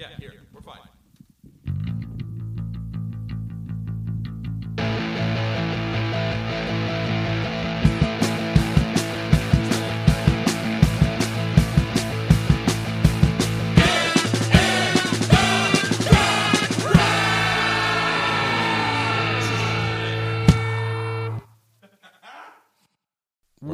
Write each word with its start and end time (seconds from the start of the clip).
Yeah, 0.00 0.08
here. 0.18 0.32
We're 0.54 0.62
fine. 0.62 0.99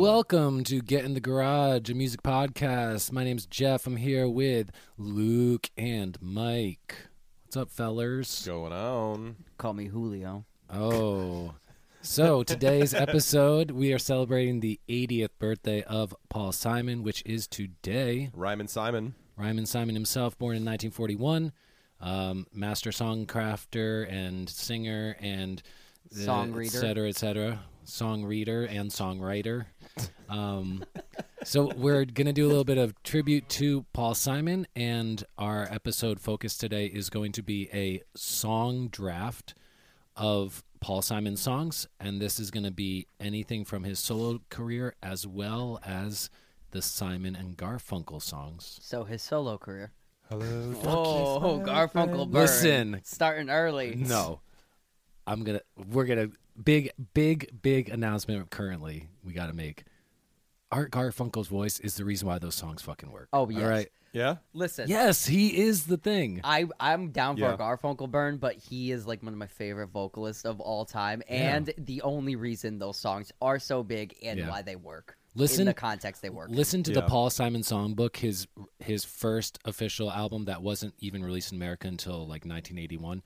Welcome 0.07 0.63
to 0.65 0.81
Get 0.81 1.05
in 1.05 1.15
the 1.15 1.21
Garage, 1.21 1.91
a 1.91 1.95
music 1.95 2.23
podcast. 2.23 3.11
My 3.11 3.25
name's 3.25 3.45
Jeff. 3.45 3.89
I'm 3.89 3.97
here 3.97 4.29
with 4.29 4.71
Luke 4.97 5.69
and 5.77 6.17
Mike. 6.21 6.95
What's 7.43 7.57
up, 7.57 7.71
fellers? 7.73 8.47
Going 8.47 8.73
on. 8.73 9.35
Call 9.59 9.75
me 9.75 9.87
Julio. 9.87 10.45
Oh. 10.71 11.55
So, 12.03 12.45
today's 12.45 12.95
episode, 12.95 13.73
we 13.73 13.93
are 13.93 13.99
celebrating 13.99 14.61
the 14.61 14.79
80th 14.89 15.31
birthday 15.41 15.83
of 15.83 16.15
Paul 16.29 16.53
Simon, 16.53 17.03
which 17.03 17.25
is 17.27 17.49
today. 17.49 18.31
Rhymin' 18.33 18.69
Simon. 18.69 19.17
Rhymin' 19.37 19.67
Simon 19.67 19.97
himself, 19.97 20.39
born 20.39 20.55
in 20.55 20.65
1941, 20.65 21.51
um, 22.01 22.47
master 22.53 22.91
songcrafter 22.91 24.09
and 24.09 24.49
singer 24.49 25.17
and 25.21 25.65
uh, 26.13 26.19
Song 26.21 26.57
et 26.63 26.69
cetera, 26.69 27.09
et 27.09 27.17
cetera. 27.17 27.59
Song 27.87 28.25
reader 28.25 28.65
and 28.65 28.91
songwriter. 28.91 29.67
Um, 30.29 30.85
so 31.45 31.73
we're 31.77 32.05
going 32.05 32.27
to 32.27 32.33
do 32.33 32.45
a 32.47 32.49
little 32.49 32.65
bit 32.65 32.79
of 32.79 33.01
tribute 33.05 33.49
to 33.51 33.87
Paul 33.93 34.15
Simon, 34.15 34.67
and 34.75 35.23
our 35.39 35.69
episode 35.71 36.19
focus 36.19 36.59
today 36.59 36.87
is 36.87 37.11
going 37.11 37.31
to 37.33 37.43
be 37.43 37.69
a 37.73 38.03
song 38.17 38.89
draft 38.89 39.55
of 40.17 40.65
Paul 40.81 41.01
Simon 41.01 41.37
songs, 41.37 41.87
and 42.01 42.21
this 42.21 42.41
is 42.41 42.51
going 42.51 42.65
to 42.65 42.73
be 42.73 43.07
anything 43.21 43.65
from 43.65 43.85
his 43.85 44.01
solo 44.01 44.41
career 44.51 44.95
as 45.01 45.25
well 45.27 45.79
as 45.85 46.29
the 46.73 46.83
Simon 46.83 47.37
and 47.37 47.57
Garfunkel 47.57 48.21
songs. 48.21 48.81
So 48.83 49.05
his 49.05 49.23
solo 49.23 49.59
career. 49.59 49.93
Hello. 50.29 50.75
Oh, 50.85 51.63
Garfunkel 51.65 52.29
burn. 52.29 52.43
Listen. 52.43 53.01
starting 53.05 53.49
early. 53.49 53.95
No. 53.95 54.41
I'm 55.29 55.45
gonna 55.45 55.61
we're 55.91 56.05
gonna 56.05 56.31
big 56.63 56.91
big 57.15 57.51
big 57.63 57.89
announcement 57.89 58.51
currently 58.51 59.09
we 59.25 59.33
gotta 59.33 59.53
make. 59.53 59.85
Art 60.73 60.91
Garfunkel's 60.91 61.49
voice 61.49 61.79
is 61.81 61.95
the 61.97 62.05
reason 62.05 62.27
why 62.27 62.39
those 62.39 62.55
songs 62.57 62.83
fucking 62.83 63.11
work. 63.13 63.29
Oh, 63.33 63.49
yes. 63.49 63.63
All 63.63 63.69
right. 63.69 63.89
Yeah? 64.13 64.37
Listen. 64.53 64.89
Yes, 64.89 65.25
he 65.27 65.57
is 65.63 65.85
the 65.87 65.97
thing. 65.97 66.41
I 66.43 66.67
I'm 66.81 67.11
down 67.11 67.37
for 67.37 67.43
Yeah. 67.43 67.55
a 67.55 67.59
Garfunkel 67.59 68.11
burn, 68.11 68.39
but 68.39 68.57
he 68.57 68.91
is 68.91 69.07
like 69.07 69.23
one 69.23 69.33
of 69.33 69.39
my 69.39 69.47
favorite 69.47 69.89
vocalists 69.89 70.45
of 70.45 70.59
all 70.61 70.85
time, 70.85 71.23
and 71.29 71.73
the 71.79 72.03
only 72.03 72.35
reason 72.35 72.79
those 72.79 72.97
songs 72.99 73.31
are 73.41 73.59
so 73.59 73.83
big 73.85 74.17
and 74.23 74.39
Yeah. 74.41 74.49
why 74.51 74.63
they 74.63 74.75
work. 74.77 75.17
Listen- 75.35 75.63
in 75.63 75.67
the 75.67 75.75
context 75.75 76.23
they 76.23 76.31
work. 76.31 76.49
Listen 76.51 76.83
to 76.83 76.93
the 76.93 77.03
Paul 77.03 77.29
Simon 77.31 77.61
songbook, 77.61 78.17
his 78.17 78.47
his 78.81 79.05
first 79.05 79.59
official 79.67 80.11
album 80.11 80.47
that 80.47 80.63
wasn't 80.63 80.95
even 80.99 81.23
released 81.23 81.53
in 81.53 81.59
America 81.59 81.87
until 81.87 82.27
like 82.27 82.45
1981, 82.47 83.23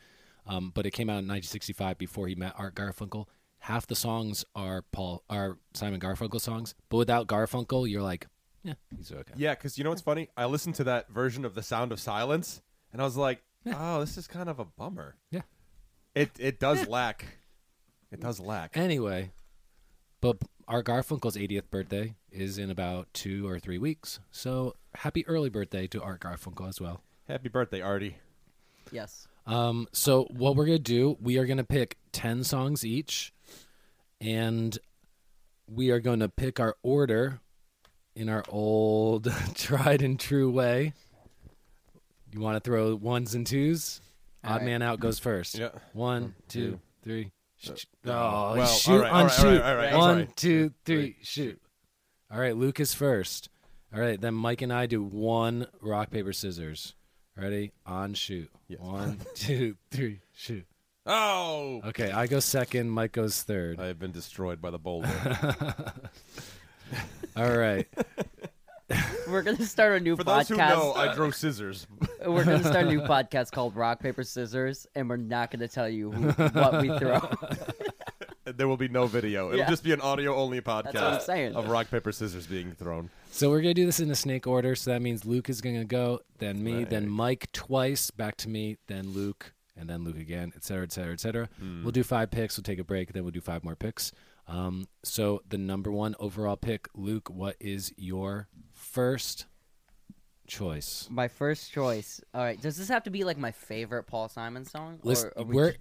um, 0.46 0.70
but 0.74 0.86
it 0.86 0.90
came 0.92 1.08
out 1.08 1.22
in 1.22 1.28
1965 1.28 1.98
before 1.98 2.28
he 2.28 2.34
met 2.34 2.54
Art 2.56 2.74
Garfunkel. 2.74 3.26
Half 3.60 3.86
the 3.86 3.94
songs 3.94 4.44
are 4.54 4.82
Paul 4.92 5.22
are 5.28 5.58
Simon 5.74 6.00
Garfunkel 6.00 6.40
songs, 6.40 6.74
but 6.88 6.96
without 6.96 7.26
Garfunkel, 7.26 7.88
you're 7.90 8.02
like, 8.02 8.26
yeah, 8.62 8.74
he's 8.96 9.12
okay. 9.12 9.34
Yeah, 9.36 9.54
because 9.54 9.76
you 9.78 9.84
know 9.84 9.90
what's 9.90 10.02
funny? 10.02 10.28
I 10.36 10.46
listened 10.46 10.74
to 10.76 10.84
that 10.84 11.10
version 11.10 11.44
of 11.44 11.54
The 11.54 11.62
Sound 11.62 11.92
of 11.92 12.00
Silence, 12.00 12.62
and 12.92 13.00
I 13.02 13.04
was 13.04 13.16
like, 13.16 13.42
oh, 13.66 14.00
this 14.00 14.16
is 14.16 14.26
kind 14.26 14.48
of 14.48 14.58
a 14.58 14.64
bummer. 14.64 15.16
Yeah. 15.30 15.42
It 16.14 16.30
it 16.38 16.58
does 16.58 16.86
lack. 16.88 17.38
It 18.10 18.20
does 18.20 18.40
lack. 18.40 18.76
Anyway, 18.76 19.30
but 20.20 20.38
our 20.66 20.82
Garfunkel's 20.82 21.36
80th 21.36 21.70
birthday 21.70 22.14
is 22.32 22.58
in 22.58 22.70
about 22.70 23.08
two 23.12 23.46
or 23.46 23.58
three 23.58 23.78
weeks. 23.78 24.20
So 24.30 24.74
happy 24.94 25.26
early 25.26 25.48
birthday 25.50 25.86
to 25.88 26.02
Art 26.02 26.20
Garfunkel 26.20 26.68
as 26.68 26.80
well. 26.80 27.02
Happy 27.28 27.48
birthday, 27.48 27.80
Artie. 27.80 28.16
yes. 28.90 29.28
Um, 29.50 29.88
so 29.92 30.24
what 30.30 30.54
we're 30.56 30.66
gonna 30.66 30.78
do, 30.78 31.16
we 31.20 31.38
are 31.38 31.44
gonna 31.44 31.64
pick 31.64 31.96
10 32.12 32.44
songs 32.44 32.84
each, 32.84 33.32
and 34.20 34.78
we 35.68 35.90
are 35.90 35.98
gonna 36.00 36.28
pick 36.28 36.60
our 36.60 36.76
order 36.82 37.40
in 38.14 38.28
our 38.28 38.44
old 38.48 39.28
tried 39.54 40.02
and 40.02 40.18
true 40.20 40.50
way. 40.50 40.92
You 42.32 42.40
want 42.40 42.56
to 42.56 42.60
throw 42.60 42.94
ones 42.94 43.34
and 43.34 43.44
twos? 43.46 44.00
All 44.44 44.52
Odd 44.52 44.56
right. 44.58 44.64
man 44.66 44.82
out 44.82 45.00
goes 45.00 45.18
first. 45.18 45.58
Yeah. 45.58 45.70
One, 45.94 46.34
two, 46.48 46.72
two. 46.72 46.78
three. 47.02 47.32
Uh, 48.06 48.10
oh, 48.12 48.54
well, 48.56 48.66
shoot 48.66 48.92
all 48.92 48.98
right, 49.00 49.10
on 49.10 49.16
all 49.16 49.22
right, 49.24 49.32
shoot. 49.32 49.46
all 49.46 49.52
right, 49.52 49.60
all 49.68 49.76
right, 49.76 49.94
One, 49.94 50.14
sorry. 50.14 50.28
two, 50.36 50.72
three, 50.86 50.96
Three, 50.96 51.16
shoot. 51.22 51.60
All 52.30 52.38
right, 52.40 52.56
Lucas 52.56 52.94
first. 52.94 53.50
All 53.92 54.00
right, 54.00 54.18
then 54.18 54.32
Mike 54.34 54.62
and 54.62 54.72
I 54.72 54.86
do 54.86 55.02
one 55.02 55.66
rock 55.82 56.10
paper 56.10 56.32
scissors. 56.32 56.94
Ready? 57.40 57.72
On 57.86 58.12
shoot. 58.12 58.50
Yes. 58.68 58.80
One, 58.80 59.18
two, 59.34 59.76
three, 59.90 60.20
shoot. 60.34 60.66
Oh! 61.06 61.80
Okay, 61.86 62.10
I 62.10 62.26
go 62.26 62.38
second. 62.38 62.90
Mike 62.90 63.12
goes 63.12 63.42
third. 63.42 63.80
I 63.80 63.86
have 63.86 63.98
been 63.98 64.12
destroyed 64.12 64.60
by 64.60 64.70
the 64.70 64.78
boulder. 64.78 65.08
All 67.36 67.56
right. 67.56 67.88
We're 69.28 69.42
gonna 69.42 69.64
start 69.64 69.94
a 69.94 70.00
new 70.00 70.16
For 70.16 70.24
podcast. 70.24 70.26
those 70.36 70.48
who 70.48 70.56
know, 70.56 70.92
I 70.94 71.14
drew 71.14 71.30
scissors. 71.32 71.86
We're 72.26 72.44
gonna 72.44 72.58
start 72.64 72.86
a 72.86 72.88
new 72.88 73.00
podcast 73.00 73.52
called 73.52 73.74
Rock 73.76 74.00
Paper 74.00 74.24
Scissors, 74.24 74.86
and 74.94 75.08
we're 75.08 75.16
not 75.16 75.50
gonna 75.50 75.68
tell 75.68 75.88
you 75.88 76.10
who, 76.10 76.28
what 76.48 76.82
we 76.82 76.88
throw. 76.98 77.20
There 78.60 78.68
will 78.68 78.76
be 78.76 78.88
no 78.88 79.06
video. 79.06 79.48
It'll 79.48 79.60
Yeah. 79.60 79.70
just 79.70 79.82
be 79.82 79.92
an 79.92 80.02
audio 80.02 80.36
only 80.36 80.60
podcast 80.60 80.92
what 80.94 81.02
I'm 81.02 81.20
saying. 81.20 81.54
of 81.56 81.68
rock, 81.70 81.90
paper, 81.90 82.12
scissors 82.12 82.46
being 82.46 82.72
thrown. 82.72 83.08
So 83.30 83.48
we're 83.48 83.62
gonna 83.62 83.72
do 83.72 83.86
this 83.86 84.00
in 84.00 84.10
a 84.10 84.14
snake 84.14 84.46
order. 84.46 84.74
So 84.76 84.90
that 84.90 85.00
means 85.00 85.24
Luke 85.24 85.48
is 85.48 85.62
gonna 85.62 85.86
go, 85.86 86.20
then 86.38 86.62
me, 86.62 86.84
then 86.84 87.08
Mike 87.08 87.50
twice, 87.52 88.10
back 88.10 88.36
to 88.36 88.50
me, 88.50 88.76
then 88.86 89.12
Luke, 89.12 89.54
and 89.76 89.88
then 89.88 90.04
Luke 90.04 90.18
again, 90.18 90.52
et 90.54 90.62
cetera, 90.62 90.82
et 90.84 90.92
cetera, 90.92 91.12
et 91.14 91.20
cetera. 91.20 91.48
Hmm. 91.58 91.82
We'll 91.82 91.92
do 91.92 92.02
five 92.02 92.30
picks. 92.30 92.58
We'll 92.58 92.64
take 92.64 92.78
a 92.78 92.84
break. 92.84 93.14
Then 93.14 93.22
we'll 93.22 93.32
do 93.32 93.40
five 93.40 93.64
more 93.64 93.76
picks. 93.76 94.12
Um, 94.46 94.88
so 95.02 95.40
the 95.48 95.56
number 95.56 95.90
one 95.90 96.14
overall 96.18 96.56
pick, 96.56 96.86
Luke. 96.94 97.30
What 97.30 97.56
is 97.60 97.94
your 97.96 98.48
first 98.74 99.46
choice? 100.46 101.06
My 101.10 101.28
first 101.28 101.72
choice. 101.72 102.20
All 102.34 102.42
right. 102.42 102.60
Does 102.60 102.76
this 102.76 102.88
have 102.88 103.04
to 103.04 103.10
be 103.10 103.24
like 103.24 103.38
my 103.38 103.52
favorite 103.52 104.04
Paul 104.04 104.28
Simon 104.28 104.64
song, 104.64 104.98
Listen, 105.02 105.30
or 105.36 105.42
are 105.42 105.44
we 105.44 105.54
we're- 105.54 105.74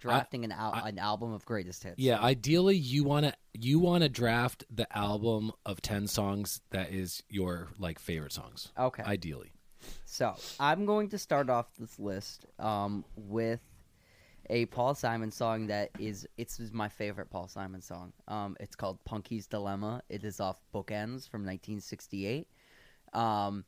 drafting 0.00 0.44
an 0.44 0.52
al- 0.52 0.84
an 0.84 0.98
album 0.98 1.32
of 1.32 1.44
greatest 1.44 1.82
hits? 1.84 1.98
Yeah, 1.98 2.20
ideally 2.20 2.76
you 2.76 3.04
wanna 3.04 3.34
you 3.52 3.78
wanna 3.78 4.08
draft 4.08 4.64
the 4.70 4.86
album 4.96 5.52
of 5.64 5.80
ten 5.82 6.06
songs 6.06 6.60
that 6.70 6.92
is 6.92 7.22
your 7.28 7.68
like 7.78 7.98
favorite 7.98 8.32
songs. 8.32 8.72
Okay. 8.78 9.02
Ideally. 9.02 9.52
So 10.04 10.34
I'm 10.58 10.86
going 10.86 11.08
to 11.10 11.18
start 11.18 11.50
off 11.50 11.66
this 11.78 11.98
list 11.98 12.46
um, 12.58 13.04
with 13.16 13.60
a 14.48 14.66
Paul 14.66 14.94
Simon 14.94 15.30
song 15.30 15.66
that 15.68 15.90
is 15.98 16.26
it's 16.36 16.60
my 16.72 16.88
favorite 16.88 17.30
Paul 17.30 17.48
Simon 17.48 17.82
song. 17.82 18.12
Um, 18.28 18.56
it's 18.60 18.76
called 18.76 18.98
Punky's 19.04 19.46
Dilemma. 19.46 20.02
It 20.08 20.24
is 20.24 20.40
off 20.40 20.60
Bookends 20.74 21.28
from 21.28 21.42
1968. 21.42 22.46
Um, 23.12 23.64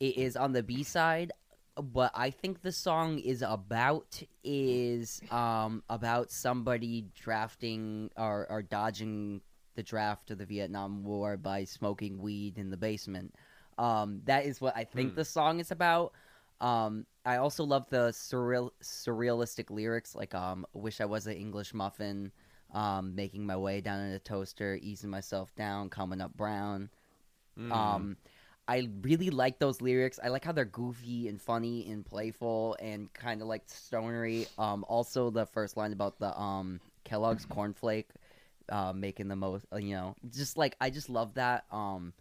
it 0.00 0.16
is 0.16 0.36
on 0.36 0.52
the 0.52 0.62
B 0.62 0.82
side. 0.82 1.32
What 1.76 2.12
I 2.14 2.30
think 2.30 2.62
the 2.62 2.72
song 2.72 3.18
is 3.18 3.42
about 3.42 4.22
is 4.42 5.20
um, 5.30 5.82
about 5.90 6.30
somebody 6.30 7.04
drafting 7.14 8.10
or, 8.16 8.46
or 8.48 8.62
dodging 8.62 9.42
the 9.74 9.82
draft 9.82 10.30
of 10.30 10.38
the 10.38 10.46
Vietnam 10.46 11.04
War 11.04 11.36
by 11.36 11.64
smoking 11.64 12.18
weed 12.18 12.56
in 12.56 12.70
the 12.70 12.78
basement. 12.78 13.34
Um, 13.76 14.22
that 14.24 14.46
is 14.46 14.58
what 14.58 14.74
I 14.74 14.84
think 14.84 15.10
Hmm. 15.10 15.16
the 15.16 15.24
song 15.26 15.60
is 15.60 15.70
about. 15.70 16.14
Um, 16.62 17.04
I 17.26 17.36
also 17.36 17.62
love 17.64 17.90
the 17.90 18.08
surreal 18.08 18.70
surrealistic 18.82 19.68
lyrics, 19.68 20.14
like 20.14 20.34
um, 20.34 20.64
"Wish 20.72 21.02
I 21.02 21.04
was 21.04 21.26
an 21.26 21.34
English 21.34 21.74
muffin," 21.74 22.32
um, 22.72 23.14
"Making 23.14 23.44
my 23.44 23.56
way 23.58 23.82
down 23.82 24.00
in 24.00 24.12
a 24.12 24.18
toaster," 24.18 24.78
"Easing 24.80 25.10
myself 25.10 25.54
down," 25.54 25.90
"Coming 25.90 26.22
up 26.22 26.34
brown." 26.34 26.88
Hmm. 27.54 27.72
Um, 27.72 28.16
I 28.68 28.88
really 29.02 29.30
like 29.30 29.58
those 29.58 29.80
lyrics. 29.80 30.18
I 30.22 30.28
like 30.28 30.44
how 30.44 30.52
they're 30.52 30.64
goofy 30.64 31.28
and 31.28 31.40
funny 31.40 31.88
and 31.90 32.04
playful 32.04 32.76
and 32.80 33.12
kind 33.12 33.40
of 33.40 33.48
like 33.48 33.62
stonery. 33.66 34.46
Um, 34.58 34.84
also 34.88 35.30
the 35.30 35.46
first 35.46 35.76
line 35.76 35.92
about 35.92 36.18
the 36.18 36.36
um 36.38 36.80
Kellogg's 37.04 37.46
cornflake, 37.46 38.06
uh, 38.68 38.92
making 38.92 39.28
the 39.28 39.36
most. 39.36 39.66
You 39.72 39.94
know, 39.94 40.16
just 40.34 40.56
like 40.56 40.76
I 40.80 40.90
just 40.90 41.08
love 41.08 41.34
that. 41.34 41.64
Um, 41.70 42.12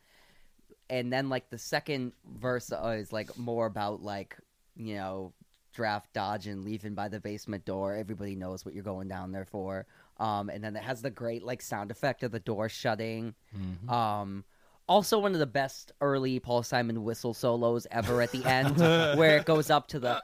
and 0.89 1.11
then 1.11 1.29
like 1.29 1.49
the 1.49 1.57
second 1.57 2.13
verse 2.39 2.71
uh, 2.71 2.89
is 2.99 3.11
like 3.11 3.35
more 3.37 3.65
about 3.65 4.03
like 4.03 4.37
you 4.75 4.95
know 4.95 5.33
draft 5.73 6.13
dodging 6.13 6.63
leaving 6.63 6.93
by 6.93 7.09
the 7.09 7.19
basement 7.19 7.65
door 7.65 7.95
everybody 7.95 8.33
knows 8.35 8.63
what 8.63 8.73
you're 8.73 8.83
going 8.83 9.09
down 9.09 9.31
there 9.33 9.43
for 9.43 9.85
um 10.19 10.49
and 10.49 10.63
then 10.63 10.73
it 10.75 10.81
has 10.83 11.01
the 11.01 11.09
great 11.09 11.43
like 11.43 11.61
sound 11.61 11.91
effect 11.91 12.23
of 12.23 12.31
the 12.31 12.39
door 12.39 12.69
shutting 12.69 13.33
Mhm. 13.53 13.89
um 13.91 14.43
Also, 14.87 15.17
one 15.17 15.33
of 15.33 15.39
the 15.39 15.45
best 15.45 15.91
early 15.99 16.39
Paul 16.39 16.61
Simon 16.61 17.03
whistle 17.03 17.33
solos 17.33 17.87
ever 17.89 18.21
at 18.21 18.31
the 18.31 18.45
end, 18.45 18.77
where 19.17 19.37
it 19.37 19.45
goes 19.45 19.69
up 19.69 19.87
to 19.89 19.99
the. 19.99 20.21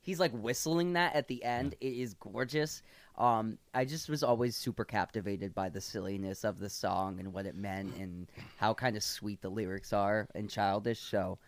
He's 0.00 0.18
like 0.18 0.32
whistling 0.32 0.94
that 0.94 1.14
at 1.14 1.28
the 1.28 1.44
end. 1.44 1.76
It 1.80 1.92
is 1.92 2.14
gorgeous. 2.14 2.82
Um, 3.16 3.58
I 3.72 3.84
just 3.84 4.08
was 4.08 4.24
always 4.24 4.56
super 4.56 4.84
captivated 4.84 5.54
by 5.54 5.68
the 5.68 5.80
silliness 5.80 6.44
of 6.44 6.58
the 6.58 6.68
song 6.68 7.20
and 7.20 7.32
what 7.32 7.46
it 7.46 7.54
meant 7.54 7.94
and 7.96 8.26
how 8.56 8.74
kind 8.74 8.96
of 8.96 9.02
sweet 9.04 9.40
the 9.42 9.48
lyrics 9.48 9.92
are 9.92 10.26
and 10.34 10.50
childish. 10.50 10.98
So, 10.98 11.38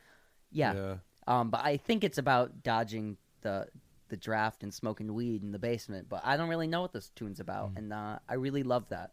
yeah. 0.52 0.74
Yeah. 0.74 0.94
Um, 1.26 1.50
but 1.50 1.64
I 1.64 1.78
think 1.78 2.04
it's 2.04 2.18
about 2.18 2.62
dodging 2.62 3.16
the 3.40 3.66
the 4.14 4.20
draft 4.20 4.62
and 4.62 4.72
smoking 4.72 5.12
weed 5.12 5.42
in 5.42 5.50
the 5.50 5.58
basement. 5.58 6.08
But 6.08 6.20
I 6.24 6.36
don't 6.36 6.48
really 6.48 6.68
know 6.68 6.82
what 6.82 6.92
this 6.92 7.10
tune's 7.16 7.40
about, 7.40 7.72
and 7.74 7.92
uh, 7.92 8.20
I 8.28 8.34
really 8.34 8.62
love 8.62 8.88
that. 8.90 9.10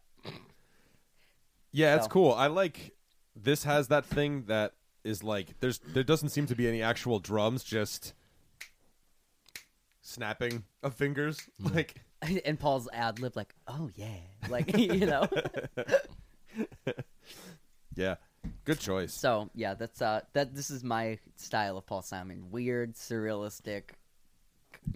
Yeah, 1.72 1.96
it's 1.96 2.06
cool. 2.06 2.32
I 2.32 2.46
like 2.46 2.92
this 3.34 3.64
has 3.64 3.88
that 3.88 4.06
thing 4.06 4.44
that 4.44 4.74
is 5.02 5.24
like 5.24 5.58
there's 5.58 5.78
there 5.78 6.04
doesn't 6.04 6.28
seem 6.28 6.46
to 6.46 6.54
be 6.54 6.68
any 6.68 6.82
actual 6.82 7.18
drums, 7.18 7.64
just 7.64 8.14
snapping 10.02 10.62
of 10.84 10.94
fingers. 10.94 11.40
Like 11.58 11.96
and 12.44 12.60
Paul's 12.60 12.88
ad 12.92 13.18
lib 13.18 13.34
like, 13.34 13.56
"Oh 13.66 13.90
yeah," 13.96 14.20
like 14.48 14.76
you 14.78 15.06
know. 15.06 15.28
yeah. 17.96 18.14
Good 18.64 18.80
choice. 18.80 19.12
so 19.12 19.50
yeah, 19.54 19.74
that's 19.74 20.00
uh 20.00 20.20
that 20.34 20.54
this 20.54 20.70
is 20.70 20.84
my 20.84 21.18
style 21.36 21.76
of 21.76 21.86
Paul 21.86 22.02
Simon. 22.02 22.50
Weird, 22.52 22.94
surrealistic, 22.94 23.94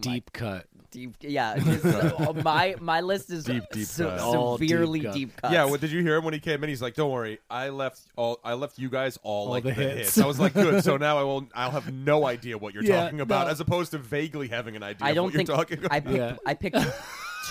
Deep 0.01 0.33
cut. 0.33 0.67
deep. 0.91 1.15
Yeah, 1.21 1.57
just, 1.59 1.85
uh, 1.85 2.33
my 2.45 2.75
my 2.81 3.01
list 3.01 3.31
is 3.31 3.45
Deep, 3.45 3.63
deep 3.73 3.87
se- 3.87 4.05
cut. 4.05 4.19
All 4.21 4.59
deep 4.59 4.71
cut. 4.71 5.15
deep 5.15 5.37
cuts. 5.37 5.53
Yeah, 5.55 5.65
well, 5.67 5.77
did 5.79 5.91
you 5.93 6.03
hear 6.03 6.17
him 6.17 6.25
when 6.25 6.35
he 6.35 6.41
came 6.41 6.63
in? 6.65 6.69
He's 6.69 6.83
like, 6.83 6.95
"Don't 6.95 7.11
worry, 7.11 7.39
I 7.49 7.69
left 7.69 8.01
all. 8.17 8.41
I 8.45 8.55
left 8.55 8.79
you 8.79 8.89
guys 8.91 9.17
all, 9.23 9.47
All 9.47 9.51
like 9.51 9.63
the 9.63 9.71
the, 9.71 9.75
hits." 9.75 9.99
hits. 10.15 10.19
I 10.19 10.27
was 10.27 10.41
like, 10.41 10.55
"Good." 10.55 10.83
So 10.85 10.97
now 10.97 11.19
I 11.19 11.23
will. 11.23 11.47
I'll 11.55 11.71
have 11.71 11.93
no 11.93 12.27
idea 12.27 12.59
what 12.59 12.75
you're 12.75 12.83
Yeah, 12.85 13.03
talking 13.03 13.21
about, 13.21 13.47
no. 13.47 13.53
as 13.53 13.61
opposed 13.61 13.93
to 13.93 13.99
vaguely 13.99 14.49
having 14.49 14.75
an 14.77 14.83
idea. 14.83 15.07
I 15.07 15.15
don't 15.15 15.25
what 15.27 15.35
think 15.35 15.49
you're 15.49 15.57
talking 15.57 15.79
about. 15.79 15.93
I 15.93 16.01
picked. 16.01 16.17
Yeah. 16.17 16.37
I 16.45 16.55
picked 16.55 16.77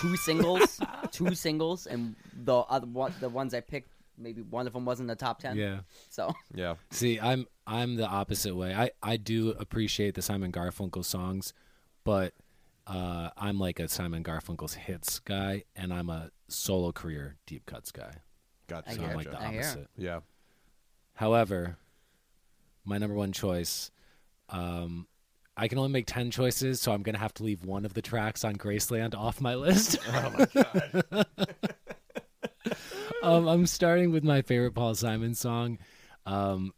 two 0.00 0.16
singles, 0.18 0.80
two 1.10 1.34
singles, 1.34 1.86
and 1.86 2.14
the 2.44 2.58
other 2.58 2.86
one, 2.86 3.14
the 3.20 3.30
ones 3.30 3.54
I 3.54 3.60
picked, 3.60 3.88
maybe 4.18 4.42
one 4.42 4.66
of 4.66 4.74
them 4.74 4.84
wasn't 4.84 5.08
the 5.08 5.16
top 5.16 5.40
ten. 5.40 5.56
Yeah. 5.56 5.78
So 6.10 6.34
yeah, 6.54 6.74
See, 6.90 7.18
I'm 7.18 7.46
I'm 7.66 7.96
the 7.96 8.06
opposite 8.06 8.54
way. 8.54 8.74
I 8.74 8.90
I 9.02 9.16
do 9.16 9.50
appreciate 9.58 10.14
the 10.14 10.22
Simon 10.22 10.52
Garfunkel 10.52 11.04
songs, 11.04 11.52
but 12.06 12.32
uh, 12.86 13.30
I'm 13.36 13.58
like 13.58 13.80
a 13.80 13.88
Simon 13.88 14.22
Garfunkel's 14.22 14.74
hits 14.74 15.18
guy, 15.18 15.64
and 15.74 15.92
I'm 15.92 16.08
a 16.08 16.30
solo 16.48 16.92
career 16.92 17.36
deep 17.46 17.66
cuts 17.66 17.90
guy. 17.92 18.12
gotcha. 18.68 18.90
I 18.90 18.94
So 18.94 19.00
hear 19.00 19.10
I'm 19.10 19.16
like 19.16 19.30
the 19.30 19.40
I 19.40 19.46
opposite. 19.58 19.88
Yeah, 19.96 20.20
However, 21.14 21.76
my 22.84 22.98
number 22.98 23.16
one 23.16 23.32
choice, 23.32 23.90
um, 24.50 25.06
I 25.56 25.66
can 25.68 25.78
only 25.78 25.90
make 25.90 26.06
ten 26.06 26.30
choices, 26.30 26.80
so 26.80 26.92
I'm 26.92 27.02
gonna 27.02 27.18
have 27.18 27.34
to 27.34 27.42
leave 27.42 27.64
one 27.64 27.84
of 27.84 27.94
the 27.94 28.02
tracks 28.02 28.44
on 28.44 28.54
Graceland 28.56 29.14
off 29.14 29.40
my 29.40 29.54
list. 29.56 29.98
Oh 30.08 30.30
my 30.38 30.46
god. 31.12 31.26
um, 33.22 33.48
I'm 33.48 33.66
starting 33.66 34.12
with 34.12 34.24
my 34.24 34.42
favorite 34.42 34.72
Paul 34.74 34.94
Simon 34.94 35.34
song, 35.34 35.78
um, 36.26 36.72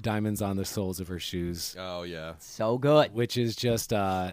"Diamonds 0.00 0.40
on 0.40 0.56
the 0.56 0.64
Soles 0.64 1.00
of 1.00 1.08
Her 1.08 1.18
Shoes." 1.18 1.76
oh 1.78 2.04
yeah. 2.04 2.34
so 2.38 2.78
good. 2.78 3.12
which 3.12 3.36
is 3.36 3.54
just 3.56 3.92
uh 3.92 4.32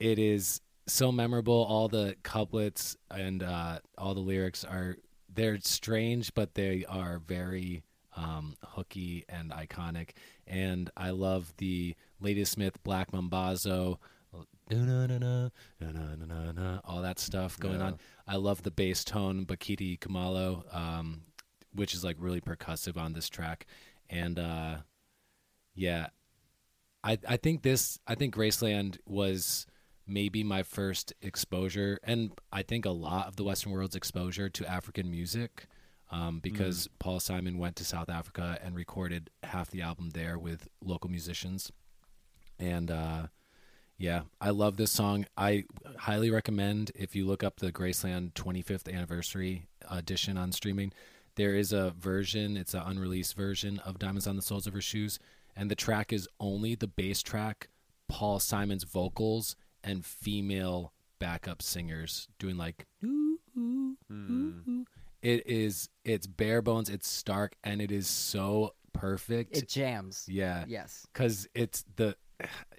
it 0.00 0.18
is 0.18 0.60
so 0.86 1.10
memorable. 1.12 1.64
All 1.64 1.88
the 1.88 2.16
couplets 2.22 2.96
and 3.10 3.42
uh 3.42 3.78
all 3.96 4.14
the 4.14 4.20
lyrics 4.20 4.64
are 4.64 4.96
they're 5.32 5.58
strange 5.60 6.32
but 6.34 6.54
they 6.54 6.84
are 6.88 7.18
very 7.26 7.82
um 8.16 8.54
hooky 8.62 9.24
and 9.28 9.50
iconic. 9.50 10.10
And 10.46 10.90
i 10.96 11.10
love 11.10 11.52
the 11.56 11.94
Ladysmith 12.20 12.82
black 12.84 13.12
mambazo 13.12 13.98
na-na-na-na, 15.80 16.80
all 16.84 17.02
that 17.02 17.18
stuff 17.18 17.58
going 17.58 17.80
Yeah. 17.80 17.86
on. 17.86 17.98
I 18.26 18.36
love 18.36 18.62
the 18.62 18.70
bass 18.70 19.04
tone 19.04 19.44
Bakithi 19.46 19.98
Kumalo 19.98 20.64
um 20.74 21.22
which 21.72 21.92
is 21.94 22.04
like 22.04 22.16
really 22.20 22.40
percussive 22.40 22.96
on 22.96 23.12
this 23.14 23.28
track. 23.28 23.66
And 24.10 24.38
uh 24.38 24.76
yeah 25.74 26.08
I, 27.02 27.18
I 27.28 27.36
think 27.36 27.62
this 27.62 27.98
I 28.06 28.14
think 28.14 28.34
Graceland 28.34 28.98
was 29.06 29.66
maybe 30.06 30.44
my 30.44 30.62
first 30.62 31.12
exposure 31.22 31.98
and 32.02 32.32
I 32.52 32.62
think 32.62 32.84
a 32.84 32.90
lot 32.90 33.26
of 33.26 33.36
the 33.36 33.44
Western 33.44 33.72
world's 33.72 33.96
exposure 33.96 34.48
to 34.50 34.70
African 34.70 35.10
music 35.10 35.66
um, 36.10 36.40
because 36.40 36.88
Paul 36.98 37.20
Simon 37.20 37.58
went 37.58 37.76
to 37.76 37.84
South 37.84 38.10
Africa 38.10 38.58
and 38.62 38.74
recorded 38.74 39.30
half 39.42 39.70
the 39.70 39.82
album 39.82 40.10
there 40.10 40.38
with 40.38 40.68
local 40.82 41.10
musicians. 41.10 41.72
And 42.58 42.90
uh, 42.90 43.26
yeah 43.96 44.22
I 44.40 44.50
love 44.50 44.76
this 44.76 44.92
song. 44.92 45.26
I 45.36 45.64
highly 45.98 46.30
recommend 46.30 46.92
if 46.94 47.16
you 47.16 47.26
look 47.26 47.42
up 47.42 47.56
the 47.56 47.72
Graceland 47.72 48.32
25th 48.34 48.92
anniversary 48.92 49.66
edition 49.90 50.36
on 50.36 50.52
streaming 50.52 50.92
there 51.36 51.54
is 51.54 51.72
a 51.72 51.90
version 51.90 52.56
it's 52.56 52.74
an 52.74 52.82
unreleased 52.84 53.36
version 53.36 53.80
of 53.80 53.98
Diamonds 53.98 54.26
on 54.26 54.36
the 54.36 54.42
Soles 54.42 54.66
of 54.66 54.72
Her 54.72 54.80
Shoes 54.80 55.18
and 55.56 55.70
the 55.70 55.76
track 55.76 56.12
is 56.12 56.28
only 56.40 56.74
the 56.74 56.86
bass 56.86 57.22
track, 57.22 57.68
Paul 58.08 58.38
Simon's 58.38 58.84
vocals, 58.84 59.56
and 59.84 60.04
female 60.04 60.92
backup 61.20 61.62
singers 61.62 62.26
doing 62.38 62.56
like. 62.56 62.86
"Ooh, 63.04 63.38
ooh, 63.56 63.96
ooh, 64.10 64.54
ooh." 64.68 64.84
It 65.22 65.46
is 65.46 65.88
it's 66.04 66.26
bare 66.26 66.60
bones, 66.62 66.90
it's 66.90 67.08
stark, 67.08 67.56
and 67.64 67.80
it 67.80 67.90
is 67.92 68.06
so 68.08 68.74
perfect. 68.92 69.56
It 69.56 69.68
jams. 69.68 70.26
yeah, 70.28 70.64
Yes. 70.68 71.06
because 71.12 71.46
it's 71.54 71.84
the. 71.96 72.16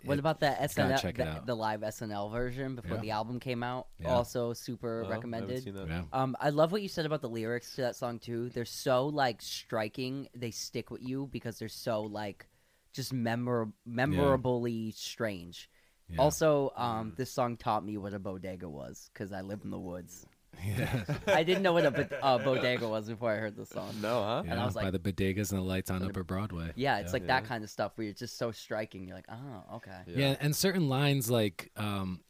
What 0.03 0.15
it- 0.15 0.19
about 0.19 0.41
that 0.41 0.59
SNL, 0.59 0.99
check 1.01 1.15
the, 1.15 1.41
the 1.45 1.55
live 1.55 1.79
SNL 1.81 2.29
version 2.29 2.75
before 2.75 2.97
Yeah. 2.97 3.01
the 3.01 3.11
album 3.11 3.39
came 3.39 3.63
out? 3.63 3.87
Yeah. 3.99 4.09
Also 4.09 4.51
super 4.53 5.03
Oh, 5.03 5.07
I 5.07 5.11
recommended. 5.11 5.63
seen 5.63 5.73
that. 5.75 5.87
Yeah. 5.87 6.03
Um, 6.13 6.35
I 6.41 6.49
love 6.49 6.71
what 6.73 6.81
you 6.83 6.89
said 6.89 7.05
about 7.05 7.21
the 7.21 7.29
lyrics 7.29 7.73
to 7.75 7.81
that 7.81 7.95
song 7.95 8.19
too. 8.19 8.49
They're 8.49 8.65
so 8.65 9.07
like 9.07 9.41
striking. 9.41 10.27
They 10.35 10.51
stick 10.51 10.91
with 10.91 11.01
you 11.01 11.27
because 11.31 11.57
they're 11.57 11.69
so 11.69 12.01
like 12.01 12.45
just 12.93 13.13
memor- 13.13 13.71
memorably 13.87 14.91
strange. 14.91 15.69
Yeah. 16.09 16.21
Also, 16.21 16.71
um, 16.75 17.13
this 17.17 17.31
song 17.31 17.57
taught 17.57 17.83
me 17.85 17.97
what 17.97 18.13
a 18.13 18.19
bodega 18.19 18.69
was 18.69 19.09
because 19.13 19.31
I 19.33 19.41
live 19.41 19.61
in 19.63 19.71
the 19.71 19.79
woods. 19.79 20.25
yeah, 20.65 21.03
I 21.27 21.43
didn't 21.43 21.63
know 21.63 21.73
what 21.73 21.85
a 21.85 21.91
bo- 21.91 22.07
uh, 22.21 22.37
bodega 22.37 22.87
was 22.87 23.09
before 23.09 23.31
I 23.33 23.37
heard 23.37 23.55
the 23.57 23.65
song. 23.65 23.93
No, 24.01 24.21
huh? 24.23 24.43
yeah, 24.45 24.61
I 24.61 24.65
was 24.65 24.75
like, 24.75 24.85
by 24.85 24.91
the 24.91 24.99
bodegas 24.99 25.51
and 25.51 25.59
the 25.59 25.65
lights 25.65 25.89
on 25.91 26.01
Upper 26.03 26.23
Broadway. 26.23 26.71
Yeah, 26.75 26.99
it's 26.99 27.11
like 27.11 27.27
that 27.27 27.45
kind 27.45 27.63
of 27.63 27.69
stuff 27.69 27.91
where 27.95 28.07
it's 28.07 28.19
just 28.19 28.37
so 28.37 28.51
striking. 28.51 29.05
You're 29.07 29.17
like, 29.17 29.27
oh, 29.29 29.75
okay. 29.77 29.97
Yeah, 30.07 30.35
and 30.39 30.55
certain 30.55 30.87
lines 30.87 31.29
like 31.29 31.71
um, 31.75 32.21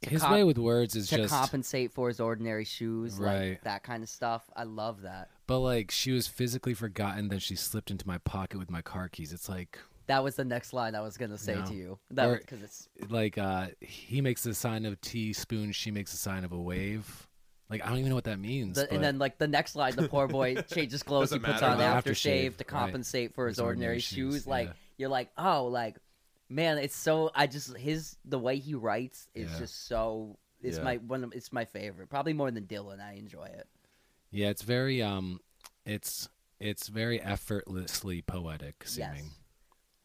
his 0.00 0.22
com- 0.22 0.32
way 0.32 0.44
with 0.44 0.56
words 0.56 0.94
is 0.96 1.08
To 1.10 1.16
just. 1.16 1.34
compensate 1.34 1.92
for 1.92 2.08
his 2.08 2.20
ordinary 2.20 2.64
shoes, 2.64 3.18
Right. 3.18 3.50
like 3.50 3.64
that 3.64 3.82
kind 3.82 4.02
of 4.02 4.08
stuff. 4.08 4.48
I 4.56 4.62
love 4.64 5.02
that. 5.02 5.28
But 5.46 5.58
like 5.58 5.90
she 5.90 6.12
was 6.12 6.26
physically 6.26 6.72
forgotten, 6.72 7.28
then 7.28 7.38
she 7.40 7.54
slipped 7.56 7.90
into 7.90 8.06
my 8.06 8.16
pocket 8.18 8.58
with 8.58 8.70
my 8.70 8.80
car 8.80 9.08
keys. 9.10 9.30
It's 9.32 9.48
like 9.48 9.78
That 10.06 10.22
was 10.22 10.36
the 10.36 10.44
next 10.44 10.72
line 10.72 10.94
I 10.94 11.00
was 11.00 11.16
gonna 11.16 11.38
say 11.38 11.54
No. 11.54 11.64
to 11.66 11.74
you. 11.74 11.98
That 12.10 12.40
because 12.40 12.62
it's 12.62 12.88
like 13.08 13.38
uh 13.38 13.68
he 13.80 14.20
makes 14.20 14.42
the 14.42 14.54
sign 14.54 14.84
of 14.86 15.00
teaspoon, 15.00 15.72
she 15.72 15.90
makes 15.90 16.10
the 16.12 16.18
sign 16.18 16.44
of 16.44 16.52
a 16.52 16.60
wave. 16.60 17.26
Like 17.70 17.82
I 17.84 17.88
don't 17.88 17.98
even 17.98 18.10
know 18.10 18.14
what 18.14 18.24
that 18.24 18.38
means. 18.38 18.76
The, 18.76 18.82
but 18.82 18.92
and 18.92 19.02
then 19.02 19.18
like 19.18 19.38
the 19.38 19.48
next 19.48 19.74
line, 19.76 19.96
the 19.96 20.08
poor 20.08 20.28
boy 20.28 20.54
changes 20.74 21.02
clothes. 21.02 21.32
he 21.32 21.38
puts 21.38 21.62
matter. 21.62 21.66
on 21.66 21.78
Aftershave, 21.78 22.02
aftershave 22.04 22.56
to 22.58 22.64
right. 22.64 22.66
compensate 22.66 23.34
for 23.34 23.46
his, 23.48 23.56
His 23.56 23.60
ordinary 23.60 23.86
ordinary, 23.94 24.00
shoes, 24.00 24.34
shoes. 24.34 24.46
Like 24.46 24.68
yeah. 24.68 24.72
you're 24.98 25.08
like, 25.08 25.30
oh, 25.38 25.66
like 25.66 25.96
man, 26.50 26.76
it's 26.78 26.94
so. 26.96 27.30
I 27.34 27.46
just 27.46 27.74
his 27.76 28.16
the 28.26 28.38
way 28.38 28.58
he 28.58 28.74
writes 28.74 29.28
is 29.34 29.50
Yeah. 29.52 29.58
just 29.60 29.86
so. 29.88 30.38
It's 30.62 30.76
Yeah. 30.76 30.84
my 30.84 30.96
one. 30.98 31.24
Of, 31.24 31.32
it's 31.32 31.52
my 31.52 31.64
favorite. 31.64 32.10
Probably 32.10 32.34
more 32.34 32.50
than 32.50 32.64
Dylan. 32.66 33.00
I 33.00 33.14
enjoy 33.14 33.44
it. 33.46 33.66
yeah, 34.30 34.48
it's 34.50 34.62
very 34.62 35.00
um 35.02 35.40
it's 35.86 36.28
it's 36.60 36.88
very 36.88 37.20
effortlessly 37.20 38.22
poetic 38.22 38.84
Yes, 38.96 39.22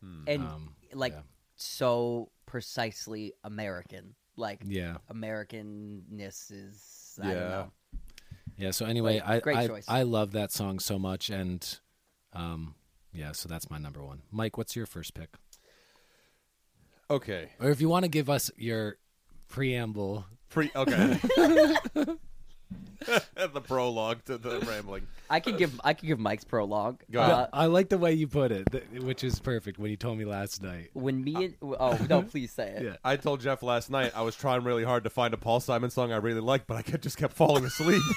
seeming. 0.01 0.23
and 0.27 0.43
um 0.47 0.75
like 0.93 1.13
yeah. 1.13 1.21
so 1.55 2.29
precisely 2.45 3.33
American. 3.43 4.15
Like 4.35 4.61
yeah. 4.65 4.97
Americanness 5.13 6.51
is. 6.51 7.19
I 7.21 7.25
don't 7.25 7.35
Yeah. 7.35 7.47
know. 7.49 7.71
Yeah, 8.57 8.71
so 8.71 8.85
anyway, 8.85 9.19
Great- 9.19 9.29
I 9.29 9.39
great 9.39 9.57
I, 9.57 9.67
choice. 9.67 9.85
I 9.87 10.03
love 10.03 10.31
that 10.33 10.51
song 10.51 10.79
so 10.79 10.99
much 10.99 11.29
and 11.29 11.79
um 12.33 12.75
yeah, 13.13 13.31
so 13.31 13.49
that's 13.49 13.69
my 13.69 13.77
number 13.77 14.03
one. 14.03 14.21
Mike, 14.31 14.57
what's 14.57 14.75
your 14.75 14.85
first 14.85 15.13
pick? 15.13 15.29
Okay. 17.09 17.49
Or 17.59 17.69
if 17.71 17.81
you 17.81 17.89
want 17.89 18.03
to 18.05 18.09
give 18.09 18.29
us 18.29 18.51
your 18.55 18.97
preamble. 19.47 20.25
Pre. 20.49 20.71
Okay. 20.75 21.17
the 23.35 23.61
prologue 23.61 24.23
to 24.25 24.37
the 24.37 24.59
rambling. 24.67 25.07
I 25.29 25.39
could 25.39 25.57
give 25.57 25.79
I 25.83 25.93
could 25.93 26.07
give 26.07 26.19
Mike's 26.19 26.43
prologue. 26.43 27.01
Go 27.09 27.21
ahead. 27.21 27.31
Uh, 27.33 27.47
I 27.53 27.65
like 27.67 27.89
the 27.89 27.97
way 27.97 28.13
you 28.13 28.27
put 28.27 28.51
it, 28.51 28.69
th- 28.71 28.83
which 29.01 29.23
is 29.23 29.39
perfect 29.39 29.79
when 29.79 29.89
you 29.89 29.97
told 29.97 30.17
me 30.17 30.25
last 30.25 30.61
night. 30.61 30.89
when 30.93 31.23
me 31.23 31.35
and 31.45 31.55
oh 31.61 31.97
no, 32.09 32.21
please 32.29 32.51
say 32.51 32.67
it. 32.71 32.83
Yeah. 32.83 32.95
I 33.03 33.15
told 33.15 33.39
Jeff 33.41 33.63
last 33.63 33.89
night 33.89 34.11
I 34.15 34.21
was 34.21 34.35
trying 34.35 34.63
really 34.63 34.83
hard 34.83 35.05
to 35.05 35.09
find 35.09 35.33
a 35.33 35.37
Paul 35.37 35.59
Simon 35.61 35.89
song 35.89 36.11
I 36.11 36.17
really 36.17 36.41
liked, 36.41 36.67
but 36.67 36.75
I 36.77 36.81
kept, 36.81 37.03
just 37.03 37.17
kept 37.17 37.33
falling 37.33 37.63
asleep. 37.65 38.01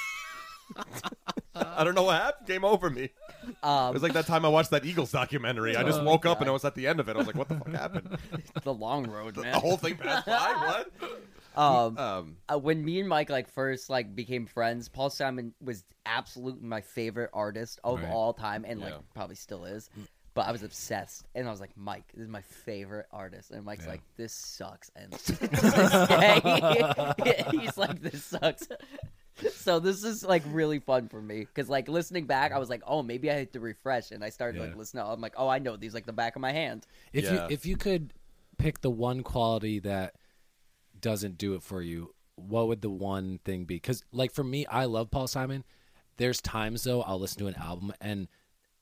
I 1.55 1.85
don't 1.85 1.95
know 1.95 2.05
what 2.05 2.21
happened. 2.21 2.47
Game 2.47 2.65
over 2.65 2.89
me. 2.91 3.05
It 3.47 3.57
Um, 3.63 3.93
was 3.93 4.03
like 4.03 4.15
that 4.15 4.27
time 4.27 4.45
I 4.45 4.49
watched 4.49 4.71
that 4.71 4.85
Eagles 4.85 5.13
documentary. 5.13 5.77
I 5.77 5.83
just 5.83 6.01
Oh, 6.01 6.05
woke 6.05 6.25
up 6.27 6.39
God. 6.39 6.43
and 6.43 6.51
I 6.51 6.53
was 6.53 6.65
at 6.65 6.75
the 6.75 6.87
end 6.87 6.99
of 6.99 7.09
it. 7.09 7.15
I 7.15 7.19
was 7.19 7.27
like, 7.27 7.37
"What 7.37 7.49
the 7.49 7.57
fuck 7.57 7.69
happened?" 7.69 8.17
It's 8.33 8.65
the 8.65 8.73
long 8.75 9.09
road, 9.11 9.35
man. 9.37 9.45
The 9.45 9.51
man. 9.53 9.61
whole 9.61 9.77
thing 9.77 9.97
passed 9.97 10.27
by. 10.27 10.85
What? 11.01 11.23
Um, 11.57 11.99
Um, 11.99 12.37
uh, 12.49 12.59
when 12.59 12.85
me 12.85 13.01
and 13.01 13.09
Mike 13.09 13.31
like 13.31 13.49
first 13.49 13.89
like 13.91 14.15
became 14.15 14.47
friends, 14.47 14.89
Paul 14.89 15.11
Simon 15.11 15.55
was 15.61 15.85
absolutely 16.07 16.67
my 16.67 16.81
favorite 16.81 17.31
artist 17.33 17.79
of 17.85 18.03
Right. 18.03 18.11
all 18.11 18.33
time, 18.33 18.65
and 18.67 18.81
like 18.81 18.95
probably 19.15 19.37
still 19.37 19.65
is. 19.65 19.89
But 20.35 20.47
I 20.47 20.53
was 20.53 20.63
obsessed, 20.63 21.27
and 21.35 21.47
I 21.47 21.51
was 21.51 21.61
like, 21.61 21.77
Mike, 21.77 22.05
this 22.15 22.23
is 22.23 22.29
my 22.29 22.41
favorite 22.41 23.05
artist, 23.13 23.51
and 23.51 23.65
Mike's 23.67 23.85
Yeah. 23.85 23.91
like, 23.93 24.01
this 24.17 24.33
sucks, 24.33 24.91
and 24.97 25.13
to 25.19 25.33
this 25.37 26.09
day, 26.09 27.45
he's 27.51 27.77
like, 27.77 28.01
this 28.01 28.25
sucks. 28.25 28.67
So 29.57 29.81
this 29.81 30.05
is 30.05 30.23
like 30.23 30.43
really 30.47 30.79
fun 30.79 31.09
for 31.09 31.21
me 31.21 31.41
because 31.41 31.69
like 31.69 31.89
listening 31.89 32.27
back, 32.27 32.53
I 32.53 32.59
was 32.59 32.71
like, 32.71 32.83
oh, 32.87 33.03
maybe 33.03 33.31
I 33.31 33.35
had 33.35 33.53
to 33.55 33.61
refresh, 33.61 34.11
and 34.13 34.23
I 34.23 34.29
started 34.29 34.61
like 34.61 34.71
Yeah. 34.73 34.79
listening. 34.79 35.05
I'm 35.05 35.21
like, 35.21 35.35
oh, 35.37 35.49
I 35.49 35.59
know 35.59 35.77
these 35.77 35.95
like 35.95 36.07
the 36.07 36.13
back 36.13 36.37
of 36.37 36.43
my 36.43 36.53
hand. 36.53 36.87
If 37.13 37.25
Yeah. 37.25 37.33
you 37.33 37.41
if 37.49 37.67
you 37.67 37.77
could 37.77 38.13
pick 38.59 38.81
the 38.83 38.91
one 38.91 39.23
quality 39.23 39.81
that 39.81 40.15
doesn't 41.03 41.37
do 41.37 41.55
it 41.55 41.63
for 41.63 41.83
you, 41.83 42.15
what 42.37 42.69
would 42.69 42.81
the 42.81 42.91
one 42.91 43.41
thing 43.45 43.65
be? 43.65 43.75
Because 43.77 44.03
like 44.11 44.33
for 44.33 44.43
me, 44.45 44.65
I 44.67 44.87
love 44.87 45.11
Paul 45.11 45.27
Simon. 45.27 45.65
There's 46.17 46.41
times 46.41 46.85
though 46.85 47.03
I'll 47.03 47.19
listen 47.21 47.41
to 47.41 47.47
an 47.49 47.57
album 47.57 47.93
and 48.01 48.29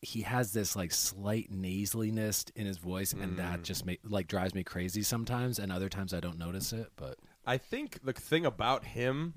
he 0.03 0.23
has 0.23 0.53
this 0.53 0.75
like 0.77 0.93
slight 0.93 1.53
nasaliness 1.53 2.51
in 2.57 2.67
his 2.67 2.79
voice, 2.79 3.13
and 3.13 3.37
that 3.39 3.63
just 3.63 3.85
ma- 3.85 3.93
like 4.05 4.29
drives 4.29 4.55
me 4.55 4.63
crazy 4.65 5.03
sometimes. 5.03 5.59
And 5.59 5.71
other 5.71 5.89
times 5.89 6.15
I 6.15 6.21
don't 6.21 6.39
notice 6.39 6.73
it, 6.73 6.91
but 6.97 7.17
I 7.47 7.59
think 7.59 7.99
the 8.03 8.13
thing 8.15 8.47
about 8.47 8.85
him 8.85 9.35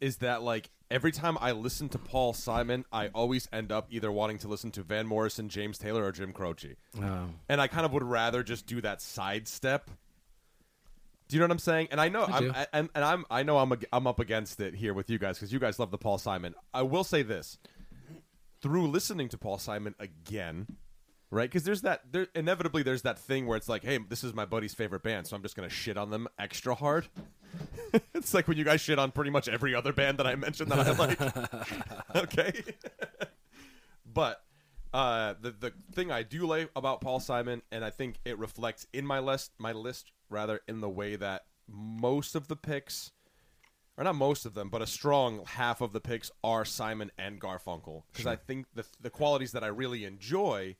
is 0.00 0.16
that 0.16 0.42
like 0.42 0.70
every 0.90 1.12
time 1.12 1.38
I 1.40 1.52
listen 1.52 1.88
to 1.90 1.98
Paul 1.98 2.32
Simon, 2.32 2.84
I 2.90 3.08
always 3.08 3.48
end 3.52 3.70
up 3.70 3.86
either 3.90 4.10
wanting 4.10 4.38
to 4.38 4.48
listen 4.48 4.72
to 4.72 4.82
Van 4.82 5.06
Morrison, 5.06 5.48
James 5.48 5.78
Taylor, 5.78 6.04
or 6.04 6.10
Jim 6.10 6.32
Croce, 6.32 6.74
um, 6.98 7.34
and 7.48 7.60
I 7.60 7.68
kind 7.68 7.86
of 7.86 7.92
would 7.92 8.02
rather 8.02 8.42
just 8.42 8.66
do 8.66 8.80
that 8.80 9.00
sidestep. 9.00 9.90
Do 11.30 11.36
you 11.36 11.40
know 11.40 11.44
what 11.44 11.52
I'm 11.52 11.58
saying? 11.60 11.88
And 11.92 12.00
I 12.00 12.08
know 12.08 12.22
I 12.22 12.36
I'm. 12.38 12.50
I, 12.50 12.66
and, 12.72 12.88
and 12.92 13.04
I'm 13.04 13.24
I 13.30 13.44
know 13.44 13.58
I'm 13.58 13.72
ag- 13.72 13.86
I'm 13.92 14.08
up 14.08 14.18
against 14.18 14.58
it 14.58 14.74
here 14.74 14.92
with 14.92 15.08
you 15.08 15.16
guys 15.16 15.38
because 15.38 15.52
you 15.52 15.60
guys 15.60 15.78
love 15.78 15.92
the 15.92 15.98
Paul 15.98 16.18
Simon. 16.18 16.56
I 16.74 16.82
will 16.82 17.04
say 17.04 17.22
this 17.22 17.56
through 18.60 18.88
listening 18.88 19.28
to 19.28 19.38
Paul 19.38 19.56
Simon 19.58 19.94
again, 20.00 20.66
right? 21.30 21.48
Because 21.48 21.62
there's 21.62 21.82
that 21.82 22.00
there 22.10 22.26
inevitably 22.34 22.82
there's 22.82 23.02
that 23.02 23.16
thing 23.16 23.46
where 23.46 23.56
it's 23.56 23.68
like, 23.68 23.84
hey, 23.84 24.00
this 24.08 24.24
is 24.24 24.34
my 24.34 24.44
buddy's 24.44 24.74
favorite 24.74 25.04
band, 25.04 25.28
so 25.28 25.36
I'm 25.36 25.42
just 25.42 25.54
gonna 25.54 25.68
shit 25.68 25.96
on 25.96 26.10
them 26.10 26.26
extra 26.36 26.74
hard. 26.74 27.06
it's 28.12 28.34
like 28.34 28.48
when 28.48 28.58
you 28.58 28.64
guys 28.64 28.80
shit 28.80 28.98
on 28.98 29.12
pretty 29.12 29.30
much 29.30 29.48
every 29.48 29.72
other 29.72 29.92
band 29.92 30.18
that 30.18 30.26
I 30.26 30.34
mentioned 30.34 30.72
that 30.72 30.80
I 30.80 30.90
like. 30.90 32.16
okay, 32.24 32.60
but 34.12 34.42
uh, 34.92 35.34
the 35.40 35.52
the 35.52 35.72
thing 35.92 36.10
I 36.10 36.24
do 36.24 36.44
like 36.44 36.72
about 36.74 37.00
Paul 37.00 37.20
Simon, 37.20 37.62
and 37.70 37.84
I 37.84 37.90
think 37.90 38.16
it 38.24 38.36
reflects 38.36 38.88
in 38.92 39.06
my 39.06 39.20
list, 39.20 39.52
my 39.58 39.70
list 39.70 40.10
rather, 40.30 40.60
in 40.66 40.80
the 40.80 40.88
way 40.88 41.16
that 41.16 41.42
most 41.68 42.34
of 42.34 42.48
the 42.48 42.56
picks, 42.56 43.12
or 43.96 44.04
not 44.04 44.14
most 44.14 44.46
of 44.46 44.54
them, 44.54 44.70
but 44.70 44.80
a 44.80 44.86
strong 44.86 45.44
half 45.44 45.80
of 45.80 45.92
the 45.92 46.00
picks 46.00 46.30
are 46.42 46.64
Simon 46.64 47.10
and 47.18 47.40
Garfunkel, 47.40 48.04
because 48.12 48.26
I 48.26 48.36
think 48.36 48.66
the 48.74 48.86
the 49.00 49.10
qualities 49.10 49.52
that 49.52 49.64
I 49.64 49.68
really 49.68 50.04
enjoy. 50.04 50.76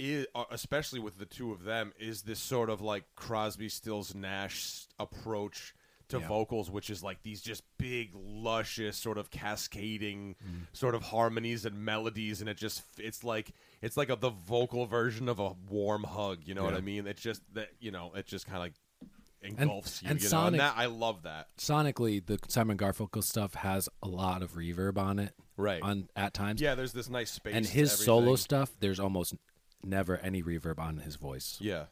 Is, 0.00 0.28
uh, 0.32 0.44
especially 0.52 1.00
with 1.00 1.18
the 1.18 1.26
two 1.26 1.50
of 1.50 1.64
them, 1.64 1.92
is 1.98 2.22
this 2.22 2.38
sort 2.38 2.70
of 2.70 2.80
like 2.80 3.02
Crosby, 3.16 3.68
Stills, 3.68 4.14
Nash 4.14 4.86
approach 4.96 5.74
to 6.08 6.18
Yeah. 6.18 6.28
vocals, 6.28 6.70
which 6.70 6.90
is 6.90 7.02
like 7.02 7.22
these 7.22 7.40
just 7.40 7.62
big, 7.78 8.10
luscious, 8.14 8.96
sort 8.96 9.18
of 9.18 9.30
cascading, 9.30 10.36
mm-hmm. 10.42 10.58
sort 10.72 10.94
of 10.94 11.02
harmonies 11.02 11.64
and 11.64 11.84
melodies, 11.84 12.40
and 12.40 12.48
it 12.48 12.56
just 12.56 12.82
it's 12.98 13.24
like 13.24 13.52
it's 13.82 13.96
like 13.96 14.10
a, 14.10 14.16
the 14.16 14.30
vocal 14.30 14.86
version 14.86 15.28
of 15.28 15.38
a 15.38 15.52
warm 15.68 16.04
hug. 16.04 16.40
You 16.44 16.54
know 16.54 16.64
what 16.64 16.74
I 16.74 16.80
mean? 16.80 17.06
It's 17.06 17.22
just 17.22 17.42
that 17.54 17.68
you 17.80 17.90
know 17.90 18.12
it 18.14 18.26
just 18.26 18.46
kind 18.46 18.56
of 18.56 18.62
like 18.62 18.74
engulfs 19.42 20.02
you. 20.02 20.10
and 20.10 20.20
you 20.22 20.28
know, 20.30 20.46
and 20.46 20.58
that 20.58 20.74
I 20.76 20.86
love 20.86 21.22
that. 21.22 21.48
sonically, 21.58 22.24
the 22.24 22.38
Simon 22.48 22.76
Garfunkel 22.76 23.22
stuff 23.22 23.54
has 23.54 23.88
a 24.02 24.08
lot 24.08 24.42
of 24.42 24.52
reverb 24.54 24.98
on 24.98 25.18
it, 25.18 25.32
Right. 25.56 25.82
On 25.82 26.08
at 26.16 26.34
times, 26.34 26.60
Yeah, 26.60 26.74
there's 26.74 26.92
this 26.92 27.08
nice 27.08 27.30
space. 27.30 27.54
and 27.54 27.66
his 27.66 27.92
solo 27.92 28.36
stuff, 28.36 28.70
there's 28.80 29.00
almost 29.00 29.34
never 29.84 30.16
any 30.16 30.42
reverb 30.42 30.78
on 30.78 30.98
his 30.98 31.16
voice. 31.16 31.56
Yeah. 31.60 31.84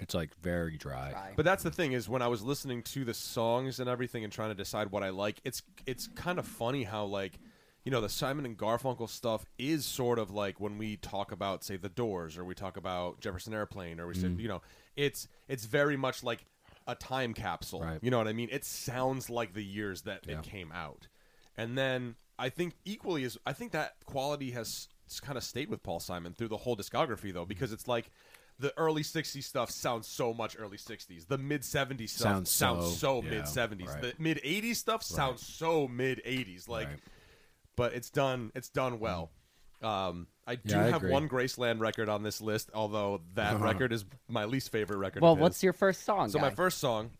It's 0.00 0.14
like 0.14 0.30
very 0.42 0.76
dry. 0.76 1.10
Try. 1.12 1.32
But 1.36 1.44
that's 1.44 1.62
the 1.62 1.70
thing 1.70 1.92
is 1.92 2.08
when 2.08 2.22
I 2.22 2.28
was 2.28 2.42
listening 2.42 2.82
to 2.84 3.04
the 3.04 3.14
songs 3.14 3.80
and 3.80 3.88
everything 3.88 4.24
and 4.24 4.32
trying 4.32 4.50
to 4.50 4.54
decide 4.54 4.90
what 4.90 5.02
I 5.02 5.10
like, 5.10 5.40
it's 5.44 5.62
it's 5.86 6.06
kind 6.08 6.38
of 6.38 6.46
funny 6.46 6.84
how 6.84 7.04
like 7.04 7.38
you 7.84 7.90
know 7.90 8.00
the 8.00 8.08
Simon 8.08 8.44
and 8.46 8.58
Garfunkel 8.58 9.08
stuff 9.08 9.44
is 9.58 9.84
sort 9.84 10.18
of 10.18 10.30
like 10.30 10.60
when 10.60 10.76
we 10.78 10.96
talk 10.96 11.32
about 11.32 11.64
say 11.64 11.76
the 11.76 11.88
Doors 11.88 12.36
or 12.36 12.44
we 12.44 12.54
talk 12.54 12.76
about 12.76 13.20
Jefferson 13.20 13.54
Airplane 13.54 13.98
or 14.00 14.06
we 14.06 14.14
say 14.14 14.28
Mm-hmm. 14.28 14.40
you 14.40 14.48
know 14.48 14.62
it's 14.96 15.28
it's 15.48 15.64
very 15.66 15.96
much 15.96 16.22
like 16.22 16.44
a 16.86 16.94
time 16.94 17.34
capsule. 17.34 17.80
Right. 17.82 17.98
You 18.02 18.10
know 18.10 18.18
what 18.18 18.26
I 18.28 18.32
mean? 18.32 18.48
It 18.50 18.64
sounds 18.64 19.30
like 19.30 19.54
the 19.54 19.64
years 19.64 20.02
that 20.02 20.26
Yeah. 20.26 20.38
it 20.38 20.42
came 20.42 20.72
out. 20.72 21.08
And 21.56 21.76
then 21.78 22.16
I 22.38 22.48
think 22.48 22.74
equally 22.84 23.24
is 23.24 23.38
I 23.46 23.52
think 23.52 23.72
that 23.72 23.94
quality 24.06 24.50
has 24.52 24.88
kind 25.22 25.36
of 25.36 25.42
stayed 25.44 25.68
with 25.68 25.82
Paul 25.82 26.00
Simon 26.00 26.34
through 26.34 26.48
the 26.48 26.56
whole 26.56 26.76
discography 26.76 27.32
though 27.32 27.44
because 27.44 27.72
it's 27.72 27.88
like 27.88 28.10
the 28.60 28.72
early 28.78 29.02
60s 29.02 29.42
stuff 29.44 29.70
sounds 29.70 30.06
so 30.06 30.32
much 30.34 30.56
early 30.58 30.76
60s. 30.76 31.26
The 31.26 31.38
mid 31.38 31.62
70s 31.62 32.10
stuff 32.10 32.22
Sounds 32.22 32.50
sounds, 32.50 32.84
so- 32.98 33.20
so, 33.20 33.24
yeah, 33.24 33.30
mid 33.30 33.44
70s. 33.44 33.86
right. 33.88 34.02
The 34.02 34.14
mid 34.18 34.40
80s 34.44 34.76
stuff 34.76 35.02
sounds 35.02 35.46
so 35.46 35.88
mid 35.88 36.20
80s 36.24 36.68
like 36.68 36.88
Right. 36.88 36.98
but 37.76 37.94
it's 37.94 38.10
done 38.10 38.52
it's 38.54 38.68
done 38.68 39.00
well. 39.00 39.30
Um, 39.82 40.26
I 40.46 40.56
do 40.56 40.74
Yeah, 40.74 40.80
I 40.82 40.84
have 40.86 40.96
agree. 40.96 41.10
one 41.12 41.28
Graceland 41.28 41.80
record 41.80 42.08
on 42.10 42.22
this 42.22 42.40
list, 42.42 42.70
although 42.74 43.22
that 43.34 43.58
record 43.60 43.92
is 43.92 44.04
my 44.28 44.44
least 44.44 44.70
favorite 44.70 44.98
record. 44.98 45.22
well, 45.22 45.36
what's 45.36 45.62
your 45.62 45.72
first 45.72 46.04
song? 46.04 46.28
so 46.28 46.38
guy? 46.38 46.48
my 46.48 46.54
first 46.54 46.78
song 46.78 47.10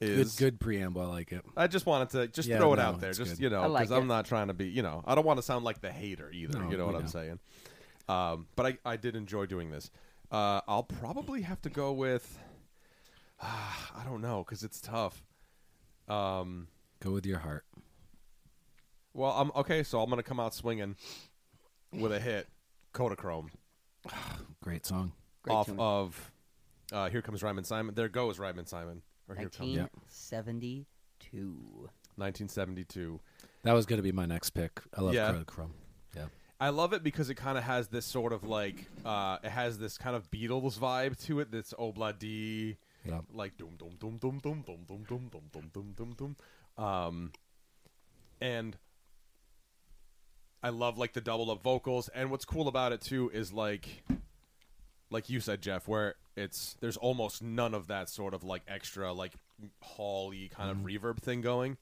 is 0.00 0.34
good 0.36 0.58
preamble. 0.58 1.02
I 1.02 1.06
like 1.06 1.32
it. 1.32 1.44
I 1.56 1.66
just 1.68 1.86
wanted 1.86 2.10
to 2.10 2.28
just 2.28 2.48
Yeah, 2.48 2.58
throw 2.58 2.72
it 2.72 2.76
no, 2.76 2.82
out 2.82 3.00
there, 3.00 3.12
just 3.12 3.32
good. 3.32 3.40
you 3.40 3.50
know, 3.50 3.62
I 3.62 3.66
like 3.66 3.82
because 3.88 3.98
I'm 3.98 4.06
not 4.08 4.24
trying 4.26 4.48
to 4.48 4.54
be, 4.54 4.66
you 4.68 4.82
know, 4.82 5.02
I 5.06 5.14
don't 5.14 5.24
want 5.26 5.36
to 5.38 5.42
sound 5.42 5.64
like 5.64 5.80
the 5.80 5.92
hater 5.92 6.30
either. 6.32 6.58
No, 6.58 6.70
you 6.70 6.76
know 6.76 6.86
we 6.86 6.92
what 6.94 7.02
I'm 7.02 7.08
saying? 7.08 7.38
Um, 8.08 8.46
but 8.56 8.66
I, 8.66 8.78
I 8.84 8.96
did 8.96 9.14
enjoy 9.14 9.46
doing 9.46 9.70
this. 9.70 9.90
Uh, 10.32 10.60
I'll 10.66 10.82
probably 10.84 11.42
have 11.42 11.60
to 11.62 11.68
go 11.70 11.92
with, 11.92 12.38
I 13.40 14.02
don't 14.04 14.22
know, 14.22 14.42
because 14.44 14.62
it's 14.64 14.80
tough. 14.80 15.22
Um, 16.08 16.68
Go 17.00 17.12
with 17.12 17.26
your 17.26 17.38
heart. 17.38 17.64
well, 19.12 19.32
I'm 19.32 19.50
okay, 19.56 19.82
so 19.82 20.00
I'm 20.00 20.08
gonna 20.08 20.22
come 20.22 20.40
out 20.40 20.54
swinging 20.54 20.96
with 21.92 22.12
a 22.12 22.18
hit, 22.20 22.48
Kodachrome, 22.94 23.48
Great 24.62 24.86
song. 24.86 25.12
Great 25.42 25.54
off 25.54 25.66
tune. 25.66 25.76
of 25.78 26.32
uh, 26.92 27.08
Here 27.10 27.20
Comes 27.22 27.42
Rhymin' 27.42 27.64
Simon. 27.64 27.94
There 27.94 28.08
goes 28.08 28.38
Rhymin' 28.38 28.66
Simon, 28.66 29.02
or 29.28 29.34
Here 29.34 29.48
Comes 29.48 29.76
1972. 29.76 31.36
1972. 32.16 33.20
That 33.64 33.72
was 33.72 33.86
going 33.86 33.98
to 33.98 34.02
be 34.02 34.12
my 34.12 34.26
next 34.26 34.50
pick. 34.50 34.80
I 34.96 35.00
love 35.02 35.14
Yeah. 35.14 35.32
yeah. 35.32 35.42
Chrome. 35.46 35.74
Yeah. 36.16 36.26
I 36.62 36.68
love 36.68 36.92
it 36.92 37.02
because 37.02 37.28
it 37.28 37.34
kind 37.34 37.58
of 37.58 37.64
has 37.64 37.88
this 37.88 38.06
sort 38.06 38.32
of 38.32 38.44
like 38.44 38.86
uh, 39.04 39.38
it 39.42 39.50
has 39.50 39.78
this 39.78 39.98
kind 39.98 40.14
of 40.14 40.30
Beatles 40.30 40.78
vibe 40.78 41.20
to 41.26 41.40
it. 41.40 41.50
That's 41.50 41.72
obladi, 41.74 42.76
Yeah. 43.04 43.20
like 43.34 43.56
dum 43.56 43.70
dum 43.78 43.96
dum 43.98 44.18
dum 44.18 44.38
dum 44.40 44.62
dum 44.64 44.84
dum 44.86 45.04
dum 45.08 45.28
dum 45.32 45.42
dum 45.52 45.70
dum 45.74 45.94
dum 45.96 46.36
dum. 46.78 46.84
Um, 46.84 47.32
and 48.40 48.76
I 50.62 50.68
love 50.68 50.98
like 50.98 51.14
the 51.14 51.20
double 51.20 51.50
up 51.50 51.64
vocals. 51.64 52.08
And 52.14 52.30
what's 52.30 52.44
cool 52.44 52.68
about 52.68 52.92
it 52.92 53.00
too 53.00 53.28
is 53.34 53.52
like, 53.52 54.04
like 55.10 55.28
you 55.28 55.40
said, 55.40 55.62
Jeff, 55.62 55.88
where 55.88 56.14
it's 56.36 56.76
there's 56.80 56.96
almost 56.96 57.42
none 57.42 57.74
of 57.74 57.88
that 57.88 58.08
sort 58.08 58.34
of 58.34 58.44
like 58.44 58.62
extra 58.68 59.12
like 59.12 59.32
hall-y 59.80 60.48
kind 60.54 60.70
of 60.70 60.76
reverb 60.78 61.18
thing 61.18 61.40
going. 61.40 61.76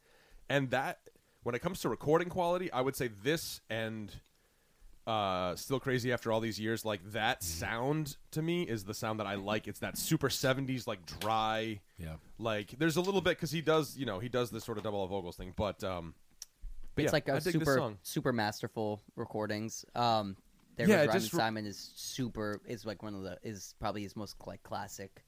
And 0.48 0.70
that 0.70 1.00
when 1.42 1.54
it 1.54 1.58
comes 1.60 1.80
to 1.80 1.90
recording 1.90 2.30
quality, 2.30 2.72
I 2.72 2.80
would 2.80 2.96
say 2.96 3.08
this 3.08 3.60
and 3.68 4.10
uh 5.10 5.56
still 5.56 5.80
crazy 5.80 6.12
after 6.12 6.30
all 6.30 6.40
these 6.40 6.60
years 6.60 6.84
like 6.84 7.00
that 7.12 7.42
sound 7.42 8.16
to 8.30 8.42
me 8.42 8.62
is 8.62 8.84
the 8.84 8.94
sound 8.94 9.18
that 9.18 9.26
i 9.26 9.34
like 9.34 9.66
it's 9.66 9.80
that 9.80 9.96
super 9.98 10.28
70s 10.28 10.86
like 10.86 11.04
dry 11.20 11.80
Yeah. 11.98 12.14
like 12.38 12.74
there's 12.78 12.96
a 12.96 13.00
little 13.00 13.20
bit 13.20 13.30
because 13.36 13.50
he 13.50 13.60
does 13.62 13.96
you 13.96 14.06
know 14.06 14.18
he 14.18 14.28
does 14.28 14.50
this 14.50 14.62
sort 14.64 14.78
of 14.78 14.84
double 14.84 15.02
of 15.02 15.10
vocals 15.10 15.36
thing 15.36 15.52
but 15.56 15.82
um 15.84 16.14
but 16.94 17.04
It's 17.04 17.10
yeah, 17.12 17.16
like 17.16 17.28
I 17.28 17.32
a 17.36 17.40
dig 17.40 17.44
this 17.44 17.52
super 17.54 17.76
song. 17.76 17.98
super 18.02 18.32
masterful 18.32 19.00
recordings. 19.16 19.84
Um, 19.94 20.36
there 20.76 20.88
Yeah, 20.88 20.96
Goes 20.96 21.04
it 21.04 21.08
Rhymin' 21.08 21.20
just 21.22 21.32
re- 21.32 21.38
Simon 21.38 21.66
is 21.66 21.92
super 21.94 22.60
is 22.66 22.84
like 22.84 23.02
one 23.04 23.14
of 23.14 23.22
the 23.22 23.38
is 23.44 23.74
probably 23.78 24.02
his 24.02 24.16
most 24.16 24.34
like 24.44 24.62
classic. 24.64 25.22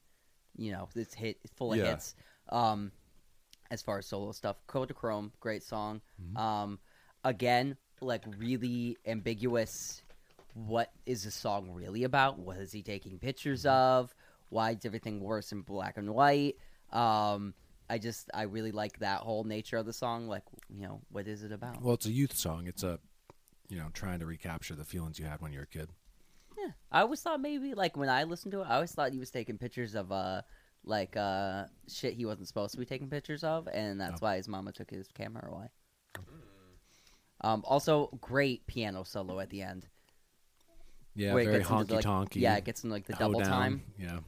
You 0.57 0.73
know, 0.73 0.89
it's 0.97 1.15
hit 1.15 1.39
full 1.57 1.73
of 1.73 1.79
Yeah. 1.79 1.91
hits. 1.93 2.17
Um, 2.49 2.91
as 3.71 3.81
far 3.81 3.99
as 3.99 4.07
solo 4.07 4.33
stuff, 4.33 4.57
Kodachrome, 4.69 5.31
great 5.41 5.63
song. 5.63 6.01
Mm-hmm. 6.21 6.37
Um, 6.37 6.79
again, 7.23 7.77
like 8.03 8.25
really 8.39 8.97
ambiguous. 9.07 10.03
What 10.55 10.91
is 11.07 11.25
the 11.25 11.31
song 11.31 11.71
really 11.73 12.05
about? 12.05 12.39
What 12.39 12.59
is 12.59 12.73
he 12.73 12.83
taking 12.83 13.19
pictures 13.19 13.63
Mm-hmm. 13.65 14.01
of? 14.03 14.15
Why 14.51 14.73
is 14.73 14.85
everything 14.85 15.21
worse 15.21 15.51
in 15.53 15.63
black 15.63 15.97
and 15.97 16.11
white? 16.11 16.57
Um, 16.93 17.55
I 17.89 17.97
just 17.99 18.31
I 18.35 18.43
really 18.43 18.71
like 18.73 18.99
that 18.99 19.21
whole 19.21 19.45
nature 19.45 19.79
of 19.79 19.87
the 19.87 19.93
song. 19.95 20.29
Like 20.29 20.43
you 20.69 20.83
know, 20.83 21.01
what 21.11 21.27
is 21.27 21.43
it 21.43 21.53
about? 21.53 21.81
Well, 21.83 21.95
it's 21.95 22.05
a 22.07 22.13
youth 22.13 22.37
song. 22.37 22.67
It's 22.67 22.83
a, 22.83 22.99
you 23.71 23.79
know, 23.79 23.89
trying 23.95 24.19
to 24.19 24.27
recapture 24.27 24.75
the 24.75 24.85
feelings 24.85 25.19
you 25.19 25.25
had 25.25 25.41
when 25.41 25.53
you 25.53 25.59
were 25.59 25.65
a 25.65 25.67
kid. 25.67 25.89
Yeah. 26.59 26.73
I 26.91 27.01
always 27.01 27.21
thought 27.23 27.41
maybe 27.41 27.73
like 27.73 27.97
when 27.97 28.11
I 28.11 28.25
listened 28.25 28.53
to 28.53 28.61
it, 28.61 28.67
I 28.69 28.75
always 28.75 28.93
thought 28.93 29.13
he 29.13 29.19
was 29.19 29.31
taking 29.31 29.57
pictures 29.57 29.95
of 29.95 30.13
uh 30.13 30.43
like 30.85 31.17
uh 31.17 31.65
shit 31.89 32.13
he 32.15 32.27
wasn't 32.27 32.49
supposed 32.49 32.73
to 32.75 32.79
be 32.79 32.85
taking 32.85 33.09
pictures 33.09 33.43
of, 33.45 33.69
and 33.69 33.99
that's 34.01 34.21
Oh. 34.21 34.27
why 34.27 34.37
his 34.37 34.49
mama 34.49 34.73
took 34.73 34.91
his 34.91 35.09
camera 35.15 35.49
away. 35.51 35.69
Um, 37.43 37.63
also, 37.67 38.07
great 38.21 38.67
piano 38.67 39.03
solo 39.05 39.41
at 39.41 39.51
the 39.51 39.63
end. 39.63 39.89
Yeah, 41.15 41.35
where 41.35 41.43
it 41.43 41.47
very 41.47 41.59
gets 41.59 41.71
into, 41.71 41.85
honky 41.85 41.97
like- 41.97 42.05
tonky. 42.05 42.41
Yeah, 42.41 42.57
it 42.57 42.65
gets 42.65 42.85
in 42.85 42.91
like 42.91 43.07
the 43.07 43.13
double 43.15 43.41
hoedown, 43.41 43.51
time. 43.53 43.83
Yeah, 43.99 44.21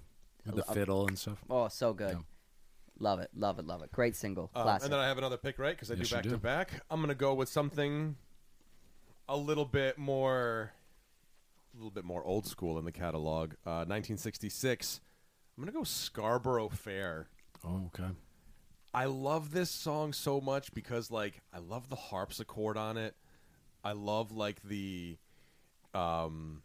with 0.44 0.56
the 0.56 0.68
Uh, 0.70 0.74
fiddle 0.74 1.06
and 1.06 1.18
stuff. 1.18 1.42
Oh, 1.48 1.68
so 1.68 1.94
good. 1.94 2.16
Yeah. 2.16 2.22
Love 2.98 3.18
it, 3.20 3.30
love 3.34 3.58
it, 3.58 3.66
love 3.66 3.82
it. 3.82 3.90
Great 3.90 4.14
single, 4.14 4.50
Um, 4.54 4.62
classic. 4.64 4.84
and 4.84 4.92
then 4.92 5.00
I 5.00 5.08
have 5.08 5.18
another 5.18 5.36
pick, 5.36 5.58
right? 5.58 5.74
Because 5.74 5.90
I 5.90 5.94
Yes, 5.94 6.08
do 6.10 6.16
you 6.16 6.22
back 6.22 6.30
to 6.30 6.38
back. 6.74 6.84
I'm 6.90 7.00
gonna 7.00 7.14
go 7.14 7.34
with 7.34 7.48
something 7.48 8.16
a 9.28 9.36
little 9.36 9.64
bit 9.64 9.96
more, 9.98 10.72
a 11.72 11.76
little 11.76 11.90
bit 11.90 12.04
more 12.04 12.22
old 12.24 12.46
school 12.46 12.78
in 12.78 12.84
the 12.84 12.92
catalog. 12.92 13.54
Uh, 13.64 13.84
1966. 13.86 15.00
I'm 15.56 15.62
gonna 15.64 15.72
go 15.72 15.84
Scarborough 15.84 16.68
Fair. 16.68 17.28
Oh, 17.64 17.86
okay. 17.86 18.10
I 18.94 19.06
love 19.06 19.50
this 19.50 19.70
song 19.70 20.12
so 20.12 20.40
much 20.40 20.72
because 20.72 21.10
like 21.10 21.42
I 21.52 21.58
love 21.58 21.88
the 21.88 21.96
harpsichord 21.96 22.76
on 22.76 22.96
it. 22.96 23.16
I 23.82 23.92
love 23.92 24.30
like 24.30 24.62
the 24.62 25.18
um 25.94 26.62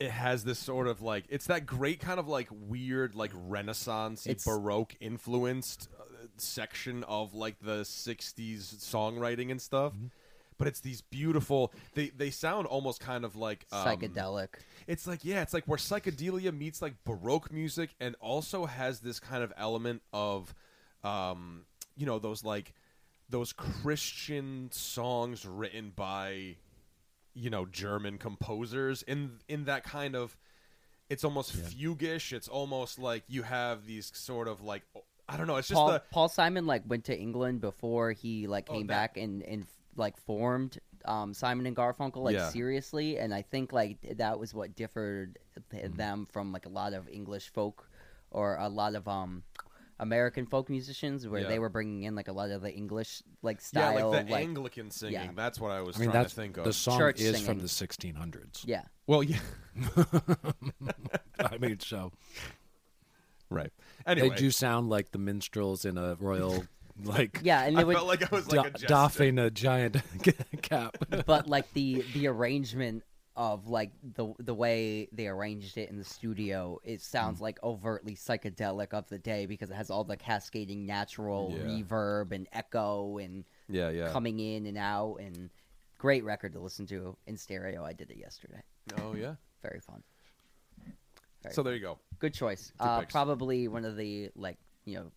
it 0.00 0.10
has 0.10 0.44
this 0.44 0.58
sort 0.58 0.88
of 0.88 1.02
like 1.02 1.24
it's 1.28 1.46
that 1.46 1.66
great 1.66 2.00
kind 2.00 2.18
of 2.18 2.28
like 2.28 2.48
weird 2.50 3.14
like 3.14 3.30
renaissance 3.34 4.26
baroque 4.44 4.96
influenced 5.00 5.88
uh, 5.98 6.26
section 6.36 7.04
of 7.04 7.34
like 7.34 7.58
the 7.60 7.82
60s 7.82 8.74
songwriting 8.76 9.50
and 9.50 9.60
stuff. 9.62 9.92
But 10.58 10.68
it's 10.68 10.80
these 10.80 11.00
beautiful 11.00 11.72
they 11.94 12.10
they 12.10 12.30
sound 12.30 12.66
almost 12.66 13.00
kind 13.00 13.24
of 13.24 13.34
like 13.36 13.66
um, 13.72 13.84
Psychedelic. 13.86 14.48
it's 14.86 15.06
like 15.06 15.24
yeah, 15.24 15.42
it's 15.42 15.52
like 15.52 15.64
where 15.66 15.78
psychedelia 15.78 16.56
meets 16.56 16.80
like 16.80 16.94
baroque 17.04 17.52
music 17.52 17.90
and 18.00 18.14
also 18.20 18.66
has 18.66 19.00
this 19.00 19.18
kind 19.18 19.42
of 19.42 19.52
element 19.56 20.02
of 20.12 20.54
um 21.02 21.62
you 21.96 22.06
know 22.06 22.18
those 22.18 22.44
like 22.44 22.72
those 23.30 23.52
Christian 23.52 24.68
songs 24.70 25.44
written 25.44 25.92
by 25.94 26.56
you 27.34 27.50
know 27.50 27.66
German 27.66 28.18
composers 28.18 29.02
in 29.02 29.40
in 29.48 29.64
that 29.64 29.82
kind 29.84 30.14
of 30.14 30.36
it's 31.10 31.22
almost 31.24 31.52
fuguish, 31.52 32.32
it's 32.32 32.48
almost 32.48 32.98
like 32.98 33.24
you 33.28 33.42
have 33.42 33.86
these 33.86 34.10
sort 34.14 34.48
of 34.48 34.62
like 34.62 34.82
I 35.28 35.36
don't 35.36 35.46
know, 35.46 35.56
it's 35.56 35.68
just 35.68 35.76
Paul 35.78 35.92
the 35.92 36.02
Paul 36.10 36.28
Simon 36.28 36.66
like 36.66 36.82
went 36.86 37.04
to 37.04 37.18
England 37.18 37.60
before 37.60 38.12
he 38.12 38.46
like 38.46 38.66
Oh, 38.70 38.74
came 38.74 38.86
that- 38.86 39.14
back 39.14 39.16
and 39.16 39.42
and 39.42 39.66
like 39.96 40.16
formed 40.18 40.78
um, 41.04 41.34
Simon 41.34 41.66
and 41.66 41.76
Garfunkel 41.76 42.16
like 42.22 42.34
Yeah. 42.34 42.48
seriously, 42.48 43.18
and 43.18 43.34
I 43.34 43.42
think 43.42 43.72
like 43.72 43.98
that 44.16 44.38
was 44.38 44.54
what 44.54 44.74
differed 44.74 45.38
Mm-hmm. 45.72 45.96
them 45.96 46.26
from 46.32 46.50
like 46.52 46.66
a 46.66 46.68
lot 46.70 46.92
of 46.94 47.08
English 47.08 47.48
folk 47.50 47.88
or 48.30 48.56
a 48.56 48.68
lot 48.68 48.94
of 48.96 49.06
um 49.06 49.42
American 50.00 50.46
folk 50.46 50.68
musicians 50.68 51.28
where 51.28 51.42
Yeah. 51.42 51.48
they 51.48 51.58
were 51.60 51.68
bringing 51.68 52.02
in 52.02 52.14
like 52.16 52.26
a 52.26 52.32
lot 52.32 52.50
of 52.50 52.62
the 52.62 52.72
English 52.72 53.22
like 53.42 53.58
yeah, 53.58 53.62
style 53.92 54.10
like 54.10 54.26
the 54.26 54.32
like 54.32 54.42
Anglican 54.42 54.90
singing. 54.90 55.12
yeah. 55.14 55.30
That's 55.36 55.60
what 55.60 55.70
I 55.70 55.80
was 55.82 55.94
I 55.96 56.00
mean, 56.00 56.10
trying 56.10 56.22
that's 56.22 56.34
to 56.34 56.40
think 56.40 56.56
of. 56.56 56.64
the 56.64 56.72
song 56.72 56.98
Church 56.98 57.20
is 57.20 57.36
singing. 57.36 57.46
from 57.46 57.58
the 57.60 57.66
1600s. 57.68 58.64
yeah 58.66 58.82
well, 59.06 59.22
yeah, 59.22 59.38
I 61.38 61.58
mean, 61.58 61.78
so 61.80 62.10
right. 63.50 63.72
Anyway, 64.06 64.30
they 64.30 64.34
do 64.36 64.50
sound 64.50 64.88
like 64.88 65.10
the 65.12 65.18
minstrels 65.18 65.84
in 65.84 65.98
a 65.98 66.14
royal, 66.18 66.64
like 67.02 67.40
yeah 67.42 67.64
and 67.64 67.76
I 67.76 67.80
they 67.80 67.84
would 67.84 67.96
felt 67.96 68.06
like 68.06 68.32
I 68.32 68.34
was 68.36 68.46
do- 68.46 68.56
like 68.58 68.74
a 68.82 68.86
doffing 68.86 69.38
a 69.38 69.50
giant 69.50 69.96
cap. 70.62 70.96
but 71.26 71.48
like 71.48 71.72
the 71.72 72.04
the 72.14 72.28
arrangement 72.28 73.02
of 73.36 73.66
like 73.66 73.90
the 74.14 74.32
the 74.38 74.54
way 74.54 75.08
they 75.10 75.26
arranged 75.26 75.76
it 75.76 75.90
in 75.90 75.98
the 75.98 76.04
studio 76.04 76.78
it 76.84 77.00
sounds 77.02 77.40
like 77.40 77.58
overtly 77.64 78.14
psychedelic 78.14 78.92
of 78.94 79.08
the 79.08 79.18
day 79.18 79.44
because 79.46 79.70
it 79.70 79.74
has 79.74 79.90
all 79.90 80.04
the 80.04 80.16
cascading 80.16 80.86
natural 80.86 81.52
Yeah. 81.56 81.64
reverb 81.64 82.30
and 82.30 82.46
echo 82.52 83.18
and 83.18 83.44
Yeah, 83.68 83.90
yeah. 83.90 84.10
coming 84.12 84.38
in 84.38 84.66
and 84.66 84.78
out 84.78 85.16
and 85.16 85.50
great 85.98 86.22
record 86.22 86.52
to 86.52 86.60
listen 86.60 86.86
to 86.86 87.16
in 87.26 87.36
stereo 87.36 87.82
i 87.84 87.92
did 87.92 88.10
it 88.12 88.18
yesterday 88.18 88.62
Oh 89.00 89.14
yeah. 89.16 89.34
very 89.62 89.80
fun 89.80 90.00
Very 91.42 91.54
So 91.54 91.62
there 91.64 91.74
you 91.74 91.80
go. 91.80 91.98
good 92.20 92.34
choice 92.34 92.72
uh, 92.78 93.00
picks. 93.00 93.12
probably 93.12 93.66
one 93.66 93.84
of 93.84 93.96
the 93.96 94.30
like 94.36 94.58
you 94.84 94.94
know 94.94 95.10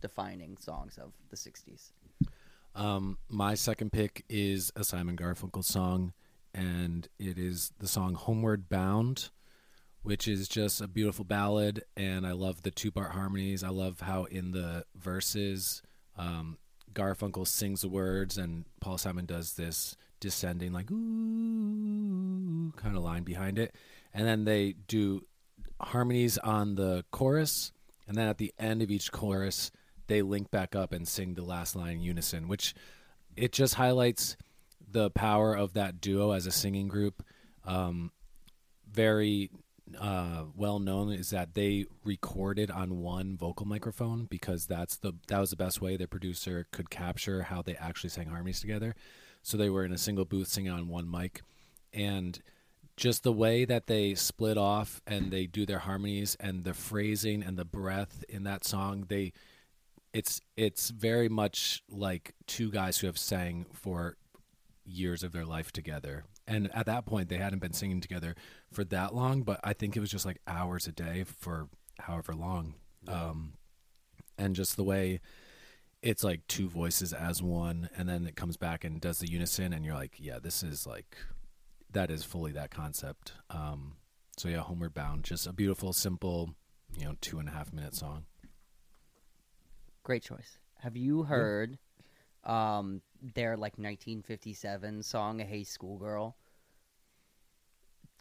defining 0.00 0.56
songs 0.58 0.98
of 0.98 1.12
the 1.30 1.36
60s 1.36 1.92
Um, 2.74 3.18
my 3.28 3.54
second 3.54 3.92
pick 3.92 4.24
is 4.28 4.72
a 4.74 4.84
Simon 4.84 5.16
Garfunkel 5.16 5.62
song, 5.64 6.14
and 6.54 7.06
it 7.18 7.38
is 7.38 7.72
the 7.78 7.86
song 7.88 8.14
"Homeward 8.14 8.68
Bound," 8.68 9.30
which 10.02 10.26
is 10.26 10.48
just 10.48 10.80
a 10.80 10.88
beautiful 10.88 11.24
ballad. 11.24 11.84
And 11.96 12.26
I 12.26 12.32
love 12.32 12.62
the 12.62 12.70
two-part 12.70 13.12
harmonies. 13.12 13.62
I 13.62 13.68
love 13.68 14.00
how 14.00 14.24
in 14.24 14.52
the 14.52 14.86
verses, 14.96 15.82
um, 16.16 16.56
Garfunkel 16.94 17.46
sings 17.46 17.82
the 17.82 17.88
words, 17.88 18.38
and 18.38 18.64
Paul 18.80 18.98
Simon 18.98 19.26
does 19.26 19.54
this 19.54 19.96
descending 20.20 20.72
like 20.72 20.90
ooh 20.90 22.72
kind 22.76 22.96
of 22.96 23.02
line 23.02 23.22
behind 23.22 23.58
it, 23.58 23.74
and 24.14 24.26
then 24.26 24.44
they 24.44 24.74
do 24.88 25.26
harmonies 25.80 26.38
on 26.38 26.76
the 26.76 27.04
chorus, 27.10 27.72
and 28.06 28.16
then 28.16 28.28
at 28.28 28.38
the 28.38 28.52
end 28.58 28.82
of 28.82 28.90
each 28.90 29.10
chorus, 29.12 29.70
they 30.06 30.22
link 30.22 30.50
back 30.50 30.74
up 30.74 30.92
and 30.92 31.06
sing 31.06 31.34
the 31.34 31.44
last 31.44 31.76
line 31.76 31.96
in 31.96 32.02
unison, 32.02 32.48
which 32.48 32.74
it 33.36 33.52
just 33.52 33.74
highlights 33.74 34.36
the 34.90 35.10
power 35.10 35.54
of 35.54 35.72
that 35.72 36.00
duo 36.00 36.32
as 36.32 36.46
a 36.46 36.50
singing 36.50 36.88
group. 36.88 37.22
Um, 37.64 38.12
very 38.90 39.50
uh, 39.98 40.44
well 40.54 40.78
known 40.78 41.12
is 41.12 41.30
that 41.30 41.54
they 41.54 41.86
recorded 42.04 42.70
on 42.70 42.98
one 42.98 43.36
vocal 43.36 43.66
microphone 43.66 44.26
because 44.26 44.66
that's 44.66 44.96
the 44.96 45.12
that 45.28 45.38
was 45.38 45.50
the 45.50 45.56
best 45.56 45.80
way 45.80 45.96
the 45.96 46.06
producer 46.06 46.66
could 46.72 46.90
capture 46.90 47.42
how 47.42 47.62
they 47.62 47.74
actually 47.76 48.10
sang 48.10 48.28
harmonies 48.28 48.60
together. 48.60 48.94
So 49.42 49.56
they 49.56 49.70
were 49.70 49.84
in 49.84 49.92
a 49.92 49.98
single 49.98 50.24
booth 50.24 50.48
singing 50.48 50.72
on 50.72 50.88
one 50.88 51.10
mic, 51.10 51.42
and 51.92 52.40
just 52.96 53.22
the 53.22 53.32
way 53.32 53.64
that 53.64 53.86
they 53.86 54.14
split 54.14 54.58
off 54.58 55.00
and 55.06 55.30
they 55.30 55.46
do 55.46 55.66
their 55.66 55.80
harmonies 55.80 56.36
and 56.38 56.64
the 56.64 56.74
phrasing 56.74 57.42
and 57.42 57.56
the 57.56 57.64
breath 57.64 58.22
in 58.28 58.44
that 58.44 58.64
song 58.64 59.06
they 59.08 59.32
it's 60.12 60.40
it's 60.56 60.90
very 60.90 61.28
much 61.28 61.82
like 61.88 62.34
two 62.46 62.70
guys 62.70 62.98
who 62.98 63.06
have 63.06 63.18
sang 63.18 63.66
for 63.72 64.16
years 64.84 65.22
of 65.22 65.32
their 65.32 65.44
life 65.46 65.72
together. 65.72 66.24
And 66.46 66.70
at 66.74 66.86
that 66.86 67.06
point 67.06 67.28
they 67.28 67.36
hadn't 67.36 67.60
been 67.60 67.72
singing 67.72 68.00
together 68.00 68.34
for 68.72 68.84
that 68.84 69.14
long 69.14 69.42
but 69.42 69.60
i 69.62 69.72
think 69.72 69.96
it 69.96 70.00
was 70.00 70.10
just 70.10 70.26
like 70.26 70.38
hours 70.46 70.86
a 70.86 70.92
day 70.92 71.24
for 71.24 71.68
however 72.00 72.34
long. 72.34 72.74
Um 73.08 73.54
and 74.38 74.56
just 74.56 74.76
the 74.76 74.84
way 74.84 75.20
it's 76.02 76.24
like 76.24 76.46
two 76.48 76.68
voices 76.68 77.12
as 77.12 77.42
one 77.42 77.88
and 77.96 78.08
then 78.08 78.26
it 78.26 78.34
comes 78.34 78.56
back 78.56 78.84
and 78.84 79.00
does 79.00 79.20
the 79.20 79.30
unison 79.30 79.72
and 79.72 79.84
you're 79.84 79.94
like 79.94 80.16
yeah 80.18 80.38
this 80.42 80.62
is 80.62 80.86
like 80.86 81.16
that 81.90 82.10
is 82.10 82.24
fully 82.24 82.52
that 82.52 82.70
concept. 82.70 83.32
Um 83.50 83.96
so 84.36 84.48
yeah 84.48 84.60
homeward 84.60 84.94
bound 84.94 85.24
just 85.24 85.46
a 85.46 85.52
beautiful 85.52 85.92
simple 85.92 86.54
you 86.98 87.04
know 87.04 87.14
two 87.20 87.38
and 87.38 87.48
a 87.48 87.52
half 87.52 87.72
minute 87.72 87.94
song 87.94 88.24
Great 90.02 90.22
choice. 90.22 90.58
Have 90.80 90.96
you 90.96 91.22
heard 91.22 91.78
um 92.44 93.02
their 93.34 93.56
like 93.56 93.78
1957 93.78 95.02
song 95.02 95.38
"Hey 95.38 95.62
Schoolgirl"? 95.64 96.36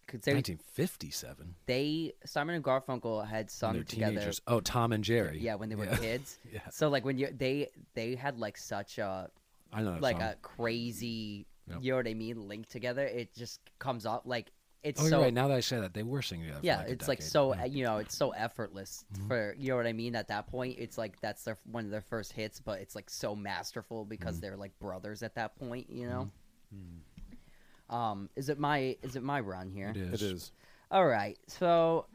'Cause 0.08 0.22
they, 0.22 0.34
1957 0.34 1.56
they 1.68 2.14
Simon 2.26 2.56
and 2.56 2.64
Garfunkel 2.64 3.26
had 3.26 3.46
when 3.46 3.50
sung 3.50 3.74
they're 3.76 3.84
together. 3.84 4.12
teenagers 4.12 4.42
oh 4.46 4.60
tom 4.60 4.92
and 4.92 5.04
jerry 5.04 5.40
Yeah, 5.40 5.56
when 5.56 5.70
they 5.70 5.76
were 5.76 5.86
kids. 5.98 6.38
yeah 6.52 6.60
So 6.70 6.90
like 6.90 7.06
when 7.06 7.18
you 7.18 7.32
they 7.32 7.70
they 7.94 8.16
had 8.16 8.38
like 8.38 8.58
such 8.58 8.98
a 8.98 9.30
i 9.72 9.82
know 9.82 9.94
that 9.94 10.02
like 10.02 10.18
song. 10.18 10.24
a 10.24 10.36
crazy 10.42 11.48
Yep. 11.68 11.78
you 11.84 11.92
know 11.92 11.98
what 11.98 12.08
I 12.08 12.14
mean 12.16 12.48
link 12.48 12.68
together. 12.68 13.06
It 13.06 13.34
just 13.36 13.62
comes 13.80 14.06
up 14.06 14.24
like 14.26 14.52
it's 14.84 15.00
oh 15.02 15.06
so 15.06 15.10
you're 15.18 15.22
right 15.26 15.34
now 15.34 15.48
that 15.48 15.58
i 15.58 15.60
say 15.60 15.80
that 15.80 15.94
they 15.94 16.02
were 16.04 16.22
singing 16.22 16.46
together 16.48 16.60
for 16.62 16.66
yeah, 16.66 16.78
like 16.78 16.88
a 16.88 16.92
it's 16.92 17.08
like 17.08 17.22
so 17.22 17.54
Yeah. 17.56 17.66
you 17.66 17.84
know 17.84 17.98
it's 17.98 18.18
so 18.18 18.32
effortless 18.32 19.06
Mhm. 19.14 19.28
for 19.28 19.56
you 19.58 19.70
know 19.70 19.78
what 19.78 19.86
I 19.88 19.94
mean. 19.94 20.16
At 20.16 20.28
that 20.30 20.48
point, 20.48 20.78
it's 20.80 20.98
like 20.98 21.20
that's 21.22 21.44
their 21.44 21.58
one 21.66 21.86
of 21.86 21.92
their 21.92 22.02
first 22.02 22.34
hits, 22.34 22.60
but 22.60 22.80
it's 22.82 22.96
like 22.96 23.10
so 23.10 23.36
masterful 23.36 24.06
because 24.06 24.38
Mhm. 24.38 24.42
they're 24.42 24.58
like 24.58 24.78
brothers 24.80 25.22
at 25.24 25.36
that 25.36 25.56
point. 25.56 25.90
You 25.90 26.08
know. 26.10 26.32
Mm-hmm. 26.74 27.96
Um, 27.96 28.30
is 28.36 28.50
it 28.50 28.58
my 28.58 28.98
is 29.04 29.16
it 29.16 29.24
my 29.24 29.40
run 29.40 29.70
here? 29.70 29.90
it 29.90 29.98
is 29.98 30.22
It 30.22 30.26
is. 30.34 30.52
All 30.90 31.06
right. 31.06 31.38
So 31.48 32.08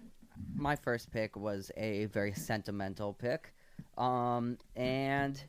my 0.55 0.75
first 0.77 1.11
pick 1.11 1.37
was 1.37 1.71
a 1.77 2.07
very 2.07 2.33
sentimental 2.33 3.13
pick. 3.15 3.55
Um 3.97 4.59
and 4.75 5.41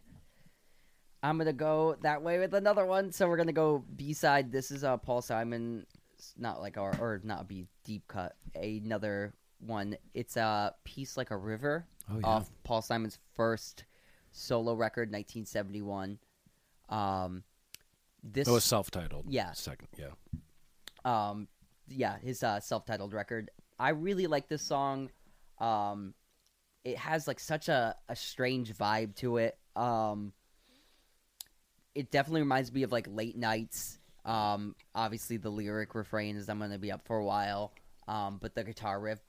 I'm 1.23 1.37
going 1.37 1.47
to 1.47 1.53
go 1.53 1.95
that 2.03 2.21
way 2.21 2.37
with 2.37 2.53
another 2.53 2.85
one. 2.85 3.11
So 3.11 3.27
we're 3.27 3.37
going 3.37 3.47
to 3.47 3.53
go 3.53 3.83
B-side. 3.95 4.51
This 4.51 4.69
is 4.69 4.83
uh 4.83 4.97
Paul 4.97 5.21
Simon 5.21 5.85
it's 5.89 5.96
not 6.37 6.61
like 6.61 6.77
our 6.77 6.95
or 6.99 7.21
not 7.23 7.47
be 7.47 7.65
deep 7.83 8.07
cut. 8.07 8.35
Another 8.55 9.33
one. 9.59 9.97
It's 10.13 10.37
uh 10.37 10.71
Peace 10.83 11.17
Like 11.17 11.31
a 11.31 11.37
River. 11.37 11.85
Oh, 12.11 12.19
yeah. 12.19 12.25
off 12.27 12.49
Paul 12.63 12.81
Simon's 12.81 13.17
first 13.35 13.83
solo 14.31 14.73
record, 14.73 15.09
1971. 15.09 16.19
Um, 16.89 17.43
this 18.23 18.47
It 18.47 18.51
was 18.51 18.63
self-titled. 18.63 19.25
Yeah. 19.27 19.51
Second. 19.53 19.89
Yeah. 19.97 20.11
um 21.05 21.47
yeah 21.89 22.17
his 22.19 22.43
uh 22.43 22.59
self-titled 22.59 23.13
record 23.13 23.49
i 23.79 23.89
really 23.89 24.27
like 24.27 24.49
this 24.49 24.61
song 24.61 25.09
um 25.59 26.13
it 26.83 26.97
has 26.97 27.27
like 27.29 27.39
such 27.39 27.69
a, 27.69 27.95
a 28.09 28.15
strange 28.15 28.73
vibe 28.73 29.15
to 29.15 29.37
it 29.37 29.57
um 29.77 30.33
it 31.95 32.11
definitely 32.11 32.41
reminds 32.41 32.73
me 32.73 32.83
of 32.83 32.91
like 32.91 33.07
late 33.09 33.37
nights 33.37 33.96
um 34.27 34.75
obviously 34.93 35.37
the 35.37 35.49
lyric 35.49 35.95
refrain 35.95 36.35
is 36.35 36.49
i'm 36.49 36.59
gonna 36.59 36.77
be 36.77 36.91
up 36.91 37.05
for 37.07 37.17
a 37.17 37.25
while. 37.25 37.71
Um 38.07 38.37
but 38.41 38.55
the 38.55 38.63
guitar 38.63 38.99
riff 38.99 39.19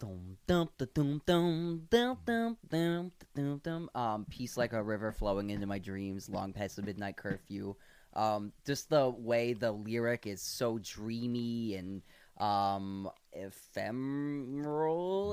dum 3.62 3.90
um 3.94 4.26
peace 4.28 4.56
like 4.56 4.72
a 4.72 4.82
river 4.82 5.10
flowing 5.12 5.50
into 5.50 5.66
my 5.66 5.78
dreams 5.78 6.28
long 6.28 6.52
past 6.52 6.76
the 6.76 6.82
midnight 6.82 7.16
curfew. 7.16 7.74
Um 8.14 8.52
just 8.66 8.90
the 8.90 9.08
way 9.08 9.52
the 9.52 9.72
lyric 9.72 10.26
is 10.26 10.42
so 10.42 10.78
dreamy 10.78 11.74
and 11.76 12.02
um 12.40 13.08
ephemeral 13.32 14.87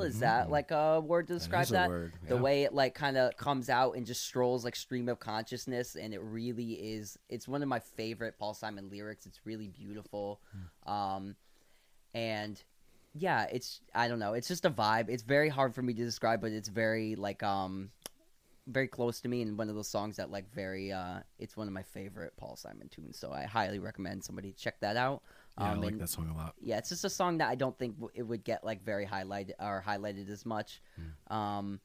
is 0.05 0.19
that 0.19 0.47
Mhm. 0.47 0.51
like 0.51 0.71
a 0.71 1.01
word 1.01 1.27
to 1.27 1.33
describe 1.33 1.67
that, 1.67 1.89
word, 1.89 2.13
the 2.27 2.37
way 2.37 2.63
it 2.63 2.73
like 2.73 2.95
kind 2.95 3.17
of 3.17 3.35
comes 3.37 3.69
out 3.69 3.95
and 3.95 4.05
just 4.05 4.23
strolls 4.23 4.63
like 4.63 4.75
stream 4.75 5.09
of 5.09 5.19
consciousness 5.19 5.95
and 5.95 6.13
it 6.13 6.19
really 6.21 6.73
is 6.73 7.17
it's 7.29 7.47
one 7.47 7.61
of 7.61 7.67
my 7.67 7.79
favorite 7.79 8.37
paul 8.39 8.53
simon 8.53 8.89
lyrics. 8.89 9.25
It's 9.25 9.45
really 9.45 9.67
beautiful. 9.67 10.39
Hmm. 10.85 10.91
um 10.91 11.35
and 12.13 12.63
yeah 13.13 13.43
it's 13.51 13.81
i 13.93 14.07
don't 14.07 14.19
know 14.19 14.33
it's 14.33 14.47
just 14.47 14.65
a 14.65 14.69
vibe. 14.71 15.09
It's 15.09 15.23
very 15.23 15.49
hard 15.49 15.73
for 15.75 15.81
me 15.81 15.93
to 15.93 16.03
describe 16.03 16.41
but 16.41 16.51
it's 16.51 16.69
very 16.69 17.15
like 17.15 17.43
um 17.43 17.91
very 18.67 18.87
close 18.87 19.21
to 19.21 19.27
me 19.29 19.41
and 19.43 19.57
one 19.59 19.69
of 19.69 19.75
those 19.75 19.87
songs 19.87 20.15
that 20.15 20.31
like 20.31 20.51
very 20.51 20.91
uh 20.91 21.19
it's 21.39 21.55
one 21.55 21.67
of 21.67 21.73
my 21.73 21.83
favorite 21.83 22.33
paul 22.37 22.55
simon 22.55 22.89
tunes. 22.89 23.17
So 23.19 23.31
i 23.31 23.43
highly 23.43 23.79
recommend 23.79 24.23
somebody 24.23 24.53
check 24.53 24.79
that 24.79 24.97
out 24.97 25.21
Yeah, 25.57 25.65
I 25.65 25.71
um, 25.73 25.81
like 25.81 25.91
and- 25.93 26.01
that 26.01 26.09
song 26.09 26.29
a 26.29 26.35
lot. 26.35 26.53
yeah, 26.59 26.77
it's 26.77 26.89
just 26.89 27.05
a 27.05 27.09
song 27.09 27.37
that 27.37 27.49
I 27.49 27.55
don't 27.55 27.77
think 27.77 27.95
w- 27.95 28.11
it 28.13 28.23
would 28.23 28.43
get 28.43 28.63
like 28.63 28.83
very 28.83 29.05
highlighted 29.05 29.53
or 29.59 29.83
highlighted 29.85 30.29
as 30.29 30.45
much. 30.45 30.81
Um, 31.27 31.79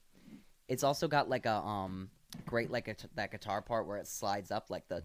it's 0.69 0.83
also 0.85 1.09
got 1.09 1.29
like 1.29 1.47
a 1.47 1.55
um 1.57 2.11
great 2.47 2.71
like 2.71 2.89
a 2.89 2.95
t- 2.95 3.09
that 3.17 3.31
guitar 3.33 3.61
part 3.63 3.87
where 3.87 3.97
it 3.97 4.07
slides 4.07 4.51
up 4.51 4.71
like 4.71 4.87
the 4.89 5.03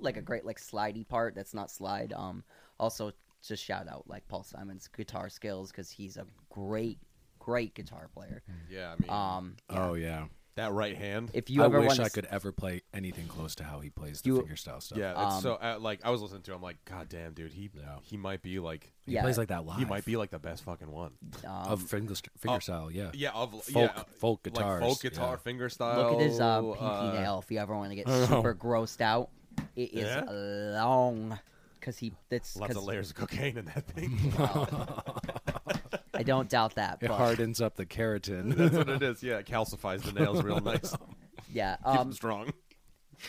like 0.00 0.16
a 0.16 0.22
great 0.22 0.44
like 0.44 0.60
slidey 0.60 1.06
part 1.06 1.34
that's 1.34 1.54
not 1.54 1.70
slide. 1.70 2.12
Um, 2.12 2.42
also 2.78 3.12
just 3.46 3.64
shout 3.64 3.88
out 3.88 4.08
like 4.08 4.26
Paul 4.28 4.42
Simon's 4.42 4.88
guitar 4.88 5.28
skills 5.28 5.70
because 5.70 5.90
he's 5.90 6.16
a 6.16 6.26
great 6.50 6.98
great 7.38 7.74
guitar 7.74 8.08
player. 8.14 8.42
Yeah, 8.70 8.94
I 8.96 9.02
mean 9.02 9.10
Um, 9.10 9.56
yeah. 9.70 9.88
Oh 9.88 9.94
yeah. 9.94 10.24
That 10.56 10.72
right 10.72 10.96
hand. 10.96 11.30
if 11.32 11.48
you 11.50 11.62
I 11.62 11.66
ever 11.66 11.80
wish 11.80 11.88
want 11.88 12.00
I 12.00 12.04
to 12.04 12.10
could 12.10 12.26
ever 12.26 12.52
play 12.52 12.82
anything 12.92 13.26
close 13.26 13.54
to 13.56 13.64
how 13.64 13.80
he 13.80 13.88
plays 13.90 14.20
the 14.20 14.28
You- 14.30 14.42
fingerstyle 14.42 14.82
stuff. 14.82 14.98
yeah, 14.98 15.12
it's 15.12 15.34
Um, 15.36 15.40
so 15.42 15.54
uh, 15.54 15.78
like 15.80 16.00
I 16.04 16.10
was 16.10 16.20
listening 16.22 16.42
to. 16.42 16.50
him, 16.52 16.56
I'm 16.56 16.62
like, 16.62 16.84
God 16.84 17.08
damn, 17.08 17.32
dude, 17.32 17.52
he 17.52 17.70
Yeah. 17.74 17.96
he 18.02 18.16
might 18.16 18.42
be 18.42 18.58
like 18.58 18.92
He 19.06 19.12
Yeah. 19.12 19.22
plays 19.22 19.38
like 19.38 19.48
that 19.48 19.64
live. 19.66 19.78
he 19.78 19.84
might 19.84 20.04
be 20.04 20.16
like 20.16 20.30
the 20.30 20.38
best 20.38 20.62
fucking 20.64 20.90
one. 20.90 21.12
um, 21.46 21.50
of 21.72 21.82
finger 21.82 22.14
fingerstyle. 22.40 22.90
yeah. 22.92 23.10
Yeah, 23.14 23.30
of 23.32 23.50
Folk 23.64 23.74
yeah, 23.74 24.02
folk 24.18 24.40
like 24.44 24.54
guitars. 24.54 24.82
folk 24.84 25.00
guitar 25.00 25.30
yeah. 25.30 25.36
finger 25.36 25.68
style. 25.68 26.12
Look 26.12 26.20
at 26.20 26.26
his 26.28 26.40
uh, 26.40 26.60
pinky 26.62 26.78
uh, 26.80 27.12
nail 27.12 27.38
if 27.42 27.50
you 27.50 27.58
ever 27.58 27.74
want 27.76 27.90
to 27.90 27.96
get 27.96 28.08
super 28.28 28.54
grossed 28.54 29.00
out. 29.00 29.30
It 29.76 29.92
is 29.94 30.04
Yeah? 30.06 30.24
long 30.28 31.38
because 31.80 31.98
he. 31.98 32.12
That's 32.28 32.56
Lots 32.56 32.70
of 32.70 32.76
'cause- 32.76 32.86
layers 32.86 33.10
of 33.10 33.16
cocaine 33.16 33.56
in 33.58 33.64
that 33.66 33.86
thing. 33.86 34.32
I 36.14 36.22
don't 36.22 36.48
doubt 36.48 36.74
that. 36.76 36.98
It 37.00 37.08
But 37.08 37.16
hardens 37.16 37.60
up 37.60 37.76
the 37.76 37.86
keratin. 37.86 38.54
That's 38.56 38.74
what 38.74 38.88
it 38.88 39.02
is. 39.02 39.22
Yeah, 39.22 39.38
it 39.38 39.46
calcifies 39.46 40.02
the 40.02 40.12
nails 40.12 40.42
real 40.42 40.60
nice. 40.60 40.94
yeah, 41.52 41.76
Keep 41.86 41.86
'em 41.94 41.98
um, 41.98 42.12
strong. 42.12 42.52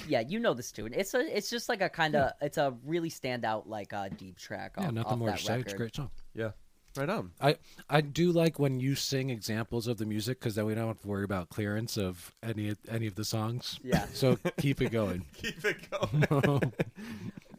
yeah, 0.07 0.21
you 0.21 0.39
know 0.39 0.53
this 0.53 0.71
tune. 0.71 0.93
It's 0.93 1.13
a, 1.13 1.19
it's 1.19 1.49
just 1.49 1.69
like 1.69 1.81
a 1.81 1.89
kind 1.89 2.15
of, 2.15 2.31
it's 2.41 2.57
a 2.57 2.75
really 2.85 3.09
standout 3.09 3.67
like 3.67 3.93
uh, 3.93 4.09
deep 4.09 4.37
track. 4.37 4.73
yeah, 4.77 4.87
off, 4.87 4.93
nothing 4.93 5.11
off 5.13 5.19
more 5.19 5.31
to 5.31 5.37
say. 5.37 5.59
It's 5.59 5.73
a 5.73 5.77
great 5.77 5.95
song. 5.95 6.09
Yeah, 6.33 6.51
right 6.97 7.09
on. 7.09 7.31
I 7.39 7.57
I 7.89 8.01
do 8.01 8.31
like 8.31 8.59
when 8.59 8.79
you 8.79 8.95
sing 8.95 9.29
examples 9.29 9.87
of 9.87 9.97
the 9.97 10.05
music 10.05 10.39
because 10.39 10.55
then 10.55 10.65
we 10.65 10.75
don't 10.75 10.87
have 10.87 10.99
to 11.01 11.07
worry 11.07 11.23
about 11.23 11.49
clearance 11.49 11.97
of 11.97 12.33
any 12.43 12.75
any 12.89 13.07
of 13.07 13.15
the 13.15 13.25
songs. 13.25 13.79
Yeah. 13.83 14.05
So 14.13 14.37
keep 14.57 14.81
it 14.81 14.91
going. 14.91 15.25
Keep 15.35 15.63
it 15.65 15.89
going. 15.89 16.73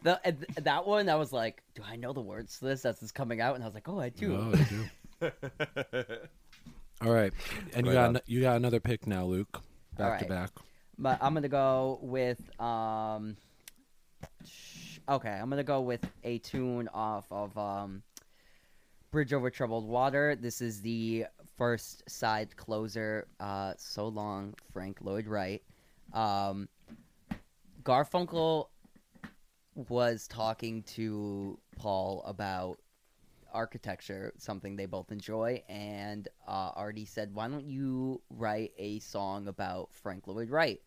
The, 0.03 0.19
that 0.61 0.85
one, 0.85 1.09
I 1.09 1.15
was 1.15 1.33
like, 1.33 1.63
do 1.73 1.81
I 1.83 1.95
know 1.95 2.13
the 2.13 2.21
words 2.21 2.59
to 2.59 2.65
this 2.65 2.85
as 2.85 3.01
it's 3.01 3.11
coming 3.11 3.41
out? 3.41 3.55
And 3.55 3.63
I 3.63 3.67
was 3.67 3.73
like, 3.73 3.89
oh, 3.89 3.99
I 3.99 4.09
do. 4.09 4.35
Oh, 4.35 4.55
you 4.55 4.63
do. 4.65 4.85
All 7.01 7.11
right, 7.11 7.33
and 7.73 7.85
you 7.85 7.93
got 7.93 8.09
an- 8.09 8.21
you 8.25 8.41
got 8.41 8.55
another 8.55 8.79
pick 8.79 9.05
now, 9.07 9.25
Luke. 9.25 9.61
Back 9.97 10.19
to 10.19 10.25
right. 10.25 10.29
back. 10.29 10.51
But 10.97 11.19
I'm 11.21 11.33
gonna 11.33 11.49
go 11.49 11.99
with 12.01 12.41
um. 12.59 13.37
sh- 14.45 14.99
Okay, 15.07 15.29
I'm 15.29 15.49
gonna 15.49 15.63
go 15.63 15.81
with 15.81 16.03
a 16.23 16.39
tune 16.39 16.87
off 16.93 17.25
of 17.31 17.57
um. 17.57 18.03
Bridge 19.11 19.31
over 19.33 19.49
troubled 19.49 19.87
water. 19.87 20.35
This 20.35 20.61
is 20.61 20.81
the 20.81 21.25
first 21.57 22.09
side 22.09 22.55
closer. 22.57 23.27
Uh, 23.39 23.73
so 23.77 24.07
long, 24.07 24.55
Frank 24.73 24.97
Lloyd 25.01 25.27
Wright. 25.27 25.61
Um, 26.13 26.67
Garfunkel 27.83 28.67
was 29.75 30.27
talking 30.27 30.83
to 30.83 31.59
Paul 31.77 32.23
about 32.25 32.79
architecture, 33.55 34.33
something 34.37 34.75
they 34.75 34.85
both 34.85 35.11
enjoy, 35.11 35.63
and 35.67 36.27
uh, 36.47 36.71
Artie 36.75 37.05
said, 37.05 37.33
"Why 37.33 37.47
don't 37.47 37.65
you 37.65 38.21
write 38.29 38.73
a 38.77 38.99
song 38.99 39.47
about 39.47 39.89
Frank 39.93 40.27
Lloyd 40.27 40.49
Wright?" 40.49 40.81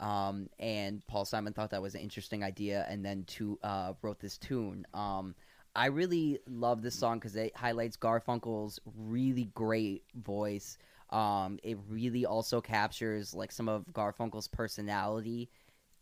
Um, 0.00 0.48
and 0.58 1.06
Paul 1.06 1.24
Simon 1.24 1.52
thought 1.52 1.70
that 1.70 1.82
was 1.82 1.94
an 1.94 2.00
interesting 2.00 2.42
idea, 2.42 2.86
and 2.88 3.04
then 3.04 3.24
to 3.24 3.58
uh, 3.62 3.92
wrote 4.02 4.18
this 4.18 4.38
tune. 4.38 4.86
Um, 4.94 5.34
I 5.76 5.86
really 5.86 6.40
love 6.48 6.80
this 6.82 6.94
song 6.94 7.18
because 7.18 7.36
it 7.36 7.54
highlights 7.54 7.98
Garfunkel's 7.98 8.80
really 8.96 9.50
great 9.54 10.04
voice. 10.14 10.78
Um, 11.10 11.58
it 11.62 11.78
really 11.88 12.24
also 12.24 12.60
captures 12.62 13.34
like 13.34 13.52
some 13.52 13.68
of 13.68 13.84
Garfunkel's 13.92 14.48
personality 14.48 15.50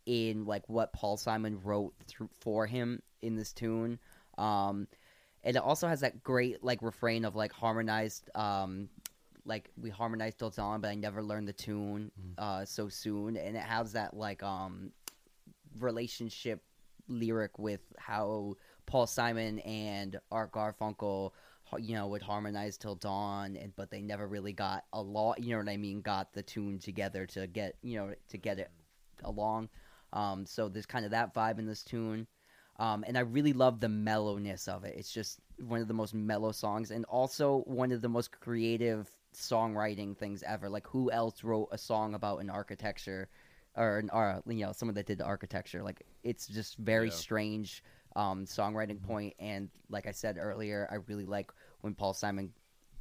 in 0.07 0.45
like 0.45 0.69
what 0.69 0.93
Paul 0.93 1.17
Simon 1.17 1.61
wrote 1.63 1.93
through 2.07 2.31
for 2.41 2.67
him 2.67 3.03
in 3.21 3.37
this 3.37 3.53
tune. 3.53 3.99
Um, 4.39 4.87
and 5.45 5.57
it 5.57 5.63
also 5.63 5.87
has 5.87 6.01
that 6.01 6.23
great 6.23 6.65
like 6.65 6.83
refrain 6.83 7.25
of 7.25 7.37
like 7.37 7.53
harmonized 7.53 8.29
um 8.35 8.89
like 9.45 9.71
we 9.81 9.91
harmonized 9.91 10.39
till 10.39 10.51
dawn 10.51 10.81
but 10.81 10.89
i 10.89 10.95
never 10.95 11.23
learned 11.23 11.47
the 11.47 11.53
tune 11.53 12.11
uh 12.39 12.65
so 12.65 12.89
soon. 12.89 13.37
And 13.37 13.57
it 13.57 13.63
has 13.63 13.93
that 13.93 14.15
like 14.15 14.43
um 14.43 14.91
relationship 15.79 16.63
lyric 17.09 17.59
with 17.59 17.83
how 17.99 18.55
paul 18.87 19.07
simon 19.07 19.59
and 19.61 20.19
art 20.33 20.53
garfunkel 20.53 21.33
you 21.79 21.95
know 21.95 22.07
would 22.07 22.23
harmonize 22.23 22.79
till 22.79 22.95
dawn 22.95 23.57
and 23.57 23.75
but 23.77 23.91
they 23.91 24.01
never 24.01 24.27
really 24.27 24.53
got 24.53 24.85
a 24.93 25.03
lot 25.03 25.43
you 25.43 25.51
know 25.51 25.59
what 25.59 25.69
i 25.69 25.77
mean 25.77 26.01
got 26.01 26.33
the 26.33 26.43
tune 26.43 26.79
together 26.79 27.27
to 27.27 27.47
get 27.47 27.77
you 27.83 27.97
know 27.97 28.15
to 28.29 28.39
get 28.39 28.59
it 28.59 28.71
along. 29.25 29.69
Um 30.13 30.47
so 30.47 30.69
there's 30.69 30.87
kind 30.87 31.05
of 31.05 31.11
that 31.11 31.35
vibe 31.35 31.59
in 31.59 31.67
this 31.67 31.83
tune 31.83 32.27
um, 32.79 33.05
and 33.07 33.17
I 33.17 33.21
really 33.21 33.53
love 33.53 33.81
the 33.81 33.89
mellowness 33.89 34.69
of 34.69 34.85
it. 34.85 34.95
It's 34.97 35.13
just 35.13 35.41
one 35.59 35.81
of 35.81 35.89
the 35.89 35.95
most 35.95 36.15
mellow 36.15 36.53
songs, 36.53 36.91
and 36.91 37.05
also 37.07 37.63
one 37.67 37.93
of 37.93 38.01
the 38.03 38.09
most 38.09 38.33
creative 38.33 39.09
songwriting 39.35 40.17
things 40.17 40.43
ever. 40.43 40.69
Like, 40.69 40.87
who 40.87 41.11
else 41.11 41.45
wrote 41.45 41.69
a 41.73 41.79
song 41.79 42.15
about 42.15 42.41
an 42.41 42.51
architecture, 42.51 43.29
or, 43.77 43.99
an, 43.99 44.11
or 44.13 44.43
you 44.47 44.65
know, 44.67 44.73
someone 44.73 44.95
that 44.95 45.07
did 45.07 45.19
the 45.19 45.25
architecture? 45.25 45.83
Like, 45.83 46.03
it's 46.23 46.47
just 46.47 46.77
very 46.79 47.07
Yeah. 47.07 47.13
strange 47.15 47.83
um, 48.17 48.45
songwriting 48.47 49.03
point. 49.03 49.35
And 49.39 49.71
like 49.89 50.07
I 50.07 50.13
said 50.13 50.37
earlier, 50.39 50.89
I 50.91 50.97
really 51.07 51.27
like 51.27 51.53
when 51.81 51.95
Paul 51.95 52.15
Simon 52.15 52.53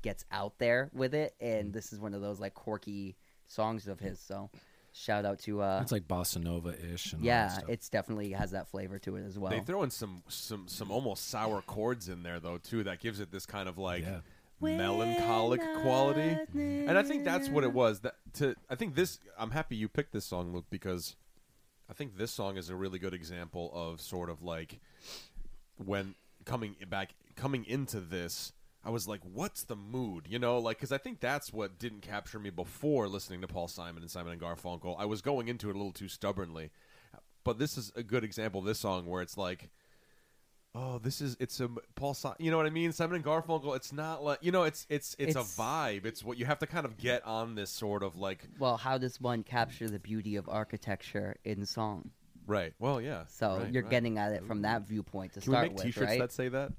gets 0.01 0.25
out 0.31 0.57
there 0.59 0.89
with 0.93 1.13
it, 1.13 1.33
and 1.39 1.71
this 1.73 1.93
is 1.93 1.99
one 1.99 2.13
of 2.13 2.21
those 2.21 2.39
like 2.39 2.53
quirky 2.53 3.15
songs 3.47 3.88
of 3.88 3.99
his. 3.99 4.19
So, 4.19 4.49
shout 4.93 5.25
out 5.25 5.39
to 5.39 5.62
uh, 5.62 5.79
It's 5.82 5.91
like 5.91 6.08
bossa 6.08 6.41
nova 6.41 6.69
ish. 6.93 7.13
and 7.13 7.21
all 7.21 7.25
that 7.25 7.27
yeah, 7.27 7.47
stuff. 7.49 7.65
it's 7.69 7.89
definitely 7.89 8.32
has 8.32 8.51
that 8.51 8.67
flavor 8.69 8.99
to 8.99 9.15
it 9.17 9.25
as 9.25 9.38
well. 9.39 9.51
They 9.51 9.60
throw 9.60 9.84
in 9.84 9.89
some 9.89 10.23
some 10.29 10.67
some 10.67 10.91
almost 10.91 11.27
sour 11.29 11.62
chords 11.63 12.08
in 12.10 12.23
there 12.23 12.39
though 12.39 12.58
too. 12.60 12.84
That 12.84 12.99
gives 12.99 13.19
it 13.19 13.32
this 13.32 13.45
kind 13.45 13.67
of 13.67 13.77
like 13.77 14.03
Yeah. 14.03 14.19
melancholic 14.62 15.62
quality. 15.82 16.38
And 16.53 16.97
I 16.97 17.03
think 17.03 17.23
that's 17.25 17.49
what 17.49 17.63
it 17.63 17.73
was. 17.73 18.01
That 18.01 18.15
to 18.36 18.56
I 18.69 18.75
think 18.75 18.95
this. 18.95 19.19
I'm 19.38 19.51
happy 19.51 19.75
you 19.75 19.88
picked 19.89 20.13
this 20.13 20.25
song, 20.25 20.53
Luke, 20.53 20.65
because 20.69 21.15
I 21.89 21.93
think 21.93 22.17
this 22.17 22.32
song 22.32 22.58
is 22.58 22.69
a 22.69 22.75
really 22.75 22.99
good 22.99 23.13
example 23.13 23.71
of 23.73 23.99
sort 23.99 24.29
of 24.29 24.41
like 24.41 24.79
when 25.84 26.15
coming 26.45 26.75
back 26.89 27.15
coming 27.36 27.65
into 27.65 27.99
this. 27.99 28.53
I 28.86 28.89
was 28.89 29.08
like, 29.08 29.22
"What's 29.24 29.63
the 29.63 29.76
mood?" 29.76 30.28
You 30.30 30.39
know, 30.39 30.58
like 30.60 30.78
because 30.78 30.91
I 30.91 30.98
think 30.98 31.19
that's 31.19 31.54
what 31.54 31.80
didn't 31.80 32.02
capture 32.02 32.39
me 32.39 32.50
before 32.50 33.08
listening 33.08 33.41
to 33.41 33.48
Paul 33.48 33.67
Simon 33.67 34.02
and 34.02 34.12
Simon 34.12 34.34
and 34.34 34.41
Garfunkel. 34.41 34.96
I 35.00 35.06
was 35.06 35.22
going 35.22 35.48
into 35.48 35.69
it 35.69 35.76
a 35.76 35.78
little 35.78 35.91
too 35.93 36.08
stubbornly, 36.10 36.72
but 37.43 37.60
this 37.60 37.78
is 37.78 37.91
a 37.96 38.04
good 38.04 38.24
example 38.24 38.60
of 38.60 38.65
this 38.65 38.80
song 38.80 39.06
where 39.06 39.22
it's 39.22 39.38
like 39.38 39.69
oh, 40.76 40.98
this 40.98 41.22
is 41.22 41.38
it's 41.39 41.60
a 41.60 41.69
Paul. 41.96 42.13
Simon, 42.13 42.38
you 42.39 42.52
know 42.52 42.58
what 42.58 42.65
I 42.65 42.72
mean? 42.72 42.91
Simon 42.91 43.15
and 43.17 43.26
Garfunkel. 43.26 43.76
It's 43.76 43.93
not 43.93 44.24
like 44.24 44.39
you 44.41 44.52
know. 44.52 44.63
It's 44.63 44.86
it's 44.89 45.15
it's, 45.19 45.32
It's- 45.32 45.58
a 45.58 45.62
vibe. 45.62 46.06
It's 46.06 46.24
what 46.24 46.38
you 46.38 46.46
have 46.46 46.60
to 46.60 46.67
kind 46.67 46.86
of 46.86 46.98
get 46.98 47.26
on 47.26 47.56
this 47.56 47.69
sort 47.69 48.04
of 48.04 48.17
like 48.17 48.48
Well, 48.60 48.78
how 48.78 48.98
does 48.98 49.22
one 49.22 49.43
capture 49.43 49.89
the 49.89 50.00
beauty 50.00 50.36
of 50.36 50.50
architecture 50.50 51.36
in 51.43 51.65
song? 51.65 52.12
right. 52.46 52.74
Well, 52.80 53.00
yeah. 53.00 53.24
So 53.28 53.58
right, 53.60 53.72
you're 53.74 53.84
right. 53.84 53.91
getting 53.91 54.17
at 54.17 54.34
it 54.34 54.46
from 54.46 54.63
that 54.63 54.88
viewpoint 54.88 55.34
to 55.34 55.41
Can 55.41 55.52
we 55.52 55.56
start 55.56 55.67
make 55.67 55.74
with, 55.76 55.84
T-shirts 55.86 56.10
right? 56.10 56.19
that 56.19 56.32
say 56.32 56.50
that? 56.50 56.74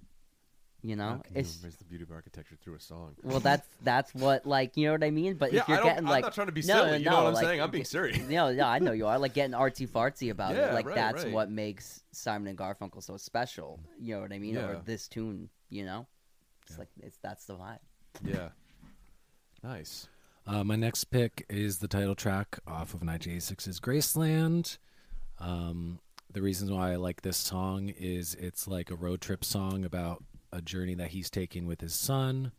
You 0.84 0.96
How 0.98 1.14
know, 1.14 1.22
can 1.24 1.34
you 1.34 1.40
it's 1.40 1.56
embrace 1.56 1.76
the 1.76 1.84
beauty 1.84 2.02
of 2.04 2.10
architecture 2.10 2.56
through 2.62 2.74
a 2.74 2.80
song. 2.80 3.14
well, 3.22 3.40
that's 3.40 3.66
that's 3.82 4.14
what 4.14 4.46
like 4.46 4.76
you 4.76 4.86
know 4.86 4.92
what 4.92 5.02
I 5.02 5.10
mean. 5.10 5.34
But 5.34 5.52
yeah, 5.52 5.62
if 5.62 5.68
you're 5.68 5.78
I 5.78 5.80
don't, 5.80 5.88
getting 5.88 6.08
I'm 6.08 6.20
not 6.20 6.34
trying 6.34 6.46
to 6.48 6.52
be 6.52 6.60
no, 6.60 6.66
silly. 6.74 6.90
no, 6.90 6.96
you 6.96 7.04
know 7.06 7.10
no, 7.10 7.16
what 7.16 7.26
I'm 7.28 7.34
like, 7.34 7.44
saying? 7.46 7.60
I'm 7.62 7.70
being 7.70 7.82
get- 7.82 7.88
serious. 7.88 8.18
No, 8.28 8.52
no, 8.52 8.64
I 8.64 8.78
know 8.78 8.92
you 8.92 9.06
are 9.06 9.18
like 9.18 9.32
getting 9.34 9.54
artsy 9.56 9.88
fartsy 9.88 10.30
about 10.30 10.54
Yeah, 10.54 10.68
it. 10.70 10.74
Like 10.74 10.86
right, 10.86 10.94
that's 10.94 11.24
right. 11.24 11.32
what 11.32 11.50
makes 11.50 12.02
Simon 12.12 12.48
and 12.48 12.58
Garfunkel 12.58 13.02
so 13.02 13.16
special. 13.16 13.80
You 13.98 14.16
know 14.16 14.20
what 14.20 14.32
I 14.32 14.38
mean? 14.38 14.54
Yeah. 14.56 14.66
Or 14.68 14.82
this 14.84 15.08
tune, 15.08 15.48
you 15.70 15.84
know, 15.86 16.06
it's 16.62 16.72
Yeah. 16.72 16.78
like 16.80 16.88
it's 17.00 17.18
that's 17.22 17.46
the 17.46 17.54
vibe. 17.54 17.78
Yeah. 18.22 18.48
Nice. 19.62 20.08
Uh, 20.46 20.62
my 20.62 20.76
next 20.76 21.04
pick 21.04 21.46
is 21.48 21.78
the 21.78 21.88
title 21.88 22.14
track 22.14 22.58
off 22.66 22.92
of 22.92 23.00
1986's 23.00 23.80
Graceland. 23.80 24.76
Um, 25.38 26.00
the 26.30 26.42
reasons 26.42 26.70
why 26.70 26.92
I 26.92 26.96
like 26.96 27.22
this 27.22 27.36
song 27.38 27.88
is 27.88 28.34
it's 28.34 28.68
like 28.68 28.90
a 28.90 28.94
road 28.96 29.20
trip 29.22 29.42
song 29.44 29.84
about 29.84 30.22
a 30.54 30.62
journey 30.62 30.94
that 30.94 31.10
he's 31.10 31.28
taking 31.28 31.66
with 31.66 31.80
his 31.80 31.94
son 31.94 32.52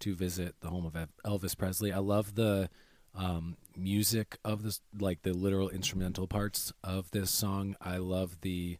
to 0.00 0.14
visit 0.14 0.56
the 0.60 0.68
home 0.68 0.86
of 0.86 0.96
Elvis 1.24 1.56
Presley. 1.56 1.92
I 1.92 1.98
love 1.98 2.34
the 2.34 2.70
um, 3.14 3.56
music 3.76 4.38
of 4.44 4.62
this, 4.62 4.80
like 4.98 5.22
the 5.22 5.32
literal 5.32 5.68
instrumental 5.68 6.26
parts 6.26 6.72
of 6.82 7.10
this 7.10 7.30
song. 7.30 7.76
I 7.80 7.98
love 7.98 8.40
the 8.40 8.78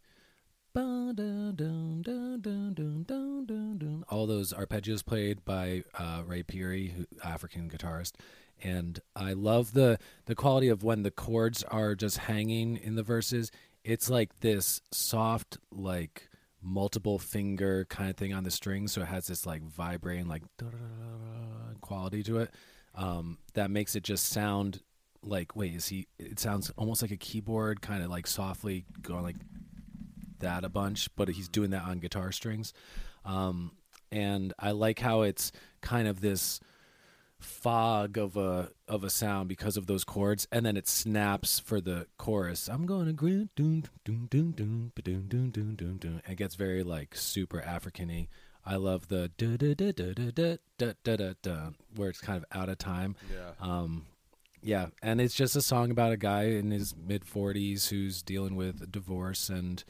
all 4.11 4.27
those 4.27 4.53
arpeggios 4.53 5.05
played 5.07 5.44
by 5.44 5.85
uh, 5.96 6.22
Ray 6.27 6.42
Phiri, 6.42 6.90
who 6.92 7.07
African 7.22 7.70
guitarist, 7.70 8.14
and 8.61 8.98
I 9.14 9.35
love 9.35 9.72
the 9.72 9.98
the 10.27 10.35
quality 10.35 10.68
of 10.68 10.83
when 10.83 11.03
the 11.03 11.12
chords 11.12 11.62
are 11.64 11.94
just 11.94 12.18
hanging 12.18 12.77
in 12.77 12.96
the 12.96 13.05
verses. 13.05 13.53
It's 13.85 14.11
like 14.11 14.40
this 14.40 14.81
soft, 14.90 15.59
like 15.70 16.29
multiple 16.64 17.18
finger 17.18 17.85
kind 17.85 18.11
of 18.11 18.16
thing 18.16 18.33
on 18.33 18.44
the 18.44 18.50
string, 18.50 18.88
so 18.88 19.03
it 19.03 19.09
has 19.09 19.27
this 19.27 19.46
like 19.46 19.62
vibrating, 19.62 20.27
like 20.29 20.42
quality 21.81 22.22
to 22.24 22.38
it. 22.38 22.50
Um, 22.94 23.38
that 23.55 23.70
makes 23.70 23.96
it 23.96 24.03
just 24.03 24.29
sound 24.29 24.83
like 25.22 25.57
wait 25.57 25.74
is 25.74 25.88
he 25.88 26.07
it 26.18 26.38
sounds 26.38 26.70
almost 26.77 27.00
like 27.00 27.11
a 27.11 27.16
keyboard 27.16 27.81
kind 27.81 28.03
of 28.03 28.11
like 28.11 28.27
softly 28.27 28.85
going 29.00 29.22
like 29.22 29.37
that 30.40 30.64
a 30.64 30.68
bunch 30.68 31.09
but 31.16 31.29
he's 31.29 31.48
doing 31.48 31.70
that 31.70 31.83
on 31.83 31.98
guitar 31.98 32.31
strings. 32.31 32.72
Um, 33.24 33.72
and 34.12 34.53
i 34.59 34.70
like 34.70 35.00
how 35.00 35.22
it's 35.22 35.50
kind 35.81 36.07
of 36.07 36.20
this 36.20 36.61
fog 37.44 38.16
of 38.18 38.37
a 38.37 38.70
of 38.88 39.04
a 39.04 39.11
sound 39.11 39.48
because 39.48 39.76
of 39.76 39.87
those 39.87 40.04
chords 40.04 40.46
and 40.50 40.64
then 40.66 40.76
it 40.76 40.88
snaps 40.88 41.59
for 41.59 41.80
the 41.80 42.07
chorus 42.18 42.68
i'm 42.68 42.87
going 42.87 43.04
to 43.04 43.11
agree 43.11 43.48
doon 43.57 43.85
doon 44.04 44.26
doon 44.30 44.52
doon 44.52 44.92
doon 45.02 45.26
doon 45.28 45.50
doon 45.50 45.74
doon 45.76 45.96
doon 45.98 46.22
it 46.28 46.37
gets 46.37 46.54
very 46.54 46.83
like 46.83 47.14
super 47.16 47.61
Africany. 47.61 48.28
I 48.66 48.76
love 48.76 49.09
the 49.09 49.30
da 49.37 49.57
da 49.59 49.74
da 49.74 49.92
da 49.92 50.12
da 50.14 50.30
da 50.30 50.57
da 50.78 50.92
da 51.04 51.16
da 51.16 51.33
da 51.42 51.57
where 51.94 52.09
it's 52.09 52.20
kind 52.20 52.42
of 52.42 52.57
out 52.59 52.70
of 52.70 52.78
time 52.78 53.14
Yeah. 53.30 53.50
um, 53.61 54.07
yeah, 54.62 54.87
and 55.02 55.20
it's 55.20 55.35
just 55.35 55.54
a 55.57 55.61
song 55.61 55.90
about 55.90 56.12
a 56.12 56.16
guy 56.16 56.44
in 56.44 56.70
his 56.70 56.94
mid 56.96 57.24
40s 57.26 57.88
who's 57.90 58.22
dealing 58.22 58.57
with 58.57 58.80
a 58.80 58.87
divorce 58.87 59.50
and 59.50 59.85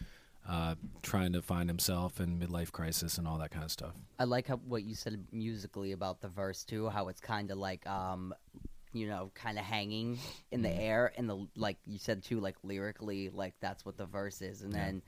uh, 0.48 0.74
trying 1.02 1.32
to 1.32 1.42
find 1.42 1.68
himself 1.68 2.20
and 2.20 2.40
midlife 2.40 2.70
crisis 2.72 3.18
and 3.18 3.26
all 3.26 3.38
that 3.38 3.50
kind 3.50 3.64
of 3.64 3.70
stuff. 3.70 3.94
I 4.18 4.24
like 4.24 4.46
how 4.46 4.56
what 4.56 4.84
you 4.84 4.94
said 4.94 5.24
musically 5.32 5.92
about 5.92 6.20
the 6.20 6.28
verse 6.28 6.64
too. 6.64 6.88
How 6.88 7.08
it's 7.08 7.20
kind 7.20 7.50
of 7.50 7.58
like 7.58 7.86
um, 7.86 8.34
you 8.92 9.06
know, 9.08 9.30
kind 9.34 9.58
of 9.58 9.64
hanging 9.64 10.18
in 10.52 10.62
the 10.62 10.70
air, 10.72 11.12
and 11.16 11.28
the 11.28 11.46
like 11.56 11.78
you 11.86 11.98
said 11.98 12.22
too, 12.22 12.40
like 12.40 12.56
lyrically, 12.62 13.28
like 13.30 13.54
that's 13.60 13.84
what 13.84 13.96
the 13.96 14.06
verse 14.06 14.40
is, 14.42 14.62
and 14.62 14.72
Yeah. 14.72 14.84
then 14.84 15.02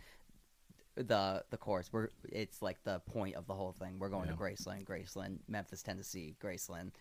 the 0.96 1.44
the 1.50 1.56
chorus. 1.56 1.90
We're 1.92 2.08
it's 2.30 2.62
like 2.62 2.82
the 2.84 3.00
point 3.00 3.36
of 3.36 3.46
the 3.46 3.54
whole 3.54 3.74
thing. 3.78 3.98
We're 3.98 4.08
going 4.08 4.26
Yeah. 4.28 4.32
to 4.34 4.38
Graceland, 4.38 4.84
Graceland, 4.84 5.38
Memphis, 5.48 5.82
Tennessee, 5.82 6.34
Graceland. 6.42 6.92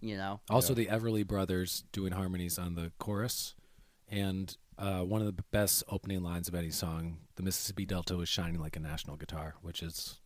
You 0.00 0.16
know, 0.16 0.40
Also, 0.50 0.74
the 0.74 0.86
Everly 0.86 1.24
Brothers 1.24 1.84
doing 1.92 2.12
harmonies 2.12 2.58
on 2.58 2.74
the 2.74 2.90
chorus, 2.98 3.54
and 4.12 4.56
uh, 4.78 5.00
one 5.00 5.20
of 5.20 5.26
the 5.36 5.42
best 5.50 5.82
opening 5.88 6.22
lines 6.22 6.46
of 6.48 6.54
any 6.54 6.70
song, 6.70 7.18
"The 7.36 7.42
Mississippi 7.42 7.84
Delta 7.86 8.16
was 8.16 8.28
shining 8.28 8.60
like 8.60 8.76
a 8.76 8.80
national 8.80 9.16
guitar," 9.16 9.54
which 9.62 9.82
is 9.82 10.20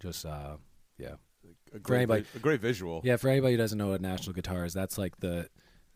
just 0.00 0.26
uh, 0.26 0.56
yeah, 0.98 1.14
A 1.74 1.78
great, 1.78 1.98
anybody- 1.98 2.24
a 2.34 2.38
great 2.38 2.60
visual. 2.60 3.00
Yeah, 3.04 3.16
for 3.16 3.28
anybody 3.28 3.54
who 3.54 3.58
doesn't 3.58 3.78
know 3.78 3.88
what 3.88 4.00
a 4.00 4.02
national 4.02 4.34
guitar 4.34 4.64
is, 4.64 4.74
that's 4.74 4.98
like 4.98 5.18
the 5.20 5.48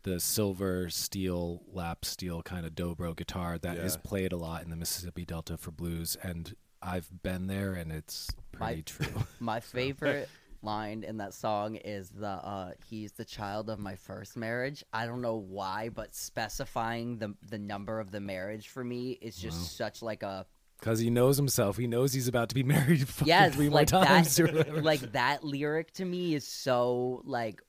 the 0.05 0.21
silver 0.21 0.91
steel 0.91 1.63
lap 1.73 2.05
steel 2.05 2.43
kind 2.43 2.67
of 2.67 2.73
dobro 2.75 3.17
guitar 3.17 3.57
that 3.59 3.79
is 3.79 3.95
Yeah. 3.95 4.01
played 4.05 4.33
a 4.33 4.37
lot 4.37 4.63
in 4.63 4.69
the 4.69 4.77
Mississippi 4.77 5.25
Delta 5.25 5.57
for 5.57 5.71
blues 5.71 6.15
and 6.23 6.55
I've 6.83 7.09
been 7.23 7.47
there 7.47 7.73
and 7.73 7.91
it's 7.91 8.29
pretty 8.53 8.77
My- 8.77 8.83
true. 8.83 9.23
my 9.41 9.61
favorite 9.61 10.29
line 10.65 11.05
in 11.05 11.19
that 11.19 11.35
song 11.35 11.77
is 11.77 12.11
the 12.11 12.27
uh, 12.27 12.73
"He's 12.89 13.13
the 13.13 13.25
child 13.25 13.69
of 13.71 13.79
my 13.79 13.95
first 13.97 14.37
marriage." 14.37 14.85
I 14.93 15.07
don't 15.07 15.21
know 15.23 15.37
why, 15.37 15.89
but 15.91 16.15
specifying 16.15 17.19
the 17.19 17.35
the 17.49 17.59
number 17.59 18.01
of 18.01 18.11
the 18.11 18.21
marriage 18.21 18.69
for 18.69 18.83
me 18.85 19.13
is 19.21 19.37
just 19.37 19.59
Wow. 19.59 19.65
such 19.87 20.03
like 20.03 20.23
a 20.23 20.47
Cuz 20.81 20.99
he 20.99 21.09
knows 21.11 21.37
himself. 21.37 21.77
He 21.77 21.87
knows 21.87 22.13
he's 22.13 22.29
about 22.29 22.49
to 22.51 22.55
be 22.55 22.63
married 22.77 23.09
fucking 23.09 23.29
yes, 23.29 23.55
three 23.55 23.69
more 23.69 23.81
like 23.81 23.89
times 23.89 24.37
that. 24.37 24.83
like 24.83 25.01
that 25.13 25.45
lyric 25.45 25.93
to 25.95 26.05
me 26.05 26.35
is 26.35 26.47
so 26.47 27.23
like. 27.25 27.63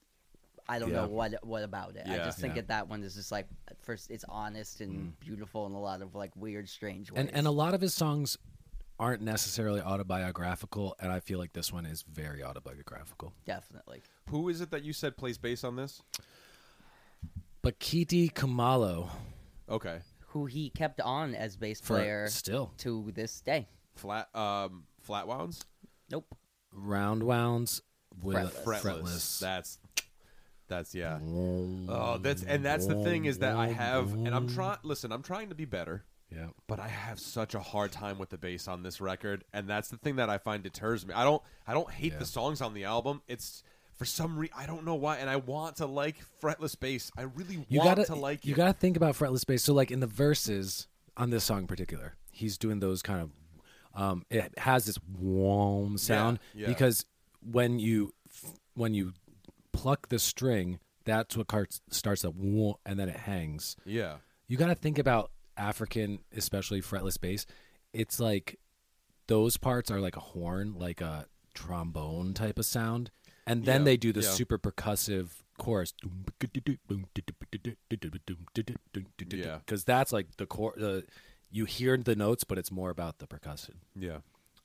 I 0.67 0.79
don't 0.79 0.91
know 0.91 1.07
what 1.07 1.45
what 1.45 1.61
about 1.63 1.95
it. 1.95 2.07
I 2.07 2.17
just 2.17 2.39
think 2.39 2.55
Yeah. 2.55 2.61
that 2.61 2.67
that 2.69 2.89
one 2.89 3.03
is 3.03 3.13
just 3.13 3.31
like 3.31 3.47
first 3.83 4.09
it's 4.09 4.25
honest 4.27 4.81
and 4.81 5.17
beautiful 5.19 5.67
in 5.67 5.73
a 5.73 5.79
lot 5.79 6.01
of 6.01 6.15
like 6.15 6.35
weird, 6.35 6.67
strange 6.67 7.11
ways. 7.11 7.19
and 7.19 7.31
and 7.35 7.45
a 7.45 7.51
lot 7.51 7.75
of 7.75 7.81
his 7.81 7.93
songs 7.93 8.39
aren't 8.99 9.21
necessarily 9.21 9.81
autobiographical 9.81 10.95
and 10.99 11.11
I 11.11 11.19
feel 11.19 11.37
like 11.39 11.53
this 11.53 11.71
one 11.71 11.85
is 11.85 12.03
very 12.03 12.43
autobiographical. 12.43 13.33
definitely. 13.45 14.01
Who 14.29 14.49
is 14.49 14.61
it 14.61 14.71
that 14.71 14.83
you 14.83 14.93
said 14.93 15.17
plays 15.17 15.37
bass 15.37 15.63
on 15.63 15.75
this? 15.75 16.01
Bakithi 17.63 18.31
Kumalo 18.31 19.09
Okay. 19.69 19.99
Who 20.27 20.45
he 20.45 20.69
kept 20.69 21.01
on 21.01 21.33
as 21.33 21.55
bass 21.57 21.79
for 21.79 21.95
player 21.97 22.27
still 22.27 22.71
to 22.79 23.11
this 23.15 23.41
day. 23.41 23.67
Flat 23.95 24.33
um 24.35 24.83
flat 25.01 25.27
wounds? 25.27 25.65
Nope. 26.11 26.35
round 26.71 27.23
wounds 27.23 27.81
with 28.21 28.63
Fretless. 28.63 28.81
fretless. 28.81 29.39
That's 29.39 29.79
that's 30.67 30.93
yeah. 30.95 31.19
Oh, 31.23 32.17
that's 32.21 32.43
and 32.43 32.63
that's 32.65 32.85
the 32.87 33.03
thing 33.03 33.25
is 33.25 33.39
that 33.39 33.55
I 33.55 33.67
have 33.67 34.13
and 34.13 34.29
I'm 34.29 34.47
trying 34.47 34.77
listen, 34.83 35.11
I'm 35.11 35.23
trying 35.23 35.49
to 35.49 35.55
be 35.55 35.65
better, 35.65 36.03
Yeah. 36.31 36.47
but 36.67 36.79
I 36.79 36.87
have 36.87 37.19
such 37.19 37.53
a 37.55 37.59
hard 37.59 37.91
time 37.91 38.17
with 38.17 38.29
the 38.29 38.37
bass 38.37 38.67
on 38.67 38.83
this 38.83 38.99
record 38.99 39.43
and 39.53 39.69
that's 39.69 39.89
the 39.89 39.97
thing 39.97 40.15
that 40.17 40.29
I 40.29 40.37
find 40.37 40.63
deters 40.63 41.05
me. 41.05 41.13
I 41.13 41.23
don't 41.23 41.41
I 41.67 41.73
don't 41.73 41.89
hate 41.89 42.13
Yeah. 42.13 42.19
the 42.19 42.25
songs 42.25 42.61
on 42.61 42.73
the 42.73 42.83
album. 42.85 43.21
It's 43.27 43.63
for 43.95 44.05
some 44.05 44.37
reason 44.37 44.55
I 44.57 44.65
don't 44.65 44.83
know 44.85 44.95
why 44.95 45.17
and 45.17 45.29
I 45.29 45.35
want 45.37 45.77
to 45.77 45.85
like 45.85 46.15
fretless 46.41 46.77
bass. 46.79 47.11
I 47.17 47.21
really 47.23 47.65
You 47.69 47.79
want 47.79 47.89
gotta 47.97 48.05
to 48.05 48.15
like 48.15 48.45
you 48.45 48.53
it. 48.53 48.57
gotta 48.57 48.73
think 48.73 48.97
about 48.97 49.15
fretless 49.15 49.45
bass. 49.45 49.63
So 49.63 49.73
like 49.73 49.91
in 49.91 49.99
the 49.99 50.07
verses 50.07 50.87
on 51.15 51.29
this 51.29 51.43
song 51.45 51.59
in 51.59 51.67
particular, 51.67 52.15
he's 52.31 52.57
doing 52.57 52.79
those 52.79 53.01
kind 53.01 53.21
of 53.21 53.31
um, 54.01 54.25
it 54.29 54.57
has 54.59 54.85
this 54.85 54.97
warm 55.17 55.97
sound 55.97 56.39
yeah. 56.53 56.67
because 56.67 57.05
when 57.49 57.79
you 57.79 58.13
when 58.73 58.93
you 58.93 59.13
pluck 59.71 60.09
the 60.09 60.19
string, 60.19 60.79
that's 61.05 61.37
what 61.37 61.47
starts 61.89 62.21
that 62.23 62.35
wah, 62.35 62.73
and 62.85 62.99
then 62.99 63.07
it 63.09 63.15
hangs. 63.17 63.77
yeah. 63.85 64.15
You 64.47 64.57
got 64.57 64.67
to 64.67 64.75
think 64.75 64.99
about 64.99 65.31
African, 65.57 66.19
especially 66.35 66.81
fretless 66.81 67.19
bass. 67.19 67.45
It's 67.93 68.19
like 68.19 68.59
those 69.27 69.57
parts 69.57 69.89
are 69.91 69.99
like 69.99 70.15
a 70.15 70.19
horn, 70.21 70.75
like 70.77 71.01
a 71.01 71.25
trombone 71.53 72.33
type 72.33 72.59
of 72.59 72.65
sound, 72.65 73.11
and 73.47 73.65
then 73.65 73.81
Yeah, 73.81 73.85
they 73.85 73.97
do 73.97 74.13
the 74.13 74.21
yeah. 74.21 74.29
super 74.29 74.57
percussive 74.57 75.29
chorus. 75.57 75.93
Yeah. 79.31 79.57
because 79.65 79.83
that's 79.83 80.11
like 80.11 80.35
the 80.37 80.45
core. 80.45 80.73
The 80.75 81.05
you 81.51 81.65
hear 81.65 81.97
the 81.97 82.15
notes, 82.15 82.43
but 82.43 82.57
it's 82.57 82.71
more 82.71 82.89
about 82.89 83.19
the 83.19 83.27
percussion. 83.27 83.75
Yeah. 83.97 84.17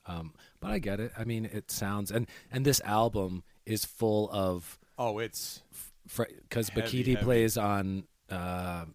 Um, 0.07 0.33
but 0.59 0.71
I 0.71 0.79
get 0.79 0.99
it. 0.99 1.11
I 1.17 1.23
mean, 1.23 1.45
it 1.45 1.71
sounds 1.71 2.11
and 2.11 2.27
and 2.51 2.65
this 2.65 2.81
album 2.81 3.43
is 3.65 3.85
full 3.85 4.29
of 4.31 4.79
Oh, 4.97 5.19
it's 5.19 5.61
because 6.03 6.69
Bakithi 6.71 7.19
plays 7.21 7.57
on 7.57 8.03
uh, 8.29 8.85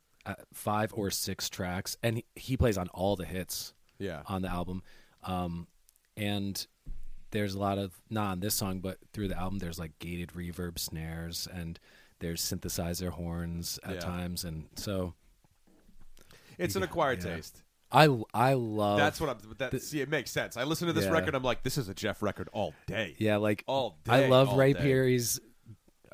five 0.52 0.92
or 0.94 1.10
six 1.10 1.48
tracks, 1.48 1.96
and 2.02 2.22
he, 2.34 2.56
plays 2.56 2.78
on 2.78 2.88
all 2.88 3.16
the 3.16 3.24
hits 3.24 3.74
yeah. 3.98 4.22
on 4.26 4.42
the 4.42 4.48
album. 4.48 4.82
Um, 5.22 5.66
and 6.16 6.66
there's 7.30 7.54
a 7.54 7.58
lot 7.58 7.78
of 7.78 8.00
not 8.10 8.32
on 8.32 8.40
this 8.40 8.54
song, 8.54 8.80
but 8.80 8.98
through 9.12 9.28
the 9.28 9.38
album, 9.38 9.58
there's 9.58 9.78
like 9.78 9.98
gated 9.98 10.30
reverb 10.30 10.78
snares 10.78 11.46
and 11.52 11.78
there's 12.20 12.40
synthesizer 12.40 13.10
horns 13.10 13.78
at 13.84 13.96
Yeah. 13.96 14.00
times, 14.00 14.44
and 14.44 14.68
so 14.76 15.14
It's 16.58 16.76
an 16.76 16.82
acquired 16.82 17.22
yeah. 17.22 17.36
taste. 17.36 17.62
I 17.92 18.08
I 18.34 18.54
love 18.54 18.98
That's 18.98 19.20
what 19.20 19.30
I'm. 19.30 19.38
That, 19.58 19.80
see, 19.80 20.00
it 20.00 20.08
makes 20.08 20.30
sense. 20.30 20.56
I 20.56 20.64
listen 20.64 20.86
to 20.88 20.92
this 20.92 21.04
Yeah. 21.04 21.10
record. 21.12 21.34
I'm 21.34 21.42
like, 21.42 21.62
this 21.62 21.78
is 21.78 21.88
a 21.88 21.94
Jeff 21.94 22.22
record 22.22 22.48
all 22.52 22.74
day. 22.86 23.14
yeah 23.18 23.36
like 23.36 23.62
all 23.66 23.98
day. 24.04 24.12
I 24.12 24.28
love 24.28 24.56
Ray 24.56 24.72
day. 24.72 24.80
Perry's 24.80 25.38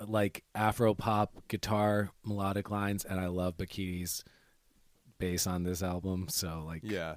like 0.07 0.45
Afro 0.55 0.95
pop 0.95 1.33
guitar 1.49 2.11
melodic 2.25 2.71
lines, 2.71 3.05
and 3.05 3.19
I 3.21 3.27
love 3.27 3.57
Bakithi's 3.57 4.25
bass 5.19 5.47
on 5.47 5.63
this 5.63 5.83
album. 5.83 6.27
So 6.29 6.65
like, 6.67 6.81
Yeah. 6.85 7.17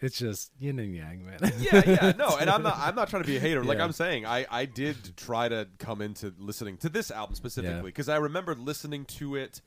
it's 0.00 0.16
just 0.18 0.52
yin 0.58 0.78
and 0.78 0.94
yang, 0.94 1.26
man. 1.26 1.38
yeah, 1.58 1.82
yeah, 1.86 2.12
no, 2.16 2.36
and 2.40 2.48
I'm 2.48 2.62
not. 2.62 2.76
I'm 2.78 2.94
not 2.94 3.08
trying 3.10 3.22
to 3.22 3.26
be 3.26 3.36
a 3.36 3.40
hater. 3.40 3.64
Like 3.64 3.78
Yeah. 3.78 3.84
I'm 3.84 3.92
saying, 3.92 4.26
I 4.26 4.46
I 4.50 4.64
did 4.64 5.16
try 5.16 5.48
to 5.48 5.68
come 5.78 6.00
into 6.02 6.32
listening 6.38 6.76
to 6.78 6.88
this 6.88 7.10
album 7.10 7.34
specifically 7.34 7.82
because 7.90 8.08
I 8.08 8.16
remember 8.16 8.54
listening 8.54 9.04
to 9.06 9.36
it 9.36 9.60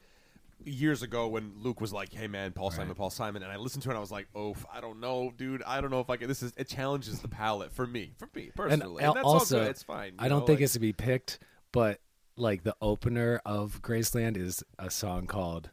years 0.64 1.02
ago 1.02 1.28
when 1.28 1.54
Luke 1.58 1.82
was 1.82 1.92
like, 1.92 2.14
"Hey 2.14 2.28
man, 2.28 2.52
Paul 2.52 2.70
Simon, 2.72 2.94
Paul 2.96 3.10
Simon," 3.10 3.42
and 3.44 3.52
I 3.52 3.56
listened 3.58 3.82
to 3.84 3.90
it 3.90 3.94
and 3.94 3.98
I 3.98 4.02
was 4.02 4.12
like, 4.12 4.28
"Oh, 4.36 4.56
I 4.72 4.80
don't 4.80 5.00
know, 5.00 5.34
dude. 5.36 5.64
I 5.64 5.82
don't 5.82 5.90
know 5.92 6.02
if 6.02 6.10
I 6.10 6.18
can." 6.18 6.28
This 6.28 6.44
is 6.44 6.54
it 6.56 6.68
challenges 6.68 7.20
the 7.20 7.28
palate 7.28 7.74
for 7.74 7.86
me, 7.88 8.14
for 8.20 8.30
me 8.36 8.52
personally. 8.56 9.04
al- 9.04 9.12
And, 9.12 9.18
that's 9.18 9.26
also, 9.28 9.60
good. 9.60 9.70
It's 9.72 9.84
fine. 9.84 10.14
I 10.20 10.28
don't 10.30 10.42
know, 10.42 10.46
think 10.46 10.60
like- 10.60 10.66
it's 10.66 10.74
to 10.74 10.80
be 10.80 10.94
picked, 10.94 11.40
but 11.72 12.00
like 12.42 12.64
the 12.64 12.76
opener 12.82 13.42
of 13.46 13.82
Graceland 13.82 14.36
is 14.38 14.64
a 14.80 14.90
song 14.90 15.28
called 15.28 15.70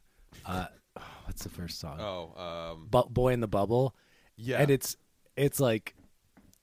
uh 0.46 0.66
what's 1.24 1.42
the 1.42 1.48
first 1.50 1.80
song? 1.80 1.98
Oh, 2.00 2.72
um, 2.72 2.86
Bu- 2.90 3.08
Boy 3.10 3.32
in 3.32 3.40
the 3.40 3.48
Bubble. 3.48 3.94
yeah, 4.36 4.58
And 4.60 4.70
it's 4.70 4.96
it's 5.36 5.58
like 5.60 5.94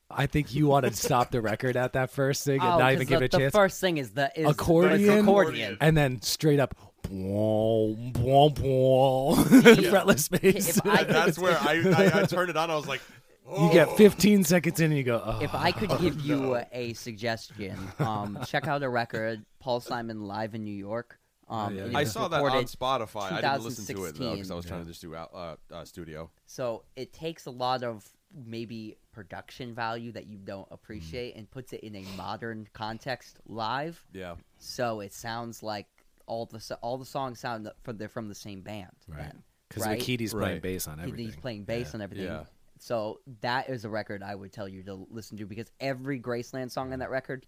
I 0.10 0.28
think 0.28 0.54
you 0.54 0.68
want 0.68 0.86
to 0.86 0.94
stop 1.08 1.32
the 1.32 1.42
record 1.42 1.76
at 1.76 1.94
that 1.94 2.12
first 2.12 2.46
thing 2.46 2.60
and 2.62 2.70
Oh, 2.70 2.78
not 2.78 2.82
'cause 2.82 2.94
even 2.94 3.08
give 3.08 3.20
the, 3.20 3.26
it 3.26 3.34
a 3.34 3.38
chance. 3.40 3.52
the 3.54 3.58
first 3.58 3.82
thing 3.82 3.98
is 3.98 4.12
the 4.12 4.32
is 4.40 4.48
Accordion? 4.50 5.02
the 5.02 5.20
accordion. 5.20 5.78
and 5.82 5.98
then 5.98 6.22
straight 6.22 6.60
up 6.60 6.76
boom, 7.04 8.12
boom, 8.14 8.54
boom, 8.54 9.36
fretless 9.46 10.30
bass. 10.30 10.78
If 10.78 10.86
I 10.86 10.98
could- 11.04 11.08
that's 11.10 11.38
where 11.40 11.58
I, 11.62 11.82
I 11.96 12.22
I 12.22 12.26
turned 12.26 12.50
it 12.50 12.58
on. 12.58 12.70
I 12.72 12.76
was 12.76 12.88
like, 12.88 13.02
you 13.52 13.70
get 13.72 13.96
15 13.98 14.44
seconds 14.44 14.80
in 14.80 14.92
and 14.92 14.98
you 14.98 15.04
go, 15.04 15.22
oh. 15.24 15.40
If 15.42 15.54
I 15.54 15.72
could 15.72 15.98
give 16.00 16.20
you 16.22 16.58
a 16.72 16.94
suggestion, 16.94 17.78
um, 18.00 18.40
check 18.48 18.68
out 18.68 18.84
a 18.84 18.90
record, 18.90 19.46
Paul 19.60 19.80
Simon 19.80 20.26
live 20.26 20.56
in 20.56 20.64
New 20.64 20.74
York. 20.76 21.20
Um, 21.48 21.76
yeah. 21.76 21.84
and 21.84 21.92
it 21.92 21.96
I 21.96 22.04
saw 22.06 22.28
that 22.28 22.42
on 22.42 22.64
Spotify. 22.64 23.32
I 23.32 23.42
didn't 23.42 23.64
listen 23.64 23.96
to 23.96 24.06
it 24.06 24.16
though 24.16 24.32
because 24.32 24.50
I 24.50 24.56
was 24.56 24.66
trying 24.66 24.80
Yeah. 24.80 24.86
to 24.86 24.90
just 24.90 25.02
do 25.02 25.16
out 25.16 25.30
uh, 25.34 25.56
uh, 25.72 25.86
studio. 25.86 26.32
So 26.48 26.86
it 26.96 27.14
takes 27.14 27.46
a 27.46 27.52
lot 27.52 27.84
of 27.84 28.08
maybe 28.46 28.98
production 29.12 29.74
value 29.74 30.12
that 30.12 30.26
you 30.26 30.38
don't 30.38 30.68
appreciate 30.72 31.36
and 31.36 31.50
puts 31.50 31.72
it 31.72 31.82
in 31.82 31.96
a 31.96 32.04
modern 32.18 32.68
context 32.74 33.40
live. 33.46 34.04
Yeah, 34.12 34.36
So 34.58 35.02
it 35.02 35.14
sounds 35.14 35.62
like 35.62 35.88
all 36.26 36.48
the 36.48 36.78
all 36.82 36.98
the 36.98 37.06
songs 37.06 37.40
sound 37.40 37.70
from 37.84 37.98
they're 37.98 38.10
from 38.10 38.28
the 38.28 38.36
same 38.36 38.62
band. 38.62 38.92
Right. 39.08 39.32
Because 39.70 39.86
right? 39.86 40.00
Bakithi's 40.00 40.34
playing 40.34 40.62
bass 40.62 40.88
on 40.88 41.00
everything. 41.00 41.26
He's 41.26 41.36
playing 41.36 41.64
bass 41.64 41.94
on 41.94 42.02
everything. 42.02 42.46
Yeah. 42.86 42.88
So 42.88 43.20
that 43.42 43.70
is 43.70 43.86
a 43.86 43.90
record 43.90 44.24
I 44.24 44.36
would 44.36 44.52
tell 44.54 44.68
you 44.68 44.84
to 44.84 45.08
listen 45.10 45.38
to 45.38 45.46
because 45.46 45.72
every 45.80 46.20
Graceland 46.20 46.72
song 46.72 46.94
on 46.94 47.00
that 47.00 47.10
record 47.10 47.46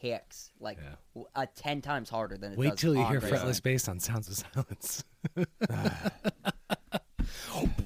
kicks 0.00 0.50
like 0.60 0.78
Yeah. 0.78 0.94
w- 1.14 1.28
uh, 1.34 1.46
ten 1.54 1.80
times 1.82 2.08
harder 2.08 2.36
than 2.38 2.52
it 2.52 2.58
Wait 2.58 2.70
does 2.70 2.80
till 2.80 2.94
you 2.94 3.04
hear 3.06 3.20
Graceland. 3.20 3.42
fretless 3.44 3.62
bass 3.62 3.88
on 3.88 4.00
Sounds 4.00 4.28
of 4.28 4.46
Silence. 4.54 5.04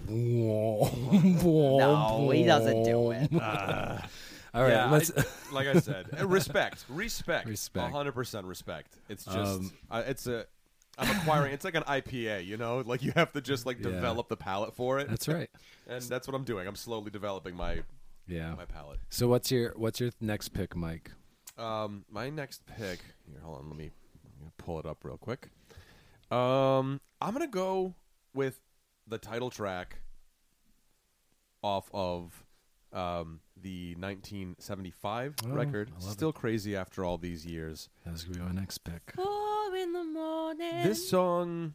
no, 0.08 0.84
he 2.34 2.44
doesn't 2.44 2.82
do 2.84 3.10
it. 3.12 3.30
All 4.52 4.62
right, 4.62 4.72
yeah, 4.72 4.90
let's. 4.90 5.12
like 5.52 5.68
I 5.68 5.78
said, 5.78 6.06
uh, 6.20 6.26
respect, 6.26 6.84
respect, 6.88 7.46
Respect. 7.48 7.92
hundred 7.92 8.12
percent 8.12 8.46
respect. 8.46 8.96
It's 9.08 9.24
just, 9.24 9.36
Um, 9.36 9.72
uh, 9.90 10.02
it's 10.06 10.26
a, 10.26 10.46
I'm 11.00 11.16
acquiring. 11.18 11.52
it's 11.52 11.64
like 11.64 11.74
an 11.74 11.82
IPA, 11.84 12.44
you 12.46 12.56
know, 12.56 12.82
like 12.86 13.02
you 13.02 13.12
have 13.16 13.32
to 13.32 13.40
just 13.40 13.66
like 13.66 13.78
Yeah. 13.78 13.84
develop 13.90 14.28
the 14.28 14.36
palate 14.36 14.74
for 14.76 14.98
it, 14.98 15.08
That's 15.08 15.26
right. 15.28 15.50
and 15.88 16.02
that's 16.02 16.28
what 16.28 16.34
I'm 16.34 16.44
doing. 16.44 16.68
I'm 16.68 16.76
slowly 16.76 17.10
developing 17.10 17.56
my 17.56 17.82
Yeah. 18.26 18.54
my 18.54 18.64
palate. 18.66 19.00
So 19.08 19.26
what's 19.28 19.50
your 19.50 19.72
what's 19.76 19.98
your 20.00 20.10
next 20.20 20.50
pick, 20.50 20.76
Mike? 20.76 21.10
Um, 21.58 22.04
my 22.10 22.30
next 22.30 22.64
pick. 22.66 23.00
Here, 23.26 23.40
hold 23.42 23.58
on. 23.58 23.68
Let 23.68 23.76
me, 23.76 23.90
I'm 24.24 24.38
gonna 24.40 24.52
pull 24.58 24.78
it 24.78 24.86
up 24.86 25.04
real 25.04 25.18
quick. 25.18 25.48
Um, 26.30 27.00
I'm 27.20 27.32
gonna 27.32 27.46
go 27.48 27.94
with 28.34 28.60
the 29.06 29.18
title 29.18 29.50
track 29.50 29.98
off 31.62 31.90
of 31.92 32.44
um 32.92 33.40
the 33.62 33.94
1975 33.96 35.34
Oh, 35.44 35.48
record. 35.50 35.90
I 36.00 36.04
love 36.04 36.12
Still 36.12 36.32
crazy 36.32 36.76
after 36.76 37.04
all 37.04 37.18
these 37.18 37.44
years. 37.46 37.88
That's 38.06 38.24
gonna 38.24 38.38
be 38.38 38.44
my 38.54 38.60
next 38.60 38.78
pick. 38.78 39.12
Four 39.16 39.76
in 39.76 39.92
the 39.92 40.04
morning. 40.04 40.82
This 40.82 41.08
song, 41.08 41.74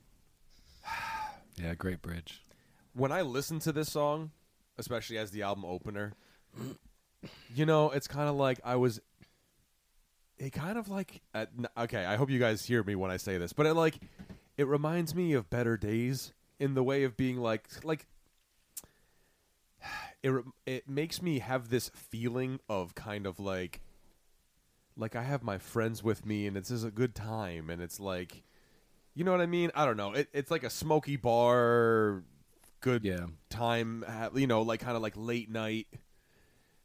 Yeah, 1.58 1.74
great 1.76 2.02
bridge. 2.02 2.42
when 2.94 3.12
I 3.12 3.22
listen 3.22 3.60
to 3.60 3.72
this 3.72 3.92
song, 3.92 4.32
especially 4.78 5.18
as 5.18 5.32
the 5.32 5.42
album 5.44 5.66
opener, 5.66 6.14
you 7.56 7.66
know, 7.66 7.92
it's 7.92 8.08
kind 8.08 8.30
of 8.30 8.36
like 8.36 8.60
I 8.64 8.76
was. 8.76 9.00
It 10.38 10.52
kind 10.52 10.78
of 10.78 10.90
like 10.90 11.22
n- 11.34 11.68
okay. 11.78 12.04
I 12.06 12.18
hope 12.18 12.30
you 12.30 12.40
guys 12.40 12.66
hear 12.66 12.84
me 12.84 12.96
when 12.96 13.10
I 13.10 13.16
say 13.18 13.38
this, 13.38 13.54
but 13.54 13.66
it 13.66 13.74
like 13.74 13.96
it 14.58 14.68
reminds 14.68 15.16
me 15.16 15.32
of 15.34 15.50
better 15.50 15.78
days 15.78 16.34
in 16.60 16.74
the 16.74 16.84
way 16.84 17.04
of 17.06 17.16
being 17.16 17.38
like 17.38 17.68
like 17.86 18.06
it 20.26 20.44
it 20.66 20.90
makes 20.90 21.22
me 21.22 21.40
have 21.40 21.70
this 21.70 21.90
feeling 21.90 22.60
of 22.68 22.96
kind 22.96 23.28
of 23.28 23.40
like 23.40 23.82
like 24.98 25.16
I 25.16 25.24
have 25.24 25.44
my 25.44 25.58
friends 25.58 26.04
with 26.04 26.26
me 26.26 26.48
and 26.48 26.58
it's 26.58 26.70
just 26.70 26.86
a 26.86 26.92
good 26.92 27.14
time 27.16 27.70
and 27.70 27.82
it's 27.82 28.00
like 28.00 28.44
you 29.14 29.24
know 29.24 29.32
what 29.32 29.40
I 29.42 29.46
mean? 29.46 29.72
I 29.76 29.86
don't 29.86 29.96
know. 29.96 30.12
It, 30.14 30.28
it's 30.34 30.52
like 30.52 30.64
a 30.64 30.70
smoky 30.70 31.16
bar, 31.16 32.24
good 32.82 33.06
Yeah. 33.06 33.28
time. 33.50 34.04
You 34.36 34.46
know, 34.48 34.62
like 34.62 34.82
kind 34.82 34.98
of 34.98 35.02
like 35.02 35.14
late 35.16 35.50
night, 35.50 35.88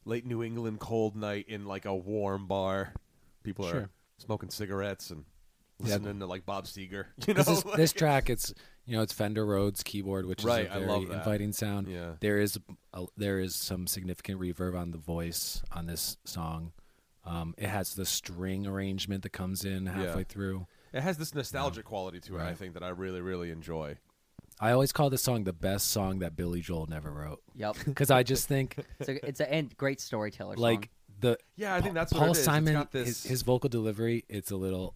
late 0.05 0.25
New 0.25 0.43
England 0.43 0.79
cold 0.79 1.17
night 1.17 1.47
in 1.49 1.65
like 1.67 1.87
a 1.87 1.95
warm 1.95 2.47
bar. 2.47 2.95
People 3.43 3.67
are 3.67 3.91
smoking 4.19 4.51
cigarettes 4.51 5.11
and 5.11 5.25
Yeah. 5.81 5.95
listening 5.97 6.21
to 6.21 6.27
like 6.27 6.45
Bob 6.47 6.65
Seger. 6.67 7.07
You 7.27 7.35
know, 7.35 7.43
'Cause 7.43 7.47
this, 7.47 7.65
like- 7.65 7.77
this 7.77 7.93
track, 7.93 8.31
it's 8.31 8.53
you 8.87 8.97
know 8.97 9.03
it's 9.03 9.13
Fender 9.13 9.45
Rhodes 9.47 9.83
keyboard, 9.83 10.27
which 10.27 10.43
Right, 10.45 10.67
is 10.67 10.73
I 10.73 10.77
a 10.77 10.79
very 10.81 10.91
love 10.91 11.11
inviting 11.11 11.53
sound. 11.53 11.89
Yeah. 11.89 12.13
There 12.21 12.39
is 12.39 12.59
a, 12.95 13.05
there 13.17 13.39
is 13.41 13.55
some 13.55 13.87
significant 13.87 14.41
reverb 14.41 14.79
on 14.79 14.91
the 14.91 14.99
voice 14.99 15.63
on 15.73 15.87
this 15.87 16.17
song. 16.25 16.73
Um, 17.25 17.55
it 17.59 17.69
has 17.69 17.95
the 17.95 18.07
string 18.07 18.67
arrangement 18.67 19.23
that 19.25 19.31
comes 19.31 19.65
in 19.65 19.87
halfway 19.87 20.21
Yeah. 20.23 20.25
through. 20.29 20.67
It 20.93 21.03
has 21.03 21.19
this 21.19 21.35
nostalgic 21.35 21.85
quality 21.85 22.19
to 22.21 22.39
it. 22.39 22.43
I 22.43 22.55
think 22.55 22.75
that 22.75 22.83
I 22.83 22.89
really, 22.89 23.21
really 23.21 23.51
enjoy. 23.51 23.99
I 24.59 24.73
always 24.73 24.91
call 24.93 25.09
this 25.11 25.23
song 25.23 25.45
the 25.45 25.53
best 25.53 25.89
song 25.91 26.19
that 26.21 26.35
Billy 26.37 26.61
Joel 26.61 26.87
never 26.87 27.11
wrote 27.11 27.43
Yep. 27.55 27.77
because 27.85 28.11
I 28.21 28.23
just 28.23 28.49
think 28.49 28.77
It's 28.99 29.09
a, 29.09 29.27
it's 29.27 29.41
a 29.41 29.51
and 29.53 29.75
great 29.77 30.01
storyteller. 30.01 30.57
like 30.57 30.85
song. 30.85 30.89
the 31.21 31.39
Yeah, 31.57 31.75
I 31.75 31.81
think 31.81 31.95
that's 31.95 32.13
Paul 32.13 32.29
it 32.29 32.31
is. 32.33 32.39
It's 32.39 32.45
Simon 32.47 32.73
got 32.73 32.91
this- 32.91 33.07
his, 33.07 33.25
his 33.25 33.43
vocal 33.43 33.69
delivery. 33.71 34.25
It's 34.29 34.51
a 34.51 34.57
little. 34.57 34.95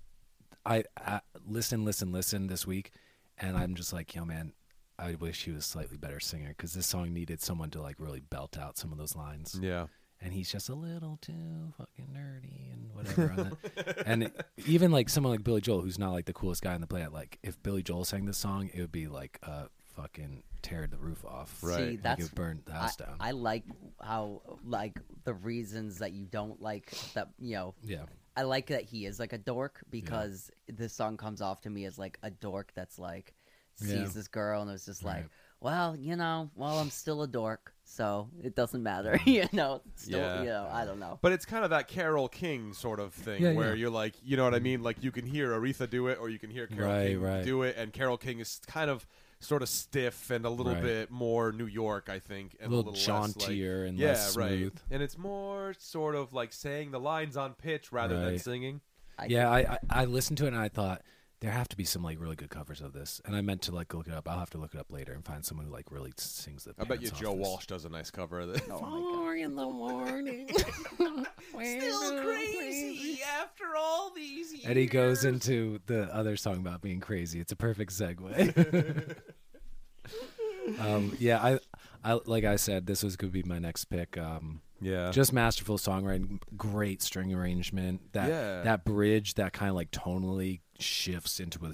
I, 0.66 0.84
I 0.98 1.20
listen, 1.46 1.84
listen, 1.84 2.12
listen 2.12 2.46
this 2.46 2.66
week, 2.66 2.92
and 3.38 3.56
I'm 3.56 3.74
just 3.74 3.92
like, 3.92 4.14
yo, 4.14 4.24
man, 4.24 4.52
I 4.98 5.14
wish 5.14 5.44
he 5.44 5.50
was 5.50 5.64
a 5.64 5.68
slightly 5.68 5.96
better 5.96 6.20
singer 6.20 6.48
because 6.48 6.72
this 6.74 6.86
song 6.86 7.12
needed 7.12 7.40
someone 7.42 7.70
to 7.70 7.82
like 7.82 7.96
really 7.98 8.20
belt 8.20 8.58
out 8.58 8.78
some 8.78 8.92
of 8.92 8.98
those 8.98 9.16
lines. 9.16 9.58
Yeah, 9.60 9.86
and 10.20 10.32
he's 10.32 10.50
just 10.50 10.68
a 10.68 10.74
little 10.74 11.18
too 11.20 11.72
fucking 11.76 12.08
nerdy 12.16 12.72
and 12.72 12.94
whatever 12.94 13.30
on 13.30 13.58
that. 13.74 14.02
and 14.06 14.22
it, 14.24 14.46
even 14.66 14.90
like 14.90 15.08
someone 15.08 15.32
like 15.32 15.44
Billy 15.44 15.60
Joel, 15.60 15.82
who's 15.82 15.98
not 15.98 16.12
like 16.12 16.24
the 16.24 16.32
coolest 16.32 16.62
guy 16.62 16.74
on 16.74 16.80
the 16.80 16.86
planet, 16.86 17.12
like 17.12 17.38
if 17.42 17.62
Billy 17.62 17.82
Joel 17.82 18.04
sang 18.04 18.24
this 18.24 18.38
song, 18.38 18.70
it 18.72 18.80
would 18.80 18.92
be 18.92 19.06
like 19.06 19.38
uh 19.42 19.64
fucking 19.96 20.42
tear 20.62 20.86
the 20.86 20.96
roof 20.96 21.24
off. 21.24 21.58
Right. 21.62 21.76
See, 21.76 21.82
Like 21.82 21.90
Like 21.90 22.02
that's 22.02 22.20
it 22.20 22.24
would 22.24 22.34
burn 22.34 22.62
the 22.64 22.72
I, 22.72 22.76
house 22.76 22.96
down. 22.96 23.16
I 23.20 23.30
like 23.32 23.64
how 24.02 24.42
like 24.64 24.98
the 25.24 25.34
reasons 25.34 25.98
that 25.98 26.12
you 26.12 26.24
don't 26.24 26.60
like 26.60 26.90
that 27.14 27.28
you 27.38 27.56
know 27.56 27.74
yeah, 27.84 28.04
I 28.36 28.42
like 28.42 28.66
that 28.68 28.82
he 28.84 29.06
is 29.06 29.18
like 29.20 29.32
a 29.32 29.38
dork 29.38 29.80
because 29.90 30.50
this 30.68 30.92
song 30.92 31.16
comes 31.16 31.40
off 31.40 31.60
to 31.62 31.70
me 31.70 31.84
as 31.84 31.98
like 31.98 32.18
a 32.22 32.30
dork 32.30 32.72
that's 32.74 32.98
like 32.98 33.34
sees 33.76 33.90
Yeah. 33.92 34.08
this 34.08 34.28
girl 34.28 34.62
and 34.62 34.70
it's 34.70 34.86
just 34.86 35.04
like, 35.04 35.16
Right. 35.22 35.28
well, 35.60 35.96
you 35.96 36.16
know, 36.16 36.50
well, 36.54 36.78
I'm 36.78 36.90
still 36.90 37.22
a 37.22 37.26
dork, 37.28 37.72
so 37.84 38.28
it 38.42 38.54
doesn't 38.54 38.82
matter, 38.82 39.12
mm. 39.18 39.26
you 39.26 39.48
know. 39.52 39.82
Still, 39.96 40.18
Yeah. 40.18 40.40
you 40.40 40.48
know, 40.48 40.68
I 40.70 40.84
don't 40.84 41.00
know. 41.00 41.18
but 41.22 41.32
it's 41.32 41.44
kind 41.44 41.64
of 41.64 41.70
that 41.70 41.88
Carole 41.88 42.28
King 42.28 42.72
sort 42.72 43.00
of 43.00 43.12
thing 43.12 43.42
Yeah, 43.42 43.52
where 43.52 43.68
yeah. 43.70 43.74
you're 43.74 43.90
like, 43.90 44.14
you 44.22 44.36
know 44.36 44.44
what 44.44 44.54
I 44.54 44.58
mean? 44.60 44.82
Like 44.82 45.02
you 45.02 45.10
can 45.12 45.26
hear 45.26 45.50
Aretha 45.52 45.88
do 45.88 46.08
it, 46.08 46.18
or 46.20 46.28
you 46.28 46.38
can 46.38 46.50
hear 46.50 46.66
Carol 46.66 46.90
Right, 46.92 47.06
King 47.08 47.20
right. 47.20 47.44
do 47.44 47.62
it, 47.62 47.76
and 47.76 47.92
Carole 47.92 48.16
King 48.18 48.40
is 48.40 48.60
kind 48.66 48.90
of 48.90 49.06
sort 49.44 49.62
of 49.62 49.68
stiff 49.68 50.30
and 50.30 50.44
a 50.44 50.50
little 50.50 50.72
Right. 50.74 50.82
bit 50.82 51.10
more 51.10 51.52
New 51.52 51.66
York, 51.66 52.08
I 52.08 52.18
think, 52.18 52.56
and 52.60 52.72
a 52.72 52.76
little, 52.76 52.92
less, 52.92 53.06
like- 53.08 53.36
jauntier 53.36 53.84
and 53.84 53.98
yeah, 53.98 54.08
less 54.08 54.36
right. 54.36 54.72
And 54.90 55.02
it's 55.02 55.16
more 55.18 55.74
sort 55.78 56.14
of 56.14 56.32
like 56.32 56.52
saying 56.52 56.90
the 56.90 57.00
lines 57.00 57.36
on 57.36 57.54
pitch 57.54 57.92
rather 57.92 58.18
than 58.18 58.38
singing. 58.38 58.80
I 59.18 59.26
Yeah, 59.26 59.48
I, 59.50 59.58
I 59.60 59.78
I 59.90 60.04
listened 60.06 60.38
to 60.38 60.44
it 60.44 60.48
and 60.48 60.56
I 60.56 60.68
thought 60.68 61.02
there 61.44 61.52
have 61.52 61.68
to 61.68 61.76
be 61.76 61.84
some 61.84 62.02
like 62.02 62.18
really 62.18 62.36
good 62.36 62.48
covers 62.48 62.80
of 62.80 62.94
this, 62.94 63.20
and 63.26 63.36
I 63.36 63.42
meant 63.42 63.60
to 63.62 63.74
like 63.74 63.92
look 63.92 64.06
it 64.08 64.14
up. 64.14 64.26
I'll 64.26 64.38
have 64.38 64.48
to 64.50 64.58
look 64.58 64.72
it 64.72 64.80
up 64.80 64.90
later 64.90 65.12
and 65.12 65.22
find 65.22 65.44
someone 65.44 65.66
who 65.66 65.72
like 65.72 65.92
really 65.92 66.10
sings 66.16 66.64
the. 66.64 66.74
I 66.78 66.84
bet 66.84 67.02
you 67.02 67.10
Joe 67.10 67.32
this. 67.32 67.46
Walsh 67.46 67.66
does 67.66 67.84
a 67.84 67.90
nice 67.90 68.10
cover 68.10 68.40
of 68.40 68.54
it. 68.54 68.62
Oh 68.70 68.80
my 68.80 68.88
God. 68.88 69.14
Four 69.14 69.36
in 69.36 69.54
the 69.54 69.68
morning. 69.68 70.48
Still 70.56 72.22
crazy 72.22 73.20
after 73.22 73.76
all 73.76 74.10
these 74.16 74.54
years. 74.54 74.64
And 74.64 74.78
he 74.78 74.86
goes 74.86 75.26
into 75.26 75.80
the 75.84 76.04
other 76.14 76.38
song 76.38 76.56
about 76.56 76.80
being 76.80 77.00
crazy. 77.00 77.40
It's 77.40 77.52
a 77.52 77.56
perfect 77.56 77.92
segue. 77.92 79.16
um, 80.80 81.14
yeah, 81.18 81.42
I 81.42 81.58
I, 82.02 82.20
like 82.24 82.44
I 82.44 82.56
said, 82.56 82.86
this 82.86 83.02
was 83.02 83.16
going 83.16 83.30
to 83.30 83.42
be 83.42 83.46
my 83.46 83.58
next 83.58 83.84
pick. 83.84 84.16
Um, 84.16 84.62
Yeah. 84.80 85.10
just 85.10 85.32
masterful 85.32 85.78
songwriting, 85.78 86.40
great 86.56 87.00
string 87.02 87.32
arrangement. 87.32 88.12
That 88.12 88.28
Yeah. 88.28 88.62
that 88.62 88.84
bridge 88.84 89.34
that 89.34 89.52
kind 89.52 89.70
of 89.70 89.76
like 89.76 89.90
tonally 89.90 90.60
shifts 90.78 91.40
into 91.40 91.64
a 91.66 91.72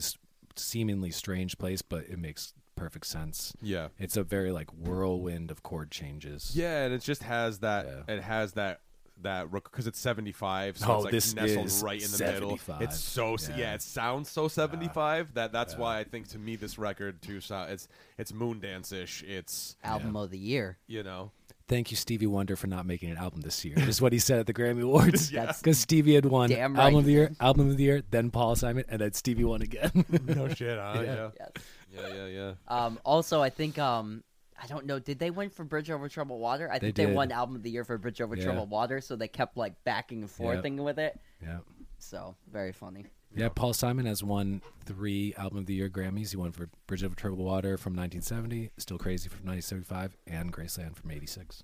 seemingly 0.56 1.10
strange 1.10 1.58
place, 1.58 1.82
but 1.82 2.04
it 2.04 2.18
makes 2.18 2.54
perfect 2.76 3.06
sense. 3.06 3.52
yeah. 3.60 3.88
It's 3.98 4.16
a 4.16 4.22
very 4.22 4.52
like 4.52 4.70
whirlwind 4.72 5.50
of 5.50 5.62
chord 5.62 5.90
changes. 5.90 6.52
Yeah, 6.54 6.84
and 6.84 6.94
it 6.94 7.02
just 7.02 7.22
has 7.24 7.58
that. 7.60 7.86
Yeah. 7.86 8.14
It 8.14 8.22
has 8.22 8.52
that 8.52 8.80
that 9.22 9.50
because 9.52 9.86
it's 9.86 9.98
seventy 9.98 10.32
five. 10.32 10.78
So 10.78 10.86
Oh, 10.90 10.94
it's 10.96 11.04
like 11.04 11.12
this 11.12 11.34
nestled 11.34 11.66
is 11.66 11.82
right 11.82 12.02
in 12.02 12.10
the 12.10 12.18
middle. 12.24 12.56
75. 12.56 12.80
It's 12.82 12.98
so 12.98 13.36
yeah. 13.50 13.56
Yeah. 13.56 13.74
It 13.74 13.82
sounds 13.82 14.30
so 14.30 14.48
seventy 14.48 14.88
five 14.88 15.34
that 15.34 15.52
that's 15.52 15.74
Yeah. 15.74 15.80
why 15.80 15.98
I 15.98 16.04
think 16.04 16.28
to 16.28 16.38
me 16.38 16.56
this 16.56 16.78
record 16.78 17.20
too. 17.20 17.40
So 17.42 17.60
it's 17.68 17.86
it's 18.16 18.32
Moondance 18.32 18.92
ish. 18.94 19.22
It's 19.24 19.76
Album 19.84 20.16
of 20.16 20.30
the 20.30 20.38
year. 20.38 20.78
you 20.86 21.02
know 21.02 21.32
Thank 21.70 21.90
you, 21.92 21.96
Stevie 21.96 22.26
Wonder, 22.26 22.56
for 22.56 22.66
not 22.66 22.84
making 22.84 23.10
an 23.10 23.16
album 23.16 23.40
this 23.42 23.64
year. 23.64 23.78
Is 23.78 24.02
what 24.02 24.12
he 24.12 24.18
said 24.18 24.40
at 24.40 24.46
the 24.46 24.52
Grammy 24.52 24.82
Awards. 24.82 25.32
Yeah. 25.32 25.46
Because 25.56 25.78
Stevie 25.78 26.14
had 26.16 26.26
won 26.26 26.50
Damn 26.50 26.76
album 26.76 26.98
of 26.98 27.04
the 27.06 27.12
year, 27.12 27.30
album 27.40 27.70
of 27.70 27.76
the 27.76 27.84
year, 27.84 28.02
then 28.10 28.30
Paul 28.30 28.56
Simon, 28.56 28.84
and 28.88 29.00
then 29.00 29.12
Stevie 29.12 29.44
won 29.44 29.62
again. 29.62 30.04
no 30.26 30.48
shit. 30.54 30.76
Huh? 30.78 30.94
Yeah. 30.96 31.02
yeah. 31.04 31.28
Yes. 31.38 31.50
Yeah. 31.94 32.14
Yeah. 32.14 32.26
Yeah. 32.26 32.52
Um, 32.66 32.98
also, 33.04 33.40
I 33.40 33.50
think 33.50 33.78
um, 33.78 34.24
I 34.60 34.66
don't 34.66 34.84
know. 34.84 34.98
Did 34.98 35.18
they 35.20 35.30
win 35.30 35.48
for 35.48 35.64
Bridge 35.64 35.90
Over 35.90 36.08
Troubled 36.08 36.40
Water? 36.40 36.68
I 36.70 36.80
They 36.80 36.88
think 36.88 36.96
they, 36.96 37.06
did. 37.06 37.14
won 37.14 37.30
Album 37.32 37.54
of 37.56 37.62
the 37.62 37.70
Year 37.70 37.84
for 37.84 37.96
Bridge 37.98 38.20
Over 38.20 38.34
Yeah. 38.36 38.44
Troubled 38.44 38.68
Water, 38.70 39.00
so 39.00 39.14
they 39.16 39.28
kept 39.28 39.56
like 39.56 39.74
backing 39.84 40.22
and 40.22 40.30
forthing 40.30 40.76
with 40.82 40.98
it. 40.98 41.18
yeah. 41.42 41.58
So 41.98 42.34
very 42.50 42.72
funny. 42.72 43.06
Yeah, 43.34 43.48
Paul 43.48 43.72
Simon 43.72 44.06
has 44.06 44.24
won 44.24 44.60
three 44.84 45.34
Album 45.36 45.58
of 45.58 45.66
the 45.66 45.74
Year 45.74 45.88
Grammys. 45.88 46.30
He 46.30 46.36
won 46.36 46.50
for 46.50 46.68
Bridge 46.86 47.04
Over 47.04 47.14
Troubled 47.14 47.40
Water 47.40 47.78
from 47.78 47.92
1970, 47.92 48.70
Still 48.76 48.98
Crazy 48.98 49.28
from 49.28 49.46
1975, 49.46 50.16
and 50.26 50.52
Graceland 50.52 50.96
from 50.96 51.12
86. 51.12 51.62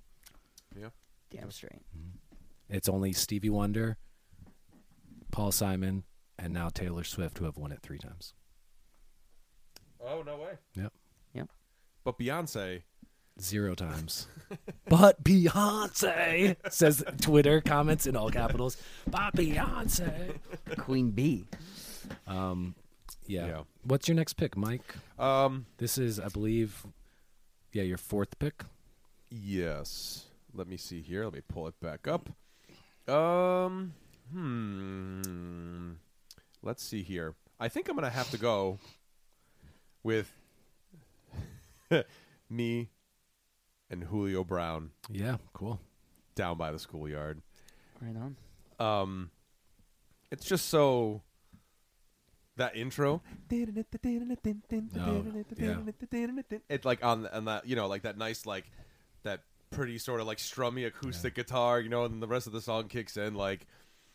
Yeah. 0.79 0.89
Damn 1.29 1.51
straight. 1.51 1.81
Mm-hmm. 1.97 2.17
It's 2.69 2.87
only 2.87 3.11
Stevie 3.11 3.49
Wonder, 3.49 3.97
Paul 5.31 5.51
Simon, 5.51 6.03
and 6.39 6.53
now 6.53 6.69
Taylor 6.69 7.03
Swift 7.03 7.37
who 7.37 7.45
have 7.45 7.57
won 7.57 7.71
it 7.71 7.79
three 7.81 7.97
times. 7.97 8.33
Oh 9.99 10.21
no 10.25 10.37
way. 10.37 10.53
Yep. 10.75 10.93
Yep. 11.33 11.49
But 12.03 12.19
Beyonce. 12.19 12.83
Zero 13.39 13.75
times. 13.75 14.27
but 14.87 15.23
Beyonce 15.23 16.55
says 16.69 17.03
Twitter 17.21 17.61
comments 17.61 18.07
in 18.07 18.15
all 18.15 18.29
capitals. 18.29 18.77
But 19.05 19.35
Beyonce. 19.35 20.37
Queen 20.77 21.11
Bee. 21.11 21.45
Um, 22.25 22.75
yeah. 23.25 23.47
Yeah. 23.47 23.61
What's 23.83 24.07
your 24.07 24.15
next 24.15 24.33
pick, 24.33 24.57
Mike? 24.57 24.95
Um. 25.19 25.65
This 25.77 25.97
is, 25.97 26.19
I 26.19 26.29
believe, 26.29 26.85
yeah, 27.73 27.83
your 27.83 27.97
fourth 27.97 28.39
pick. 28.39 28.63
Yes. 29.29 30.25
Let 30.53 30.67
me 30.67 30.77
see 30.77 31.01
here. 31.01 31.25
Let 31.25 31.33
me 31.33 31.41
pull 31.47 31.67
it 31.67 31.79
back 31.79 32.07
up. 32.07 32.29
Um. 33.13 33.93
Hmm. 34.31 35.91
Let's 36.63 36.83
see 36.83 37.03
here. 37.03 37.35
I 37.59 37.69
think 37.69 37.87
I'm 37.89 37.95
gonna 37.95 38.09
have 38.09 38.29
to 38.31 38.37
go 38.37 38.79
with 40.03 40.31
me 42.49 42.89
and 43.89 44.03
Julio 44.03 44.43
Brown 44.43 44.91
Yeah, 45.09 45.37
cool. 45.53 45.79
down 46.35 46.57
by 46.57 46.71
the 46.71 46.79
schoolyard. 46.79 47.41
Right 48.01 48.15
on. 48.15 48.35
Um, 48.85 49.31
it's 50.31 50.45
just 50.45 50.69
so 50.69 51.21
that 52.57 52.75
intro. 52.75 53.21
It's 56.69 56.85
like 56.85 57.03
on 57.03 57.27
on 57.27 57.45
that 57.45 57.65
you 57.67 57.75
know 57.75 57.87
like 57.87 58.03
that 58.03 58.17
nice 58.17 58.45
like 58.45 58.69
that 59.23 59.41
pretty 59.69 59.97
sort 59.97 60.21
of 60.21 60.27
like 60.27 60.37
strummy 60.37 60.85
acoustic 60.87 61.35
guitar 61.35 61.79
you 61.81 61.89
know 61.89 62.05
and 62.05 62.13
then 62.13 62.19
the 62.21 62.27
rest 62.27 62.47
of 62.47 62.53
the 62.53 62.61
song 62.61 62.87
kicks 62.87 63.17
in 63.17 63.33
like 63.35 63.67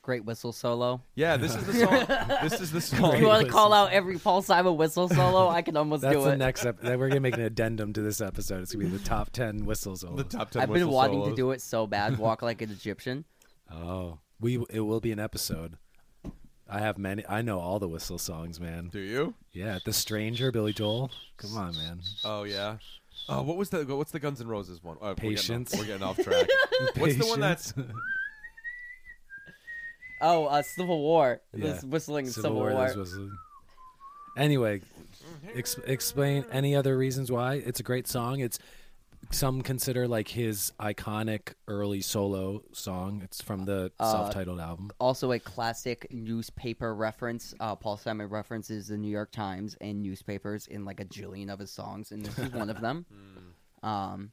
Great 0.03 0.25
whistle 0.25 0.53
solo. 0.53 1.01
yeah 1.15 1.37
this 1.37 1.55
is 1.55 1.65
the 1.65 1.73
song 1.87 2.39
this 2.43 2.61
is 2.61 2.73
the 2.73 2.81
song 2.81 3.15
If 3.15 3.21
you 3.21 3.27
want 3.29 3.47
to 3.47 3.53
call 3.53 3.73
out 3.73 3.93
every 3.93 4.19
Paul 4.19 4.43
Simon 4.43 4.77
whistle 4.77 5.09
solo, 5.09 5.49
I 5.49 5.63
can 5.63 5.77
almost 5.77 6.03
That's 6.03 6.17
do 6.17 6.25
the 6.25 6.37
next 6.37 6.67
episode. 6.67 6.99
We're 6.99 7.09
gonna 7.09 7.21
make 7.21 7.37
an 7.37 7.43
addendum 7.43 7.93
to 7.93 8.01
this 8.03 8.21
episode. 8.21 8.63
It's 8.63 8.73
gonna 8.73 8.87
be 8.87 8.91
the 8.91 9.05
top 9.05 9.31
ten 9.31 9.65
whistles. 9.65 10.01
the 10.01 10.25
top 10.25 10.51
10 10.51 10.63
I've 10.63 10.69
been 10.69 10.75
whistle 10.75 10.93
wanting 10.93 11.21
solos. 11.21 11.31
to 11.31 11.37
do 11.37 11.51
it 11.53 11.61
so 11.61 11.87
bad. 11.87 12.19
Walk 12.19 12.43
like 12.51 12.63
an 12.63 12.71
Egyptian. 12.71 13.25
Oh, 13.71 14.19
we 14.41 14.65
it 14.71 14.81
will 14.81 15.01
be 15.01 15.13
an 15.13 15.21
episode. 15.21 15.79
I 16.69 16.81
have 16.81 16.99
many. 16.99 17.25
I 17.29 17.43
know 17.43 17.61
all 17.61 17.79
the 17.79 17.89
whistle 17.89 18.19
songs, 18.19 18.59
man. 18.59 18.89
do 18.89 18.99
you 18.99 19.35
Yeah, 19.53 19.79
The 19.85 19.93
Stranger, 19.93 20.51
Billy 20.51 20.73
Joel. 20.73 21.13
Come 21.37 21.57
on, 21.57 21.77
man. 21.77 22.01
oh 22.25 22.43
yeah 22.43 22.79
oh 23.29 23.43
what 23.43 23.57
was 23.57 23.71
the 23.71 23.85
what's 23.85 24.11
the 24.11 24.19
Guns 24.19 24.41
N' 24.41 24.49
Roses 24.49 24.83
one 24.83 24.97
oh, 25.01 25.15
Patience. 25.15 25.75
we're 25.77 25.85
getting 25.85 26.03
off, 26.03 26.19
we're 26.19 26.25
getting 26.25 26.43
off 26.43 26.49
track 26.49 26.97
what's 26.97 27.17
the 27.17 27.27
one 27.27 27.41
that's 27.41 27.73
Patience. 27.73 27.93
Oh, 30.23 30.47
uh, 30.47 30.63
Civil 30.63 31.01
War. 31.01 31.41
Yeah. 31.53 31.73
This 31.73 31.85
whistling 31.85 32.27
Civil 32.27 32.43
Civil, 32.51 32.59
War, 32.61 32.73
War. 32.73 32.87
this 32.89 32.97
was- 32.97 33.19
Anyway, 34.37 34.81
ex- 35.55 35.77
explain 35.87 36.45
any 36.51 36.75
other 36.75 36.97
reasons 36.97 37.31
why 37.31 37.55
it's 37.57 37.81
a 37.81 37.83
great 37.83 38.07
song. 38.09 38.41
It's 38.41 38.59
some 39.31 39.61
consider 39.63 40.09
like 40.09 40.29
his 40.29 40.73
iconic 40.81 41.53
early 41.69 42.01
solo 42.01 42.63
song. 42.73 43.21
It's 43.23 43.43
from 43.43 43.67
the 43.67 43.93
Uh, 44.01 44.11
self-titled 44.11 44.59
album. 44.59 44.91
also 44.99 45.33
a 45.33 45.39
classic 45.39 46.07
newspaper 46.11 46.95
reference. 46.95 47.55
Uh, 47.61 47.77
Paul 47.77 47.97
Simon 47.99 48.29
references 48.29 48.89
the 48.89 48.97
New 48.97 49.11
York 49.11 49.31
Times 49.33 49.77
and 49.83 50.03
newspapers 50.03 50.67
in 50.67 50.85
like 50.87 50.99
a 51.01 51.05
jillion 51.05 51.51
of 51.53 51.59
his 51.59 51.71
songs, 51.71 52.11
and 52.11 52.25
this 52.25 52.39
is 52.39 52.53
one 52.53 52.71
of 52.71 52.81
them. 52.81 53.05
Um, 53.85 54.31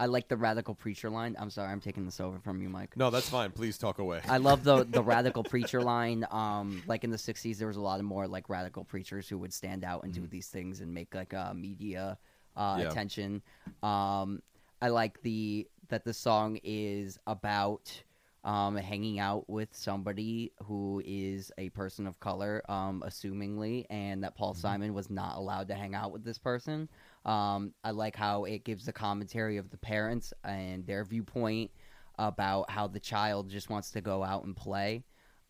I 0.00 0.06
like 0.06 0.28
the 0.28 0.36
radical 0.36 0.74
preacher 0.74 1.10
line. 1.10 1.36
I'm 1.38 1.50
sorry, 1.50 1.70
I'm 1.70 1.80
taking 1.80 2.04
this 2.06 2.20
over 2.20 2.38
from 2.40 2.60
you, 2.62 2.68
Mike. 2.70 2.96
no 2.96 3.10
that's 3.10 3.28
fine 3.28 3.50
please 3.52 3.76
talk 3.78 3.98
away 3.98 4.20
I 4.28 4.38
love 4.38 4.64
the 4.64 4.84
the 4.84 5.02
radical 5.14 5.44
preacher 5.44 5.80
line. 5.82 6.26
Um, 6.30 6.82
like 6.86 7.04
in 7.04 7.10
the 7.10 7.16
'60s, 7.18 7.58
there 7.58 7.68
was 7.68 7.76
a 7.76 7.80
lot 7.82 8.00
of 8.00 8.06
more 8.06 8.26
like 8.26 8.48
radical 8.48 8.82
preachers 8.84 9.28
who 9.28 9.36
would 9.38 9.52
stand 9.52 9.84
out 9.84 10.02
and 10.04 10.12
do 10.12 10.26
these 10.26 10.48
things 10.48 10.80
and 10.80 10.92
make 10.94 11.14
like 11.14 11.34
uh, 11.34 11.52
media 11.54 12.18
uh, 12.56 12.78
Yeah. 12.80 12.90
attention. 12.90 13.42
Um, 13.82 14.42
I 14.82 14.88
like 14.88 15.20
the 15.22 15.68
that 15.88 16.04
the 16.04 16.14
song 16.14 16.58
is 16.64 17.18
about 17.26 18.02
um, 18.44 18.76
hanging 18.76 19.18
out 19.18 19.48
with 19.48 19.68
somebody 19.72 20.52
who 20.64 21.02
is 21.04 21.52
a 21.58 21.68
person 21.70 22.06
of 22.06 22.18
color, 22.20 22.62
um, 22.68 23.02
assumingly, 23.06 23.84
and 23.90 24.24
that 24.24 24.34
Paul 24.34 24.54
Simon 24.54 24.94
was 24.94 25.10
not 25.10 25.36
allowed 25.36 25.68
to 25.68 25.74
hang 25.74 25.94
out 25.94 26.10
with 26.10 26.24
this 26.24 26.38
person. 26.38 26.88
Um, 27.26 27.74
I 27.84 27.90
like 27.90 28.16
how 28.16 28.44
it 28.44 28.64
gives 28.64 28.86
the 28.86 28.92
commentary 28.92 29.58
of 29.58 29.70
the 29.70 29.76
parents 29.76 30.32
and 30.42 30.86
their 30.86 31.04
viewpoint 31.04 31.70
about 32.18 32.70
how 32.70 32.86
the 32.86 33.00
child 33.00 33.50
just 33.50 33.68
wants 33.68 33.90
to 33.92 34.00
go 34.00 34.24
out 34.24 34.44
and 34.44 34.56
play. 34.56 35.04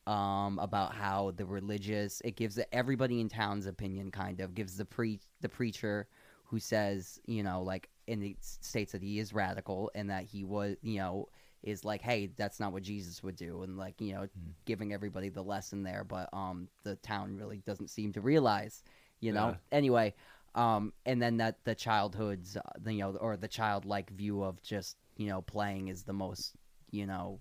Um, 0.07 0.59
about 0.59 0.95
how 0.95 1.33
the 1.37 1.45
religious 1.45 2.23
it 2.25 2.35
gives 2.35 2.59
everybody 2.73 3.21
in 3.21 3.29
town's 3.29 3.67
opinion 3.67 4.11
kind 4.11 4.41
of 4.41 4.55
gives 4.55 4.77
the 4.77 4.87
pre 4.87 5.21
the 5.43 5.49
preacher 5.49 6.09
who 6.45 6.59
says 6.59 7.21
you 7.27 7.43
know 7.43 7.63
like 7.63 7.91
and 8.09 8.25
it 8.25 8.37
states 8.41 8.93
that 8.93 9.03
he 9.03 9.19
is 9.19 9.35
radical 9.35 9.91
and 9.95 10.09
that 10.11 10.25
he 10.25 10.43
was 10.43 10.75
you 10.83 10.99
know 10.99 11.29
is 11.63 11.85
like 11.85 12.01
hey 12.03 12.31
that's 12.37 12.59
not 12.59 12.73
what 12.73 12.83
jesus 12.83 13.23
would 13.23 13.37
do. 13.37 13.63
And 13.63 13.77
like 13.77 14.01
you 14.01 14.13
know 14.15 14.29
giving 14.65 14.93
everybody 14.93 15.29
the 15.29 15.43
lesson 15.43 15.83
there. 15.83 16.05
But 16.05 16.29
um 16.33 16.69
the 16.85 16.97
town 16.97 17.37
really 17.37 17.63
doesn't 17.67 17.89
seem 17.91 18.13
to 18.15 18.21
realize 18.21 18.83
you 19.21 19.33
know? 19.33 19.49
Yeah. 19.49 19.77
anyway 19.79 20.15
um 20.55 20.93
and 21.07 21.21
then 21.23 21.37
that 21.37 21.63
the 21.65 21.75
childhood's 21.75 22.57
uh, 22.57 22.63
the, 22.81 22.93
you 22.95 23.01
know 23.01 23.11
or 23.17 23.37
the 23.37 23.49
childlike 23.49 24.11
view 24.11 24.43
of 24.43 24.61
just 24.63 24.97
you 25.17 25.29
know 25.29 25.43
playing 25.43 25.89
is 25.89 26.03
the 26.03 26.13
most 26.13 26.55
you 26.91 27.07
know 27.07 27.41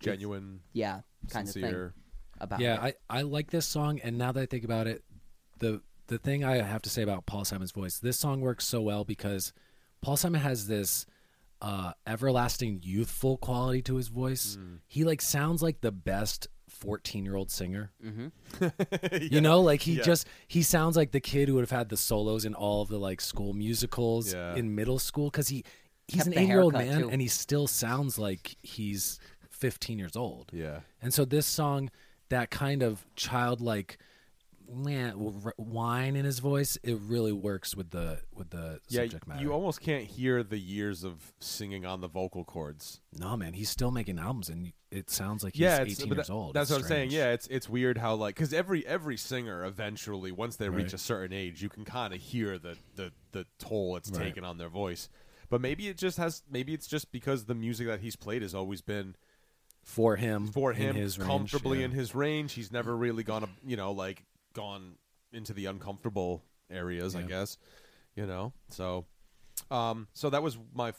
genuine 0.00 0.60
yeah 0.72 1.00
kind 1.30 1.48
of 1.48 1.54
thing 1.54 1.62
sincere. 1.62 1.94
about 2.40 2.60
Yeah, 2.60 2.84
it. 2.86 2.96
I, 3.08 3.18
I 3.18 3.22
like 3.22 3.50
this 3.50 3.64
song, 3.66 4.00
and 4.02 4.18
now 4.18 4.32
that 4.32 4.40
I 4.42 4.46
think 4.46 4.64
about 4.64 4.86
it, 4.86 5.02
the 5.60 5.80
the 6.08 6.18
thing 6.18 6.44
I 6.44 6.56
have 6.60 6.82
to 6.82 6.90
say 6.90 7.02
about 7.02 7.24
Paul 7.24 7.44
Simon's 7.46 7.72
voice, 7.72 7.98
this 7.98 8.18
song 8.18 8.40
works 8.42 8.66
so 8.66 8.82
well 8.82 9.04
because 9.04 9.52
Paul 10.02 10.16
Simon 10.18 10.42
has 10.42 10.66
this 10.66 11.06
uh, 11.66 11.92
everlasting 12.06 12.80
youthful 12.82 13.36
quality 13.38 13.80
to 13.82 13.96
his 13.96 14.08
voice. 14.08 14.58
Mm. 14.60 14.78
He 14.86 15.04
like 15.04 15.22
sounds 15.22 15.62
like 15.62 15.80
the 15.80 15.92
best 15.92 16.48
fourteen 16.68 17.24
year 17.24 17.36
old 17.36 17.50
singer. 17.50 17.90
Mm-hmm. 18.04 18.28
You 19.34 19.40
know, 19.40 19.60
like 19.60 19.80
he 19.82 19.94
Yeah. 19.94 20.02
just 20.02 20.26
he 20.48 20.62
sounds 20.62 20.96
like 20.96 21.12
the 21.12 21.20
kid 21.20 21.48
who 21.48 21.54
would 21.54 21.62
have 21.68 21.70
had 21.78 21.88
the 21.88 21.96
solos 21.96 22.44
in 22.44 22.54
all 22.54 22.82
of 22.82 22.88
the 22.88 22.98
like 22.98 23.20
school 23.20 23.52
musicals 23.54 24.32
Yeah. 24.34 24.54
in 24.56 24.74
middle 24.74 24.98
school 24.98 25.30
because 25.30 25.48
he 25.48 25.64
he's 26.08 26.24
Kept 26.24 26.36
an 26.36 26.42
eight 26.42 26.48
year 26.48 26.60
old 26.60 26.74
man 26.74 27.00
too. 27.02 27.10
and 27.10 27.20
he 27.22 27.28
still 27.28 27.66
sounds 27.66 28.18
like 28.18 28.56
he's 28.62 29.18
fifteen 29.50 29.98
years 29.98 30.16
old. 30.16 30.50
yeah 30.52 30.80
And 31.00 31.14
so 31.14 31.24
this 31.24 31.46
song, 31.46 31.90
that 32.28 32.50
kind 32.50 32.82
of 32.82 33.06
childlike 33.16 33.96
man, 33.96 33.98
w- 33.98 33.98
whine 35.56 36.16
in 36.16 36.24
his 36.24 36.38
voice, 36.38 36.78
it 36.82 36.98
really 37.00 37.32
works 37.32 37.74
with 37.76 37.90
the 37.90 38.20
with 38.32 38.50
the 38.50 38.80
Yeah, 38.88 39.02
subject 39.02 39.26
matter. 39.26 39.42
you 39.42 39.52
almost 39.52 39.80
can't 39.80 40.04
hear 40.04 40.42
the 40.42 40.58
years 40.58 41.04
of 41.04 41.32
singing 41.40 41.84
on 41.86 42.00
the 42.00 42.08
vocal 42.08 42.44
cords. 42.44 43.00
no, 43.18 43.36
man, 43.36 43.52
he's 43.52 43.70
still 43.70 43.90
making 43.90 44.18
albums, 44.18 44.48
and 44.48 44.72
it 44.90 45.10
sounds 45.10 45.42
like 45.44 45.54
he's 45.54 45.60
yeah, 45.62 45.82
18 45.82 46.08
years 46.08 46.26
that- 46.28 46.32
old. 46.32 46.54
That's 46.54 46.70
It's 46.70 46.78
what 46.78 46.82
I'm 46.84 46.88
saying. 46.88 47.10
Yeah, 47.10 47.32
it's 47.32 47.46
it's 47.48 47.68
weird 47.68 47.98
how 47.98 48.14
like 48.14 48.34
because 48.34 48.52
every 48.52 48.86
every 48.86 49.16
singer 49.16 49.64
eventually 49.64 50.32
once 50.32 50.56
they 50.56 50.68
reach 50.68 50.92
a 50.92 50.98
certain 50.98 51.32
age, 51.36 51.62
you 51.62 51.68
can 51.68 51.84
kind 51.84 52.14
of 52.14 52.20
hear 52.20 52.58
the 52.58 52.76
the 52.96 53.12
the 53.32 53.46
toll 53.58 53.96
it's 53.96 54.10
Right. 54.10 54.24
taken 54.24 54.44
on 54.44 54.58
their 54.58 54.68
voice. 54.68 55.08
But 55.50 55.60
maybe 55.60 55.88
it 55.88 55.98
just 55.98 56.16
has. 56.18 56.42
Maybe 56.50 56.72
it's 56.74 56.86
just 56.86 57.12
because 57.12 57.44
the 57.44 57.54
music 57.54 57.86
that 57.86 58.00
he's 58.00 58.16
played 58.16 58.42
has 58.42 58.54
always 58.54 58.80
been 58.80 59.14
for 59.82 60.16
him, 60.16 60.46
for 60.46 60.72
in 60.72 60.78
him 60.78 60.96
range, 60.96 61.18
comfortably 61.18 61.80
yeah. 61.80 61.84
in 61.84 61.90
his 61.90 62.14
range. 62.14 62.54
He's 62.54 62.72
never 62.72 62.96
really 62.96 63.22
gone, 63.22 63.42
to, 63.42 63.48
you 63.64 63.76
know, 63.76 63.92
like 63.92 64.24
gone 64.54 64.96
into 65.32 65.52
the 65.52 65.66
uncomfortable 65.66 66.42
areas. 66.70 67.14
I 67.14 67.20
Yeah. 67.20 67.26
guess, 67.26 67.58
you 68.16 68.26
know. 68.26 68.52
So, 68.70 69.04
um, 69.70 70.08
so 70.14 70.30
that 70.30 70.42
was 70.42 70.56
my 70.74 70.92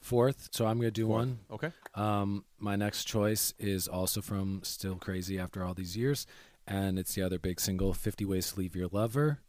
fourth. 0.00 0.48
So 0.52 0.66
I'm 0.66 0.78
gonna 0.78 0.90
do 0.90 1.08
one. 1.08 1.40
Okay. 1.50 1.72
Um, 1.94 2.44
my 2.58 2.76
next 2.76 3.04
choice 3.04 3.52
is 3.58 3.88
also 3.88 4.20
from 4.22 4.60
Still 4.62 4.94
Crazy 4.96 5.38
After 5.38 5.64
All 5.64 5.74
These 5.74 5.96
Years, 5.96 6.26
and 6.66 6.98
it's 6.98 7.14
the 7.14 7.22
other 7.22 7.38
big 7.38 7.58
single, 7.60 7.92
50 7.92 8.24
Ways 8.24 8.52
to 8.52 8.60
Leave 8.60 8.76
Your 8.76 8.88
Lover. 8.92 9.40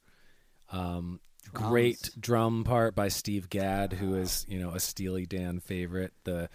Um, 0.70 1.20
great 1.54 2.10
drum 2.20 2.64
part 2.64 2.96
by 2.96 3.08
Steve 3.10 3.50
Gadd, 3.50 3.94
who 3.94 4.16
is, 4.16 4.46
you 4.48 4.60
know, 4.60 4.72
a 4.72 4.80
Steely 4.80 5.26
Dan 5.26 5.60
favorite. 5.60 6.14
The 6.24 6.50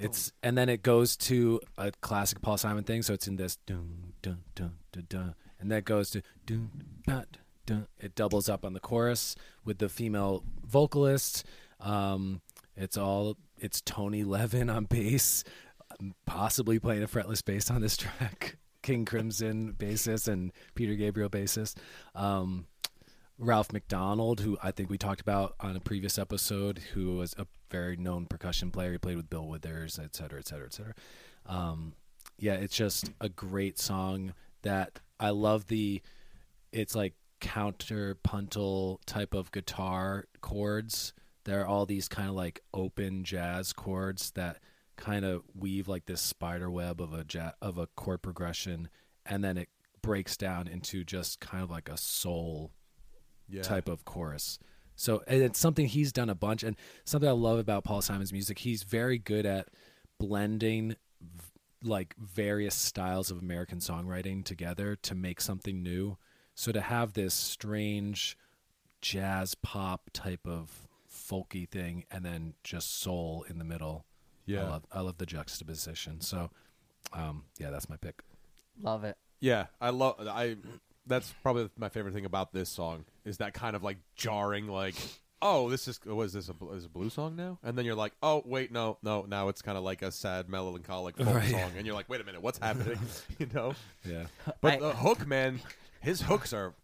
it's 0.00 0.32
and 0.42 0.56
then 0.56 0.68
it 0.68 0.82
goes 0.82 1.16
to 1.18 1.60
a 1.76 1.92
classic 2.00 2.40
Paul 2.40 2.56
Simon 2.56 2.84
thing, 2.84 3.02
so 3.02 3.14
it's 3.14 3.28
in 3.28 3.36
this 3.36 3.56
dun 3.66 4.14
dun 4.22 4.38
dun 4.54 4.72
dun 4.92 5.06
dun, 5.08 5.34
and 5.60 5.70
that 5.70 5.84
goes 5.84 6.10
to 6.10 6.22
dun 6.46 6.70
dun 7.06 7.26
dun. 7.66 7.86
It 7.98 8.14
doubles 8.14 8.48
up 8.48 8.64
on 8.64 8.72
the 8.72 8.80
chorus 8.80 9.36
with 9.64 9.78
the 9.78 9.88
female 9.88 10.42
vocalist. 10.66 11.44
Um, 11.80 12.40
it's 12.76 12.96
all 12.96 13.36
it's 13.58 13.82
Tony 13.82 14.24
Levin 14.24 14.70
on 14.70 14.84
bass, 14.86 15.44
possibly 16.26 16.78
playing 16.78 17.02
a 17.02 17.08
fretless 17.08 17.44
bass 17.44 17.70
on 17.70 17.80
this 17.80 17.96
track. 17.98 18.56
King 18.82 19.04
Crimson 19.04 19.74
bassist 19.74 20.26
and 20.26 20.52
Peter 20.74 20.94
Gabriel 20.94 21.28
bassist. 21.28 21.76
Um, 22.14 22.66
Ralph 23.38 23.72
MacDonald, 23.72 24.40
who 24.40 24.58
I 24.62 24.70
think 24.70 24.90
we 24.90 24.98
talked 24.98 25.20
about 25.20 25.54
on 25.60 25.76
a 25.76 25.80
previous 25.80 26.18
episode, 26.18 26.78
who 26.94 27.16
was 27.16 27.34
a 27.38 27.46
very 27.70 27.96
known 27.96 28.26
percussion 28.26 28.70
player. 28.70 28.92
He 28.92 28.98
played 28.98 29.16
with 29.16 29.30
Bill 29.30 29.46
Withers, 29.46 29.98
et 30.02 30.14
cetera, 30.16 30.38
et 30.40 30.46
cetera, 30.48 30.66
et 30.66 30.72
cetera. 30.74 30.94
Um, 31.46 31.94
yeah, 32.38 32.54
it's 32.54 32.76
just 32.76 33.10
a 33.20 33.28
great 33.28 33.78
song 33.78 34.34
that 34.62 35.00
I 35.18 35.30
love 35.30 35.66
the. 35.68 36.02
It's 36.72 36.94
like 36.94 37.14
counterpuntal 37.40 38.98
type 39.06 39.34
of 39.34 39.50
guitar 39.52 40.24
chords. 40.40 41.12
There 41.44 41.60
are 41.60 41.66
all 41.66 41.86
these 41.86 42.08
kind 42.08 42.28
of 42.28 42.34
like 42.34 42.60
open 42.74 43.24
jazz 43.24 43.72
chords 43.72 44.30
that 44.32 44.58
kind 44.96 45.24
of 45.24 45.42
weave 45.54 45.88
like 45.88 46.06
this 46.06 46.20
spider 46.20 46.70
web 46.70 47.00
of 47.00 47.12
a 47.14 47.24
ja- 47.32 47.52
of 47.62 47.78
a 47.78 47.86
chord 47.88 48.22
progression, 48.22 48.88
and 49.24 49.42
then 49.42 49.56
it 49.56 49.68
breaks 50.02 50.36
down 50.36 50.68
into 50.68 51.04
just 51.04 51.40
kind 51.40 51.62
of 51.62 51.70
like 51.70 51.88
a 51.88 51.96
soul 51.96 52.70
Yeah. 53.48 53.62
type 53.62 53.88
of 53.88 54.04
chorus. 54.04 54.58
So 55.00 55.22
and 55.26 55.42
it's 55.42 55.58
something 55.58 55.86
he's 55.86 56.12
done 56.12 56.28
a 56.28 56.34
bunch, 56.34 56.62
and 56.62 56.76
something 57.06 57.28
I 57.28 57.32
love 57.32 57.58
about 57.58 57.84
Paul 57.84 58.02
Simon's 58.02 58.34
music. 58.34 58.58
He's 58.58 58.82
very 58.82 59.16
good 59.16 59.46
at 59.46 59.68
blending 60.18 60.94
like 61.82 62.14
various 62.18 62.74
styles 62.74 63.30
of 63.30 63.38
American 63.38 63.78
songwriting 63.78 64.44
together 64.44 64.96
to 64.96 65.14
make 65.14 65.40
something 65.40 65.82
new. 65.82 66.18
So 66.54 66.70
to 66.70 66.82
have 66.82 67.14
this 67.14 67.32
strange 67.32 68.36
jazz 69.00 69.54
pop 69.54 70.10
type 70.12 70.46
of 70.46 70.86
folky 71.10 71.66
thing, 71.66 72.04
and 72.10 72.22
then 72.22 72.52
just 72.62 73.00
soul 73.00 73.46
in 73.48 73.56
the 73.56 73.64
middle. 73.64 74.04
Yeah. 74.44 74.64
I 74.64 74.68
love, 74.68 74.86
I 74.92 75.00
love 75.00 75.16
the 75.16 75.24
juxtaposition. 75.24 76.20
So, 76.20 76.50
um, 77.14 77.44
yeah, 77.58 77.70
that's 77.70 77.88
my 77.88 77.96
pick. 77.96 78.20
Love 78.82 79.04
it. 79.04 79.16
Yeah, 79.40 79.66
I 79.80 79.90
love. 79.90 80.16
I. 80.28 80.56
That's 81.06 81.32
probably 81.42 81.70
my 81.78 81.88
favorite 81.88 82.12
thing 82.12 82.26
about 82.26 82.52
this 82.52 82.68
song 82.68 83.06
is 83.30 83.38
that 83.38 83.54
kind 83.54 83.74
of 83.74 83.82
like 83.82 83.96
jarring, 84.16 84.66
like, 84.68 84.94
oh, 85.40 85.70
this 85.70 85.88
is 85.88 85.98
was 86.04 86.32
this 86.34 86.50
a 86.50 86.68
is 86.74 86.84
a 86.84 86.88
blue 86.88 87.08
song 87.08 87.36
now? 87.36 87.58
And 87.62 87.78
then 87.78 87.84
you're 87.86 87.94
like, 87.94 88.12
oh, 88.22 88.42
wait, 88.44 88.70
no, 88.72 88.98
no, 89.02 89.24
now 89.26 89.48
it's 89.48 89.62
kind 89.62 89.78
of 89.78 89.84
like 89.84 90.02
a 90.02 90.10
sad, 90.12 90.48
melancholic 90.48 91.16
folk 91.16 91.34
Right. 91.34 91.50
song, 91.50 91.70
and 91.76 91.86
you're 91.86 91.94
like, 91.94 92.08
wait 92.10 92.20
a 92.20 92.24
minute, 92.24 92.42
what's 92.42 92.58
happening? 92.58 92.98
you 93.38 93.46
know. 93.54 93.72
Yeah, 94.04 94.24
But 94.60 94.74
I- 94.74 94.78
the 94.80 94.92
hook, 94.92 95.26
man, 95.26 95.60
his 96.02 96.20
hooks 96.22 96.52
are, 96.52 96.74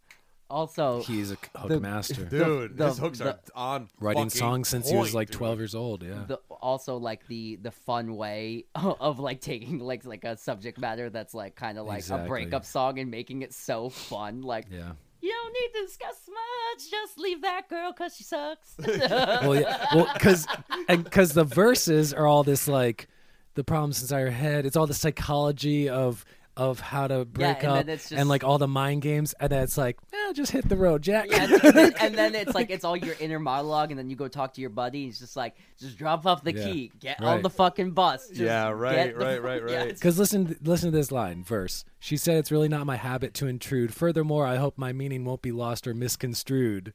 Also, 0.49 1.01
he's 1.03 1.31
a 1.31 1.37
hook 1.57 1.67
The- 1.69 1.79
master. 1.81 2.23
dude, 2.23 2.77
the- 2.77 2.87
his 2.87 2.97
hooks 2.97 3.19
are 3.19 3.25
the- 3.45 3.51
on 3.53 3.89
Writing 3.99 4.29
songs 4.29 4.69
since 4.69 4.89
he 4.89 4.95
was 4.95 5.09
point, 5.09 5.15
like 5.15 5.27
dude. 5.27 5.37
12 5.37 5.59
years 5.59 5.75
old. 5.75 6.01
Yeah. 6.03 6.23
the 6.27 6.37
also 6.61 6.95
like 6.97 7.27
the 7.27 7.57
the 7.57 7.69
fun 7.71 8.15
way 8.15 8.65
of 8.75 9.19
like 9.19 9.41
taking 9.41 9.77
like 9.79 10.05
like 10.05 10.23
a 10.23 10.35
subject 10.37 10.79
matter 10.79 11.09
that's 11.09 11.33
like 11.33 11.55
kind 11.55 11.77
of 11.77 11.85
like 11.85 11.99
Exactly. 11.99 12.25
a 12.25 12.29
breakup 12.29 12.63
song 12.65 12.97
and 12.99 13.11
making 13.11 13.41
it 13.43 13.53
so 13.53 13.89
fun 13.89 14.41
like 14.41 14.65
yeah. 14.71 14.93
You 15.21 15.29
don't 15.29 15.53
need 15.53 15.79
to 15.79 15.85
discuss 15.85 16.27
much. 16.27 16.91
Just 16.91 17.17
leave 17.17 17.41
that 17.41 17.69
girl 17.69 17.91
because 17.91 18.15
she 18.15 18.23
sucks. 18.23 18.75
Well, 18.87 19.55
yeah, 19.55 19.85
well, 19.93 20.09
because 20.13 20.47
and 20.87 21.03
because 21.03 21.33
the 21.33 21.43
verses 21.43 22.13
are 22.13 22.27
all 22.27 22.43
this 22.43 22.67
like 22.67 23.07
the 23.55 23.63
problems 23.63 24.01
inside 24.01 24.19
your 24.19 24.29
head. 24.29 24.65
It's 24.65 24.75
all 24.75 24.87
the 24.87 24.93
psychology 24.93 25.89
of 25.89 26.23
of 26.57 26.79
how 26.81 27.07
to 27.07 27.23
break 27.23 27.63
and 27.63 27.67
up 27.67 27.85
then 27.85 27.89
it's 27.95 28.11
and 28.11 28.27
like 28.27 28.43
all 28.43 28.57
the 28.57 28.67
mind 28.67 29.01
games, 29.03 29.33
and 29.39 29.49
then 29.51 29.63
it's 29.63 29.77
like, 29.77 29.97
eh, 30.11 30.33
just 30.33 30.51
hit 30.51 30.67
the 30.67 30.75
road, 30.75 31.01
Jack. 31.03 31.27
Yeah, 31.29 31.43
and, 31.43 31.61
then, 31.61 31.93
and 32.01 32.15
then 32.17 32.35
it's 32.35 32.53
like 32.55 32.69
it's 32.71 32.83
all 32.83 32.97
your 32.97 33.15
inner 33.19 33.39
monologue, 33.39 33.91
and 33.91 33.97
then 33.99 34.09
you 34.09 34.15
go 34.15 34.27
talk 34.27 34.53
to 34.55 34.61
your 34.61 34.69
buddy. 34.71 35.03
And 35.03 35.05
he's 35.05 35.19
just 35.19 35.35
like, 35.37 35.55
just 35.79 35.97
drop 35.97 36.25
off 36.25 36.43
the 36.43 36.53
Yeah. 36.53 36.63
key, 36.65 36.91
get 36.99 37.21
on 37.23 37.41
the 37.43 37.49
fucking 37.49 37.91
bus. 37.91 38.27
Just 38.27 38.41
Yeah, 38.41 38.69
right, 38.69 38.95
get 38.95 39.17
the 39.19 39.25
right, 39.25 39.41
right, 39.43 39.63
right. 39.63 39.71
it's- 39.73 39.99
Because 39.99 40.17
listen, 40.19 40.57
listen 40.63 40.91
to 40.91 40.97
this 40.97 41.11
line 41.11 41.43
verse. 41.43 41.85
She 41.99 42.17
said, 42.17 42.37
"It's 42.37 42.51
really 42.51 42.69
not 42.69 42.85
my 42.85 42.95
habit 42.97 43.33
to 43.35 43.47
intrude. 43.47 43.93
Furthermore, 43.93 44.45
I 44.45 44.55
hope 44.57 44.77
my 44.77 44.91
meaning 44.93 45.23
won't 45.25 45.41
be 45.41 45.51
lost 45.51 45.87
or 45.87 45.93
misconstrued." 45.93 46.93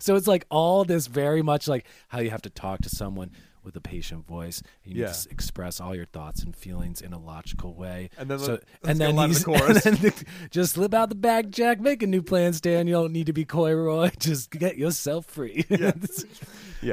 So 0.00 0.16
it's 0.16 0.26
like 0.26 0.44
all 0.50 0.84
this 0.84 1.06
very 1.06 1.40
much 1.40 1.66
like 1.68 1.86
how 2.08 2.18
you 2.20 2.30
have 2.30 2.42
to 2.42 2.50
talk 2.50 2.80
to 2.82 2.88
someone 2.88 3.30
with 3.64 3.74
a 3.76 3.80
patient 3.80 4.26
voice. 4.26 4.62
You 4.84 4.94
need 4.94 5.00
to 5.00 5.08
s- 5.08 5.26
express 5.26 5.80
all 5.80 5.94
your 5.94 6.04
thoughts 6.06 6.42
and 6.42 6.54
feelings 6.54 7.00
in 7.00 7.12
a 7.12 7.18
logical 7.18 7.74
way. 7.74 8.10
And 8.18 8.30
then 8.30 8.38
so, 8.38 8.58
and 8.84 8.98
then 9.00 9.16
the 9.16 9.22
and 9.22 9.76
then 10.00 10.12
just 10.50 10.74
slip 10.74 10.94
out 10.94 11.08
the 11.08 11.14
back, 11.14 11.48
Jack. 11.50 11.80
Make 11.80 12.02
a 12.02 12.06
new 12.06 12.22
plan, 12.22 12.52
Stan. 12.52 12.86
You 12.86 12.92
don't 12.94 13.12
need 13.12 13.26
to 13.26 13.32
be 13.32 13.44
coy, 13.44 13.74
Roy. 13.74 14.10
Just 14.18 14.50
get 14.50 14.76
yourself 14.76 15.26
free. 15.26 15.64
Yeah. 15.70 15.92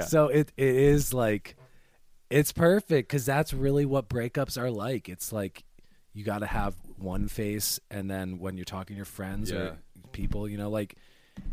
So 0.07 0.27
it 0.27 0.51
it 0.55 0.75
is 0.75 1.13
like 1.13 1.57
it's 2.29 2.53
perfect 2.53 3.09
because 3.09 3.25
that's 3.25 3.53
really 3.53 3.85
what 3.85 4.07
breakups 4.07 4.57
are 4.57 4.71
like. 4.71 5.09
It's 5.09 5.33
like 5.33 5.65
you 6.13 6.23
got 6.23 6.39
to 6.39 6.45
have 6.45 6.75
one 6.97 7.27
face, 7.27 7.79
and 7.89 8.09
then 8.09 8.39
when 8.39 8.55
you're 8.57 8.63
talking 8.65 8.93
to 8.93 8.97
your 8.97 9.05
friends 9.05 9.51
Yeah. 9.51 9.57
or 9.59 9.77
people, 10.13 10.47
you 10.47 10.57
know, 10.57 10.69
like 10.69 10.95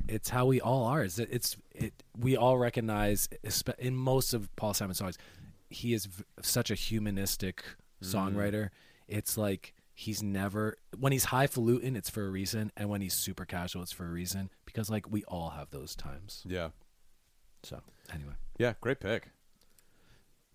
it's 0.09 0.29
how 0.31 0.47
we 0.47 0.61
all 0.61 0.85
are. 0.85 1.03
It's 1.03 1.19
it's 1.19 1.57
it. 1.75 1.93
We 2.19 2.37
all 2.37 2.59
recognize 2.59 3.29
in 3.79 3.95
most 3.97 4.35
of 4.35 4.55
Paul 4.57 4.75
Simon 4.75 4.95
songs, 4.95 5.19
he 5.71 5.93
is 5.93 6.07
v- 6.07 6.25
such 6.43 6.71
a 6.71 6.75
humanistic 6.75 7.65
songwriter. 8.03 8.71
It's 9.07 9.37
like 9.39 9.75
he's 9.95 10.23
never 10.23 10.77
when 10.99 11.13
he's 11.13 11.25
highfalutin, 11.27 11.97
it's 11.97 12.11
for 12.11 12.27
a 12.27 12.31
reason, 12.31 12.73
and 12.77 12.89
when 12.89 13.01
he's 13.01 13.15
super 13.15 13.45
casual, 13.45 13.83
it's 13.83 13.93
for 13.93 14.07
a 14.07 14.11
reason 14.11 14.51
because 14.65 14.91
like 14.91 15.11
we 15.11 15.25
all 15.25 15.51
have 15.51 15.71
those 15.71 15.95
times. 15.97 16.43
Yeah, 16.47 16.71
So 17.63 17.81
anyway. 18.15 18.35
yeah, 18.59 18.75
great 18.81 19.01
pick. 19.01 19.29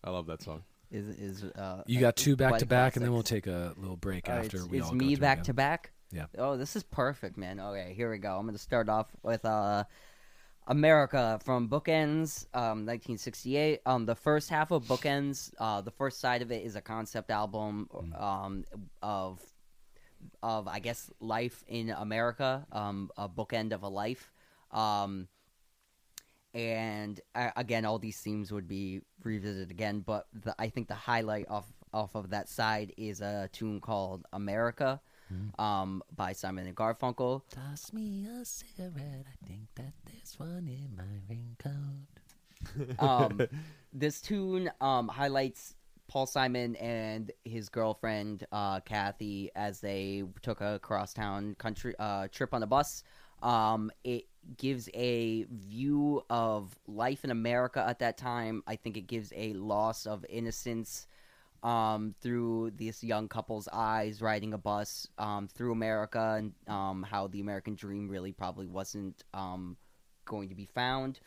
I 0.03 0.09
love 0.09 0.27
that 0.27 0.41
song. 0.41 0.63
is 0.91 1.07
is 1.09 1.43
uh, 1.43 1.83
You 1.87 1.99
got 1.99 2.15
two 2.15 2.35
back 2.35 2.57
to 2.57 2.65
a 2.65 2.67
back, 2.67 2.95
and 2.97 3.05
then 3.05 3.13
we'll 3.13 3.23
take 3.23 3.47
a 3.47 3.73
little 3.77 3.95
break 3.97 4.27
All 4.29 4.35
right, 4.35 4.45
after 4.45 4.57
it's, 4.57 4.65
we 4.67 4.77
it's 4.79 4.87
all 4.87 4.91
go 4.93 4.97
me 4.97 5.15
through 5.15 5.21
back 5.21 5.43
to 5.43 5.53
back. 5.53 5.91
Yeah. 6.13 6.25
Oh, 6.37 6.57
this 6.57 6.75
is 6.75 6.83
perfect, 6.83 7.37
man. 7.37 7.59
Okay, 7.59 7.93
here 7.95 8.11
we 8.11 8.19
go. 8.19 8.37
I'm 8.37 8.45
gonna 8.45 8.57
start 8.57 8.87
off 8.87 9.07
with 9.23 9.43
uh, 9.45 9.83
America 10.67 11.39
from 11.43 11.67
Bookends, 11.67 12.45
um, 12.53 12.85
1968. 12.85 13.81
Um, 13.85 14.05
the 14.05 14.15
first 14.15 14.49
half 14.49 14.71
of 14.71 14.83
Bookends, 14.83 15.51
uh, 15.59 15.81
the 15.81 15.91
first 15.91 16.19
side 16.19 16.41
of 16.41 16.51
it 16.51 16.63
is 16.65 16.75
a 16.75 16.81
concept 16.81 17.31
album, 17.31 17.89
Mm. 17.93 18.21
um, 18.21 18.63
of 19.01 19.41
of 20.41 20.67
I 20.67 20.79
guess 20.79 21.09
life 21.19 21.63
in 21.67 21.89
America, 21.89 22.65
um, 22.71 23.09
a 23.17 23.27
bookend 23.27 23.73
of 23.73 23.83
a 23.83 23.89
life. 23.89 24.31
Um, 24.71 25.27
and 26.53 27.19
uh, 27.35 27.49
again, 27.55 27.85
all 27.85 27.99
these 27.99 28.19
themes 28.21 28.51
would 28.51 28.67
be 28.67 29.01
revisited 29.23 29.71
again. 29.71 30.01
But 30.01 30.27
the, 30.33 30.55
I 30.59 30.69
think 30.69 30.87
the 30.87 30.93
highlight 30.95 31.47
off 31.49 31.71
off 31.93 32.15
of 32.15 32.29
that 32.29 32.49
side 32.49 32.93
is 32.97 33.21
a 33.21 33.49
tune 33.51 33.81
called 33.81 34.25
"America" 34.31 35.01
um, 35.59 36.03
by 36.15 36.33
Simon 36.33 36.67
and 36.67 36.75
Garfunkel. 36.75 37.41
Toss 37.49 37.93
me 37.93 38.25
a 38.25 38.45
cigarette. 38.45 39.25
I 39.27 39.47
think 39.47 39.67
that 39.75 39.93
there's 40.05 40.35
one 40.37 40.67
in 40.67 40.95
my 40.95 41.03
raincoat. 41.29 42.99
Um, 42.99 43.41
this 43.93 44.21
tune 44.21 44.71
um, 44.81 45.07
highlights 45.07 45.75
Paul 46.07 46.25
Simon 46.25 46.75
and 46.77 47.31
his 47.43 47.69
girlfriend 47.69 48.45
uh, 48.51 48.79
Kathy 48.81 49.51
as 49.55 49.79
they 49.79 50.23
took 50.41 50.61
a 50.61 50.79
crosstown 50.79 51.55
country 51.57 51.95
uh, 51.99 52.27
trip 52.31 52.53
on 52.53 52.63
a 52.63 52.67
bus. 52.67 53.03
Um, 53.41 53.91
it 54.03 54.25
gives 54.57 54.89
a 54.93 55.45
view 55.49 56.23
of 56.29 56.77
life 56.87 57.23
in 57.23 57.31
America 57.31 57.83
at 57.87 57.99
that 57.99 58.17
time. 58.17 58.63
I 58.67 58.75
think 58.75 58.97
it 58.97 59.07
gives 59.07 59.31
a 59.35 59.53
loss 59.53 60.05
of 60.05 60.25
innocence 60.29 61.07
um, 61.63 62.13
through 62.21 62.71
this 62.77 63.03
young 63.03 63.27
couple's 63.27 63.67
eyes, 63.71 64.21
riding 64.21 64.53
a 64.53 64.57
bus 64.57 65.07
um, 65.17 65.47
through 65.47 65.71
America, 65.71 66.35
and 66.37 66.53
um, 66.67 67.03
how 67.03 67.27
the 67.27 67.39
American 67.39 67.75
dream 67.75 68.09
really 68.09 68.33
probably 68.33 68.67
wasn't 68.67 69.23
um, 69.33 69.77
going 70.25 70.49
to 70.49 70.55
be 70.55 70.65
found. 70.65 71.19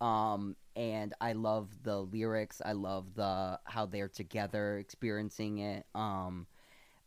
Um, 0.00 0.56
and 0.76 1.14
I 1.20 1.32
love 1.32 1.68
the 1.82 1.98
lyrics. 1.98 2.62
I 2.64 2.72
love 2.72 3.14
the 3.14 3.58
how 3.64 3.86
they're 3.86 4.08
together 4.08 4.78
experiencing 4.78 5.58
it. 5.58 5.86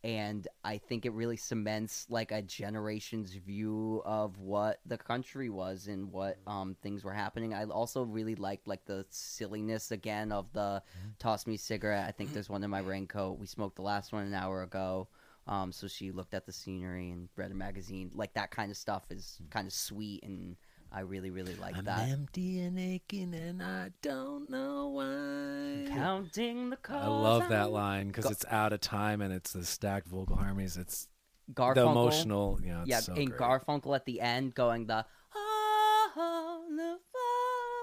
And 0.04 0.46
I 0.66 0.80
think 0.80 1.06
it 1.06 1.14
really 1.14 1.38
cements 1.38 2.06
like 2.10 2.34
a 2.34 2.42
generation's 2.42 3.34
view 3.34 4.02
of 4.04 4.38
what 4.38 4.82
the 4.86 4.98
country 4.98 5.50
was 5.50 5.88
and 5.88 6.12
what 6.12 6.40
um, 6.46 6.76
things 6.82 7.06
were 7.06 7.14
happening. 7.14 7.54
I 7.54 7.64
also 7.64 8.04
really 8.04 8.36
liked 8.36 8.68
like 8.68 8.86
the 8.86 9.06
silliness 9.10 9.92
again 9.92 10.34
of 10.34 10.52
the 10.52 10.84
toss 11.20 11.48
me 11.48 11.56
cigarette. 11.56 12.06
I 12.08 12.12
think 12.12 12.34
there's 12.34 12.50
one 12.50 12.64
in 12.64 12.70
my 12.70 12.80
raincoat. 12.82 13.40
We 13.40 13.48
smoked 13.48 13.78
the 13.78 13.82
last 13.82 14.12
one 14.12 14.26
an 14.26 14.34
hour 14.34 14.64
ago. 14.64 15.08
Um, 15.48 15.72
so 15.72 15.88
she 15.88 16.12
looked 16.12 16.34
at 16.34 16.46
the 16.46 16.52
scenery 16.52 17.12
and 17.12 17.30
read 17.36 17.52
a 17.52 17.56
magazine. 17.56 18.12
Like 18.14 18.34
that 18.34 18.52
kind 18.52 18.72
of 18.72 18.78
stuff 18.78 19.04
is 19.10 19.40
kind 19.50 19.68
of 19.68 19.74
sweet, 19.74 20.24
and 20.24 20.56
I 20.96 21.00
really, 21.00 21.32
really 21.32 21.56
like 21.56 21.76
I'm 21.76 21.86
that. 21.86 22.08
empty 22.10 22.60
and 22.60 22.78
aching, 22.78 23.34
and 23.34 23.64
I 23.64 23.90
don't 24.04 24.48
know 24.48 24.90
why. 24.90 25.88
Counting 25.92 26.70
the 26.70 26.78
I 26.88 27.08
love 27.08 27.50
that 27.50 27.72
line 27.72 28.08
because 28.08 28.26
Go- 28.26 28.30
it's 28.30 28.46
out 28.50 28.74
of 28.74 28.82
time 28.82 29.22
and 29.22 29.34
it's 29.34 29.54
the 29.54 29.66
stacked 29.66 30.08
vocal 30.08 30.36
harmonies. 30.36 30.78
It's 30.78 31.08
Garfunkel. 31.52 31.74
the 31.76 31.82
emotional, 31.88 32.60
you 32.62 32.70
know, 32.74 32.82
it's 32.82 32.90
yeah, 32.90 33.00
so 33.00 33.14
and 33.14 33.28
great. 33.32 33.40
Garfunkel 33.40 33.96
at 33.96 34.06
the 34.06 34.22
end 34.22 34.54
going 34.54 34.86
the 34.86 35.04
"Oh, 35.36 36.64
love 36.70 37.00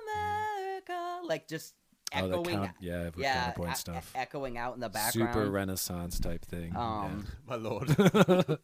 America," 0.07 1.19
like 1.27 1.49
just 1.49 1.75
oh, 2.15 2.29
the 2.29 2.39
echoing, 2.39 2.57
count, 2.59 2.71
yeah, 2.81 3.11
yeah, 3.17 3.41
counterpoint 3.41 3.73
e- 3.73 3.77
stuff. 3.77 4.13
e- 4.15 4.19
echoing 4.21 4.57
out 4.57 4.75
in 4.75 4.81
the 4.81 4.89
background. 4.89 5.35
Super 5.35 5.51
Renaissance 5.51 6.21
type 6.21 6.45
thing. 6.45 6.77
Um, 6.77 7.27
My 7.49 7.57
lord. 7.57 7.89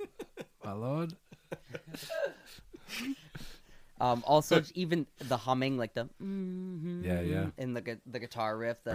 my 0.64 0.72
lord. 0.72 1.16
Um, 3.98 4.22
also, 4.26 4.62
even 4.74 5.06
the 5.18 5.36
humming, 5.38 5.78
like 5.78 5.94
the 5.94 6.04
mm-hmm, 6.22 7.02
Yeah, 7.04 7.20
yeah. 7.22 7.46
in 7.56 7.72
the 7.72 7.80
gu- 7.80 8.00
the 8.06 8.18
guitar 8.20 8.56
riff. 8.56 8.76
The, 8.84 8.92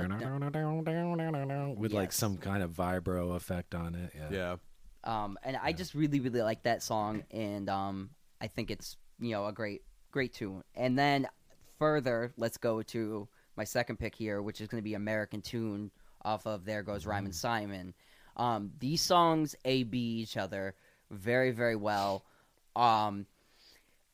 with 1.76 1.92
like 1.94 2.10
Yes. 2.10 2.16
some 2.16 2.38
kind 2.38 2.62
of 2.62 2.72
vibro 2.72 3.36
effect 3.36 3.74
on 3.74 3.96
it. 3.96 4.14
Yeah. 4.16 4.30
yeah. 4.32 4.56
um, 5.04 5.38
and 5.44 5.58
I 5.58 5.74
just 5.74 5.96
really, 5.96 6.20
really 6.20 6.42
like 6.44 6.64
that 6.64 6.84
song, 6.84 7.24
and 7.32 7.70
um, 7.70 8.12
I 8.40 8.48
think 8.48 8.70
it's 8.70 8.98
you 9.20 9.32
know 9.32 9.48
a 9.48 9.52
great, 9.52 9.82
great 10.12 10.34
tune. 10.34 10.64
And 10.76 10.98
then 10.98 11.28
further, 11.80 12.32
let's 12.38 12.58
go 12.58 12.84
to 12.84 13.28
my 13.56 13.64
second 13.64 13.98
pick 13.98 14.14
here, 14.14 14.42
which 14.42 14.62
is 14.62 14.68
going 14.68 14.82
to 14.82 14.86
be 14.86 14.94
American 14.94 15.42
Tune 15.42 15.90
off 16.24 16.46
of 16.46 16.64
There 16.64 16.84
Goes 16.84 17.08
Rhymin' 17.08 17.34
Simon. 17.34 17.96
Um, 18.38 18.72
these 18.80 19.02
songs 19.02 19.56
A 19.66 19.84
B 19.84 19.98
each 20.22 20.38
other 20.38 20.76
very, 21.10 21.50
very 21.52 21.76
well. 21.76 22.24
Um, 22.76 23.26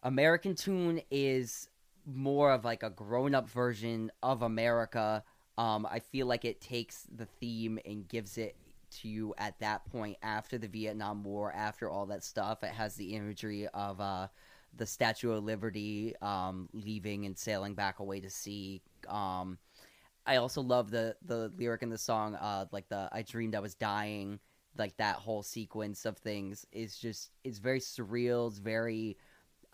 American 0.08 0.56
Tune 0.56 1.02
is 1.12 1.68
more 2.06 2.54
of 2.54 2.64
like 2.64 2.82
a 2.82 2.90
grown 2.90 3.36
up 3.36 3.50
version 3.50 4.10
of 4.24 4.42
America. 4.42 5.22
Um, 5.58 5.86
I 5.86 6.00
feel 6.00 6.28
like 6.28 6.46
it 6.46 6.62
takes 6.62 7.06
the 7.14 7.26
theme 7.26 7.78
and 7.86 8.08
gives 8.08 8.38
it 8.38 8.56
to 9.02 9.10
you 9.10 9.34
at 9.38 9.60
that 9.60 9.84
point 9.92 10.16
after 10.24 10.58
the 10.58 10.70
Vietnam 10.70 11.26
War, 11.26 11.52
after 11.52 11.90
all 11.90 12.06
that 12.06 12.24
stuff. 12.24 12.64
It 12.64 12.70
has 12.70 12.96
the 12.96 13.16
imagery 13.16 13.68
of 13.74 14.00
uh, 14.00 14.30
the 14.78 14.86
Statue 14.86 15.34
of 15.34 15.44
Liberty 15.44 16.16
um, 16.22 16.70
leaving 16.72 17.26
and 17.26 17.38
sailing 17.38 17.74
back 17.74 18.00
away 18.00 18.22
to 18.22 18.30
sea. 18.30 18.82
Um, 19.10 19.58
I 20.26 20.38
also 20.38 20.62
love 20.62 20.90
the 20.90 21.18
the 21.26 21.52
lyric 21.58 21.84
in 21.84 21.90
the 21.90 21.98
song, 21.98 22.36
uh, 22.36 22.68
like 22.72 22.88
the 22.88 23.10
"I 23.12 23.24
dreamed 23.24 23.56
I 23.56 23.60
was 23.60 23.76
dying." 23.76 24.40
Like 24.78 24.96
that 24.98 25.18
whole 25.18 25.44
sequence 25.44 26.06
of 26.06 26.18
things 26.18 26.66
is 26.72 26.98
just 26.98 27.32
it's 27.44 27.58
very 27.60 27.82
surreal. 27.82 28.48
It's 28.48 28.60
very 28.60 29.18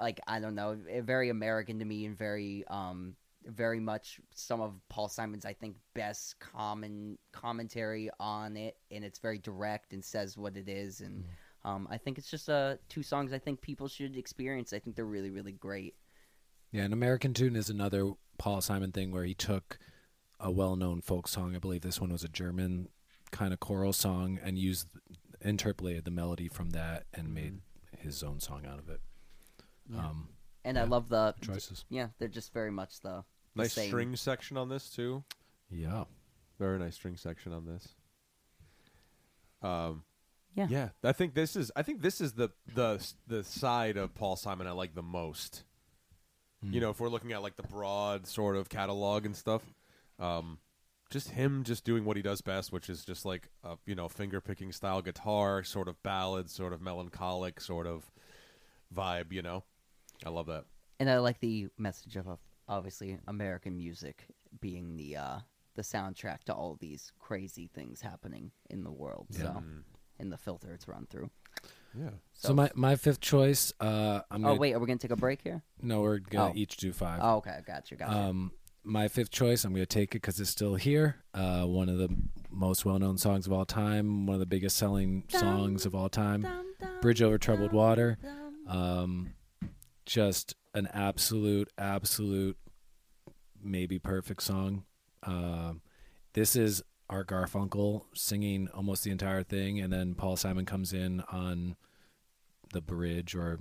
like 0.03 0.19
I 0.27 0.39
don't 0.41 0.53
know, 0.53 0.77
eh, 0.89 0.99
very 1.01 1.29
American 1.29 1.79
to 1.79 1.85
me, 1.85 2.05
and 2.05 2.17
very 2.17 2.65
um 2.67 3.15
very 3.45 3.79
much 3.79 4.19
some 4.35 4.61
of 4.61 4.73
Paul 4.89 5.07
Simon's 5.07 5.45
I 5.45 5.53
think 5.53 5.77
best 5.95 6.39
common 6.39 7.17
commentary 7.31 8.09
on 8.19 8.57
it, 8.57 8.75
and 8.91 9.03
it's 9.03 9.19
very 9.19 9.39
direct 9.39 9.93
and 9.93 10.03
says 10.03 10.37
what 10.37 10.57
it 10.57 10.67
is, 10.67 10.99
and 10.99 11.23
um 11.63 11.87
I 11.89 11.97
think 11.97 12.17
it's 12.17 12.29
just 12.29 12.49
uh 12.49 12.75
two 12.89 13.01
songs 13.01 13.31
I 13.31 13.39
think 13.39 13.61
people 13.61 13.87
should 13.87 14.17
experience. 14.17 14.73
I 14.73 14.79
think 14.79 14.95
they're 14.97 15.05
really 15.05 15.31
really 15.31 15.53
great. 15.53 15.95
Yeah, 16.71 16.83
an 16.83 16.93
American 16.93 17.33
Tune 17.33 17.55
is 17.55 17.69
another 17.69 18.11
Paul 18.37 18.59
Simon 18.59 18.91
thing 18.91 19.11
where 19.11 19.23
he 19.23 19.35
took 19.35 19.77
a 20.39 20.51
well-known 20.51 20.99
folk 21.01 21.27
song. 21.29 21.55
I 21.55 21.59
believe 21.59 21.81
this 21.81 22.01
one 22.01 22.11
was 22.11 22.23
a 22.23 22.27
German 22.27 22.89
kind 23.31 23.53
of 23.53 23.59
choral 23.61 23.93
song 23.93 24.39
and 24.43 24.57
used 24.57 24.87
interpolated 25.39 26.03
the 26.03 26.11
melody 26.11 26.49
from 26.49 26.71
that 26.71 27.05
and 27.13 27.33
made 27.33 27.59
his 27.99 28.23
own 28.23 28.39
song 28.39 28.65
out 28.65 28.79
of 28.79 28.89
it. 28.89 28.99
Yeah. 29.89 29.99
Um, 30.09 30.29
And 30.63 30.77
I 30.79 30.83
love 30.83 31.09
the 31.09 31.35
choices. 31.41 31.85
yeah, 31.89 32.07
they're 32.19 32.27
just 32.27 32.53
very 32.53 32.71
much 32.71 32.99
the, 33.01 33.23
the 33.55 33.63
Nice 33.63 33.73
same. 33.73 33.87
string 33.89 34.15
section 34.15 34.57
on 34.57 34.69
this 34.69 34.89
too. 34.89 35.23
Yeah. 35.69 36.05
Very 36.59 36.79
nice 36.79 36.95
string 36.95 37.17
section 37.17 37.51
on 37.53 37.65
this. 37.65 37.95
Um, 39.61 40.03
Yeah. 40.55 40.67
yeah. 40.69 40.89
I 41.03 41.11
think 41.13 41.33
this 41.33 41.55
is. 41.55 41.71
I 41.75 41.81
think 41.83 42.01
this 42.01 42.21
is 42.21 42.33
the 42.33 42.49
the 42.73 43.05
the 43.27 43.43
side 43.43 43.97
of 43.97 44.13
Paul 44.13 44.35
Simon 44.35 44.67
I 44.67 44.71
like 44.71 44.93
the 44.95 45.01
most. 45.03 45.63
You 46.65 46.79
know, 46.79 46.91
if 46.91 47.01
we're 47.01 47.09
looking 47.09 47.33
at 47.33 47.41
like 47.41 47.57
the 47.57 47.63
broad 47.63 48.25
sort 48.25 48.55
of 48.55 48.69
catalog 48.69 49.25
and 49.25 49.35
stuff, 49.35 49.63
um, 50.17 50.59
just 51.09 51.31
him 51.31 51.65
just 51.65 51.83
doing 51.83 52.05
what 52.05 52.15
he 52.15 52.23
does 52.23 52.39
best, 52.39 52.71
which 52.71 52.89
is 52.89 53.03
just 53.03 53.25
like 53.25 53.49
a 53.65 53.77
you 53.85 53.95
know 53.95 54.07
finger 54.07 54.39
picking 54.39 54.71
style 54.71 55.01
guitar, 55.01 55.61
sort 55.65 55.89
of 55.89 56.01
ballad, 56.03 56.49
sort 56.49 56.71
of 56.71 56.81
melancholic, 56.81 57.59
sort 57.59 57.85
of 57.85 58.09
vibe. 58.95 59.33
You 59.33 59.41
know, 59.41 59.65
I 60.25 60.29
love 60.29 60.47
that. 60.47 60.65
And 60.99 61.09
I 61.09 61.17
like 61.19 61.39
the 61.39 61.67
message 61.77 62.15
of 62.15 62.27
obviously 62.67 63.17
American 63.27 63.75
music 63.77 64.25
being 64.61 64.95
the 64.95 65.17
uh 65.17 65.39
the 65.75 65.81
soundtrack 65.81 66.43
to 66.45 66.53
all 66.53 66.77
these 66.79 67.11
crazy 67.19 67.67
things 67.73 67.99
happening 68.01 68.51
in 68.69 68.83
the 68.83 68.91
world. 68.91 69.27
Yeah. 69.31 69.39
So 69.39 69.63
in 70.19 70.29
the 70.29 70.37
filter 70.37 70.71
it's 70.73 70.87
run 70.87 71.07
through. 71.09 71.29
Yeah. 71.97 72.09
So, 72.33 72.53
my 72.53 72.71
my 72.73 72.95
fifth 72.95 73.19
choice, 73.21 73.71
uh, 73.79 74.21
I'm 74.31 74.43
Oh 74.43 74.49
gonna, 74.49 74.59
wait, 74.59 74.73
are 74.73 74.79
we 74.79 74.87
gonna 74.87 74.97
take 74.97 75.11
a 75.11 75.15
break 75.15 75.41
here? 75.43 75.61
no, 75.81 76.01
we're 76.01 76.17
gonna 76.19 76.49
Oh. 76.51 76.53
each 76.55 76.77
do 76.77 76.91
five. 76.91 77.19
Oh, 77.21 77.35
okay, 77.37 77.59
gotcha, 77.67 77.95
gotcha. 77.95 78.11
Um, 78.17 78.51
my 78.83 79.07
fifth 79.07 79.29
choice, 79.31 79.63
I'm 79.63 79.71
going 79.71 79.83
to 79.83 79.85
take 79.85 80.09
it 80.09 80.21
because 80.21 80.39
it's 80.41 80.49
still 80.49 80.75
here. 80.75 81.23
Uh, 81.33 81.63
one 81.65 81.87
of 81.87 81.97
the 81.99 82.09
most 82.49 82.83
well-known 82.83 83.17
songs 83.17 83.47
of 83.47 83.53
all 83.53 83.63
time, 83.63 84.25
one 84.25 84.33
of 84.33 84.41
the 84.41 84.45
biggest 84.45 84.75
selling 84.75 85.23
songs 85.29 85.85
of 85.85 85.95
all 85.95 86.09
time, 86.09 86.45
"Bridge 87.01 87.21
Over 87.21 87.37
Troubled 87.37 87.71
Water." 87.71 88.17
Um, 88.67 89.35
just 90.05 90.55
an 90.73 90.87
absolute, 90.93 91.69
absolute, 91.77 92.57
maybe 93.61 93.99
perfect 93.99 94.43
song. 94.43 94.83
Um, 95.23 95.81
this 96.33 96.55
is 96.55 96.83
Art 97.09 97.27
Garfunkel 97.27 98.03
singing 98.13 98.67
almost 98.73 99.03
the 99.03 99.11
entire 99.11 99.43
thing, 99.43 99.79
and 99.79 99.91
then 99.91 100.15
Paul 100.15 100.35
Simon 100.35 100.65
comes 100.65 100.93
in 100.93 101.21
on 101.31 101.75
the 102.73 102.81
bridge 102.81 103.35
or 103.35 103.59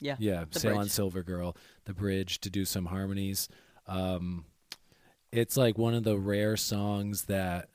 Yeah, 0.00 0.16
yeah, 0.18 0.44
Sail 0.50 0.78
on. 0.78 0.88
Silver 0.88 1.22
Girl, 1.22 1.56
the 1.84 1.94
bridge 1.94 2.40
to 2.40 2.50
do 2.50 2.64
some 2.64 2.86
harmonies. 2.86 3.48
Um, 3.86 4.46
it's 5.30 5.56
like 5.56 5.78
one 5.78 5.94
of 5.94 6.02
the 6.02 6.18
rare 6.18 6.56
songs 6.56 7.24
that 7.24 7.68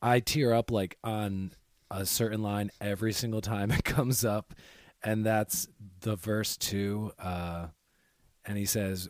I 0.00 0.20
tear 0.20 0.54
up 0.54 0.70
like 0.70 0.96
on 1.04 1.52
a 1.90 2.06
certain 2.06 2.42
line 2.42 2.70
every 2.80 3.12
single 3.12 3.40
time 3.40 3.70
it 3.72 3.84
comes 3.84 4.24
up, 4.24 4.54
and 5.06 5.24
that's 5.24 5.68
the 6.00 6.16
verse 6.16 6.56
two. 6.56 7.12
Uh, 7.18 7.68
and 8.44 8.58
he 8.58 8.66
says, 8.66 9.08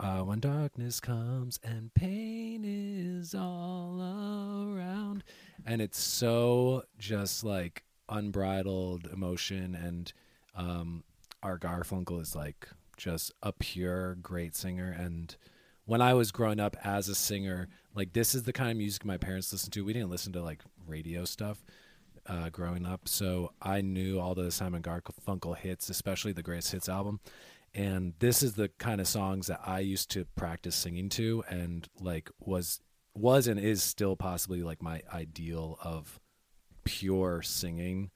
uh, 0.00 0.20
"When 0.20 0.40
darkness 0.40 1.00
comes 1.00 1.58
and 1.64 1.92
pain 1.92 2.62
is 2.64 3.34
all 3.34 4.00
around," 4.00 5.24
and 5.66 5.82
it's 5.82 5.98
so 5.98 6.84
just 6.98 7.44
like 7.44 7.82
unbridled 8.08 9.08
emotion 9.12 9.74
and 9.74 10.12
um, 10.54 11.02
Art 11.42 11.62
Garfunkel 11.62 12.20
is 12.20 12.36
like 12.36 12.68
just 12.96 13.32
a 13.42 13.52
pure 13.52 14.14
great 14.16 14.54
singer 14.54 14.94
and 14.96 15.34
when 15.84 16.00
I 16.00 16.14
was 16.14 16.30
growing 16.30 16.60
up 16.60 16.76
as 16.84 17.08
a 17.08 17.14
singer, 17.14 17.68
like 17.94 18.12
this 18.12 18.34
is 18.34 18.44
the 18.44 18.52
kind 18.52 18.70
of 18.70 18.76
music 18.76 19.04
my 19.04 19.16
parents 19.16 19.50
listened 19.50 19.72
to. 19.72 19.84
We 19.84 19.92
didn't 19.92 20.10
listen 20.10 20.32
to 20.34 20.42
like 20.42 20.62
radio 20.86 21.24
stuff 21.24 21.64
uh, 22.26 22.50
growing 22.50 22.86
up, 22.86 23.08
so 23.08 23.52
I 23.60 23.80
knew 23.80 24.20
all 24.20 24.34
the 24.34 24.50
Simon 24.50 24.82
Garfunkel 24.82 25.56
hits, 25.56 25.90
especially 25.90 26.32
the 26.32 26.42
Greatest 26.42 26.72
Hits 26.72 26.88
album. 26.88 27.20
And 27.74 28.14
this 28.18 28.42
is 28.42 28.54
the 28.54 28.68
kind 28.78 29.00
of 29.00 29.08
songs 29.08 29.46
that 29.46 29.60
I 29.64 29.80
used 29.80 30.10
to 30.10 30.26
practice 30.36 30.76
singing 30.76 31.08
to, 31.10 31.42
and 31.48 31.88
like 32.00 32.30
was 32.38 32.80
was 33.14 33.46
and 33.46 33.58
is 33.60 33.82
still 33.82 34.16
possibly 34.16 34.62
like 34.62 34.82
my 34.82 35.02
ideal 35.12 35.78
of 35.82 36.20
pure 36.84 37.42
singing. 37.42 38.10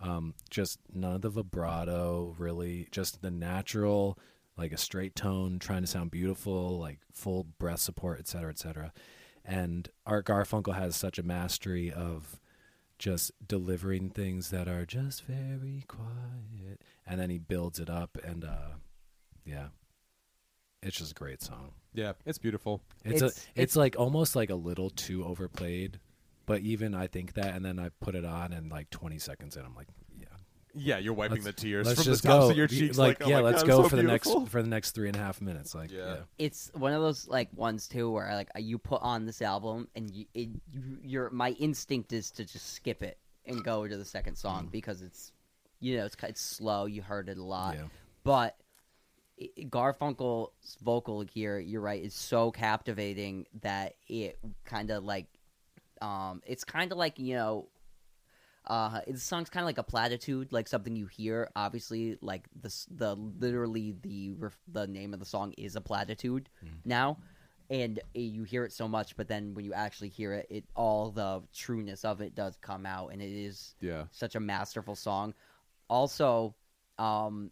Um, 0.00 0.34
just 0.50 0.78
none 0.92 1.14
of 1.14 1.22
the 1.22 1.30
vibrato 1.30 2.34
really 2.38 2.88
just 2.90 3.22
the 3.22 3.30
natural 3.30 4.18
like 4.56 4.72
a 4.72 4.76
straight 4.76 5.14
tone 5.14 5.58
trying 5.58 5.82
to 5.82 5.86
sound 5.86 6.10
beautiful 6.10 6.78
like 6.78 6.98
full 7.12 7.44
breath 7.44 7.78
support 7.78 8.18
et 8.18 8.26
cetera 8.26 8.50
et 8.50 8.58
cetera. 8.58 8.92
And 9.44 9.88
Art 10.04 10.26
Garfunkel 10.26 10.74
has 10.74 10.96
such 10.96 11.18
a 11.18 11.22
mastery 11.22 11.92
of 11.92 12.40
just 13.02 13.32
delivering 13.44 14.08
things 14.10 14.50
that 14.50 14.68
are 14.68 14.86
just 14.86 15.24
very 15.24 15.82
quiet, 15.88 16.80
and 17.04 17.20
then 17.20 17.30
he 17.30 17.38
builds 17.38 17.80
it 17.80 17.90
up, 17.90 18.16
and 18.22 18.44
uh, 18.44 18.76
yeah, 19.44 19.66
it's 20.84 20.96
just 20.98 21.10
a 21.10 21.14
great 21.14 21.42
song. 21.42 21.72
Yeah, 21.92 22.12
it's 22.24 22.38
beautiful. 22.38 22.80
It's, 23.04 23.16
It's- 23.16 23.22
a, 23.22 23.26
it's, 23.26 23.46
it's- 23.56 23.76
like 23.76 23.96
almost 23.98 24.36
like 24.36 24.50
a 24.50 24.54
little 24.54 24.88
too 24.88 25.24
overplayed, 25.24 25.98
but 26.46 26.60
even 26.60 26.94
I 26.94 27.08
think 27.08 27.32
that, 27.34 27.56
and 27.56 27.64
then 27.64 27.80
I 27.80 27.88
put 28.00 28.14
it 28.14 28.24
on, 28.24 28.52
and 28.52 28.70
like 28.70 28.88
20 28.90 29.18
seconds 29.18 29.56
in, 29.56 29.64
I'm 29.64 29.74
like, 29.74 29.88
yeah, 30.74 30.96
Yeah, 30.96 30.98
you're 30.98 31.14
wiping 31.14 31.42
Let's- 31.42 31.44
the 31.46 31.52
tears 31.52 31.86
let's 31.86 32.02
from 32.02 32.12
just 32.12 32.22
the 32.22 32.28
tops 32.28 32.44
go. 32.46 32.50
of 32.50 32.56
your 32.56 32.66
cheeks. 32.66 32.98
like, 32.98 33.20
Like, 33.20 33.26
oh 33.26 33.30
yeah, 33.30 33.36
my 33.36 33.42
let's 33.42 33.62
God, 33.62 33.68
go 33.68 33.82
so 33.82 33.88
for 33.88 33.96
the 33.96 34.02
next 34.02 34.30
for 34.48 34.62
the 34.62 34.68
next 34.68 34.92
three 34.92 35.08
and 35.08 35.16
a 35.16 35.20
half 35.20 35.40
minutes. 35.40 35.74
Like, 35.74 35.90
Yeah. 35.90 35.98
yeah, 36.14 36.16
it's 36.38 36.70
one 36.74 36.92
of 36.92 37.00
those 37.02 37.26
like 37.28 37.48
ones 37.54 37.88
too 37.88 38.10
where 38.10 38.34
like 38.34 38.50
you 38.58 38.78
put 38.78 39.02
on 39.02 39.26
this 39.26 39.42
album 39.42 39.88
and 39.94 40.10
you, 40.10 40.26
it, 40.34 40.48
you 40.70 40.98
your 41.02 41.30
my 41.30 41.50
instinct 41.52 42.12
is 42.12 42.30
to 42.32 42.44
just 42.44 42.72
skip 42.74 43.02
it 43.02 43.18
and 43.46 43.62
go 43.64 43.86
to 43.86 43.96
the 43.96 44.04
second 44.04 44.36
song 44.36 44.68
because 44.70 45.02
it's 45.02 45.32
you 45.80 45.96
know 45.96 46.04
it's 46.06 46.16
it's 46.22 46.40
slow 46.40 46.86
you 46.86 47.02
heard 47.02 47.28
it 47.28 47.38
a 47.38 47.42
lot 47.42 47.74
yeah. 47.74 47.82
but 48.24 48.56
Garfunkel's 49.58 50.76
vocal 50.82 51.22
here 51.22 51.58
you're 51.58 51.80
right 51.80 52.02
is 52.02 52.14
so 52.14 52.50
captivating 52.50 53.46
that 53.62 53.94
it 54.08 54.38
kind 54.64 54.90
of 54.90 55.02
like 55.04 55.26
um 56.00 56.40
it's 56.46 56.64
kind 56.64 56.92
of 56.92 56.98
like 56.98 57.18
you 57.18 57.34
know 57.34 57.68
uh 58.68 59.00
the 59.08 59.18
song's 59.18 59.50
kind 59.50 59.62
of 59.64 59.66
like 59.66 59.78
a 59.78 59.82
platitude 59.82 60.52
like 60.52 60.68
something 60.68 60.94
you 60.94 61.06
hear 61.06 61.50
obviously 61.56 62.16
like 62.22 62.44
the 62.60 62.72
the 62.90 63.16
literally 63.16 63.94
the 64.02 64.36
the 64.68 64.86
name 64.86 65.12
of 65.12 65.18
the 65.20 65.26
song 65.26 65.52
is 65.58 65.74
a 65.74 65.80
platitude 65.80 66.48
now 66.84 67.18
and 67.70 67.98
uh, 67.98 68.02
you 68.20 68.44
hear 68.44 68.64
it 68.64 68.72
so 68.72 68.86
much 68.86 69.16
but 69.16 69.26
then 69.26 69.52
when 69.54 69.64
you 69.64 69.72
actually 69.72 70.08
hear 70.08 70.32
it 70.34 70.46
it 70.48 70.64
all 70.76 71.10
the 71.10 71.42
trueness 71.52 72.04
of 72.04 72.20
it 72.20 72.34
does 72.36 72.56
come 72.60 72.86
out 72.86 73.08
and 73.12 73.20
it 73.20 73.32
is 73.32 73.74
Yeah. 73.80 74.04
such 74.12 74.34
a 74.36 74.40
masterful 74.40 74.94
song. 74.94 75.34
Also 75.88 76.54
um 76.98 77.50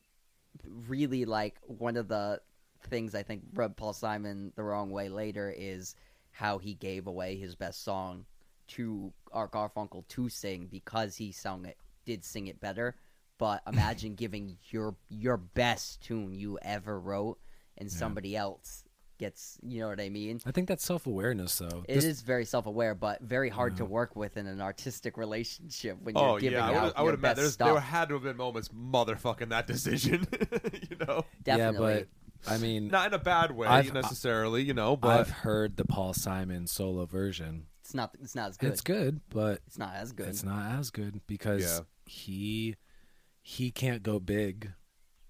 really 0.65 1.25
like 1.25 1.57
one 1.67 1.97
of 1.97 2.09
the 2.09 2.41
things 2.89 3.15
i 3.15 3.23
think 3.23 3.43
rubbed 3.55 3.77
paul 3.77 3.93
simon 3.93 4.53
the 4.57 4.63
wrong 4.63 4.91
way 4.91 5.09
later 5.09 5.53
is 5.57 5.95
how 6.33 6.59
he 6.59 6.75
gave 6.75 7.07
away 7.07 7.37
his 7.37 7.55
best 7.55 7.83
song 7.85 8.25
to 8.71 9.13
art 9.33 9.53
garfunkel 9.53 10.07
to 10.09 10.29
sing 10.29 10.69
because 10.71 11.17
he 11.17 11.31
sung 11.33 11.65
it 11.65 11.77
did 12.05 12.25
sing 12.25 12.47
it 12.49 12.61
better 12.61 12.97
but 13.39 13.63
imagine 13.67 14.15
giving 14.15 14.57
your 14.71 14.95
your 15.09 15.37
best 15.37 16.01
tune 16.03 16.33
you 16.35 16.59
ever 16.63 16.99
wrote 16.99 17.39
and 17.79 17.89
Yeah. 17.91 17.97
somebody 17.97 18.37
else 18.37 18.85
gets 19.19 19.59
you 19.63 19.81
know 19.81 19.89
what 19.89 20.01
i 20.01 20.09
mean 20.09 20.41
I 20.47 20.51
think 20.51 20.67
that's 20.67 20.83
self 20.85 21.07
awareness, 21.07 21.59
though. 21.59 21.85
It 21.87 21.95
This- 21.97 22.05
is 22.07 22.23
very 22.23 22.47
self-aware, 22.47 22.95
but 22.95 23.21
very 23.21 23.51
hard 23.51 23.77
to 23.77 23.85
work 23.85 24.17
with 24.17 24.39
in 24.39 24.47
an 24.47 24.63
artistic 24.63 25.19
relationship 25.19 25.99
when 26.03 26.17
oh, 26.17 26.21
you're 26.21 26.31
Oh 26.31 26.39
giving 26.39 26.59
yeah, 26.59 26.65
I 26.71 26.75
out 26.75 26.93
I 26.97 27.01
your 27.03 27.11
would 27.11 27.15
imagine 27.17 27.21
best 27.21 27.37
there's, 27.37 27.53
stuff. 27.53 27.69
there 27.69 27.81
had 27.81 28.09
to 28.09 28.15
have 28.15 28.23
been 28.23 28.39
moments 28.39 28.69
motherfucking 28.71 29.51
that 29.51 29.67
decision. 29.67 30.27
you 30.91 30.97
know, 31.07 31.27
Definitely. 31.45 31.95
Yeah, 31.95 32.03
but 32.47 32.51
I 32.51 32.57
mean, 32.57 32.89
not 32.89 33.09
in 33.09 33.13
a 33.15 33.19
bad 33.19 33.51
way 33.53 33.67
I've- 33.67 33.91
necessarily. 33.93 34.63
You 34.63 34.73
know, 34.73 34.97
but 34.97 35.21
I've 35.21 35.31
heard 35.31 35.77
the 35.77 35.85
Paul 35.85 36.15
Simon 36.15 36.67
solo 36.67 37.05
version. 37.05 37.67
It's 37.91 37.95
not. 37.97 38.15
It's 38.23 38.35
not 38.37 38.51
as 38.51 38.57
good. 38.57 38.71
It's 38.73 38.81
good, 38.83 39.21
but 39.31 39.61
It's 39.67 39.79
not 39.79 39.95
as 39.97 40.13
good. 40.13 40.29
it's 40.29 40.45
not 40.45 40.79
as 40.79 40.91
good 40.91 41.21
because 41.27 41.63
Yeah. 41.63 41.81
he 42.07 42.77
he 43.43 43.71
can't 43.73 44.03
go 44.03 44.21
big, 44.21 44.73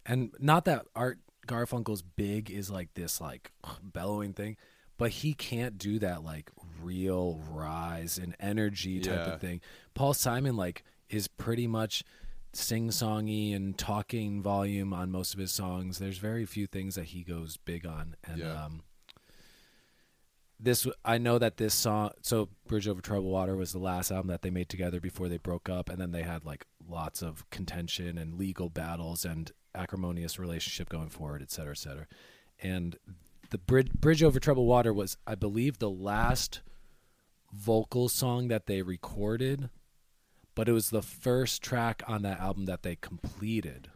and 0.05 0.35
not 0.39 0.65
that 0.67 0.85
Art 0.95 1.21
Garfunkel's 1.47 2.03
big 2.03 2.51
is 2.51 2.71
like 2.71 2.93
this 2.95 3.21
like 3.21 3.51
bellowing 3.83 4.35
thing, 4.35 4.57
but 4.99 5.11
he 5.11 5.33
can't 5.33 5.79
do 5.79 5.99
that 6.01 6.23
like 6.23 6.51
real 6.83 7.41
rise 7.51 8.19
and 8.19 8.37
energy 8.39 9.01
type 9.01 9.27
Yeah. 9.27 9.35
of 9.35 9.41
thing. 9.41 9.61
Paul 9.95 10.13
Simon 10.13 10.57
like 10.57 10.85
is 11.09 11.29
pretty 11.29 11.67
much 11.67 12.05
sing-songy 12.53 13.55
and 13.55 13.77
talking 13.79 14.43
volume 14.43 14.93
on 14.93 15.11
most 15.11 15.33
of 15.35 15.41
his 15.41 15.53
songs. 15.53 15.99
There's 15.99 16.19
very 16.19 16.45
few 16.45 16.67
things 16.67 16.95
that 16.97 17.05
he 17.07 17.23
goes 17.23 17.57
big 17.57 17.87
on, 17.87 18.17
and 18.25 18.39
Yeah. 18.39 18.65
um, 18.65 18.83
this 20.63 20.87
I 21.05 21.19
know 21.19 21.39
that 21.39 21.57
this 21.57 21.75
song 21.75 22.11
so 22.23 22.49
Bridge 22.67 22.87
Over 22.87 23.01
Troubled 23.01 23.33
Water 23.33 23.57
was 23.57 23.73
the 23.73 23.79
last 23.79 24.11
album 24.11 24.29
that 24.29 24.43
they 24.43 24.51
made 24.51 24.69
together 24.69 25.01
before 25.01 25.29
they 25.29 25.39
broke 25.39 25.69
up 25.69 25.89
and 25.89 25.99
then 26.01 26.13
they 26.13 26.23
had 26.23 26.45
like 26.45 26.67
lots 26.89 27.23
of 27.23 27.49
contention 27.51 28.19
and 28.19 28.39
legal 28.39 28.69
battles 28.69 29.25
and 29.25 29.53
acrimonious 29.75 30.39
relationship 30.39 30.89
going 30.89 31.09
forward 31.09 31.43
et 31.43 31.51
cetera 31.51 31.73
et 31.73 31.79
cetera 31.79 32.07
and 32.63 32.97
the 33.51 33.59
Bridge, 33.59 33.93
Bridge 33.93 34.23
Over 34.23 34.39
Troubled 34.39 34.67
Water 34.67 34.93
was 34.93 35.17
I 35.27 35.35
believe 35.35 35.79
the 35.79 35.91
last 35.91 36.61
vocal 37.53 38.09
song 38.09 38.49
that 38.49 38.67
they 38.67 38.83
recorded 38.83 39.71
but 40.55 40.69
it 40.69 40.73
was 40.73 40.91
the 40.91 41.03
first 41.03 41.63
track 41.63 42.03
on 42.07 42.23
that 42.23 42.41
album 42.41 42.67
that 42.67 42.83
they 42.83 42.97
completed 42.97 43.89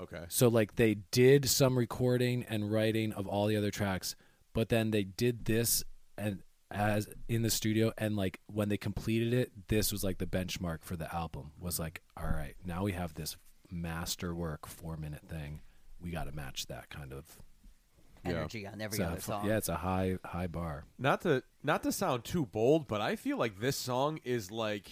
okay. 0.00 0.24
so 0.28 0.48
like 0.48 0.76
they 0.76 0.96
did 1.10 1.48
some 1.48 1.78
recording 1.78 2.44
and 2.48 2.72
writing 2.72 3.12
of 3.12 3.26
all 3.26 3.46
the 3.46 3.56
other 3.56 3.70
tracks, 3.70 4.16
but 4.52 4.68
then 4.68 4.90
they 4.90 5.04
did 5.04 5.44
this 5.44 5.84
and 6.18 6.42
as 6.72 7.08
in 7.28 7.42
the 7.42 7.50
studio 7.50 7.92
and 7.98 8.14
like 8.16 8.38
when 8.46 8.68
they 8.68 8.76
completed 8.76 9.32
it, 9.34 9.50
this 9.68 9.90
was 9.90 10.04
like 10.04 10.18
the 10.18 10.26
benchmark 10.26 10.78
for 10.82 10.96
the 10.96 11.12
album. 11.14 11.50
Was 11.58 11.78
like, 11.78 12.00
all 12.16 12.28
right, 12.28 12.54
now 12.64 12.84
we 12.84 12.92
have 12.92 13.14
this 13.14 13.36
masterwork 13.70 14.68
4-minute 14.68 15.22
thing. 15.28 15.60
We 16.00 16.10
got 16.10 16.24
to 16.24 16.32
match 16.32 16.66
that 16.66 16.88
kind 16.90 17.12
of 17.12 17.24
Yeah. 18.24 18.32
Energy 18.32 18.66
on 18.66 18.80
every 18.80 18.96
it's 18.96 18.98
a 18.98 19.06
other 19.06 19.16
fu- 19.16 19.22
song. 19.32 19.46
Yeah, 19.46 19.56
it's 19.56 19.68
a 19.68 19.76
high 19.76 20.18
high 20.24 20.46
bar. 20.46 20.84
Not 20.98 21.22
to 21.22 21.42
not 21.62 21.82
to 21.84 21.92
sound 21.92 22.24
too 22.24 22.46
bold, 22.46 22.86
but 22.88 23.00
I 23.00 23.16
feel 23.16 23.36
like 23.38 23.58
this 23.60 23.76
song 23.76 24.20
is 24.24 24.50
like 24.50 24.86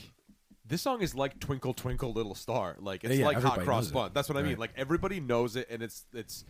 this 0.67 0.83
song 0.83 1.01
is 1.03 1.15
like 1.15 1.39
Twinkle 1.41 1.75
Twinkle 1.75 2.13
Little 2.13 2.35
Star. 2.35 2.77
Like 2.81 3.05
it's 3.05 3.17
Yeah, 3.17 3.27
like 3.27 3.37
Hot 3.37 3.45
everybody 3.45 3.65
Cross 3.67 3.85
knows. 3.85 3.93
Bun. 3.93 4.11
That's 4.15 4.29
what 4.29 4.37
I 4.39 4.43
mean. 4.43 4.59
Like 4.59 4.73
everybody 4.77 5.21
knows 5.21 5.57
it, 5.57 5.69
and 5.71 5.83
it's 5.83 6.05
it's 6.13 6.45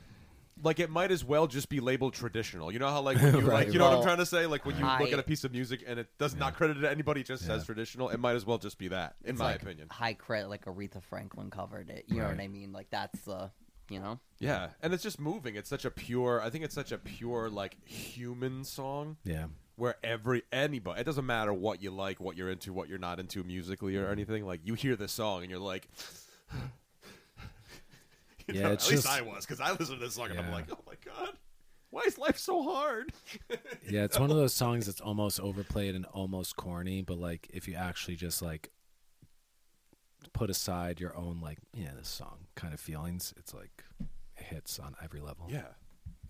like 0.62 0.80
it 0.80 0.90
might 0.90 1.11
as 1.11 1.24
well 1.24 1.46
just 1.46 1.68
be 1.68 1.80
labeled 1.80 2.14
traditional. 2.14 2.72
You 2.72 2.78
know 2.78 2.88
how 2.88 3.00
like 3.00 3.16
when 3.22 3.34
you 3.34 3.40
Right. 3.40 3.66
like 3.66 3.72
you 3.72 3.78
know 3.78 3.88
what 3.88 3.98
I'm 3.98 4.02
trying 4.02 4.18
to 4.18 4.26
say? 4.26 4.46
Like 4.46 4.64
when 4.66 4.76
you 4.78 4.84
look 4.84 5.12
at 5.12 5.18
a 5.18 5.22
piece 5.22 5.44
of 5.44 5.52
music 5.52 5.84
and 5.86 5.98
it 5.98 6.09
does 6.18 6.34
not 6.34 6.54
credit 6.54 6.74
to 6.80 6.90
anybody, 6.90 7.20
it 7.22 7.26
just 7.26 7.44
says 7.44 7.64
traditional. 7.64 8.09
It 8.09 8.18
might 8.18 8.36
as 8.36 8.44
well 8.46 8.59
just 8.59 8.78
be 8.78 8.88
that, 8.88 9.16
in 9.24 9.30
It's 9.30 9.38
my 9.38 9.52
like 9.52 9.62
opinion. 9.62 9.88
High 9.90 10.14
credit, 10.14 10.48
like 10.48 10.64
Aretha 10.64 11.02
Franklin 11.02 11.50
covered 11.50 11.90
it. 11.90 12.04
You 12.09 12.18
know 12.20 12.28
what 12.28 12.40
I 12.40 12.48
mean? 12.48 12.72
Like 12.72 12.88
that's 12.90 13.20
the, 13.22 13.50
you 13.88 14.00
know. 14.00 14.18
Yeah, 14.38 14.68
and 14.82 14.92
it's 14.94 15.02
just 15.02 15.18
moving. 15.20 15.56
It's 15.56 15.68
such 15.68 15.84
a 15.84 15.90
pure. 15.90 16.40
I 16.42 16.50
think 16.50 16.64
it's 16.64 16.74
such 16.74 16.92
a 16.92 16.98
pure 16.98 17.48
like 17.48 17.76
human 17.88 18.64
song. 18.64 19.16
Yeah. 19.24 19.46
where 19.76 19.96
every 20.02 20.42
anybody 20.52 21.00
it 21.00 21.04
doesn't 21.04 21.26
matter 21.26 21.52
what 21.52 21.80
you 21.82 21.90
like 21.92 22.18
what 22.20 22.36
you're 22.36 22.50
into 22.50 22.72
what 22.72 22.88
you're 22.88 22.98
not 22.98 23.20
into 23.20 23.44
musically 23.44 23.96
or 23.96 24.02
mm-hmm. 24.04 24.12
anything 24.12 24.44
like 24.44 24.61
you 24.64 24.74
hear 24.74 24.96
this 24.96 25.12
song 25.12 25.42
and 25.42 25.50
you're 25.50 25.61
like 25.61 25.88
You 26.52 26.59
Yeah, 28.55 28.62
know, 28.62 28.72
it's 28.72 28.86
at 28.86 28.90
least 28.90 29.03
just- 29.05 29.14
I 29.16 29.22
was 29.22 29.44
because 29.46 29.61
I 29.61 29.70
listened 29.72 29.99
to 30.01 30.05
this 30.07 30.14
song 30.14 30.30
and 30.30 30.40
I'm 30.40 30.51
like 30.53 30.66
oh 30.72 30.78
my 30.86 30.94
god 31.05 31.34
why 31.90 32.03
is 32.07 32.18
life 32.18 32.38
so 32.38 32.62
hard 32.62 33.12
Yeah, 33.88 34.05
it's 34.05 34.18
one 34.18 34.30
of 34.30 34.36
those 34.36 34.53
songs 34.55 34.86
that's 34.86 35.01
almost 35.01 35.40
overplayed 35.40 35.94
and 35.94 36.05
almost 36.07 36.57
corny, 36.57 37.03
but 37.03 37.18
like 37.18 37.49
if 37.53 37.66
you 37.68 37.74
actually 37.74 38.16
just 38.16 38.42
like 38.42 38.70
put 40.32 40.51
aside 40.51 41.01
your 41.01 41.16
own 41.16 41.40
like, 41.40 41.59
yeah, 41.74 41.90
this 41.96 42.09
song 42.09 42.46
kind 42.55 42.74
of 42.74 42.80
feelings, 42.80 43.32
it's 43.36 43.55
like 43.55 43.84
it 44.36 44.44
hits 44.44 44.78
on 44.78 44.94
every 45.03 45.20
level. 45.20 45.46
yeah 45.51 45.62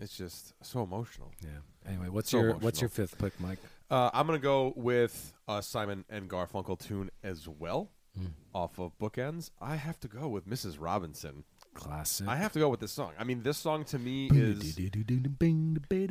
it's 0.01 0.17
just 0.17 0.55
so 0.63 0.83
emotional 0.85 1.33
Yeah. 1.43 1.51
Anyway, 1.89 2.09
what's 2.09 2.31
So 2.31 2.39
your 2.41 2.55
what's 2.55 2.81
your 2.81 2.89
fifth 2.91 3.19
pick, 3.19 3.39
Mike? 3.41 3.59
uh, 3.91 4.11
I'm 4.15 4.27
gonna 4.27 4.39
go 4.39 4.73
with 4.77 5.33
a 5.49 5.61
Simon 5.63 6.05
and 6.09 6.29
Garfunkel 6.31 6.79
tune 6.79 7.11
as 7.23 7.49
well 7.49 7.91
Mm. 8.19 8.31
off 8.55 8.79
of 8.81 8.99
Bookends 8.99 9.51
I 9.61 9.77
have 9.77 10.01
to 10.01 10.09
go 10.09 10.29
with 10.29 10.49
Mrs. 10.49 10.77
Robinson 10.81 11.45
Classic. 11.79 12.27
I 12.29 12.37
have 12.37 12.53
to 12.55 12.59
go 12.59 12.69
with 12.69 12.81
this 12.81 12.93
song 12.93 13.13
I 13.19 13.25
mean 13.25 13.43
this 13.43 13.57
song 13.57 13.85
to 13.87 13.99
me 13.99 14.29
is 14.33 14.77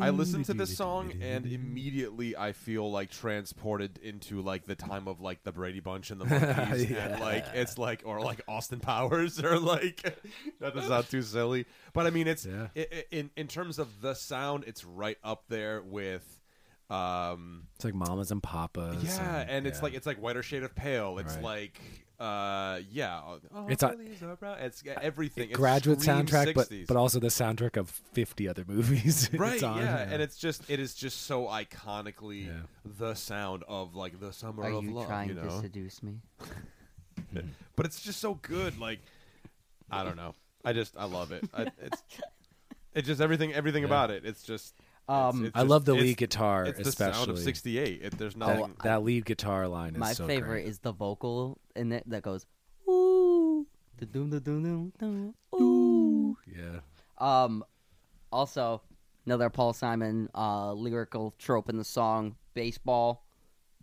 I 0.01 0.09
listen 0.11 0.43
to 0.43 0.53
this 0.53 0.75
song 0.77 1.13
and 1.21 1.45
immediately 1.45 2.35
I 2.37 2.53
feel 2.53 2.89
like 2.91 3.11
transported 3.11 3.97
into 4.01 4.41
like 4.41 4.65
the 4.65 4.75
time 4.75 5.07
of 5.07 5.19
like 5.21 5.43
the 5.43 5.51
Brady 5.51 5.79
Bunch 5.79 6.09
and 6.11 6.21
the 6.21 6.25
Monkees 6.25 6.95
and 6.97 7.19
like 7.19 7.45
it's 7.53 7.77
like 7.77 8.03
or 8.05 8.21
like 8.21 8.41
Austin 8.47 8.79
Powers 8.79 9.43
or 9.43 9.59
like 9.59 10.01
that 10.59 10.73
does 10.73 10.87
sound 10.87 11.09
too 11.09 11.21
silly, 11.21 11.65
but 11.93 12.05
I 12.07 12.11
mean 12.11 12.27
it's 12.27 12.45
Yeah. 12.45 12.67
i- 12.75 12.87
i- 12.91 13.05
in 13.11 13.29
in 13.35 13.47
terms 13.47 13.77
of 13.79 14.01
the 14.01 14.13
sound, 14.13 14.63
it's 14.67 14.83
right 14.85 15.17
up 15.23 15.43
there 15.49 15.81
with. 15.81 16.39
Um, 16.89 17.63
It's 17.75 17.83
like 17.83 17.93
mamas 17.95 18.31
and 18.31 18.41
papas. 18.41 19.03
yeah, 19.03 19.45
and 19.49 19.67
it's 19.67 19.79
yeah. 19.79 19.83
like 19.83 19.93
it's 19.93 20.05
like 20.07 20.21
whiter 20.21 20.41
shade 20.41 20.63
of 20.63 20.73
pale. 20.73 21.17
It's 21.19 21.35
Right. 21.35 21.43
like 21.43 21.81
uh, 22.19 22.79
yeah, 22.91 23.21
oh, 23.53 23.67
It's 23.67 23.83
a- 23.83 23.89
Billy's 23.89 24.21
a 24.23 24.37
it's 24.59 24.83
everything. 25.01 25.49
It's 25.49 25.57
graduate 25.57 25.99
soundtrack, 25.99 26.55
but 26.55 26.69
60s. 26.69 26.87
but 26.87 26.97
also 26.97 27.19
the 27.19 27.27
soundtrack 27.27 27.77
of 27.77 27.89
fifty 27.89 28.47
other 28.47 28.63
movies. 28.67 29.29
right 29.37 29.53
it's 29.55 29.63
on, 29.63 29.79
yeah. 29.81 30.07
and 30.09 30.21
it's 30.21 30.37
just 30.37 30.67
it 30.69 30.79
is 30.79 30.95
just 30.95 31.23
so 31.27 31.45
iconically 31.45 32.47
Yeah. 32.47 32.53
the 32.97 33.13
sound 33.13 33.63
of 33.67 33.95
like 33.95 34.19
the 34.19 34.33
summer 34.33 34.63
Are 34.63 34.71
of 34.71 34.83
you 34.83 34.91
love 34.93 35.07
trying 35.07 35.29
you 35.29 35.35
to 35.35 35.51
seduce 35.51 36.01
me? 36.01 36.19
but 37.75 37.85
it's 37.85 38.01
just 38.01 38.19
so 38.19 38.35
good 38.35 38.79
like 38.79 38.99
i 39.91 40.03
don't 40.03 40.15
know 40.15 40.33
i 40.63 40.71
just 40.71 40.95
i 40.97 41.03
love 41.05 41.31
it 41.31 41.43
I, 41.53 41.67
it's 41.81 42.03
it's 42.93 43.07
just 43.07 43.21
everything 43.21 43.53
everything 43.53 43.83
Yeah. 43.83 43.87
about 43.87 44.11
it 44.11 44.23
it's 44.25 44.43
just 44.43 44.73
Um, 45.09 45.45
It's 45.45 45.55
I 45.55 45.59
just- 45.61 45.69
love 45.69 45.85
the 45.85 45.93
lead 45.93 46.17
guitar, 46.17 46.65
It's 46.65 46.79
the 46.79 46.89
especially. 46.89 47.13
sound 47.13 47.29
of 47.31 47.39
'68. 47.39 48.01
It, 48.03 48.17
there's 48.17 48.33
that, 48.33 48.39
nothing. 48.39 48.75
that 48.83 49.03
lead 49.03 49.25
guitar 49.25 49.67
line 49.67 49.93
is 49.93 49.99
my 49.99 50.13
so 50.13 50.27
favorite 50.27 50.63
great. 50.63 50.67
is 50.67 50.79
the 50.79 50.91
vocal 50.91 51.59
in 51.75 51.91
it 51.93 52.03
that 52.09 52.23
goes 52.23 52.45
ooh, 52.89 53.65
da-dum, 53.99 54.29
da-dum, 54.29 54.63
dum, 54.63 54.93
dum, 54.99 55.35
ooh. 55.59 56.37
Yeah. 56.45 56.79
Um, 57.19 57.63
also 58.31 58.81
another 59.25 59.49
Paul 59.49 59.73
Simon 59.73 60.29
uh 60.35 60.73
lyrical 60.73 61.33
trope 61.37 61.69
in 61.69 61.77
the 61.77 61.83
song 61.85 62.35
baseball. 62.53 63.23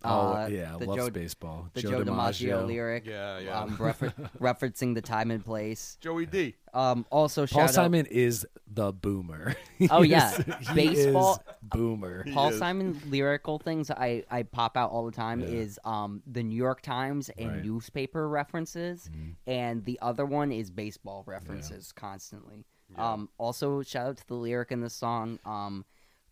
Oh 0.05 0.33
Uh, 0.35 0.49
yeah, 0.51 0.77
the 0.79 0.85
loves 0.87 1.03
Joe, 1.05 1.11
baseball. 1.11 1.69
the 1.73 1.83
Joe, 1.83 1.91
Joe 1.91 2.05
DiMaggio, 2.05 2.51
DiMaggio. 2.63 2.67
lyric. 2.67 3.07
Yeah, 3.07 3.39
yeah. 3.39 3.59
Um, 3.61 3.77
refer- 3.81 4.13
referencing 4.41 4.95
the 4.95 5.01
time 5.01 5.31
and 5.31 5.45
place. 5.45 5.97
Joey 6.01 6.27
D. 6.27 6.55
Um, 6.75 7.07
also 7.11 7.43
Paul 7.47 7.61
shout 7.63 7.71
out 7.71 7.75
Simon 7.75 8.07
is 8.07 8.47
the 8.67 8.93
boomer. 8.93 9.55
Oh, 9.91 10.03
yeah. 10.03 10.33
is- 10.35 10.69
he 10.69 10.75
Baseball- 10.75 11.35
is 11.49 11.55
boomer. 11.63 12.25
Paul 12.33 12.51
is. 12.51 12.59
Simon 12.59 13.01
lyrical 13.09 13.59
things 13.59 13.91
I, 13.91 14.25
I 14.31 14.43
pop 14.43 14.77
out 14.77 14.91
all 14.91 15.07
the 15.07 15.13
time 15.13 15.41
Yeah. 15.41 15.47
is 15.49 15.79
um 15.85 16.23
the 16.27 16.43
New 16.43 16.57
York 16.57 16.83
Times 16.83 17.31
and 17.39 17.51
Right. 17.51 17.65
newspaper 17.65 18.29
references, 18.29 19.09
Mhm. 19.11 19.35
and 19.47 19.85
the 19.85 19.99
other 20.03 20.27
one 20.27 20.53
is 20.53 20.71
baseball 20.71 21.25
references 21.27 21.93
constantly. 21.93 22.65
Um, 22.97 23.29
also 23.39 23.83
shout 23.83 24.07
out 24.07 24.17
to 24.19 24.27
the 24.29 24.35
lyric 24.35 24.71
in 24.71 24.81
the 24.81 24.91
song. 24.91 25.39
Um, 25.45 25.85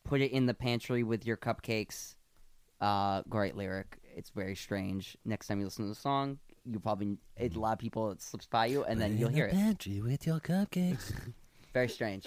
put 0.05 0.21
it 0.21 0.31
in 0.33 0.47
the 0.47 0.55
pantry 0.55 1.03
with 1.03 1.27
your 1.27 1.37
cupcakes. 1.37 2.15
Uh, 2.83 3.23
great 3.29 3.57
lyric. 3.57 3.97
It's 4.17 4.31
very 4.31 4.57
strange. 4.57 5.17
Next 5.25 5.47
time 5.47 5.61
you 5.61 5.65
listen 5.67 5.85
to 5.85 5.89
the 5.89 5.95
song, 5.95 6.39
you 6.69 6.81
probably 6.81 7.17
it, 7.37 7.55
a 7.55 7.61
lot 7.61 7.75
of 7.75 7.79
people 7.79 8.11
it 8.11 8.21
slips 8.21 8.47
by 8.47 8.67
you, 8.67 8.83
and 8.85 9.01
then 9.01 9.17
you'll 9.17 9.31
hear 9.31 9.47
it. 9.47 9.53
Pantry 9.53 10.01
with 10.03 10.27
your 10.27 10.41
cupcakes. 10.41 11.13
Very 11.73 11.89
strange. 11.89 12.27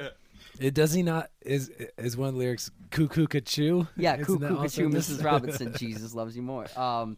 it 0.60 0.72
does 0.74 0.92
he 0.92 1.02
not 1.02 1.30
is 1.40 1.70
is 1.98 2.16
one 2.16 2.28
of 2.28 2.34
the 2.34 2.38
lyrics 2.38 2.70
cuckoo 2.90 3.26
choo? 3.40 3.88
Yeah, 3.96 4.12
Isn't 4.12 4.26
Cuckoo 4.26 4.38
that 4.40 4.52
also 4.52 4.82
Cuckoo. 4.82 4.96
Mrs. 4.96 5.24
Robinson, 5.24 5.74
Jesus 5.78 6.14
loves 6.14 6.36
you 6.36 6.42
more. 6.42 6.66
Um, 6.78 7.16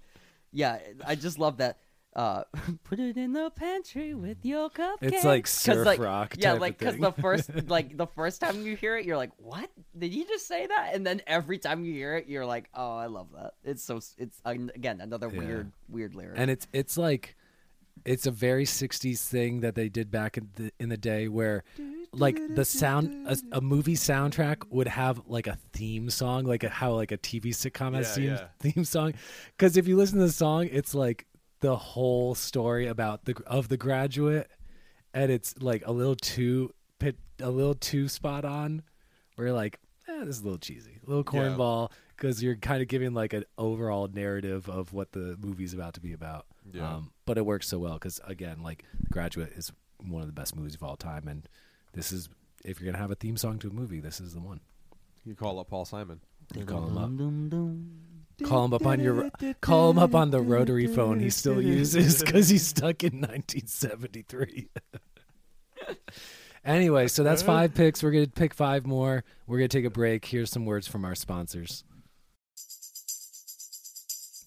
yeah, 0.51 0.79
I 1.07 1.15
just 1.15 1.39
love 1.39 1.59
that. 1.59 1.77
Uh, 2.17 2.43
put 2.85 2.99
it 2.99 3.17
in 3.17 3.33
the 3.33 3.51
pantry 3.51 4.15
with 4.15 4.39
your 4.45 4.71
cupcakes. 4.71 4.97
It's 5.03 5.25
like 5.25 5.45
'Cause, 5.45 5.51
surf 5.53 5.87
like, 5.87 6.01
rock 6.01 6.35
Yeah, 6.39 6.53
type 6.53 6.61
like 6.61 6.79
because 6.79 6.99
the 6.99 7.13
first, 7.13 7.51
like 7.69 7.97
the 7.97 8.07
first 8.07 8.41
time 8.41 8.65
you 8.67 8.77
hear 8.77 8.97
it, 8.97 9.05
you're 9.05 9.17
like, 9.17 9.31
"What? 9.37 9.71
Did 9.97 10.13
you 10.15 10.27
just 10.27 10.47
say 10.49 10.67
that?" 10.67 10.95
And 10.95 11.07
then 11.07 11.21
every 11.27 11.59
time 11.59 11.85
you 11.85 11.93
hear 11.93 12.17
it, 12.17 12.27
you're 12.27 12.47
like, 12.47 12.71
"Oh, 12.75 12.97
I 12.97 13.07
love 13.07 13.29
that." 13.35 13.53
It's 13.63 13.85
so. 13.85 14.01
It's 14.17 14.41
again 14.45 15.01
another 15.01 15.29
Yeah. 15.29 15.39
weird, 15.39 15.73
weird 15.89 16.15
lyric. 16.15 16.39
and 16.41 16.51
it's 16.51 16.67
it's 16.73 16.97
like 16.97 17.37
it's 18.05 18.27
a 18.27 18.31
very 18.31 18.65
60s 18.65 19.29
thing 19.29 19.61
that 19.61 19.75
they 19.75 19.89
did 19.89 20.11
back 20.11 20.39
in 20.39 20.49
the 20.55 20.73
in 20.81 20.89
the 20.89 20.97
day 20.97 21.29
where 21.29 21.63
like 22.13 22.41
the 22.55 22.65
sound 22.65 23.13
a, 23.27 23.37
a 23.53 23.61
movie 23.61 23.95
soundtrack 23.97 24.63
would 24.71 24.89
have 24.89 25.21
like 25.27 25.47
a 25.47 25.59
theme 25.73 26.09
song 26.09 26.45
like 26.45 26.65
a, 26.65 26.69
how 26.71 26.93
like 26.95 27.13
a 27.13 27.19
tv 27.19 27.47
sitcom 27.49 27.95
has 27.95 28.09
Yeah, 28.09 28.15
theme, 28.15 28.31
yeah. 28.63 28.73
theme 28.73 28.85
song 28.85 29.13
because 29.57 29.77
if 29.77 29.87
you 29.87 29.97
listen 29.97 30.19
to 30.19 30.25
the 30.27 30.33
song 30.33 30.69
it's 30.73 30.95
like 30.95 31.27
the 31.61 31.77
whole 31.77 32.35
story 32.35 32.87
about 32.87 33.25
the 33.25 33.35
of 33.47 33.69
the 33.69 33.77
graduate 33.77 34.51
and 35.15 35.31
it's 35.33 35.55
like 35.61 35.83
a 35.87 35.93
little 35.93 36.15
too 36.17 36.73
pit 36.99 37.17
a 37.41 37.51
little 37.51 37.75
too 37.75 38.09
spot 38.09 38.45
on 38.45 38.83
where 39.37 39.49
you're 39.49 39.57
like 39.57 39.79
eh, 40.09 40.25
this 40.25 40.37
is 40.37 40.41
a 40.43 40.45
little 40.45 40.59
cheesy 40.59 40.99
a 41.05 41.09
little 41.09 41.25
cornball 41.25 41.91
because 42.17 42.43
you're 42.43 42.57
kind 42.57 42.83
of 42.83 42.89
giving 42.89 43.15
like 43.15 43.33
an 43.33 43.45
overall 43.57 44.09
narrative 44.13 44.69
of 44.69 44.93
what 44.93 45.13
the 45.13 45.37
movie's 45.41 45.73
about 45.75 45.95
to 45.95 46.01
be 46.01 46.13
about 46.13 46.47
Yeah. 46.73 46.97
um, 46.97 47.13
but 47.27 47.39
it 47.39 47.47
works 47.47 47.69
so 47.69 47.79
well 47.79 47.95
because 47.95 48.21
again, 48.25 48.63
like 48.63 48.85
The 49.03 49.11
Graduate 49.11 49.53
is 49.57 49.71
one 50.05 50.21
of 50.23 50.27
the 50.29 50.33
best 50.33 50.55
movies 50.57 50.75
of 50.75 50.83
all 50.83 50.97
time, 50.97 51.27
and 51.29 51.49
this 51.93 52.11
is 52.13 52.29
if 52.65 52.81
you're 52.81 52.87
gonna 52.91 53.01
have 53.03 53.11
a 53.11 53.15
theme 53.17 53.37
song 53.37 53.59
to 53.61 53.69
a 53.69 53.73
movie, 53.73 54.01
this 54.01 54.21
is 54.21 54.35
the 54.35 54.41
one. 54.41 54.61
You 55.25 55.35
call 55.35 55.59
up 55.61 55.69
Paul 55.69 55.85
Simon. 55.85 56.21
You 56.57 56.65
call 56.65 56.87
him 56.89 56.97
up, 56.99 57.05
Dum, 57.17 57.49
dum, 57.49 57.91
call 58.45 58.65
him 58.65 58.75
up 58.75 58.87
on 58.87 59.01
your, 59.01 59.31
call 59.61 59.91
him 59.91 59.99
up 59.99 60.15
on 60.15 60.31
the 60.31 60.41
rotary 60.41 60.87
phone 60.87 61.21
he 61.21 61.31
still 61.31 61.61
uses 61.61 62.23
because 62.25 62.49
he's 62.49 62.67
stuck 62.67 63.03
in 63.05 63.21
1973. 63.21 64.69
anyway, 66.65 67.09
so 67.09 67.23
that's 67.23 67.43
five 67.43 67.75
picks. 67.75 68.03
We're 68.03 68.11
gonna 68.13 68.27
pick 68.27 68.55
five 68.55 68.87
more. 68.87 69.25
We're 69.47 69.59
gonna 69.59 69.69
take 69.69 69.85
a 69.85 69.91
break. 69.91 70.25
Here's 70.25 70.51
some 70.51 70.67
words 70.67 70.87
from 70.87 71.05
our 71.05 71.15
sponsors. 71.15 71.85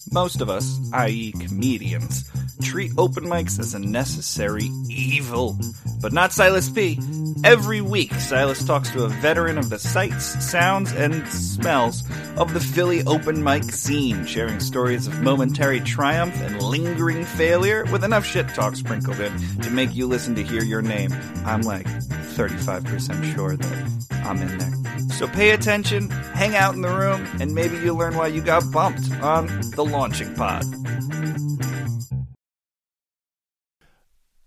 Most 0.10 0.42
of 0.42 0.50
us, 0.50 0.80
i.e., 0.94 1.32
comedians, 1.34 2.30
treat 2.64 2.92
open 2.98 3.26
mics 3.26 3.60
as 3.60 3.74
a 3.74 3.80
necessary 3.80 4.70
evil. 4.90 5.58
But 6.02 6.14
not 6.14 6.32
Silas 6.32 6.70
P. 6.70 7.00
Every 7.44 7.82
week, 7.82 8.14
Silas 8.14 8.64
talks 8.64 8.92
to 8.92 9.04
a 9.04 9.10
veteran 9.10 9.58
of 9.58 9.70
the 9.70 9.80
sights, 9.80 10.26
sounds, 10.44 10.92
and 10.94 11.28
smells 11.28 12.04
of 12.38 12.54
the 12.54 12.60
Philly 12.60 13.04
open 13.06 13.44
mic 13.44 13.64
scene, 13.64 14.26
sharing 14.26 14.60
stories 14.60 15.08
of 15.08 15.22
momentary 15.22 15.80
triumph 15.80 16.36
and 16.42 16.62
lingering 16.62 17.24
failure 17.24 17.86
with 17.92 18.04
enough 18.04 18.26
shit 18.26 18.48
talk 18.50 18.76
sprinkled 18.76 19.20
in 19.20 19.38
to 19.62 19.70
make 19.70 19.94
you 19.96 20.08
listen 20.08 20.36
to 20.36 20.44
hear 20.44 20.64
your 20.64 20.82
name. 20.82 21.12
I'm 21.46 21.62
like 21.62 21.88
35% 21.88 23.36
sure 23.36 23.56
that 23.56 24.12
I'm 24.26 24.42
in 24.42 24.58
there. 24.58 24.82
So 25.22 25.28
pay 25.28 25.52
attention, 25.52 26.10
hang 26.10 26.56
out 26.56 26.74
in 26.74 26.82
the 26.82 26.90
room, 26.90 27.28
and 27.40 27.54
maybe 27.54 27.78
you'll 27.78 27.98
learn 27.98 28.16
why 28.16 28.28
you 28.28 28.42
got 28.42 28.72
bumped 28.72 29.12
on 29.22 29.46
the 29.72 29.84
launching 29.92 30.34
pod. 30.36 30.64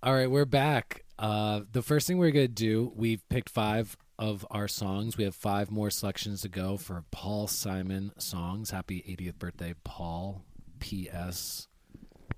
All 0.03 0.15
right, 0.15 0.31
we're 0.31 0.47
back. 0.47 1.05
Uh, 1.19 1.61
the 1.71 1.83
first 1.83 2.07
thing 2.07 2.19
we're 2.19 2.31
going 2.31 2.47
to 2.47 2.53
do, 2.53 2.93
we've 2.97 3.27
picked 3.29 3.51
five 3.51 3.97
of 4.19 4.47
our 4.51 4.69
songs. 4.69 5.17
We 5.17 5.25
have 5.25 5.35
five 5.35 5.71
more 5.71 5.91
selections 5.91 6.41
to 6.43 6.49
go 6.49 6.77
for 6.77 7.05
Paul 7.11 7.47
Simon 7.47 8.13
songs. 8.19 8.71
Happy 8.71 9.05
80th 9.07 9.39
birthday, 9.39 9.75
Paul. 9.85 10.45
P.S. 10.81 11.69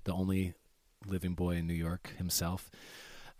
The 0.03 0.13
only 0.13 0.53
living 1.05 1.33
boy 1.33 1.55
in 1.55 1.67
New 1.67 1.73
York 1.73 2.13
himself. 2.17 2.69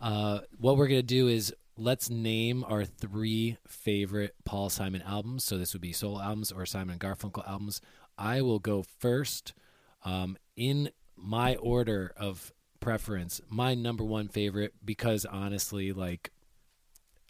Uh, 0.00 0.40
what 0.58 0.76
we're 0.76 0.88
going 0.88 1.00
to 1.00 1.06
do 1.06 1.28
is 1.28 1.54
let's 1.76 2.10
name 2.10 2.64
our 2.68 2.84
three 2.84 3.56
favorite 3.66 4.34
Paul 4.44 4.68
Simon 4.68 5.02
albums. 5.02 5.44
So 5.44 5.56
this 5.56 5.72
would 5.72 5.82
be 5.82 5.92
solo 5.92 6.20
albums 6.20 6.52
or 6.52 6.66
Simon 6.66 6.98
and 6.98 7.00
Garfunkel 7.00 7.48
albums. 7.48 7.80
I 8.18 8.42
will 8.42 8.58
go 8.58 8.84
first. 8.98 9.54
Um, 10.04 10.36
in 10.56 10.90
my 11.16 11.56
order 11.56 12.12
of 12.16 12.52
preference, 12.80 13.40
my 13.48 13.74
number 13.74 14.04
one 14.04 14.28
favorite, 14.28 14.74
because 14.84 15.24
honestly, 15.24 15.92
like, 15.92 16.30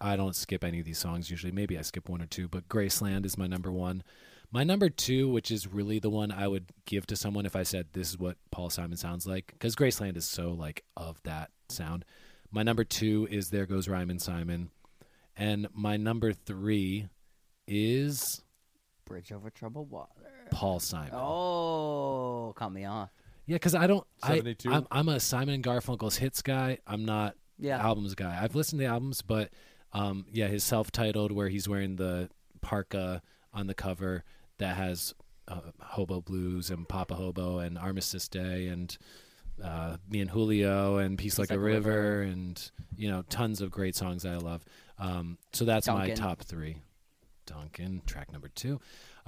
I 0.00 0.16
don't 0.16 0.36
skip 0.36 0.64
any 0.64 0.78
of 0.80 0.86
these 0.86 0.98
songs 0.98 1.30
usually. 1.30 1.52
Maybe 1.52 1.78
I 1.78 1.82
skip 1.82 2.08
one 2.08 2.22
or 2.22 2.26
two, 2.26 2.48
but 2.48 2.68
Graceland 2.68 3.24
is 3.26 3.36
my 3.36 3.46
number 3.46 3.72
one. 3.72 4.02
My 4.50 4.64
number 4.64 4.88
two, 4.88 5.28
which 5.28 5.50
is 5.50 5.66
really 5.66 5.98
the 5.98 6.08
one 6.08 6.30
I 6.30 6.48
would 6.48 6.66
give 6.86 7.06
to 7.08 7.16
someone 7.16 7.44
if 7.44 7.54
I 7.54 7.64
said 7.64 7.88
this 7.92 8.08
is 8.10 8.18
what 8.18 8.36
Paul 8.50 8.70
Simon 8.70 8.96
sounds 8.96 9.26
like, 9.26 9.48
because 9.48 9.76
Graceland 9.76 10.16
is 10.16 10.24
so 10.24 10.52
like 10.52 10.84
of 10.96 11.20
that 11.24 11.50
sound. 11.68 12.04
My 12.50 12.62
number 12.62 12.84
two 12.84 13.28
is 13.30 13.48
There 13.48 13.66
Goes 13.66 13.88
Rhymin' 13.88 14.20
Simon. 14.20 14.70
And 15.36 15.68
my 15.74 15.96
number 15.96 16.32
three 16.32 17.08
is 17.66 18.42
Bridge 19.04 19.32
over 19.32 19.50
troubled 19.50 19.90
water. 19.90 20.37
Paul 20.50 20.80
Simon. 20.80 21.10
Oh, 21.14 22.52
caught 22.56 22.72
me 22.72 22.84
off. 22.84 23.10
Yeah, 23.46 23.56
because 23.56 23.74
I 23.74 23.86
don't. 23.86 24.06
I, 24.22 24.36
72? 24.36 24.70
I'm, 24.72 24.86
I'm 24.90 25.08
a 25.08 25.18
Simon 25.20 25.54
and 25.54 25.64
Garfunkel's 25.64 26.16
hits 26.16 26.42
guy. 26.42 26.78
I'm 26.86 27.04
not 27.04 27.34
Yeah. 27.58 27.78
albums 27.78 28.14
guy. 28.14 28.38
I've 28.42 28.54
listened 28.54 28.80
to 28.80 28.86
the 28.86 28.90
albums, 28.92 29.22
but 29.22 29.50
um, 29.92 30.26
yeah, 30.32 30.48
his 30.48 30.64
self-titled 30.64 31.32
where 31.32 31.48
he's 31.48 31.66
wearing 31.68 31.96
the 31.96 32.28
parka 32.60 33.22
on 33.54 33.66
the 33.66 33.74
cover 33.74 34.24
that 34.58 34.76
has 34.76 35.14
uh, 35.46 35.60
Hobo 35.80 36.20
Blues 36.20 36.70
and 36.70 36.86
Papa 36.86 37.14
Hobo 37.14 37.58
and 37.60 37.78
Armistice 37.78 38.28
Day 38.28 38.66
and 38.66 38.96
uh, 39.64 39.96
Me 40.10 40.20
and 40.20 40.28
Julio 40.30 40.98
and 40.98 41.16
Peace 41.16 41.38
Like, 41.38 41.50
a 41.50 41.58
River, 41.58 42.20
and 42.20 42.70
you 42.96 43.08
know 43.10 43.22
tons 43.30 43.60
of 43.62 43.70
great 43.70 43.96
songs 43.96 44.24
that 44.24 44.34
I 44.34 44.36
love. 44.36 44.62
Um, 44.98 45.38
so 45.54 45.64
that's 45.64 45.86
my 45.88 46.08
Duncan. 46.08 46.16
top 46.16 46.40
three. 46.42 46.76
Duncan, 47.46 48.02
track 48.06 48.30
number 48.30 48.48
two. 48.48 48.78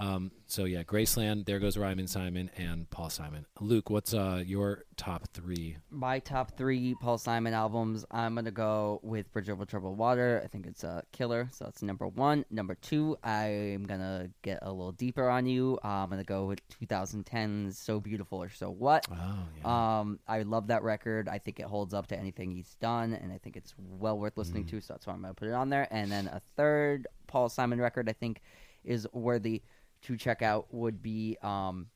Um, 0.01 0.31
so 0.47 0.65
yeah, 0.65 0.83
Graceland, 0.83 1.45
There 1.45 1.59
Goes 1.59 1.77
Rhymin' 1.77 2.09
Simon, 2.09 2.51
and 2.57 2.89
Paul 2.91 3.11
Simon. 3.11 3.45
Luke, 3.61 3.91
what's 3.91 4.15
uh, 4.15 4.43
your 4.45 4.85
top 4.97 5.29
three? 5.35 5.77
My 5.91 6.19
top 6.21 6.57
three 6.57 6.95
Paul 7.01 7.19
Simon 7.19 7.53
albums. 7.53 8.05
I'm 8.11 8.35
gonna 8.35 8.51
go 8.51 9.01
with 9.03 9.31
Bridge 9.33 9.51
Over 9.51 9.67
Troubled 9.67 9.99
Water. 9.99 10.41
I 10.43 10.47
think 10.49 10.67
it's 10.67 10.85
a 10.85 11.03
killer, 11.13 11.49
so 11.53 11.67
that's 11.67 11.83
number 11.83 12.09
one. 12.09 12.47
Number 12.51 12.75
two, 12.77 13.17
I'm 13.23 13.85
gonna 13.85 14.31
get 14.43 14.61
a 14.63 14.73
little 14.73 14.93
deeper 14.93 15.29
on 15.29 15.45
you. 15.47 15.79
Uh, 15.85 15.89
I'm 15.89 16.09
gonna 16.11 16.25
go 16.25 16.47
with 16.47 16.61
2010's 16.69 17.79
"So 17.79 18.01
Beautiful" 18.01 18.43
or 18.43 18.49
"So 18.49 18.71
What." 18.71 19.07
Oh 19.13 19.17
yeah. 19.59 19.99
Um, 20.01 20.19
I 20.27 20.43
love 20.43 20.69
that 20.69 20.83
record. 20.83 21.29
I 21.29 21.39
think 21.39 21.61
it 21.61 21.67
holds 21.67 21.93
up 21.93 22.07
to 22.09 22.19
anything 22.19 22.51
he's 22.51 22.75
done, 22.77 23.13
and 23.13 23.33
I 23.33 23.39
think 23.39 23.57
it's 23.57 23.75
well 23.79 24.19
worth 24.19 24.39
listening 24.39 24.65
Mm. 24.65 24.71
to. 24.71 24.81
So 24.81 24.95
that's 24.95 25.07
why 25.07 25.13
I'm 25.13 25.21
gonna 25.21 25.35
put 25.35 25.49
it 25.49 25.55
on 25.55 25.69
there. 25.69 25.87
And 25.91 26.11
then 26.11 26.27
a 26.29 26.41
third 26.57 27.07
Paul 27.27 27.49
Simon 27.51 27.81
record, 27.81 28.09
I 28.09 28.13
think, 28.15 28.41
is 28.83 29.07
worthy 29.13 29.63
to 30.03 30.17
check 30.17 30.43
out. 30.43 30.73
Would 30.73 31.03
be 31.03 31.37
um, 31.43 31.87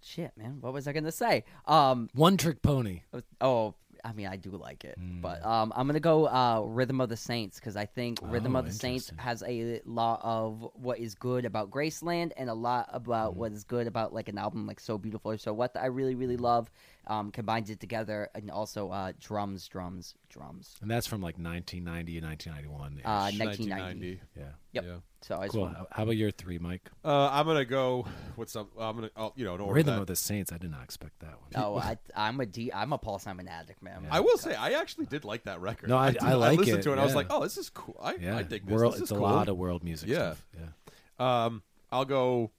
shit, 0.00 0.32
man. 0.36 0.58
What 0.60 0.72
was 0.72 0.86
I 0.88 0.92
gonna 0.92 1.12
say? 1.12 1.44
Um, 1.66 2.08
One 2.14 2.36
Trick 2.36 2.62
Pony. 2.62 3.02
oh, 3.40 3.74
I 4.04 4.12
mean, 4.12 4.26
I 4.26 4.36
do 4.36 4.50
like 4.50 4.84
it, 4.84 4.98
Mm. 5.00 5.22
but 5.22 5.42
um, 5.46 5.72
I'm 5.74 5.86
gonna 5.86 5.98
go 6.00 6.26
uh, 6.26 6.60
"Rhythm 6.66 7.00
of 7.00 7.08
the 7.08 7.16
Saints" 7.16 7.58
because 7.58 7.74
I 7.76 7.86
think 7.86 8.18
"Rhythm 8.22 8.54
Oh, 8.54 8.58
of 8.58 8.66
the 8.66 8.72
Saints" 8.72 9.10
has 9.16 9.42
a 9.46 9.80
lot 9.86 10.20
of 10.22 10.68
what 10.74 10.98
is 10.98 11.14
good 11.14 11.46
about 11.46 11.70
Graceland 11.70 12.32
and 12.36 12.50
a 12.50 12.54
lot 12.54 12.90
about 12.92 13.32
Mm. 13.34 13.36
what 13.38 13.52
is 13.52 13.64
good 13.64 13.86
about 13.86 14.12
like 14.12 14.28
an 14.28 14.36
album 14.36 14.66
like 14.66 14.80
"So 14.80 14.98
Beautiful" 14.98 15.30
or 15.32 15.38
"So 15.38 15.54
What" 15.54 15.72
that 15.74 15.82
I 15.82 15.86
really, 15.86 16.14
really 16.14 16.36
love. 16.36 16.70
Um, 17.06 17.30
combines 17.32 17.68
it 17.68 17.80
together, 17.80 18.30
and 18.34 18.50
also 18.50 18.90
uh, 18.90 19.12
drums, 19.20 19.68
drums, 19.68 20.14
drums. 20.30 20.74
And 20.80 20.90
that's 20.90 21.06
from 21.06 21.20
like 21.20 21.36
1990 21.36 22.16
and 22.16 22.26
1991. 22.26 23.02
Uh, 23.04 23.28
-ish. 23.28 23.38
1990. 23.38 24.20
yeah. 24.34 24.44
Yep. 24.72 24.84
Yeah. 24.84 24.96
So 25.20 25.36
I 25.36 25.44
just 25.44 25.52
Cool. 25.52 25.60
want- 25.62 25.76
How- 25.76 25.86
How 25.90 26.02
about 26.04 26.16
your 26.16 26.30
three, 26.30 26.58
Mike? 26.58 26.90
Uh, 27.04 27.28
I'm 27.30 27.44
gonna 27.46 27.66
go 27.66 28.06
with 28.36 28.48
some. 28.48 28.68
I'm 28.78 28.94
gonna, 28.96 29.10
oh, 29.16 29.32
you 29.36 29.44
know, 29.44 29.54
in 29.54 29.60
order 29.60 29.74
Rhythm 29.74 29.94
that- 29.96 30.00
of 30.00 30.06
the 30.06 30.16
Saints. 30.16 30.50
I 30.50 30.56
did 30.56 30.70
not 30.70 30.82
expect 30.82 31.18
that 31.20 31.38
one. 31.40 31.50
No, 31.54 31.76
I, 31.90 31.98
I'm 32.16 32.40
a 32.40 32.46
D, 32.46 32.70
I'm 32.72 32.92
a 32.94 32.98
Paul 32.98 33.18
Simon 33.18 33.48
addict, 33.48 33.82
man. 33.82 34.04
Yeah. 34.04 34.16
I 34.16 34.20
will 34.20 34.38
say, 34.38 34.54
I 34.54 34.70
actually 34.80 35.04
did 35.06 35.24
like 35.26 35.44
that 35.44 35.60
record. 35.60 35.90
No, 35.90 35.98
I- 35.98 36.12
did- 36.12 36.22
I 36.22 36.32
like 36.34 36.58
listened 36.58 36.78
it, 36.78 36.82
to 36.84 36.88
it. 36.90 36.92
and 36.92 37.00
I 37.02 37.04
was 37.04 37.14
like, 37.14 37.26
oh, 37.28 37.42
this 37.42 37.58
is 37.58 37.68
cool. 37.68 37.98
I, 38.02 38.14
Yeah, 38.14 38.38
I 38.38 38.42
dig 38.44 38.64
this. 38.64 38.72
world, 38.74 38.94
this 38.94 39.02
it's 39.02 39.10
is 39.10 39.16
a 39.16 39.20
cool. 39.20 39.28
lot 39.28 39.48
of 39.48 39.56
world 39.58 39.84
music 39.84 40.08
Yeah. 40.08 40.34
stuff. 40.34 40.46
Yeah. 40.58 41.44
Um, 41.44 41.62
I'll 41.92 42.06
go 42.06 42.50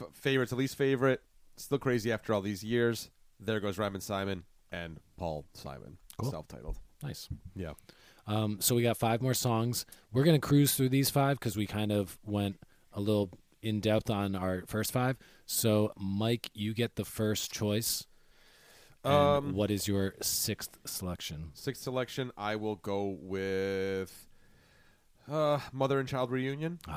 f- 0.00 0.08
favorite 0.12 0.48
to 0.50 0.56
least 0.56 0.76
favorite. 0.76 1.20
Still 1.56 1.78
crazy 1.78 2.10
after 2.12 2.32
all 2.32 2.40
these 2.40 2.62
years. 2.64 3.10
There 3.44 3.60
goes 3.60 3.78
Rhymin' 3.78 4.00
Simon 4.00 4.44
and 4.70 4.98
Paul 5.16 5.44
Simon, 5.54 5.98
Cool. 6.18 6.30
self-titled. 6.30 6.78
Nice. 7.02 7.28
Yeah. 7.54 7.72
Um, 8.26 8.58
so 8.60 8.74
we 8.76 8.82
got 8.82 8.96
five 8.96 9.20
more 9.20 9.34
songs. 9.34 9.84
We're 10.12 10.24
gonna 10.24 10.38
cruise 10.38 10.74
through 10.74 10.90
these 10.90 11.10
five 11.10 11.38
because 11.38 11.56
we 11.56 11.66
kind 11.66 11.90
of 11.90 12.18
went 12.24 12.60
a 12.92 13.00
little 13.00 13.30
in 13.60 13.80
depth 13.80 14.10
on 14.10 14.34
our 14.36 14.62
first 14.66 14.92
five. 14.92 15.16
So 15.46 15.92
Mike, 15.96 16.50
you 16.54 16.72
get 16.74 16.94
the 16.96 17.04
first 17.04 17.52
choice. 17.52 18.06
And 19.04 19.12
Um, 19.12 19.54
what 19.54 19.70
is 19.72 19.88
your 19.88 20.14
sixth 20.22 20.78
selection? 20.84 21.50
Sixth 21.54 21.82
selection, 21.82 22.30
I 22.36 22.54
will 22.54 22.76
go 22.76 23.04
with 23.20 24.28
uh, 25.30 25.58
Mother 25.72 25.98
and 26.00 26.08
Child 26.08 26.30
Reunion. 26.30 26.78
Oh, 26.88 26.90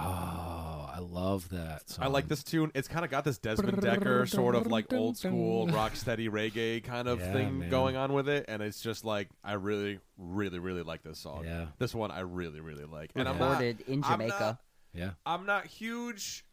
I 0.94 1.00
love 1.00 1.50
that. 1.50 1.90
Song. 1.90 2.06
I 2.06 2.08
like 2.08 2.28
this 2.28 2.44
tune. 2.44 2.72
It's 2.74 2.88
kind 2.88 3.04
of 3.06 3.12
got 3.12 3.24
this 3.24 3.38
Desmond 3.38 3.78
Dekker 3.78 4.28
sort 4.28 4.56
of 4.56 4.68
like 4.68 4.92
old 4.94 5.18
school 5.18 5.68
rock 5.70 5.96
steady 5.96 6.30
reggae 6.30 6.84
kind 6.84 7.08
of 7.08 7.20
Yeah, 7.20 7.34
thing 7.34 7.60
man. 7.60 7.70
going 7.70 7.96
on 7.96 8.14
with 8.14 8.28
it, 8.30 8.46
and 8.48 8.62
it's 8.62 8.82
just 8.82 9.04
like 9.06 9.30
I 9.44 9.54
really, 9.54 10.00
really, 10.18 10.60
really 10.60 10.84
like 10.84 11.04
this 11.04 11.20
song. 11.20 11.44
Yeah. 11.46 11.68
This 11.80 11.94
one 11.94 12.12
I 12.12 12.22
really, 12.22 12.60
really 12.62 12.86
like, 12.86 13.12
and 13.16 13.28
I'm 13.28 13.38
not, 13.38 13.60
recorded 13.62 13.82
in 13.88 14.04
I'm 14.04 14.12
Jamaica. 14.12 14.38
not- 14.40 14.58
Yeah. 14.94 15.10
I'm 15.26 15.46
not 15.46 15.66
huge 15.68 16.46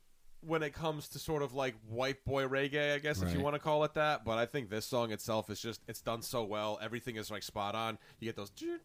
when 0.45 0.65
it 0.65 0.75
comes 0.75 1.07
to 1.11 1.21
sort 1.21 1.41
of 1.43 1.55
like 1.55 1.77
white 1.89 2.25
boy 2.25 2.43
reggae, 2.49 2.95
I 2.95 2.99
guess 2.99 3.23
if 3.23 3.29
you 3.31 3.37
Right. 3.37 3.45
want 3.45 3.55
to 3.55 3.61
call 3.61 3.85
it 3.85 3.95
that. 3.95 4.25
But 4.25 4.39
I 4.39 4.47
think 4.47 4.71
this 4.71 4.85
song 4.85 5.13
itself 5.13 5.49
is 5.51 5.61
just 5.61 5.81
it's 5.87 6.01
done 6.01 6.21
so 6.23 6.43
well. 6.43 6.81
Everything 6.83 7.15
is 7.15 7.31
like 7.31 7.45
spot 7.45 7.77
on. 7.77 7.97
You 8.19 8.27
get 8.27 8.35
those 8.35 8.51
choo- 8.51 8.79
choo 8.79 8.81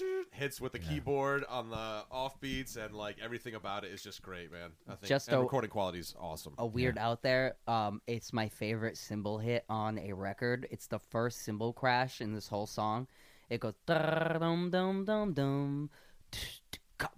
hits 0.32 0.60
with 0.60 0.72
the 0.72 0.80
Yeah. 0.80 0.88
keyboard 0.88 1.44
on 1.48 1.70
the 1.70 2.04
offbeats, 2.12 2.76
and 2.76 2.94
like 2.94 3.16
everything 3.22 3.54
about 3.54 3.84
it 3.84 3.92
is 3.92 4.02
just 4.02 4.22
great, 4.22 4.50
man. 4.52 4.70
I 4.88 4.94
think 4.96 5.08
Just 5.08 5.28
and 5.28 5.36
a- 5.38 5.40
recording 5.40 5.70
quality 5.70 5.98
is 5.98 6.14
awesome. 6.18 6.54
a 6.58 6.66
weird 6.66 6.98
out 6.98 7.22
there. 7.22 7.56
Um, 7.66 8.00
it's 8.06 8.32
my 8.32 8.48
favorite 8.48 8.96
cymbal 8.96 9.38
hit 9.38 9.64
on 9.68 9.98
a 9.98 10.12
record. 10.12 10.66
It's 10.70 10.86
the 10.86 10.98
first 10.98 11.42
cymbal 11.42 11.72
crash 11.72 12.20
in 12.20 12.32
this 12.34 12.48
whole 12.48 12.66
song. 12.66 13.06
It 13.50 13.60
goes 13.60 13.74
dum 13.86 14.70
dum 14.70 15.04
dum 15.04 15.34
dum, 15.34 15.90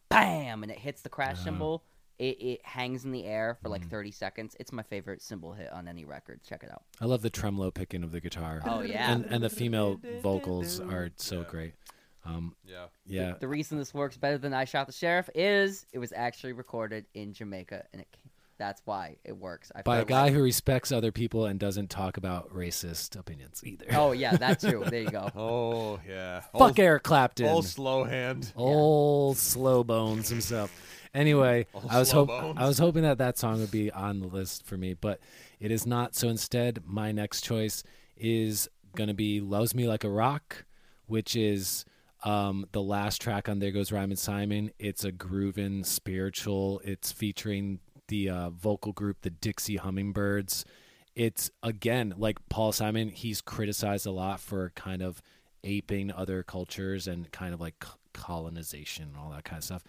bam, 0.08 0.62
and 0.62 0.72
it 0.72 0.78
hits 0.78 1.02
the 1.02 1.08
crash 1.08 1.36
Uh-huh. 1.36 1.44
cymbal. 1.44 1.84
It, 2.18 2.40
it 2.40 2.64
hangs 2.64 3.04
in 3.04 3.10
the 3.10 3.24
air 3.24 3.58
for 3.60 3.68
Mm. 3.68 3.72
like 3.72 3.88
30 3.88 4.12
seconds. 4.12 4.56
It's 4.60 4.70
my 4.72 4.84
favorite 4.84 5.20
cymbal 5.20 5.52
hit 5.52 5.72
on 5.72 5.88
any 5.88 6.04
record. 6.04 6.42
Check 6.44 6.62
it 6.62 6.70
out. 6.70 6.84
I 7.00 7.06
love 7.06 7.22
the 7.22 7.30
tremolo 7.30 7.72
picking 7.72 8.04
of 8.04 8.12
the 8.12 8.20
guitar. 8.20 8.62
Oh, 8.64 8.82
yeah. 8.82 9.10
and 9.12 9.24
and 9.26 9.42
the 9.42 9.50
female 9.50 10.00
vocals 10.22 10.78
are 10.80 11.10
so 11.16 11.40
Yeah. 11.40 11.48
great. 11.48 11.74
Um, 12.24 12.54
Yeah. 12.66 12.86
yeah, 13.06 13.34
The 13.38 13.48
reason 13.48 13.78
this 13.78 13.92
works 13.92 14.16
better 14.16 14.38
than 14.38 14.54
I 14.54 14.64
Shot 14.64 14.86
the 14.86 14.92
Sheriff 14.92 15.28
is 15.34 15.84
it 15.92 15.98
was 15.98 16.12
actually 16.12 16.52
recorded 16.54 17.04
in 17.14 17.32
Jamaica, 17.34 17.84
and 17.92 18.00
it 18.02 18.08
ca- 18.12 18.18
that's 18.56 18.80
why 18.84 19.16
it 19.24 19.36
works. 19.36 19.70
I 19.74 19.82
by 19.82 19.98
a 19.98 20.04
guy 20.04 20.22
like- 20.24 20.32
who 20.32 20.42
respects 20.42 20.90
other 20.92 21.10
people 21.12 21.44
and 21.46 21.58
doesn't 21.60 21.90
talk 21.90 22.16
about 22.16 22.48
racist 22.54 23.18
opinions 23.18 23.62
either. 23.64 23.86
Oh 23.92 24.12
yeah, 24.12 24.36
that 24.36 24.60
too. 24.60 24.84
There 24.88 25.02
you 25.02 25.10
go. 25.10 25.28
Oh 25.36 26.00
yeah. 26.08 26.40
Fuck 26.40 26.60
old, 26.62 26.78
Eric 26.78 27.02
Clapton. 27.02 27.46
Old 27.46 27.66
slow 27.66 28.04
hand. 28.04 28.52
Old 28.56 29.36
slow 29.36 29.82
bones 29.84 30.28
himself. 30.28 30.70
Anyway, 31.12 31.66
Old 31.74 31.86
I 31.90 31.98
was 31.98 32.08
slow 32.10 32.26
hope 32.26 32.28
bones. 32.40 32.58
I 32.58 32.66
was 32.66 32.78
hoping 32.78 33.02
that 33.02 33.18
that 33.18 33.36
song 33.38 33.58
would 33.60 33.70
be 33.70 33.90
on 33.90 34.20
the 34.20 34.26
list 34.28 34.64
for 34.64 34.76
me, 34.76 34.94
but 34.94 35.20
it 35.60 35.70
is 35.70 35.86
not. 35.86 36.14
So 36.14 36.28
instead, 36.28 36.82
my 36.86 37.12
next 37.12 37.42
choice 37.42 37.82
is 38.16 38.68
going 38.96 39.08
to 39.08 39.14
be 39.14 39.40
"Loves 39.40 39.74
Me 39.74 39.86
Like 39.88 40.04
a 40.04 40.08
Rock," 40.10 40.64
which 41.06 41.34
is 41.36 41.84
um, 42.24 42.66
the 42.72 42.82
last 42.82 43.20
track 43.20 43.48
on 43.48 43.58
"There 43.58 43.70
Goes 43.70 43.92
Rhymin' 43.92 44.16
Simon." 44.16 44.70
It's 44.78 45.04
a 45.04 45.12
groovin' 45.12 45.86
spiritual. 45.86 46.80
It's 46.84 47.12
featuring 47.12 47.80
the 48.08 48.30
uh, 48.30 48.50
vocal 48.50 48.92
group, 48.92 49.18
the 49.22 49.30
Dixie 49.30 49.76
Hummingbirds. 49.76 50.64
It's 51.14 51.50
again 51.62 52.14
like 52.16 52.38
Paul 52.48 52.72
Simon. 52.72 53.10
He's 53.10 53.40
criticized 53.40 54.06
a 54.06 54.10
lot 54.10 54.40
for 54.40 54.72
kind 54.74 55.02
of 55.02 55.22
aping 55.62 56.10
other 56.10 56.42
cultures 56.42 57.06
and 57.06 57.30
kind 57.30 57.54
of 57.54 57.60
like 57.60 57.84
colonization 58.12 59.04
and 59.08 59.16
all 59.16 59.30
that 59.30 59.44
kind 59.44 59.58
of 59.58 59.64
stuff. 59.64 59.84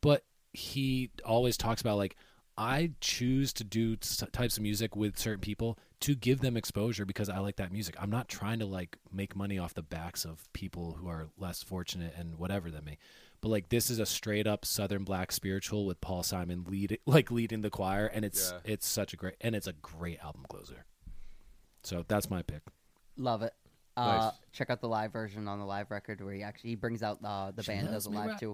But 0.00 0.24
he 0.52 1.10
always 1.24 1.56
talks 1.56 1.80
about 1.80 1.96
like 1.96 2.16
I 2.58 2.90
choose 3.00 3.52
to 3.54 3.64
do 3.64 3.96
s- 4.02 4.22
types 4.32 4.56
of 4.56 4.62
music 4.64 4.96
with 4.96 5.16
certain 5.16 5.40
people 5.40 5.78
to 6.00 6.14
give 6.16 6.40
them 6.40 6.56
exposure 6.56 7.04
because 7.06 7.28
I 7.28 7.38
like 7.38 7.56
that 7.56 7.70
music. 7.72 7.94
I'm 8.00 8.10
not 8.10 8.28
trying 8.28 8.58
to 8.58 8.66
like 8.66 8.98
make 9.12 9.36
money 9.36 9.58
off 9.58 9.74
the 9.74 9.82
backs 9.82 10.24
of 10.24 10.52
people 10.52 10.96
who 11.00 11.06
are 11.08 11.28
less 11.38 11.62
fortunate 11.62 12.14
and 12.18 12.36
whatever 12.36 12.70
than 12.70 12.84
me. 12.84 12.98
But 13.40 13.50
like 13.50 13.68
this 13.68 13.90
is 13.90 14.00
a 14.00 14.06
straight 14.06 14.48
up 14.48 14.64
Southern 14.64 15.04
black 15.04 15.30
spiritual 15.30 15.86
with 15.86 16.00
Paul 16.00 16.24
Simon 16.24 16.64
lead 16.68 16.98
like 17.06 17.30
leading 17.30 17.60
the 17.60 17.70
choir, 17.70 18.06
and 18.06 18.24
it's 18.24 18.50
Yeah. 18.52 18.72
it's 18.72 18.86
such 18.88 19.12
a 19.12 19.16
great 19.16 19.36
and 19.40 19.54
it's 19.54 19.68
a 19.68 19.72
great 19.74 20.18
album 20.22 20.44
closer. 20.48 20.84
So 21.84 22.04
that's 22.08 22.28
my 22.28 22.42
pick. 22.42 22.62
Love 23.16 23.42
it. 23.42 23.54
Uh, 23.96 24.16
Nice. 24.18 24.32
Check 24.52 24.70
out 24.70 24.80
the 24.80 24.88
live 24.88 25.12
version 25.12 25.46
on 25.48 25.58
the 25.60 25.64
live 25.64 25.90
record 25.92 26.20
where 26.20 26.34
he 26.34 26.42
actually 26.42 26.70
he 26.70 26.76
brings 26.76 27.02
out 27.04 27.18
uh, 27.24 27.52
the 27.52 27.62
band 27.62 27.88
does 27.88 28.06
a 28.06 28.10
live 28.10 28.38
too. 28.40 28.52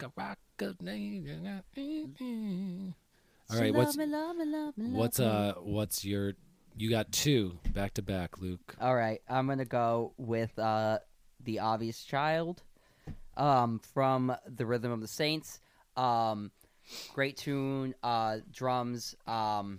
All 3.51 3.59
right, 3.61 3.75
what's 3.75 3.97
what's 4.77 5.21
uh 5.21 5.55
what's 5.63 6.05
your 6.05 6.33
you 6.77 6.91
got 6.91 7.13
two 7.13 7.59
back 7.73 7.95
to 7.95 8.03
back, 8.03 8.41
Luke. 8.41 8.75
All 8.81 8.95
right, 8.95 9.21
I'm 9.29 9.47
gonna 9.47 9.65
go 9.65 10.13
with 10.17 10.59
uh, 10.59 10.99
the 11.45 11.61
obvious 11.61 12.03
child 12.03 12.63
um, 13.37 13.81
from 13.93 14.35
the 14.47 14.67
Rhythm 14.67 14.91
of 14.91 15.01
the 15.01 15.09
Saints. 15.09 15.61
Um, 15.97 16.51
great 17.13 17.37
tune, 17.37 17.95
uh, 18.03 18.39
drums. 18.53 19.15
Um, 19.27 19.79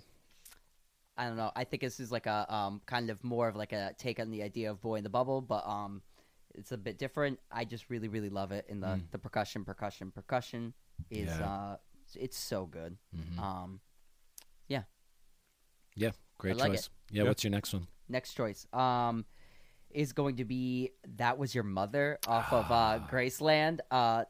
I 1.18 1.26
don't 1.28 1.38
know. 1.38 1.52
I 1.56 1.64
think 1.64 1.82
this 1.82 2.00
is 2.00 2.12
like 2.12 2.28
a 2.28 2.46
um, 2.54 2.82
kind 2.86 3.10
of 3.10 3.24
more 3.24 3.48
of 3.48 3.56
like 3.56 3.74
a 3.74 3.94
take 3.98 4.20
on 4.20 4.30
the 4.32 4.44
idea 4.44 4.70
of 4.72 4.82
Boy 4.82 4.96
in 4.96 5.04
the 5.04 5.10
Bubble, 5.10 5.42
but 5.42 5.66
um, 5.68 6.02
it's 6.54 6.72
a 6.72 6.78
bit 6.78 6.98
different. 6.98 7.40
I 7.52 7.66
just 7.66 7.90
really, 7.90 8.08
really 8.10 8.30
love 8.30 8.52
it. 8.52 8.66
And 8.70 8.82
the 8.84 8.88
Mm. 8.88 9.12
the 9.12 9.18
percussion, 9.18 9.66
percussion, 9.66 10.12
percussion 10.12 10.74
is 11.10 11.30
Yeah. 11.40 11.46
uh, 11.46 11.78
it's 12.18 12.38
so 12.38 12.66
good. 12.66 12.98
Mhm. 13.16 13.40
Um, 13.40 13.82
Yeah, 14.68 14.84
Yeah, 15.96 16.12
great 16.38 16.56
I 16.56 16.58
like 16.58 16.72
choice. 16.74 16.90
Yeah, 17.10 17.24
Yeah. 17.24 17.30
what's 17.30 17.44
your 17.44 17.52
next 17.52 17.74
one? 17.74 17.88
next 18.08 18.34
choice 18.36 18.68
um 18.72 19.26
is 19.90 20.14
going 20.14 20.36
to 20.38 20.46
be 20.46 20.92
that 21.18 21.40
was 21.40 21.56
your 21.56 21.64
mother 21.64 22.20
off 22.28 22.52
of 22.54 22.66
Ah. 22.70 22.76
uh 22.96 23.08
graceland 23.10 23.80
uh 23.90 24.26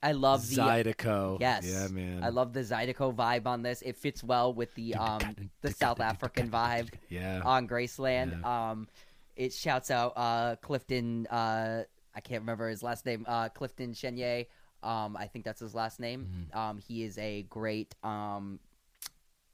i 0.00 0.12
love 0.12 0.46
the 0.48 0.56
Zydeco. 0.56 1.40
yes 1.40 1.64
Yeah, 1.66 1.88
man. 1.88 2.22
i 2.22 2.28
love 2.28 2.52
the 2.52 2.60
zydeco 2.60 3.12
vibe 3.14 3.46
on 3.46 3.62
this 3.62 3.82
it 3.82 3.96
fits 3.96 4.22
well 4.22 4.54
with 4.54 4.72
the 4.76 4.94
um 4.94 5.34
the 5.62 5.72
south 5.72 6.00
african 6.00 6.48
vibe 6.50 6.88
Yeah. 7.08 7.42
on 7.44 7.66
graceland 7.66 8.44
um 8.44 8.86
it 9.34 9.52
shouts 9.52 9.90
out 9.90 10.12
uh 10.16 10.54
clifton 10.62 11.26
uh 11.26 11.82
i 12.14 12.20
can't 12.20 12.42
remember 12.42 12.68
his 12.68 12.82
last 12.82 13.04
name 13.06 13.24
uh 13.26 13.48
clifton 13.48 13.92
chenier 13.92 14.44
um 14.82 15.16
i 15.16 15.26
think 15.26 15.44
that's 15.44 15.60
his 15.60 15.74
last 15.74 15.98
name 16.00 16.26
Mm-hmm. 16.52 16.58
um 16.58 16.78
he 16.78 17.02
is 17.02 17.18
a 17.18 17.42
great 17.42 17.94
um 18.04 18.60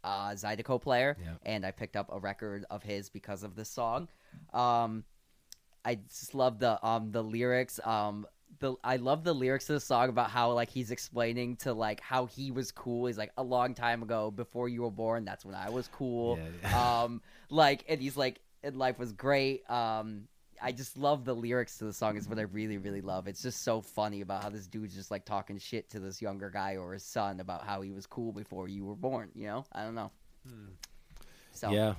uh 0.03 0.31
zydeco 0.33 0.81
player 0.81 1.17
Yeah. 1.21 1.35
and 1.45 1.65
I 1.65 1.71
picked 1.71 1.97
up 1.97 2.11
a 2.13 2.19
record 2.19 2.65
of 2.71 2.83
his 2.83 3.09
because 3.09 3.43
of 3.43 3.55
this 3.57 3.71
song. 3.71 4.09
Um, 4.53 5.05
I 5.85 5.95
just 5.97 6.35
love 6.35 6.59
the 6.59 6.85
um 6.87 7.11
the 7.11 7.23
lyrics. 7.23 7.81
Um, 7.85 8.27
the 8.59 8.75
I 8.85 8.97
love 8.97 9.25
the 9.25 9.33
lyrics 9.35 9.69
of 9.71 9.75
the 9.75 9.81
song 9.81 10.11
about 10.11 10.29
how 10.31 10.53
like 10.53 10.69
he's 10.69 10.91
explaining 10.91 11.57
to 11.57 11.73
like 11.73 12.01
how 12.01 12.27
he 12.27 12.51
was 12.51 12.71
cool. 12.71 13.07
He's 13.07 13.17
like 13.19 13.33
a 13.39 13.43
long 13.43 13.75
time 13.75 14.03
ago 14.03 14.31
before 14.31 14.69
you 14.69 14.83
were 14.83 14.91
born. 14.91 15.25
That's 15.25 15.45
when 15.45 15.55
I 15.55 15.71
was 15.71 15.89
cool. 15.89 16.39
Yeah. 16.63 17.03
um, 17.05 17.23
like 17.49 17.85
and 17.89 17.99
he's 18.01 18.17
like 18.17 18.41
and 18.63 18.77
life 18.77 18.99
was 18.99 19.13
great. 19.13 19.69
Um. 19.71 20.29
I 20.63 20.73
just 20.73 20.97
love 20.97 21.25
the 21.25 21.35
lyrics 21.35 21.79
to 21.79 21.85
the 21.85 21.93
song 21.93 22.17
is 22.17 22.29
what 22.29 22.39
I 22.39 22.43
really, 22.43 22.79
really 22.79 23.01
love. 23.01 23.27
It's 23.29 23.43
just 23.43 23.63
so 23.63 23.81
funny 23.81 24.21
about 24.21 24.43
how 24.43 24.49
this 24.51 24.67
dude's 24.67 24.95
just 24.95 25.11
like 25.11 25.25
talking 25.25 25.59
shit 25.59 25.91
to 25.91 26.01
this 26.01 26.21
younger 26.23 26.51
guy 26.51 26.77
or 26.77 26.93
his 26.93 27.05
son 27.05 27.41
about 27.41 27.65
how 27.65 27.81
he 27.83 27.91
was 27.93 28.07
cool 28.07 28.33
before 28.33 28.69
you 28.69 28.85
were 28.85 28.95
born, 28.97 29.31
you 29.35 29.47
know? 29.47 29.65
I 29.73 29.83
don't 29.85 29.95
know. 29.95 30.11
So 31.53 31.71
Yeah. 31.71 31.95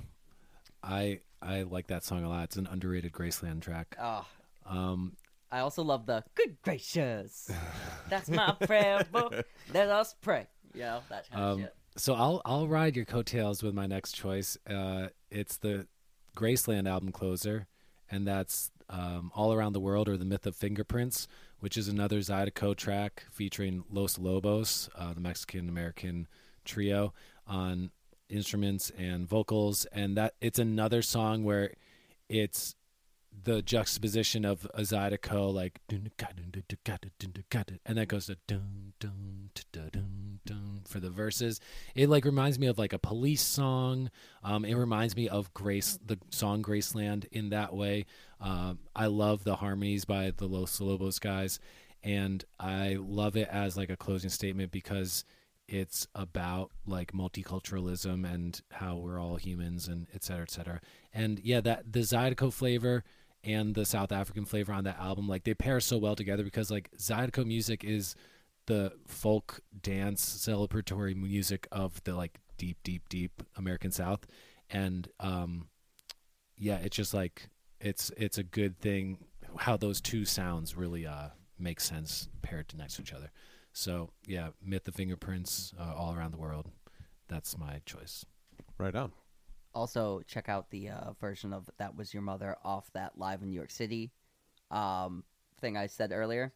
I 0.82 1.20
I 1.42 1.62
like 1.62 1.88
that 1.88 2.04
song 2.04 2.24
a 2.24 2.28
lot. 2.28 2.44
It's 2.44 2.56
an 2.56 2.66
underrated 2.66 3.12
Graceland 3.12 3.60
track. 3.62 3.96
Oh, 4.00 4.26
Um, 4.64 5.16
I 5.50 5.60
also 5.60 5.82
love 5.82 6.06
the 6.06 6.24
good 6.34 6.56
gracious. 6.62 7.50
That's 8.08 8.28
my 8.28 8.52
prayer 8.62 9.04
book. 9.12 9.44
Let 9.72 9.88
us 9.88 10.14
pray. 10.20 10.46
You 10.74 10.80
know 10.82 11.00
that 11.08 11.30
kind 11.30 11.42
of 11.42 11.52
Um, 11.54 11.60
shit. 11.62 11.74
so 11.96 12.14
I'll 12.14 12.42
I'll 12.44 12.68
ride 12.68 12.96
your 12.96 13.04
coattails 13.04 13.62
with 13.62 13.74
my 13.74 13.86
next 13.86 14.12
choice. 14.12 14.56
Uh, 14.68 15.08
it's 15.30 15.56
the 15.58 15.86
Graceland 16.36 16.88
album 16.88 17.12
closer, 17.12 17.66
and 18.10 18.26
that's 18.26 18.70
um, 18.88 19.32
all 19.34 19.52
around 19.52 19.72
the 19.72 19.80
world 19.80 20.08
or 20.08 20.16
the 20.16 20.24
myth 20.24 20.46
of 20.46 20.56
fingerprints, 20.56 21.26
which 21.60 21.76
is 21.76 21.88
another 21.88 22.18
Zydeco 22.20 22.76
track 22.76 23.24
featuring 23.30 23.84
Los 23.90 24.18
Lobos, 24.18 24.88
uh, 24.96 25.12
the 25.12 25.20
Mexican 25.20 25.68
American 25.68 26.28
trio, 26.64 27.12
on 27.46 27.90
instruments 28.28 28.90
and 28.96 29.28
vocals, 29.28 29.84
and 29.86 30.16
that 30.16 30.34
it's 30.40 30.58
another 30.58 31.02
song 31.02 31.44
where 31.44 31.72
it's 32.28 32.74
the 33.44 33.62
juxtaposition 33.62 34.44
of 34.44 34.66
a 34.74 34.82
Zydeco 34.82 35.52
like 35.52 35.80
and 37.84 37.98
that 37.98 38.08
goes 38.08 38.26
to 38.26 38.36
dun 38.46 38.92
dun 38.98 39.50
dun 39.54 39.90
dun 39.92 40.40
dun 40.44 40.65
for 40.86 41.00
the 41.00 41.10
verses. 41.10 41.60
It 41.94 42.08
like 42.08 42.24
reminds 42.24 42.58
me 42.58 42.66
of 42.66 42.78
like 42.78 42.92
a 42.92 42.98
police 42.98 43.42
song. 43.42 44.10
Um, 44.42 44.64
it 44.64 44.74
reminds 44.74 45.16
me 45.16 45.28
of 45.28 45.52
Grace, 45.54 45.98
the 46.04 46.18
song 46.30 46.62
Graceland 46.62 47.26
in 47.32 47.50
that 47.50 47.74
way. 47.74 48.06
Um, 48.40 48.78
I 48.94 49.06
love 49.06 49.44
the 49.44 49.56
harmonies 49.56 50.04
by 50.04 50.32
the 50.36 50.46
Los 50.46 50.80
Lobos 50.80 51.18
guys, 51.18 51.58
and 52.02 52.44
I 52.60 52.98
love 53.00 53.36
it 53.36 53.48
as 53.50 53.76
like 53.76 53.90
a 53.90 53.96
closing 53.96 54.30
statement 54.30 54.70
because 54.70 55.24
it's 55.68 56.06
about 56.14 56.70
like 56.86 57.12
multiculturalism 57.12 58.32
and 58.32 58.60
how 58.70 58.96
we're 58.96 59.20
all 59.20 59.36
humans 59.36 59.88
and 59.88 60.06
et 60.14 60.22
cetera, 60.22 60.42
et 60.42 60.50
cetera. 60.50 60.80
And 61.12 61.40
yeah, 61.40 61.60
that 61.62 61.92
the 61.92 62.00
Zydeco 62.00 62.52
flavor 62.52 63.02
and 63.42 63.74
the 63.74 63.84
South 63.84 64.12
African 64.12 64.44
flavor 64.44 64.72
on 64.72 64.84
that 64.84 64.98
album, 64.98 65.28
like 65.28 65.44
they 65.44 65.54
pair 65.54 65.80
so 65.80 65.98
well 65.98 66.16
together 66.16 66.44
because 66.44 66.70
like 66.70 66.90
Zydeco 66.98 67.44
music 67.44 67.84
is 67.84 68.14
the 68.66 68.92
folk 69.06 69.60
dance 69.80 70.24
celebratory 70.24 71.14
music 71.16 71.66
of 71.70 72.02
the 72.04 72.14
like 72.14 72.38
deep, 72.58 72.78
deep, 72.82 73.08
deep 73.08 73.42
American 73.56 73.90
South. 73.90 74.26
And 74.70 75.08
um 75.20 75.68
yeah, 76.56 76.78
it's 76.78 76.96
just 76.96 77.14
like 77.14 77.48
it's 77.80 78.10
it's 78.16 78.38
a 78.38 78.42
good 78.42 78.78
thing 78.78 79.18
how 79.58 79.76
those 79.76 80.00
two 80.00 80.24
sounds 80.24 80.76
really 80.76 81.06
uh 81.06 81.28
make 81.58 81.80
sense 81.80 82.28
paired 82.42 82.68
to 82.68 82.76
next 82.76 82.96
to 82.96 83.02
each 83.02 83.12
other. 83.12 83.30
So 83.72 84.10
yeah, 84.26 84.48
Myth 84.64 84.88
of 84.88 84.94
Fingerprints 84.94 85.74
uh, 85.78 85.94
all 85.94 86.14
around 86.14 86.32
the 86.32 86.38
world. 86.38 86.70
That's 87.28 87.58
my 87.58 87.80
choice. 87.84 88.24
Right 88.78 88.94
on. 88.94 89.12
Also, 89.74 90.22
check 90.26 90.48
out 90.48 90.70
the 90.70 90.88
uh, 90.88 91.12
version 91.20 91.52
of 91.52 91.68
"That 91.76 91.94
Was 91.94 92.14
Your 92.14 92.22
Mother" 92.22 92.56
off 92.64 92.90
that 92.94 93.18
live 93.18 93.42
in 93.42 93.50
New 93.50 93.54
York 93.54 93.70
City 93.70 94.10
um, 94.70 95.24
thing 95.60 95.76
I 95.76 95.86
said 95.86 96.12
earlier. 96.12 96.52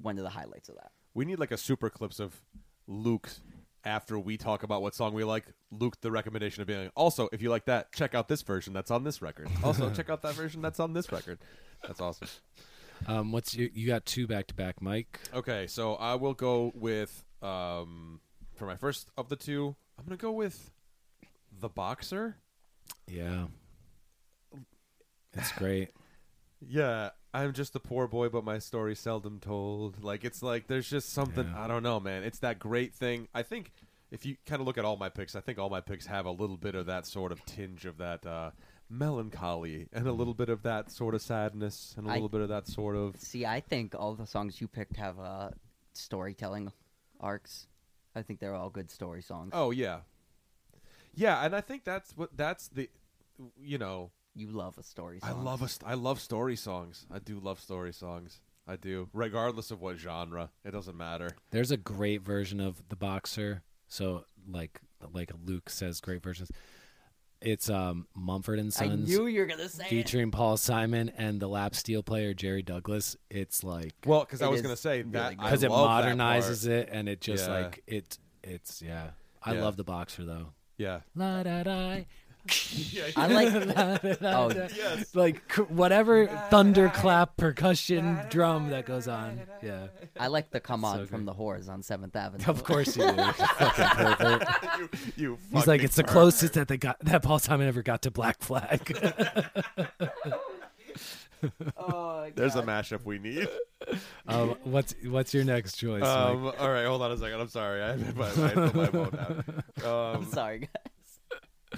One 0.00 0.16
of 0.16 0.24
the 0.24 0.30
highlights 0.30 0.70
of 0.70 0.76
that. 0.76 0.92
We 1.14 1.24
need 1.24 1.38
like 1.38 1.52
a 1.52 1.56
super 1.56 1.90
clips 1.90 2.20
of 2.20 2.40
Luke 2.86 3.28
after 3.84 4.18
we 4.18 4.36
talk 4.36 4.62
about 4.62 4.82
what 4.82 4.94
song 4.94 5.14
we 5.14 5.24
like. 5.24 5.44
Luke, 5.70 6.00
the 6.00 6.10
recommendation 6.10 6.62
of 6.62 6.66
being 6.66 6.90
also, 6.94 7.28
if 7.32 7.42
you 7.42 7.50
like 7.50 7.66
that, 7.66 7.92
check 7.92 8.14
out 8.14 8.28
this 8.28 8.42
version 8.42 8.72
that's 8.72 8.90
on 8.90 9.04
this 9.04 9.20
record. 9.20 9.48
Also, 9.62 9.90
check 9.90 10.08
out 10.10 10.22
that 10.22 10.34
version 10.34 10.62
that's 10.62 10.80
on 10.80 10.92
this 10.92 11.10
record. 11.12 11.38
That's 11.86 12.00
awesome. 12.00 12.28
Um, 13.06 13.32
what's 13.32 13.54
your, 13.54 13.68
you 13.74 13.86
got 13.88 14.06
two 14.06 14.26
back 14.26 14.46
to 14.48 14.54
back, 14.54 14.80
Mike? 14.80 15.18
Okay, 15.34 15.66
so 15.66 15.94
I 15.94 16.14
will 16.14 16.34
go 16.34 16.72
with 16.74 17.24
um 17.42 18.20
for 18.54 18.66
my 18.66 18.76
first 18.76 19.10
of 19.18 19.28
the 19.28 19.36
two. 19.36 19.74
I'm 19.98 20.04
gonna 20.04 20.16
go 20.16 20.30
with 20.30 20.70
the 21.60 21.68
boxer. 21.68 22.36
Yeah, 23.08 23.46
it's 25.34 25.52
great. 25.52 25.90
Yeah, 26.68 27.10
I'm 27.34 27.52
just 27.52 27.74
a 27.74 27.80
poor 27.80 28.06
boy, 28.06 28.28
but 28.28 28.44
my 28.44 28.58
story 28.58 28.94
seldom 28.94 29.40
told. 29.40 30.02
Like 30.02 30.24
it's 30.24 30.42
like 30.42 30.66
there's 30.68 30.88
just 30.88 31.10
something 31.12 31.46
Yeah. 31.46 31.64
I 31.64 31.68
don't 31.68 31.82
know, 31.82 31.98
man. 32.00 32.22
It's 32.24 32.38
that 32.40 32.58
great 32.58 32.94
thing. 32.94 33.28
I 33.34 33.42
think 33.42 33.72
if 34.10 34.24
you 34.26 34.36
kind 34.46 34.60
of 34.60 34.66
look 34.66 34.78
at 34.78 34.84
all 34.84 34.96
my 34.96 35.08
picks, 35.08 35.34
I 35.34 35.40
think 35.40 35.58
all 35.58 35.70
my 35.70 35.80
picks 35.80 36.06
have 36.06 36.26
a 36.26 36.30
little 36.30 36.56
bit 36.56 36.74
of 36.74 36.86
that 36.86 37.06
sort 37.06 37.32
of 37.32 37.44
tinge 37.46 37.86
of 37.86 37.98
that 37.98 38.24
uh, 38.26 38.50
melancholy 38.90 39.88
and 39.92 40.06
a 40.06 40.12
little 40.12 40.34
bit 40.34 40.48
of 40.50 40.62
that 40.62 40.90
sort 40.90 41.14
of 41.14 41.22
sadness 41.22 41.94
and 41.96 42.06
a 42.06 42.10
I- 42.10 42.14
little 42.14 42.28
bit 42.28 42.42
of 42.42 42.48
that 42.50 42.68
sort 42.68 42.94
of 42.96 43.16
See, 43.16 43.44
I 43.46 43.60
think 43.60 43.94
all 43.98 44.14
the 44.14 44.26
songs 44.26 44.60
you 44.60 44.68
picked 44.68 44.96
have 44.96 45.18
uh, 45.18 45.50
storytelling 45.94 46.70
arcs. 47.20 47.66
I 48.14 48.22
think 48.22 48.38
they're 48.40 48.54
all 48.54 48.68
good 48.70 48.90
story 48.90 49.22
songs. 49.22 49.50
oh 49.54 49.70
yeah, 49.70 50.00
yeah. 51.14 51.42
And 51.44 51.56
I 51.56 51.62
think 51.62 51.84
that's 51.84 52.14
what 52.16 52.36
that's 52.36 52.68
the 52.68 52.90
you 53.58 53.78
know 53.78 54.10
You 54.34 54.48
love 54.50 54.78
a 54.78 54.82
story 54.82 55.20
song. 55.20 55.30
I 55.30 55.42
love 55.42 55.62
a 55.62 55.68
st- 55.68 55.90
I 55.90 55.94
love 55.94 56.20
story 56.20 56.56
songs. 56.56 57.06
I 57.12 57.18
do 57.18 57.38
love 57.38 57.60
story 57.60 57.92
songs. 57.92 58.40
I 58.66 58.76
do, 58.76 59.08
regardless 59.12 59.70
of 59.70 59.80
what 59.82 59.98
genre. 59.98 60.50
It 60.64 60.70
doesn't 60.70 60.96
matter. 60.96 61.30
There's 61.50 61.70
a 61.70 61.76
great 61.76 62.22
version 62.22 62.60
of 62.60 62.82
the 62.88 62.96
boxer. 62.96 63.62
So 63.88 64.24
like 64.48 64.80
like 65.12 65.30
Luke 65.44 65.68
says, 65.68 66.00
great 66.00 66.22
versions. 66.22 66.50
It's 67.42 67.68
um 67.68 68.06
Mumford 68.14 68.58
and 68.60 68.68
I 68.68 68.70
Sons 68.86 69.08
knew 69.08 69.26
you 69.26 69.40
were 69.40 69.46
gonna 69.46 69.68
say 69.68 69.84
it. 69.84 69.88
featuring 69.90 70.30
Paul 70.30 70.56
Simon 70.56 71.10
and 71.18 71.40
the 71.40 71.48
lap 71.48 71.74
steel 71.74 72.02
player 72.02 72.32
Jerry 72.34 72.62
Douglas. 72.62 73.16
It's 73.30 73.62
like 73.64 73.92
Well, 74.06 74.20
because 74.20 74.40
I 74.42 74.48
was 74.48 74.62
gonna 74.62 74.76
say 74.76 74.98
really 74.98 75.10
that 75.10 75.30
good. 75.36 75.40
I 75.40 75.44
because 75.44 75.62
it 75.64 75.70
modernizes 75.70 76.66
it 76.68 76.88
and 76.90 77.08
it 77.08 77.20
just 77.20 77.48
Yeah. 77.48 77.52
like 77.64 77.82
it 77.86 78.16
it's 78.44 78.80
yeah. 78.80 79.10
I 79.42 79.54
Yeah. 79.54 79.62
love 79.64 79.76
the 79.76 79.84
boxer 79.84 80.24
though. 80.24 80.52
Yeah, 80.78 81.00
La 81.14 81.42
da 81.42 81.62
da. 81.64 82.00
I 83.16 83.26
like. 83.28 83.52
oh, 84.22 84.50
yes. 84.54 85.14
like 85.14 85.40
whatever 85.68 86.26
thunderclap 86.50 87.36
percussion 87.36 88.18
drum 88.30 88.70
that 88.70 88.84
goes 88.86 89.06
on. 89.06 89.40
Yeah, 89.62 89.86
I 90.18 90.26
like 90.26 90.50
the 90.50 90.58
"Come 90.60 90.84
On" 90.84 90.98
So 90.98 91.06
from 91.06 91.24
the 91.24 91.32
Whores 91.34 91.68
on 91.68 91.82
Seventh 91.82 92.16
Avenue. 92.16 92.44
of 92.48 92.64
course 92.64 92.96
you 92.96 93.04
do. 93.06 93.16
you 94.78 94.88
you, 94.88 94.88
you 95.16 95.38
He's 95.52 95.66
like, 95.66 95.82
it's 95.82 95.94
the 95.96 96.02
pervert. 96.02 96.12
closest 96.12 96.54
that 96.54 96.68
they 96.68 96.78
got 96.78 96.98
that 97.04 97.22
Paul 97.22 97.38
Simon 97.38 97.68
ever 97.68 97.82
got 97.82 98.02
to 98.02 98.10
Black 98.10 98.40
Flag. 98.42 98.96
Oh, 101.76 102.30
There's 102.36 102.54
a 102.54 102.62
mashup 102.62 103.04
we 103.04 103.18
need. 103.18 103.48
um, 104.28 104.50
what's 104.62 104.94
what's 105.04 105.34
your 105.34 105.42
next 105.42 105.76
choice? 105.76 106.04
Um, 106.04 106.52
all 106.56 106.70
right, 106.70 106.86
hold 106.86 107.02
on 107.02 107.10
a 107.10 107.16
second. 107.16 107.40
I'm 107.40 107.48
sorry. 107.48 107.82
I 107.82 107.96
had 107.96 108.16
my, 108.16 108.26
I 108.28 108.30
had 108.30 108.56
my 108.76 108.86
phone 108.86 109.10
down. 109.10 109.64
I'm 109.84 109.90
Um, 109.90 110.26
sorry, 110.26 110.58
guys. 110.60 110.91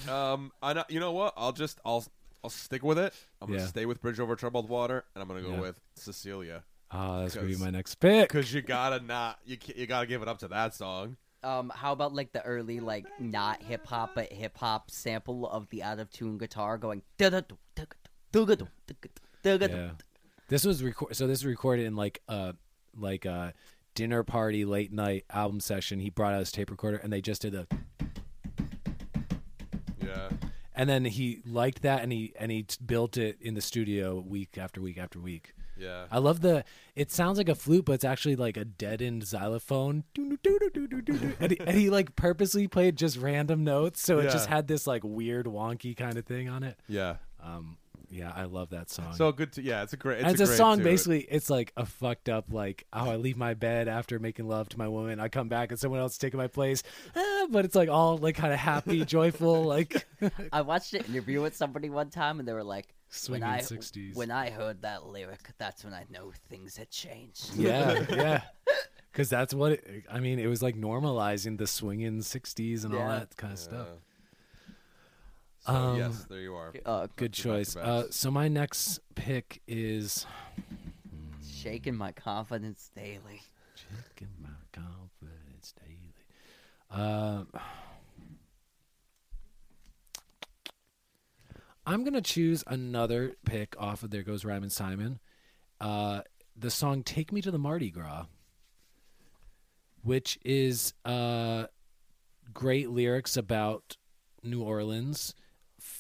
Um, 0.09 0.53
I 0.63 0.73
know, 0.75 0.85
you 0.89 1.01
know 1.01 1.13
what? 1.13 1.35
I'll 1.37 1.53
just 1.53 1.81
I'll 1.85 2.05
I'll 2.43 2.51
stick 2.51 2.83
with 2.83 2.99
it. 2.99 3.15
I'm 3.41 3.49
gonna 3.49 3.61
Yeah. 3.61 3.67
stay 3.67 3.87
with 3.87 4.01
Bridge 4.03 4.21
Over 4.21 4.37
Troubled 4.37 4.69
Water, 4.69 5.05
and 5.15 5.23
I'm 5.23 5.29
gonna 5.29 5.43
go 5.43 5.53
Yeah. 5.53 5.61
with 5.61 5.81
Cecilia 5.95 6.63
Oh, 6.91 7.21
that's 7.23 7.35
gonna 7.35 7.47
be 7.47 7.57
my 7.57 7.71
next 7.71 7.97
pick. 7.97 8.29
because 8.29 8.53
you 8.53 8.61
gotta 8.63 9.01
not 9.05 9.39
you 9.45 9.57
ca- 9.57 9.75
you 9.77 9.87
gotta 9.87 10.07
give 10.07 10.23
it 10.23 10.29
up 10.29 10.39
to 10.41 10.49
that 10.49 10.75
song. 10.75 11.17
Um, 11.43 11.71
how 11.75 11.93
about 11.93 12.15
like 12.15 12.33
the 12.33 12.43
early, 12.43 12.81
like 12.81 13.05
not 13.21 13.63
hip 13.63 13.87
hop 13.87 14.15
but 14.15 14.33
hip 14.33 14.57
hop 14.57 14.91
sample 14.91 15.47
of 15.49 15.69
the 15.71 15.83
out 15.83 15.99
of 15.99 16.11
tune 16.11 16.39
guitar 16.39 16.79
going? 16.79 17.03
This 20.49 20.65
was 20.65 20.83
record. 20.83 21.17
So 21.17 21.27
this 21.27 21.41
was 21.43 21.47
recorded 21.47 21.87
in 21.87 21.97
like 21.97 22.21
a 22.29 22.55
like 22.97 23.25
a 23.25 23.55
dinner 23.95 24.23
party 24.23 24.65
late 24.65 24.93
night 24.93 25.25
album 25.31 25.61
session. 25.61 26.01
He 26.01 26.11
brought 26.11 26.33
out 26.35 26.41
his 26.41 26.53
tape 26.53 26.71
recorder 26.71 26.97
and 26.99 27.13
they 27.13 27.21
just 27.21 27.43
did 27.43 27.55
a. 27.55 27.67
Yeah. 30.07 30.29
And 30.77 30.89
then 30.89 31.05
he 31.05 31.41
liked 31.47 31.83
that 31.83 32.03
and 32.03 32.11
he 32.13 32.33
and 32.39 32.51
he 32.51 32.65
t- 32.65 32.77
built 32.85 33.17
it 33.17 33.39
in 33.41 33.55
the 33.55 33.61
studio 33.61 34.19
week 34.27 34.59
after 34.59 34.81
week 34.81 34.99
after 34.99 35.21
week. 35.21 35.55
Yeah. 35.77 36.07
I 36.11 36.19
love 36.19 36.41
the. 36.41 36.65
It 36.95 37.11
sounds 37.11 37.39
like 37.39 37.49
a 37.49 37.55
flute, 37.55 37.85
but 37.85 37.93
it's 37.93 38.05
actually 38.05 38.37
like 38.37 38.57
a 38.57 38.65
deadened 38.65 39.27
xylophone. 39.27 40.05
And 40.17 41.51
he, 41.51 41.61
and 41.61 41.77
he 41.77 41.91
like 41.91 42.17
purposely 42.17 42.69
played 42.69 42.97
just 42.97 43.17
random 43.19 43.65
notes, 43.65 44.01
so 44.01 44.19
it 44.19 44.31
just 44.31 44.49
had 44.49 44.69
this 44.69 44.87
like 44.87 45.03
weird 45.05 45.47
wonky 45.47 45.97
kind 45.97 46.17
of 46.17 46.27
thing 46.27 46.49
on 46.49 46.63
it. 46.63 46.79
Yeah. 46.89 47.17
Um, 47.43 47.77
yeah, 48.15 48.33
I 48.35 48.45
love 48.45 48.71
that 48.71 48.91
song. 48.91 49.13
So 49.15 49.33
good 49.33 49.53
to 49.55 49.63
yeah. 49.63 49.83
It's 49.83 49.93
a 49.93 49.97
great. 49.97 50.19
It's, 50.19 50.25
and 50.25 50.33
it's 50.33 50.41
a, 50.41 50.47
great 50.47 50.57
song 50.57 50.77
tune. 50.77 50.85
basically. 50.85 51.21
It's 51.23 51.51
like 51.51 51.73
a 51.77 51.85
fucked 51.85 52.29
up 52.29 52.53
like 52.53 52.87
oh 52.93 53.11
I 53.11 53.17
leave 53.17 53.37
my 53.37 53.55
bed 53.55 53.89
after 53.89 54.21
making 54.21 54.47
love 54.47 54.69
to 54.71 54.79
my 54.79 54.87
woman. 54.87 55.19
I 55.19 55.29
come 55.29 55.49
back 55.49 55.71
and 55.71 55.81
someone 55.81 55.99
else 55.99 56.13
is 56.13 56.19
taking 56.19 56.39
my 56.39 56.47
place. 56.47 56.85
Ah, 57.17 57.47
but 57.51 57.65
it's 57.65 57.75
like 57.75 57.89
all 57.89 58.17
like 58.19 58.37
kind 58.37 58.53
of 58.53 58.61
happy, 58.61 59.05
joyful, 59.05 59.65
like 59.65 60.07
I 60.53 60.63
watched 60.63 60.95
an 60.95 61.05
interview 61.07 61.43
with 61.43 61.57
somebody 61.57 61.91
one 61.91 62.11
time, 62.11 62.39
and 62.39 62.47
they 62.47 62.53
were 62.53 62.63
like, 62.63 62.95
swinging 63.09 63.49
when 63.49 63.59
I, 63.59 63.63
sixties. 63.63 64.15
When 64.15 64.31
I 64.31 64.51
heard 64.51 64.83
that 64.83 65.07
lyric, 65.07 65.51
that's 65.59 65.85
when 65.85 65.93
I 65.93 66.05
know 66.09 66.33
things 66.49 66.77
had 66.77 66.91
changed. 66.91 67.57
yeah, 67.57 68.05
yeah. 68.11 68.43
Because 69.13 69.31
that's 69.31 69.55
what 69.55 69.71
it, 69.73 70.05
I 70.11 70.19
mean. 70.19 70.41
It 70.41 70.49
was 70.49 70.61
like 70.61 70.75
normalizing 70.75 71.57
the 71.57 71.69
swinging 71.69 72.19
'60s 72.19 72.85
and 72.85 72.97
all 72.97 73.09
that 73.09 73.37
kind 73.37 73.53
of 73.53 73.61
stuff. 73.61 73.87
Yeah. 75.67 75.73
So 75.73 75.79
Um, 75.79 75.97
yes, 75.99 76.27
there 76.29 76.41
you 76.41 76.55
are. 76.55 76.73
Uh, 76.85 77.07
Good 77.17 77.33
Back 77.33 77.37
to 77.37 77.49
back 77.49 77.57
choice. 77.57 77.77
Uh, 77.77 78.05
so 78.11 78.31
my 78.31 78.49
next 78.49 79.01
pick 79.15 79.63
is 79.67 80.27
shaking 81.47 81.97
my 81.97 82.13
confidence 82.13 82.91
daily. 82.95 83.41
Shaking 83.75 84.29
my 84.43 84.49
confidence 84.73 85.73
daily. 85.81 86.15
Uh, 86.91 87.45
I'm 91.87 92.05
gonna 92.05 92.23
choose 92.23 92.65
another 92.67 93.35
pick 93.45 93.75
off 93.79 94.03
of 94.03 94.11
There 94.11 94.23
Goes 94.23 94.45
Rhymin' 94.45 94.71
Simon. 94.71 95.19
Uh, 95.81 96.23
the 96.57 96.71
song 96.71 97.03
"Take 97.03 97.33
Me 97.33 97.41
to 97.43 97.51
the 97.51 97.59
Mardi 97.59 97.91
Gras," 97.91 98.27
which 100.03 100.39
is 100.45 100.95
uh, 101.05 101.67
great 102.53 102.91
lyrics 102.91 103.37
about 103.37 103.97
New 104.43 104.63
Orleans, 104.63 105.35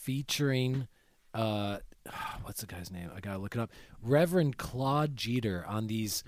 featuring 0.04 0.88
uh, 1.32 1.78
what's 2.42 2.60
the 2.60 2.66
guy's 2.66 2.90
name? 2.90 3.10
I 3.14 3.20
gotta 3.20 3.38
look 3.38 3.54
it 3.54 3.60
up. 3.60 3.70
Reverend 4.02 4.56
Claude 4.56 5.16
Jeter 5.16 5.64
on 5.66 5.86
these. 5.86 6.22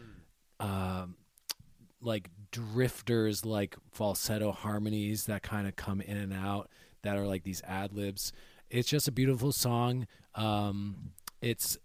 Um, 0.58 1.16
like 2.00 2.30
drifters, 2.50 3.44
like 3.44 3.76
falsetto 3.92 4.52
harmonies 4.52 5.26
that 5.26 5.42
kind 5.42 5.66
of 5.66 5.76
come 5.76 6.00
in 6.00 6.16
and 6.16 6.32
out 6.32 6.70
that 7.02 7.16
are 7.16 7.26
like 7.26 7.42
these 7.42 7.62
ad 7.62 7.92
libs. 7.92 8.32
It's 8.70 8.88
just 8.88 9.08
a 9.08 9.12
beautiful 9.12 9.52
song. 9.52 10.06
Um, 10.34 11.12
it's 11.40 11.78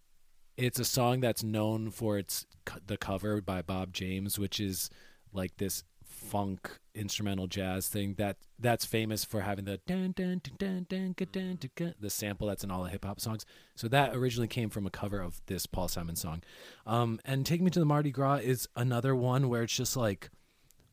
it's 0.57 0.79
a 0.79 0.85
song 0.85 1.21
that's 1.21 1.43
known 1.43 1.91
for 1.91 2.17
its 2.17 2.45
the 2.85 2.97
cover 2.97 3.41
by 3.41 3.61
Bob 3.61 3.93
James, 3.93 4.37
which 4.37 4.59
is 4.59 4.89
like 5.33 5.57
this 5.57 5.83
funk 6.03 6.79
instrumental 6.93 7.47
jazz 7.47 7.87
thing 7.87 8.15
that 8.15 8.37
that's 8.59 8.85
famous 8.85 9.23
for 9.23 9.41
having 9.41 9.65
the 9.65 9.79
dun, 9.87 10.13
dun, 10.15 10.41
dun, 10.57 10.85
dun, 10.89 11.93
the 11.99 12.09
sample 12.09 12.47
that's 12.47 12.63
in 12.63 12.71
all 12.71 12.83
the 12.83 12.89
hip 12.89 13.05
hop 13.05 13.19
songs. 13.19 13.45
So 13.75 13.87
that 13.87 14.15
originally 14.15 14.47
came 14.47 14.69
from 14.69 14.85
a 14.85 14.89
cover 14.89 15.19
of 15.19 15.41
this 15.47 15.65
Paul 15.65 15.87
Simon 15.87 16.15
song. 16.15 16.43
Um, 16.85 17.19
and 17.25 17.45
Take 17.45 17.61
Me 17.61 17.69
to 17.71 17.79
the 17.79 17.85
Mardi 17.85 18.11
Gras 18.11 18.35
is 18.35 18.67
another 18.75 19.15
one 19.15 19.49
where 19.49 19.63
it's 19.63 19.75
just 19.75 19.95
like 19.95 20.29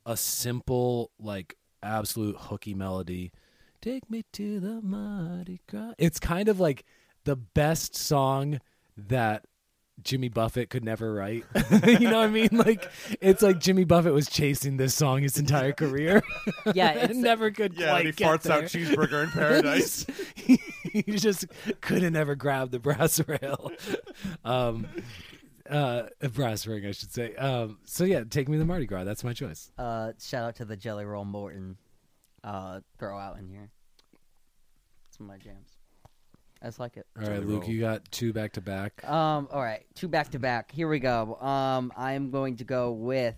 a 0.06 0.16
simple, 0.16 1.10
like 1.18 1.56
absolute 1.82 2.36
hooky 2.36 2.74
melody. 2.74 3.32
Take 3.80 4.10
me 4.10 4.24
to 4.32 4.60
the 4.60 4.80
Mardi 4.82 5.60
Gras. 5.68 5.92
It's 5.98 6.18
kind 6.18 6.48
of 6.48 6.58
like 6.58 6.84
the 7.24 7.36
best 7.36 7.94
song 7.94 8.60
that 8.96 9.44
Jimmy 10.02 10.28
Buffett 10.28 10.70
could 10.70 10.84
never 10.84 11.12
write. 11.12 11.44
you 11.86 12.00
know 12.08 12.18
what 12.18 12.24
I 12.24 12.28
mean? 12.28 12.48
Like 12.52 12.90
it's 13.20 13.42
like 13.42 13.58
Jimmy 13.58 13.84
Buffett 13.84 14.12
was 14.12 14.28
chasing 14.28 14.76
this 14.76 14.94
song 14.94 15.22
his 15.22 15.38
entire 15.38 15.72
career. 15.72 16.22
Yeah, 16.74 16.90
and 16.98 17.22
never 17.22 17.50
could 17.50 17.74
Yeah, 17.74 17.90
quite 17.90 17.98
and 18.06 18.06
he 18.08 18.12
get 18.12 18.28
farts 18.28 18.42
there. 18.42 18.52
out 18.52 18.64
cheeseburger 18.64 19.24
in 19.24 19.30
paradise. 19.30 20.06
he, 20.34 20.60
he 20.92 21.02
just 21.02 21.46
couldn't 21.80 22.14
ever 22.16 22.34
grab 22.34 22.70
the 22.70 22.78
brass 22.78 23.20
rail. 23.26 23.70
Um, 24.44 24.86
uh, 25.68 26.04
brass 26.32 26.66
ring, 26.66 26.84
I 26.86 26.92
should 26.92 27.12
say. 27.12 27.34
Um, 27.36 27.78
so 27.84 28.04
yeah, 28.04 28.24
take 28.28 28.48
me 28.48 28.56
to 28.56 28.58
the 28.60 28.64
Mardi 28.66 28.86
Gras. 28.86 29.04
That's 29.04 29.24
my 29.24 29.32
choice. 29.32 29.70
Uh, 29.78 30.12
shout 30.20 30.44
out 30.44 30.56
to 30.56 30.64
the 30.64 30.76
Jelly 30.76 31.04
Roll 31.04 31.24
Morton 31.24 31.76
uh, 32.44 32.80
throw 32.98 33.18
out 33.18 33.38
in 33.38 33.48
here. 33.48 33.70
It's 35.08 35.18
of 35.18 35.26
my 35.26 35.38
jams. 35.38 35.77
I 36.62 36.66
just 36.66 36.80
like 36.80 36.96
it. 36.96 37.06
All 37.20 37.28
right, 37.28 37.44
Luke, 37.44 37.68
you 37.68 37.80
got 37.80 38.10
two 38.10 38.32
back 38.32 38.52
to 38.54 38.60
back. 38.60 39.08
Um, 39.08 39.48
all 39.52 39.62
right, 39.62 39.86
two 39.94 40.08
back 40.08 40.30
to 40.30 40.38
back. 40.38 40.72
Here 40.72 40.88
we 40.88 40.98
go. 40.98 41.36
Um, 41.36 41.92
I'm 41.96 42.30
going 42.30 42.56
to 42.56 42.64
go 42.64 42.92
with 42.92 43.36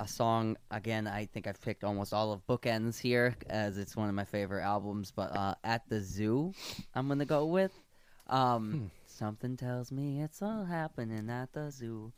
a 0.00 0.08
song 0.08 0.56
again. 0.70 1.06
I 1.06 1.26
think 1.26 1.46
I've 1.46 1.60
picked 1.60 1.84
almost 1.84 2.12
all 2.12 2.32
of 2.32 2.46
Bookends 2.46 2.98
here, 2.98 3.36
as 3.48 3.76
it's 3.78 3.96
one 3.96 4.08
of 4.08 4.14
my 4.14 4.24
favorite 4.24 4.62
albums. 4.62 5.12
But 5.14 5.36
uh, 5.36 5.54
at 5.62 5.88
the 5.88 6.00
zoo, 6.00 6.52
I'm 6.94 7.06
gonna 7.08 7.26
go 7.26 7.46
with. 7.46 7.72
Um, 8.28 8.90
something 9.06 9.56
tells 9.56 9.92
me 9.92 10.22
it's 10.22 10.40
all 10.42 10.64
happening 10.64 11.28
at 11.28 11.52
the 11.52 11.70
zoo. 11.70 12.12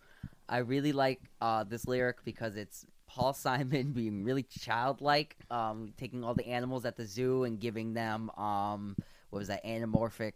I 0.49 0.59
really 0.59 0.93
like 0.93 1.21
uh, 1.41 1.65
this 1.65 1.87
lyric 1.87 2.25
because 2.25 2.57
it's 2.57 2.87
Paul 3.09 3.33
Simon 3.35 3.93
being 3.93 4.25
really 4.25 4.45
childlike, 4.45 5.37
um, 5.51 5.93
taking 5.97 6.25
all 6.25 6.35
the 6.35 6.47
animals 6.47 6.85
at 6.85 6.97
the 6.97 7.07
zoo 7.07 7.45
and 7.45 7.59
giving 7.59 7.95
them 7.95 8.31
um, 8.37 8.97
what 9.37 9.41
was 9.41 9.49
that 9.49 9.65
anamorphic, 9.67 10.33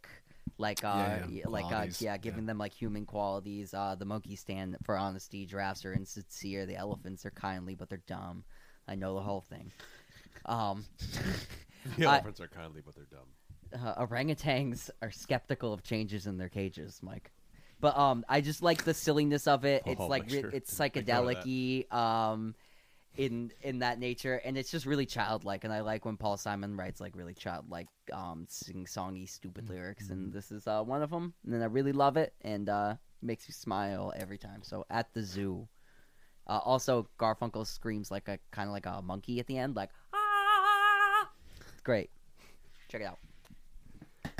like 0.58 0.84
uh, 0.84 1.20
Yeah, 1.20 1.26
yeah, 1.30 1.44
like 1.48 1.64
uh, 1.64 1.68
qualities, 1.68 2.02
yeah, 2.02 2.12
yeah. 2.12 2.18
giving 2.18 2.44
them 2.44 2.58
like 2.58 2.74
human 2.74 3.06
qualities. 3.06 3.72
Uh, 3.72 3.94
the 3.98 4.04
monkeys 4.04 4.40
stand 4.40 4.76
for 4.84 4.94
honesty, 4.96 5.46
giraffes 5.46 5.86
are 5.86 5.94
insincere, 5.94 6.66
the 6.66 6.76
elephants 6.76 7.24
are 7.24 7.30
kindly 7.30 7.74
but 7.74 7.88
they're 7.88 8.02
dumb. 8.06 8.44
I 8.86 8.94
know 8.96 9.14
the 9.14 9.22
whole 9.22 9.40
thing. 9.40 9.72
Um, 10.44 10.84
the 11.96 12.06
I- 12.06 12.16
elephants 12.16 12.40
are 12.40 12.48
kindly, 12.48 12.82
but 12.84 12.94
they're 12.94 13.06
dumb. 13.10 13.28
uh, 13.86 14.04
orangutans 14.06 14.90
are 15.00 15.10
skeptical 15.10 15.72
of 15.72 15.82
changes 15.82 16.26
in 16.26 16.36
their 16.36 16.48
cages, 16.50 17.00
Mike. 17.02 17.30
But 17.80 17.96
um, 17.96 18.24
I 18.28 18.42
just 18.42 18.62
like 18.62 18.84
the 18.84 18.92
silliness 18.92 19.46
of 19.46 19.64
it. 19.64 19.82
It's 19.86 20.00
like 20.00 20.30
re- 20.30 20.40
sure 20.42 20.50
it's 20.50 20.76
to 20.76 20.82
make 20.94 21.06
note 21.08 21.28
of 21.28 21.32
that. 21.32 21.46
psychedelic-y, 21.46 21.84
um, 22.32 22.54
in 23.20 23.52
in 23.60 23.80
that 23.80 23.98
nature, 23.98 24.40
and 24.44 24.56
it's 24.56 24.70
just 24.70 24.86
really 24.86 25.04
childlike. 25.04 25.64
And 25.64 25.72
I 25.72 25.80
like 25.80 26.06
when 26.06 26.16
Paul 26.16 26.38
Simon 26.38 26.74
writes 26.74 27.00
like 27.02 27.14
really 27.14 27.34
childlike, 27.34 27.88
um, 28.12 28.46
sing-songy, 28.48 29.28
stupid 29.28 29.64
Mm-hmm. 29.66 29.74
lyrics, 29.74 30.08
and 30.08 30.32
this 30.32 30.50
is 30.50 30.66
uh, 30.66 30.82
one 30.82 31.02
of 31.02 31.10
them. 31.10 31.34
And 31.44 31.52
then 31.52 31.60
I 31.60 31.66
really 31.66 31.92
love 31.92 32.16
it, 32.16 32.32
and 32.40 32.68
uh, 32.68 32.94
makes 33.20 33.46
me 33.46 33.52
smile 33.52 34.12
every 34.16 34.38
time. 34.38 34.62
So 34.62 34.86
at 34.88 35.12
the 35.12 35.22
zoo. 35.22 35.68
Uh, 36.46 36.58
also, 36.64 37.06
Garfunkel 37.18 37.66
screams 37.66 38.10
like 38.10 38.26
a 38.26 38.38
kind 38.50 38.68
of 38.68 38.72
like 38.72 38.86
a 38.86 39.02
monkey 39.02 39.38
at 39.38 39.46
the 39.46 39.58
end, 39.58 39.76
like 39.76 39.90
ah. 40.14 41.28
It's 41.60 41.82
great. 41.82 42.10
Check 42.88 43.02
it 43.02 43.06
out. 43.06 43.18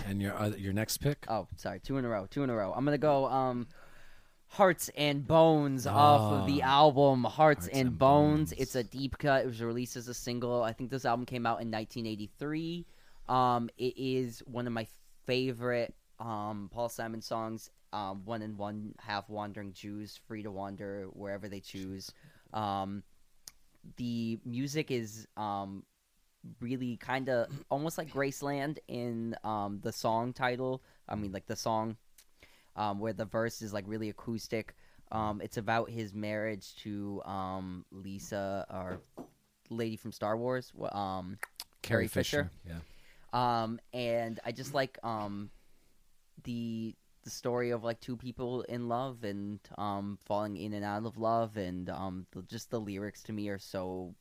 And 0.07 0.21
your 0.21 0.35
uh, 0.35 0.49
your 0.57 0.73
next 0.73 0.99
pick. 0.99 1.27
Oh, 1.29 1.47
sorry, 1.57 1.79
two 1.81 1.99
in 1.99 2.05
a 2.05 2.09
row, 2.09 2.27
two 2.29 2.43
in 2.43 2.51
a 2.51 2.55
row. 2.55 2.73
I'm 2.75 2.85
gonna 2.85 2.99
go 2.99 3.27
um, 3.27 3.69
Hearts 4.51 4.91
and 4.97 5.27
Bones 5.27 5.87
off 5.87 6.33
of 6.33 6.47
the 6.47 6.63
Ah. 6.65 6.81
album 6.81 7.23
Hearts, 7.23 7.37
Hearts 7.37 7.67
and, 7.69 7.89
and 7.89 7.99
Bones. 7.99 8.51
Bones. 8.51 8.61
It's 8.61 8.75
a 8.75 8.83
deep 8.83 9.17
cut. 9.17 9.45
It 9.45 9.47
was 9.47 9.63
released 9.63 9.97
as 9.97 10.09
a 10.09 10.15
single. 10.15 10.63
I 10.63 10.73
think 10.73 10.91
this 10.91 11.05
album 11.05 11.25
came 11.25 11.47
out 11.47 11.61
in 11.63 11.71
1983. 11.71 12.85
Um, 13.29 13.71
it 13.79 13.95
is 13.97 14.41
one 14.41 14.67
of 14.67 14.73
my 14.73 14.87
favorite 15.27 15.95
um 16.19 16.69
Paul 16.73 16.89
Simon 16.89 17.23
songs. 17.23 17.71
Um, 17.93 18.25
one 18.25 18.43
and 18.43 18.57
one 18.59 18.95
half 19.01 19.29
wandering 19.29 19.73
Jews, 19.73 20.19
free 20.29 20.43
to 20.43 20.51
wander 20.51 21.07
wherever 21.13 21.49
they 21.49 21.61
choose. 21.61 22.13
Um, 22.53 23.03
the 23.97 24.39
music 24.45 24.91
is 24.91 25.27
um 25.37 25.85
really 26.61 26.97
kind 26.97 27.29
of 27.29 27.49
almost 27.71 27.99
like 27.99 28.11
Graceland 28.13 28.79
in 28.89 29.37
um, 29.45 29.79
the 29.83 29.93
song 29.93 30.33
title. 30.33 30.83
I 31.09 31.15
mean, 31.15 31.33
like 31.33 31.47
the 31.47 31.57
song 31.57 31.97
um, 32.77 32.99
where 32.99 33.13
the 33.13 33.25
verse 33.25 33.63
is 33.63 33.73
like 33.73 33.85
really 33.87 34.09
acoustic. 34.09 34.75
Um, 35.13 35.41
it's 35.43 35.57
about 35.57 35.91
his 35.91 36.15
marriage 36.15 36.77
to 36.83 37.21
um, 37.25 37.85
Lisa 37.91 38.65
or 38.71 39.01
lady 39.69 39.97
from 39.97 40.13
Star 40.13 40.37
Wars, 40.37 40.73
um, 40.93 41.39
Carrie 41.83 42.09
Fisher. 42.09 42.51
Yeah. 42.67 42.79
Um, 43.33 43.81
and 43.93 44.41
I 44.45 44.53
just 44.53 44.75
like 44.75 44.99
um, 45.03 45.51
the 46.45 46.95
the 47.23 47.31
story 47.31 47.71
of 47.71 47.85
like 47.85 48.01
two 48.01 48.17
people 48.17 48.63
in 48.63 48.89
love 48.89 49.25
and 49.25 49.61
um, 49.77 50.19
falling 50.25 50.57
in 50.57 50.73
and 50.73 50.85
out 50.85 51.05
of 51.05 51.19
love, 51.19 51.57
and 51.57 51.91
um, 51.91 52.27
the, 52.33 52.43
just 52.43 52.71
the 52.71 52.81
lyrics 52.81 53.23
to 53.25 53.33
me 53.33 53.49
are 53.49 53.59
so 53.59 54.15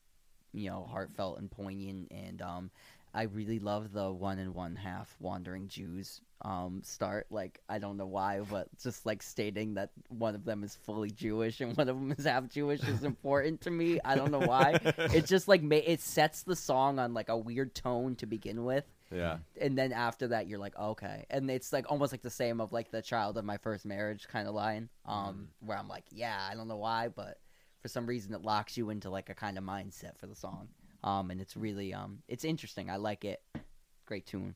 you 0.54 0.70
know 0.70 0.88
heartfelt 0.90 1.40
and 1.40 1.50
poignant, 1.50 2.12
and 2.12 2.42
um, 2.42 2.72
I 3.14 3.24
really 3.24 3.60
love 3.60 3.94
the 3.94 4.12
one 4.12 4.40
and 4.40 4.54
one 4.54 4.76
half 4.76 5.16
wandering 5.20 5.68
Jews 5.68 6.22
um, 6.44 6.82
start. 6.84 7.28
Like 7.30 7.60
I 7.68 7.80
don't 7.80 7.98
know 7.98 8.06
why, 8.08 8.40
but 8.42 8.68
just 8.82 9.06
like 9.06 9.22
stating 9.22 9.74
that 9.76 9.92
one 10.08 10.36
of 10.36 10.46
them 10.46 10.64
is 10.64 10.76
fully 10.86 11.12
Jewish 11.12 11.60
and 11.62 11.76
one 11.76 11.90
of 11.90 11.96
them 11.98 12.12
is 12.18 12.26
half 12.26 12.48
Jewish 12.48 12.82
is 12.84 13.04
important 13.04 13.62
to 13.62 13.72
me. 13.72 14.00
I 14.06 14.16
don't 14.16 14.32
know 14.32 14.40
why. 14.40 14.80
It 14.84 15.26
just 15.26 15.48
like 15.48 15.62
ma- 15.62 15.76
it 15.76 16.00
sets 16.02 16.44
the 16.44 16.56
song 16.56 16.98
on 17.00 17.14
like 17.14 17.30
a 17.30 17.38
weird 17.38 17.76
tone 17.76 18.16
to 18.18 18.26
begin 18.26 18.64
with 18.64 18.86
Yeah. 19.12 19.38
and 19.60 19.78
then 19.78 19.92
after 19.92 20.28
that 20.30 20.48
you're 20.48 20.60
like 20.60 20.78
okay 20.78 21.26
and 21.30 21.50
it's 21.50 21.74
like 21.74 21.90
almost 21.92 22.14
like 22.14 22.22
the 22.22 22.30
same 22.30 22.62
of 22.62 22.72
like 22.72 22.92
the 22.92 23.02
child 23.02 23.38
of 23.38 23.44
my 23.46 23.58
first 23.58 23.86
marriage 23.86 24.28
kind 24.28 24.48
of 24.48 24.54
line 24.54 24.88
um 25.06 25.48
where 25.66 25.78
i'm 25.78 25.88
like 25.88 26.04
yeah 26.12 26.48
i 26.50 26.54
don't 26.56 26.68
know 26.68 26.78
why 26.78 27.08
but 27.08 27.40
for 27.82 27.88
some 27.88 28.06
reason 28.06 28.34
it 28.36 28.44
locks 28.44 28.78
you 28.78 28.90
into 28.92 29.10
like 29.10 29.30
a 29.30 29.34
kind 29.34 29.58
of 29.58 29.64
mindset 29.64 30.16
for 30.20 30.28
the 30.28 30.36
song 30.36 30.68
um 31.04 31.32
and 31.32 31.42
it's 31.42 31.58
really 31.58 31.92
um 31.94 32.20
it's 32.28 32.46
interesting 32.46 32.90
i 32.90 32.98
like 32.98 33.26
it 33.26 33.42
great 34.06 34.26
tune 34.28 34.54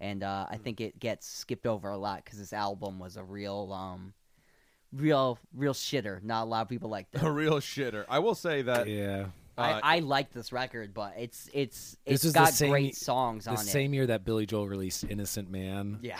and 0.00 0.22
uh 0.22 0.46
i 0.50 0.56
think 0.56 0.80
it 0.80 0.98
gets 1.00 1.26
skipped 1.26 1.66
over 1.66 1.90
a 1.90 1.98
lot 1.98 2.24
because 2.24 2.38
this 2.38 2.52
album 2.52 2.98
was 2.98 3.16
a 3.16 3.22
real 3.24 3.72
um 3.72 4.12
real 4.92 5.38
real 5.54 5.74
shitter 5.74 6.22
not 6.22 6.44
a 6.44 6.46
lot 6.46 6.62
of 6.62 6.68
people 6.68 6.88
like 6.88 7.10
that 7.10 7.22
A 7.22 7.30
real 7.30 7.60
shitter. 7.60 8.04
I 8.08 8.20
will 8.20 8.34
say 8.34 8.62
that. 8.62 8.88
Yeah. 8.88 9.26
uh, 9.58 9.80
I, 9.82 9.96
I 9.96 9.98
like 9.98 10.32
this 10.32 10.50
record, 10.52 10.94
but 10.94 11.14
it's 11.18 11.50
it's 11.52 11.96
This 12.06 12.14
it's 12.16 12.24
is 12.24 12.32
the 12.32 12.38
got 12.38 12.52
same- 12.54 12.70
great 12.70 12.96
songs 12.96 13.44
The 13.44 13.50
on 13.50 13.56
it. 13.56 13.66
same 13.66 13.92
year 13.92 14.06
that 14.06 14.24
Billy 14.24 14.46
Joel 14.46 14.66
released 14.68 15.04
"Innocent 15.04 15.50
Man," 15.50 15.98
Yeah, 16.00 16.18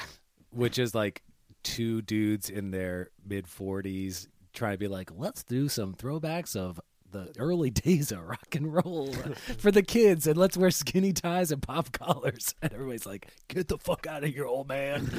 which 0.50 0.78
is 0.78 0.94
like 0.94 1.22
two 1.62 2.02
dudes 2.02 2.50
in 2.50 2.70
their 2.70 3.10
mid 3.26 3.46
forties 3.46 4.28
trying 4.52 4.72
to 4.74 4.78
be 4.78 4.88
like, 4.88 5.10
let's 5.16 5.44
do 5.44 5.68
some 5.68 5.94
throwbacks 5.94 6.56
of 6.56 6.80
the 7.10 7.32
early 7.38 7.70
days 7.84 8.12
of 8.12 8.26
rock 8.26 8.54
and 8.54 8.72
roll 8.72 9.12
for 9.58 9.70
the 9.70 9.82
kids, 9.82 10.26
and 10.26 10.36
let's 10.36 10.56
wear 10.56 10.70
skinny 10.70 11.12
ties 11.12 11.50
and 11.52 11.62
pop 11.62 11.92
collars. 11.92 12.54
And 12.62 12.72
everybody's 12.72 13.06
like, 13.06 13.28
"Get 13.48 13.68
the 13.68 13.78
fuck 13.78 14.06
out 14.06 14.24
of 14.24 14.30
here, 14.34 14.46
old 14.46 14.68
man!" 14.68 15.10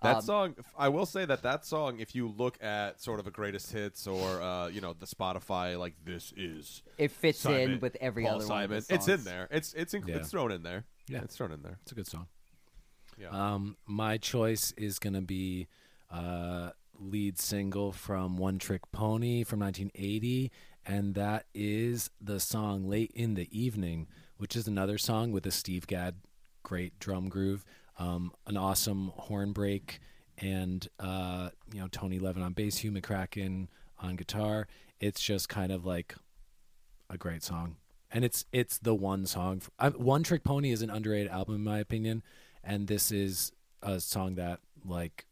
That 0.00 0.16
Um, 0.16 0.22
song, 0.22 0.54
I 0.76 0.88
will 0.90 1.06
say 1.06 1.24
that 1.24 1.42
that 1.42 1.64
song, 1.64 1.98
if 1.98 2.14
you 2.14 2.28
look 2.28 2.56
at 2.62 3.00
sort 3.00 3.18
of 3.18 3.26
a 3.26 3.32
greatest 3.32 3.72
hits 3.72 4.06
or 4.06 4.40
uh, 4.40 4.68
you 4.68 4.80
know 4.80 4.92
the 4.92 5.06
Spotify, 5.06 5.76
like 5.76 5.94
this 6.04 6.32
is 6.36 6.84
it 6.98 7.10
fits 7.10 7.40
Simon, 7.40 7.60
in 7.72 7.80
with 7.80 7.96
every 8.00 8.22
Paul 8.24 8.36
other 8.36 8.44
Simon. 8.44 8.70
one. 8.70 8.78
Of 8.78 8.86
the 8.86 8.94
it's 8.94 9.08
in 9.08 9.24
there. 9.24 9.48
It's 9.50 9.74
it's 9.74 9.94
inc- 9.94 10.06
Yeah. 10.06 10.16
it's 10.16 10.30
thrown 10.30 10.52
in 10.52 10.62
there. 10.62 10.84
Yeah. 11.08 11.22
it's 11.24 11.34
thrown 11.36 11.50
in 11.50 11.62
there. 11.62 11.78
It's 11.82 11.90
a 11.90 11.96
good 11.96 12.06
song. 12.06 12.28
Yeah. 13.20 13.30
Um, 13.30 13.76
my 13.86 14.18
choice 14.18 14.72
is 14.76 15.00
going 15.00 15.14
to 15.14 15.20
be 15.20 15.66
uh, 16.12 16.70
lead 16.98 17.38
single 17.38 17.92
from 17.92 18.36
One 18.36 18.58
Trick 18.58 18.82
Pony 18.92 19.44
from 19.44 19.60
1980, 19.60 20.50
and 20.84 21.14
that 21.14 21.46
is 21.54 22.10
the 22.20 22.40
song 22.40 22.88
"Late 22.88 23.12
in 23.14 23.34
the 23.34 23.48
Evening," 23.56 24.08
which 24.36 24.56
is 24.56 24.66
another 24.66 24.98
song 24.98 25.32
with 25.32 25.46
a 25.46 25.50
Steve 25.50 25.86
Gadd 25.86 26.16
great 26.62 26.98
drum 26.98 27.28
groove, 27.28 27.64
um, 27.98 28.32
an 28.46 28.56
awesome 28.56 29.12
horn 29.16 29.52
break, 29.52 30.00
and 30.38 30.88
uh, 30.98 31.50
you 31.72 31.80
know 31.80 31.88
Tony 31.88 32.18
Levin 32.18 32.42
on 32.42 32.52
bass, 32.52 32.78
Hugh 32.78 32.92
McCracken 32.92 33.68
on 33.98 34.16
guitar. 34.16 34.66
It's 35.00 35.20
just 35.20 35.48
kind 35.48 35.72
of 35.72 35.86
like 35.86 36.14
a 37.10 37.16
great 37.16 37.42
song, 37.42 37.76
and 38.10 38.24
it's 38.24 38.44
it's 38.52 38.78
the 38.78 38.94
one 38.94 39.26
song. 39.26 39.62
I, 39.78 39.90
one 39.90 40.22
Trick 40.22 40.44
Pony 40.44 40.72
is 40.72 40.82
an 40.82 40.90
underrated 40.90 41.30
album 41.30 41.54
in 41.56 41.64
my 41.64 41.78
opinion, 41.78 42.22
and 42.64 42.86
this 42.86 43.12
is 43.12 43.52
a 43.82 44.00
song 44.00 44.34
that 44.34 44.60
like 44.84 45.27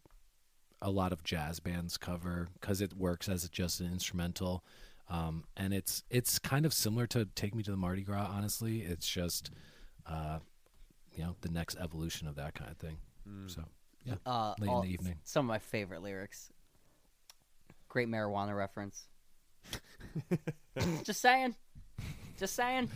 a 0.82 0.90
lot 0.90 1.12
of 1.12 1.24
jazz 1.24 1.58
bands 1.60 1.96
cover 1.96 2.48
because 2.60 2.80
it 2.80 2.94
works 2.96 3.28
as 3.28 3.48
just 3.48 3.80
an 3.80 3.86
instrumental. 3.92 4.64
Um, 5.08 5.44
and 5.56 5.72
it's 5.72 6.02
it's 6.10 6.38
kind 6.38 6.66
of 6.66 6.74
similar 6.74 7.06
to 7.08 7.26
"Take 7.34 7.54
Me 7.54 7.62
to 7.62 7.70
the 7.70 7.76
Mardi 7.76 8.02
Gras." 8.02 8.28
Honestly, 8.30 8.80
it's 8.82 9.08
just 9.08 9.50
uh, 10.06 10.40
you 11.14 11.22
know 11.24 11.36
the 11.42 11.48
next 11.48 11.76
evolution 11.78 12.26
of 12.28 12.34
that 12.36 12.54
kind 12.54 12.70
of 12.70 12.76
thing. 12.76 12.98
So 13.46 13.64
yeah, 14.04 14.14
Uh, 14.26 14.54
late 14.58 14.68
all- 14.70 14.82
in 14.82 14.88
the 14.88 14.92
evening. 14.94 15.18
Some 15.24 15.46
of 15.46 15.48
my 15.48 15.58
favorite 15.58 16.02
lyrics. 16.02 16.50
Great 17.88 18.08
marijuana 18.08 18.56
reference. 18.56 19.06
Just 21.04 21.20
saying. 21.20 21.54
Just 22.38 22.54
saying. 22.54 22.90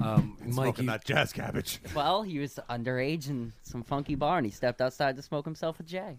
Um, 0.00 0.36
Mike, 0.44 0.52
Smoking 0.52 0.84
you, 0.84 0.90
that 0.90 1.04
jazz 1.04 1.32
cabbage. 1.32 1.80
Well, 1.94 2.22
he 2.22 2.38
was 2.38 2.58
underage 2.68 3.28
in 3.28 3.52
some 3.62 3.82
funky 3.82 4.14
bar, 4.14 4.38
and 4.38 4.46
he 4.46 4.50
stepped 4.50 4.80
outside 4.80 5.16
to 5.16 5.22
smoke 5.22 5.44
himself 5.44 5.78
a 5.80 5.82
J. 5.82 6.18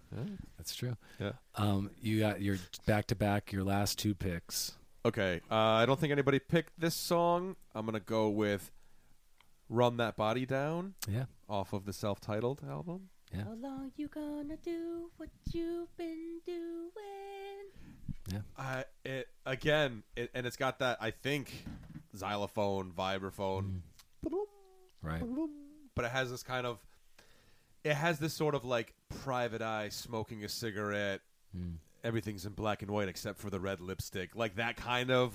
that's 0.56 0.74
true. 0.74 0.96
Yeah. 1.20 1.32
Um, 1.54 1.90
you 2.00 2.20
got 2.20 2.40
your 2.40 2.56
back 2.86 3.06
to 3.08 3.14
back, 3.14 3.52
your 3.52 3.64
last 3.64 3.98
two 3.98 4.14
picks. 4.14 4.72
Okay, 5.04 5.40
uh, 5.50 5.54
I 5.54 5.86
don't 5.86 6.00
think 6.00 6.10
anybody 6.12 6.38
picked 6.40 6.80
this 6.80 6.94
song. 6.94 7.54
I'm 7.74 7.86
gonna 7.86 8.00
go 8.00 8.28
with 8.28 8.72
"Run 9.68 9.98
That 9.98 10.16
Body 10.16 10.46
Down" 10.46 10.94
Yeah, 11.08 11.26
off 11.48 11.72
of 11.72 11.84
the 11.84 11.92
self-titled 11.92 12.62
album. 12.68 13.10
Yeah. 13.32 13.44
How 13.44 13.54
long 13.54 13.92
you 13.96 14.08
gonna 14.08 14.56
do 14.56 15.10
what 15.16 15.28
you've 15.52 15.96
been 15.96 16.40
doing? 16.44 16.90
Yeah. 18.32 18.38
I 18.58 18.84
it 19.04 19.28
again, 19.44 20.02
it, 20.16 20.30
and 20.34 20.44
it's 20.46 20.56
got 20.56 20.80
that 20.80 20.98
I 21.00 21.12
think 21.12 21.52
xylophone, 22.16 22.92
vibraphone, 22.96 23.80
mm. 24.24 24.30
right. 25.02 25.22
but 25.94 26.04
it 26.04 26.10
has 26.10 26.30
this 26.30 26.42
kind 26.42 26.66
of, 26.66 26.78
it 27.84 27.94
has 27.94 28.18
this 28.18 28.34
sort 28.34 28.54
of 28.54 28.64
like 28.64 28.94
private 29.22 29.62
eye 29.62 29.88
smoking 29.88 30.44
a 30.44 30.48
cigarette. 30.48 31.20
Mm. 31.56 31.76
Everything's 32.04 32.46
in 32.46 32.52
black 32.52 32.82
and 32.82 32.90
white 32.90 33.08
except 33.08 33.38
for 33.38 33.50
the 33.50 33.58
red 33.60 33.80
lipstick, 33.80 34.36
like 34.36 34.56
that 34.56 34.76
kind 34.76 35.10
of 35.10 35.32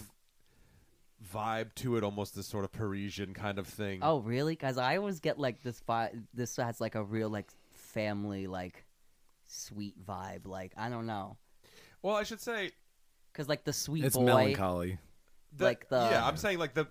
vibe 1.33 1.73
to 1.75 1.97
it, 1.97 2.03
almost 2.03 2.35
this 2.35 2.47
sort 2.47 2.63
of 2.63 2.71
Parisian 2.71 3.33
kind 3.33 3.59
of 3.59 3.67
thing. 3.67 3.99
Oh, 4.01 4.19
really? 4.19 4.53
Because 4.53 4.77
I 4.77 4.97
always 4.97 5.19
get 5.19 5.39
like 5.39 5.61
this 5.63 5.81
vibe. 5.87 6.23
This 6.33 6.55
has 6.57 6.79
like 6.81 6.95
a 6.95 7.03
real 7.03 7.29
like 7.29 7.47
family 7.73 8.47
like 8.47 8.85
sweet 9.47 9.95
vibe. 10.05 10.45
Like 10.47 10.71
I 10.77 10.89
don't 10.89 11.05
know. 11.05 11.37
well, 12.01 12.15
I 12.15 12.23
should 12.23 12.41
say 12.41 12.71
Because 13.31 13.49
like 13.49 13.63
the 13.63 13.73
sweet 13.73 14.05
It's 14.05 14.15
boy. 14.15 14.25
melancholy. 14.25 14.97
The- 15.53 15.65
Like 15.65 15.89
the- 15.89 16.09
yeah, 16.11 16.25
I'm 16.25 16.37
saying 16.37 16.59
like 16.59 16.73
the 16.73 16.87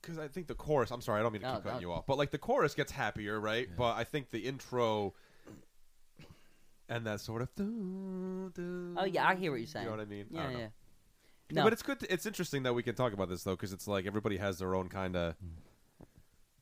because 0.00 0.18
I 0.18 0.26
think 0.28 0.48
the 0.48 0.54
chorus. 0.54 0.90
I'm 0.90 1.00
sorry, 1.00 1.20
I 1.20 1.22
don't 1.22 1.32
mean 1.32 1.42
to 1.42 1.48
No, 1.48 1.54
keep 1.54 1.62
cutting 1.64 1.76
no. 1.76 1.80
you 1.80 1.92
off, 1.92 2.06
but 2.06 2.18
like 2.18 2.30
the 2.32 2.38
chorus 2.38 2.74
gets 2.74 2.90
happier, 2.90 3.38
right? 3.38 3.68
But 3.76 3.96
I 3.96 4.02
think 4.04 4.30
the 4.32 4.40
intro 4.40 5.14
and 6.88 7.06
that 7.06 7.20
sort 7.20 7.42
of. 7.42 7.54
doo, 7.54 8.50
doo, 8.54 8.94
Oh 8.98 9.04
yeah, 9.04 9.26
I 9.28 9.34
hear 9.36 9.50
what 9.52 9.60
you're 9.60 9.66
saying. 9.66 9.84
You 9.84 9.90
know 9.92 9.96
what 9.96 10.02
I 10.02 10.08
mean? 10.08 10.26
I 10.32 10.34
Yeah, 10.36 10.42
don't 10.42 10.52
know. 10.52 10.58
yeah. 10.58 10.64
Yeah, 11.50 11.54
No, 11.56 11.62
but 11.64 11.72
it's 11.72 11.82
good. 11.82 12.00
To, 12.00 12.12
it's 12.12 12.26
interesting 12.26 12.62
that 12.64 12.74
we 12.74 12.82
can 12.82 12.94
talk 12.94 13.12
about 13.12 13.28
this 13.28 13.44
though, 13.44 13.54
because 13.54 13.72
it's 13.72 13.86
like 13.86 14.06
everybody 14.06 14.38
has 14.38 14.58
their 14.58 14.74
own 14.74 14.88
kind 14.88 15.14
of 15.16 15.34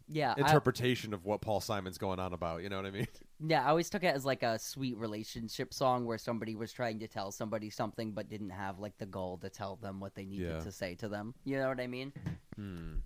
yeah. 0.09 0.35
I, 0.37 0.41
interpretation 0.41 1.15
of 1.15 1.25
what 1.25 1.41
Paul 1.41 1.61
Simon's 1.61 1.97
going 1.99 2.19
on 2.21 2.33
about. 2.35 2.62
You 2.62 2.69
know 2.69 2.77
what 2.77 2.87
I 2.87 2.91
mean? 2.91 3.07
Yeah, 3.47 3.65
I 3.65 3.71
always 3.71 3.89
took 3.91 4.05
it 4.05 4.15
as 4.15 4.25
like 4.25 4.43
a 4.43 4.59
sweet 4.59 4.97
relationship 4.99 5.73
song 5.73 6.05
where 6.05 6.19
somebody 6.19 6.55
was 6.57 6.73
trying 6.73 6.99
to 7.01 7.09
tell 7.09 7.33
somebody 7.33 7.71
something 7.71 8.12
but 8.12 8.29
didn't 8.29 8.51
have 8.51 8.79
like 8.79 8.97
the 8.99 9.07
goal 9.07 9.39
to 9.39 9.49
tell 9.49 9.77
them 9.77 9.99
what 10.01 10.15
they 10.15 10.25
needed 10.25 10.49
Yeah. 10.53 10.61
to 10.61 10.71
say 10.73 10.95
to 10.97 11.09
them. 11.09 11.35
You 11.45 11.59
know 11.59 11.69
what 11.69 11.81
I 11.81 11.87
mean? 11.87 12.12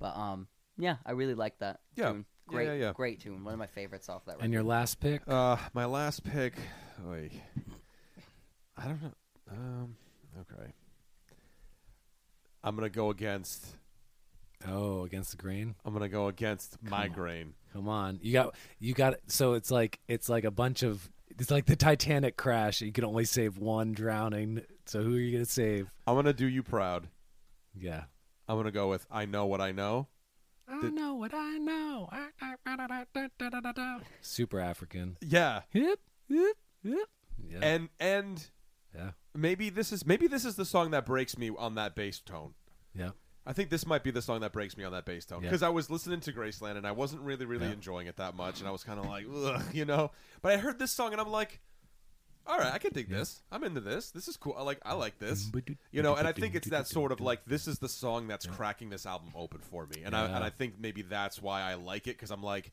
But 0.00 0.16
um, 0.16 0.48
yeah, 0.76 0.96
I 1.06 1.12
really 1.12 1.34
like 1.34 1.58
that 1.60 1.80
Yeah. 1.96 2.10
tune. 2.10 2.24
Yeah, 2.50 2.52
Great, 2.52 2.66
yeah, 2.66 2.72
yeah. 2.74 2.92
great 2.92 3.20
tune. 3.20 3.42
One 3.44 3.54
of 3.54 3.58
my 3.58 3.66
favorites 3.68 4.08
off 4.08 4.24
that 4.26 4.32
record. 4.32 4.44
And 4.44 4.52
your 4.52 4.62
last 4.64 5.00
pick? 5.00 5.22
Uh, 5.26 5.56
my 5.72 5.84
last 5.86 6.24
pick. 6.24 6.54
Oy. 7.08 7.30
I 8.76 8.84
don't 8.84 9.02
know. 9.02 9.12
Um, 9.50 9.96
okay. 10.40 10.72
I'm 12.62 12.74
gonna 12.74 12.90
go 12.90 13.10
against. 13.10 13.76
Oh, 14.66 15.04
against 15.04 15.30
the 15.32 15.36
grain. 15.36 15.74
I'm 15.84 15.92
gonna 15.92 16.08
go 16.08 16.28
against 16.28 16.78
my 16.82 17.08
grain. 17.08 17.54
Come 17.72 17.88
on, 17.88 18.18
you 18.22 18.32
got 18.32 18.54
you 18.78 18.94
got. 18.94 19.14
So 19.26 19.54
it's 19.54 19.70
like 19.70 20.00
it's 20.08 20.28
like 20.28 20.44
a 20.44 20.50
bunch 20.50 20.82
of. 20.82 21.10
It's 21.38 21.50
like 21.50 21.66
the 21.66 21.74
Titanic 21.76 22.36
crash. 22.36 22.80
You 22.80 22.92
can 22.92 23.04
only 23.04 23.24
save 23.24 23.58
one 23.58 23.92
drowning. 23.92 24.62
So 24.86 25.02
who 25.02 25.16
are 25.16 25.18
you 25.18 25.32
gonna 25.32 25.44
save? 25.46 25.90
I'm 26.06 26.14
gonna 26.14 26.32
do 26.32 26.46
you 26.46 26.62
proud. 26.62 27.08
Yeah. 27.74 28.04
I'm 28.46 28.56
gonna 28.56 28.70
go 28.70 28.88
with 28.88 29.06
I 29.10 29.24
know 29.26 29.46
what 29.46 29.60
I 29.60 29.72
know. 29.72 30.08
I 30.68 30.80
Did- 30.80 30.94
know 30.94 31.14
what 31.14 31.32
I 31.34 31.58
know. 31.58 32.08
Super 34.20 34.60
African. 34.60 35.16
Yeah, 35.20 35.62
Hip, 35.70 36.00
hip, 36.28 36.56
hip. 36.82 37.08
Yeah. 37.48 37.58
and 37.62 37.88
and 38.00 38.46
yeah. 38.94 39.10
maybe 39.34 39.70
this 39.70 39.92
is 39.92 40.06
maybe 40.06 40.26
this 40.26 40.44
is 40.44 40.56
the 40.56 40.64
song 40.64 40.90
that 40.92 41.04
breaks 41.04 41.36
me 41.36 41.50
on 41.56 41.74
that 41.74 41.94
bass 41.94 42.20
tone. 42.20 42.54
Yeah. 42.94 43.10
I 43.46 43.52
think 43.52 43.68
this 43.68 43.86
might 43.86 44.02
be 44.02 44.10
the 44.10 44.22
song 44.22 44.40
that 44.40 44.52
breaks 44.52 44.76
me 44.76 44.84
on 44.84 44.92
that 44.92 45.04
bass 45.04 45.26
tone 45.26 45.42
because 45.42 45.62
I 45.62 45.68
was 45.68 45.90
listening 45.90 46.20
to 46.20 46.32
Graceland 46.32 46.76
and 46.76 46.86
I 46.86 46.92
wasn't 46.92 47.22
really, 47.22 47.44
really 47.44 47.70
enjoying 47.70 48.06
it 48.06 48.16
that 48.16 48.34
much, 48.34 48.60
and 48.60 48.68
I 48.68 48.70
was 48.70 48.82
kind 48.84 48.98
of 48.98 49.06
like, 49.06 49.26
Ugh, 49.32 49.62
you 49.72 49.84
know. 49.84 50.10
But 50.40 50.52
I 50.52 50.56
heard 50.56 50.78
this 50.78 50.92
song 50.92 51.12
and 51.12 51.20
I'm 51.20 51.30
like, 51.30 51.60
all 52.46 52.58
right, 52.58 52.72
I 52.72 52.78
can 52.78 52.92
dig 52.92 53.08
this. 53.08 53.40
I'm 53.50 53.64
into 53.64 53.80
this. 53.80 54.10
This 54.10 54.28
is 54.28 54.36
cool. 54.36 54.54
I 54.58 54.62
like, 54.62 54.78
I 54.84 54.92
like 54.94 55.18
this. 55.18 55.50
You 55.92 56.02
know, 56.02 56.14
and 56.14 56.28
I 56.28 56.32
think 56.32 56.54
it's 56.54 56.68
that 56.68 56.86
sort 56.88 57.12
of 57.12 57.20
like 57.20 57.44
this 57.46 57.66
is 57.66 57.78
the 57.78 57.88
song 57.88 58.28
that's 58.28 58.46
cracking 58.46 58.90
this 58.90 59.06
album 59.06 59.30
open 59.34 59.60
for 59.60 59.86
me, 59.86 60.02
and 60.04 60.14
I 60.14 60.26
and 60.26 60.44
I 60.44 60.50
think 60.50 60.74
maybe 60.78 61.02
that's 61.02 61.40
why 61.40 61.62
I 61.62 61.74
like 61.74 62.06
it 62.06 62.16
because 62.16 62.30
I'm 62.30 62.42
like. 62.42 62.72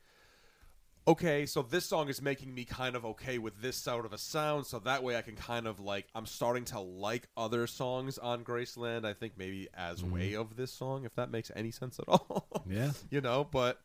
Okay, 1.07 1.47
so 1.47 1.63
this 1.63 1.85
song 1.85 2.09
is 2.09 2.21
making 2.21 2.53
me 2.53 2.63
kind 2.63 2.95
of 2.95 3.05
okay 3.05 3.39
with 3.39 3.59
this 3.59 3.75
sort 3.75 4.05
of 4.05 4.13
a 4.13 4.19
sound, 4.19 4.67
so 4.67 4.77
that 4.79 5.01
way 5.01 5.17
I 5.17 5.23
can 5.23 5.35
kind 5.35 5.65
of 5.67 5.79
like 5.79 6.07
I'm 6.13 6.27
starting 6.27 6.65
to 6.65 6.79
like 6.79 7.27
other 7.35 7.65
songs 7.65 8.19
on 8.19 8.43
Graceland. 8.43 9.03
I 9.03 9.13
think 9.13 9.33
maybe 9.35 9.67
as 9.73 10.01
mm-hmm. 10.01 10.13
way 10.13 10.35
of 10.35 10.55
this 10.55 10.71
song, 10.71 11.03
if 11.05 11.15
that 11.15 11.31
makes 11.31 11.51
any 11.55 11.71
sense 11.71 11.97
at 11.99 12.05
all. 12.07 12.45
Yeah. 12.69 12.91
you 13.09 13.19
know, 13.19 13.47
but 13.51 13.79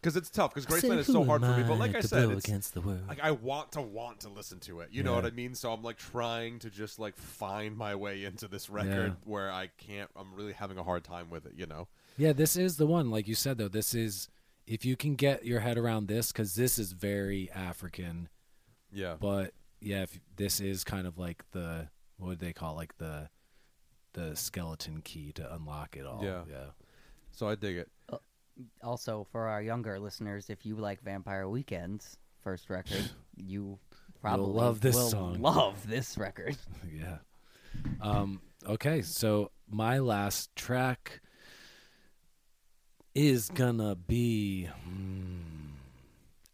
because 0.00 0.16
it's 0.16 0.30
tough 0.30 0.54
because 0.54 0.66
Graceland 0.66 0.98
is 0.98 1.06
so 1.06 1.24
hard 1.24 1.42
for 1.42 1.56
me. 1.56 1.62
But 1.62 1.78
like 1.78 1.94
I 1.94 2.00
said, 2.00 2.30
it's, 2.30 2.46
against 2.46 2.74
the 2.74 2.80
world. 2.80 3.02
like 3.08 3.20
I 3.22 3.30
want 3.30 3.72
to 3.72 3.80
want 3.80 4.20
to 4.20 4.28
listen 4.28 4.58
to 4.60 4.80
it. 4.80 4.88
You 4.92 5.02
know 5.02 5.14
what 5.14 5.26
I 5.26 5.30
mean? 5.30 5.54
So 5.54 5.72
I'm 5.72 5.82
like 5.82 5.98
trying 5.98 6.58
to 6.60 6.70
just 6.70 6.98
like 6.98 7.16
find 7.16 7.76
my 7.76 7.94
way 7.94 8.24
into 8.24 8.48
this 8.48 8.70
record 8.70 9.12
Yeah. 9.12 9.24
where 9.24 9.50
I 9.50 9.70
can't. 9.78 10.10
I'm 10.16 10.34
really 10.34 10.52
having 10.52 10.78
a 10.78 10.82
hard 10.82 11.04
time 11.04 11.30
with 11.30 11.46
it. 11.46 11.52
You 11.56 11.66
know? 11.66 11.88
Yeah, 12.16 12.32
this 12.32 12.56
is 12.56 12.76
the 12.76 12.86
one. 12.86 13.10
Like 13.10 13.28
you 13.28 13.34
said, 13.34 13.58
though, 13.58 13.68
this 13.68 13.94
is 13.94 14.28
if 14.66 14.84
you 14.84 14.96
can 14.96 15.14
get 15.14 15.44
your 15.44 15.60
head 15.60 15.78
around 15.78 16.08
this, 16.08 16.32
because 16.32 16.54
this 16.54 16.78
is 16.78 16.92
very 16.92 17.50
African. 17.50 18.28
Yeah. 18.92 19.16
But 19.18 19.52
yeah, 19.80 20.02
if 20.02 20.20
this 20.36 20.60
is 20.60 20.84
kind 20.84 21.06
of 21.06 21.18
like 21.18 21.44
the 21.52 21.88
what 22.18 22.28
would 22.28 22.38
they 22.40 22.52
call 22.52 22.74
it? 22.74 22.76
like 22.76 22.98
the 22.98 23.28
the 24.12 24.34
skeleton 24.36 25.00
key 25.02 25.32
to 25.32 25.54
unlock 25.54 25.96
it 25.96 26.06
all. 26.06 26.20
Yeah. 26.22 26.42
yeah. 26.50 26.70
So 27.32 27.48
I 27.48 27.54
dig 27.54 27.76
it. 27.76 27.88
also 28.82 29.26
for 29.30 29.46
our 29.46 29.62
younger 29.62 29.98
listeners, 29.98 30.50
if 30.50 30.66
you 30.66 30.76
like 30.76 31.00
Vampire 31.02 31.48
Weekend's 31.48 32.16
first 32.42 32.68
record, 32.70 33.08
you 33.36 33.78
probably 34.20 34.52
love 34.52 34.80
this 34.80 34.96
will 34.96 35.10
song. 35.10 35.40
Love 35.40 35.88
this 35.88 36.18
record. 36.18 36.56
yeah. 36.92 37.18
Um, 38.00 38.40
okay, 38.66 39.00
so 39.02 39.52
my 39.68 39.98
last 39.98 40.54
track 40.56 41.20
is 43.14 43.48
gonna 43.48 43.94
be 43.94 44.66
hmm, 44.66 45.72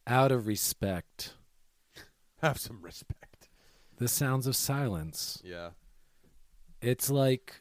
out 0.07 0.33
of 0.33 0.47
respect. 0.47 1.35
Have 2.43 2.59
some 2.59 2.81
respect. 2.83 3.49
The 3.99 4.09
sounds 4.09 4.47
of 4.47 4.57
silence. 4.57 5.41
Yeah. 5.45 5.71
It's 6.83 7.11
like, 7.11 7.61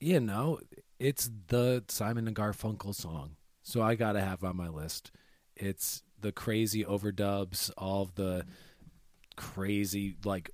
you 0.00 0.20
know, 0.20 0.58
it's 0.98 1.30
the 1.48 1.84
Simon 1.88 2.26
and 2.26 2.36
Garfunkel 2.36 2.94
song. 2.94 3.36
So 3.62 3.82
I 3.82 3.94
gotta 3.94 4.20
have 4.20 4.42
on 4.42 4.56
my 4.56 4.68
list. 4.68 5.10
It's 5.56 6.02
the 6.20 6.32
crazy 6.32 6.84
overdubs, 6.84 7.70
all 7.76 8.02
of 8.02 8.14
the 8.14 8.44
crazy 9.36 10.16
like 10.24 10.50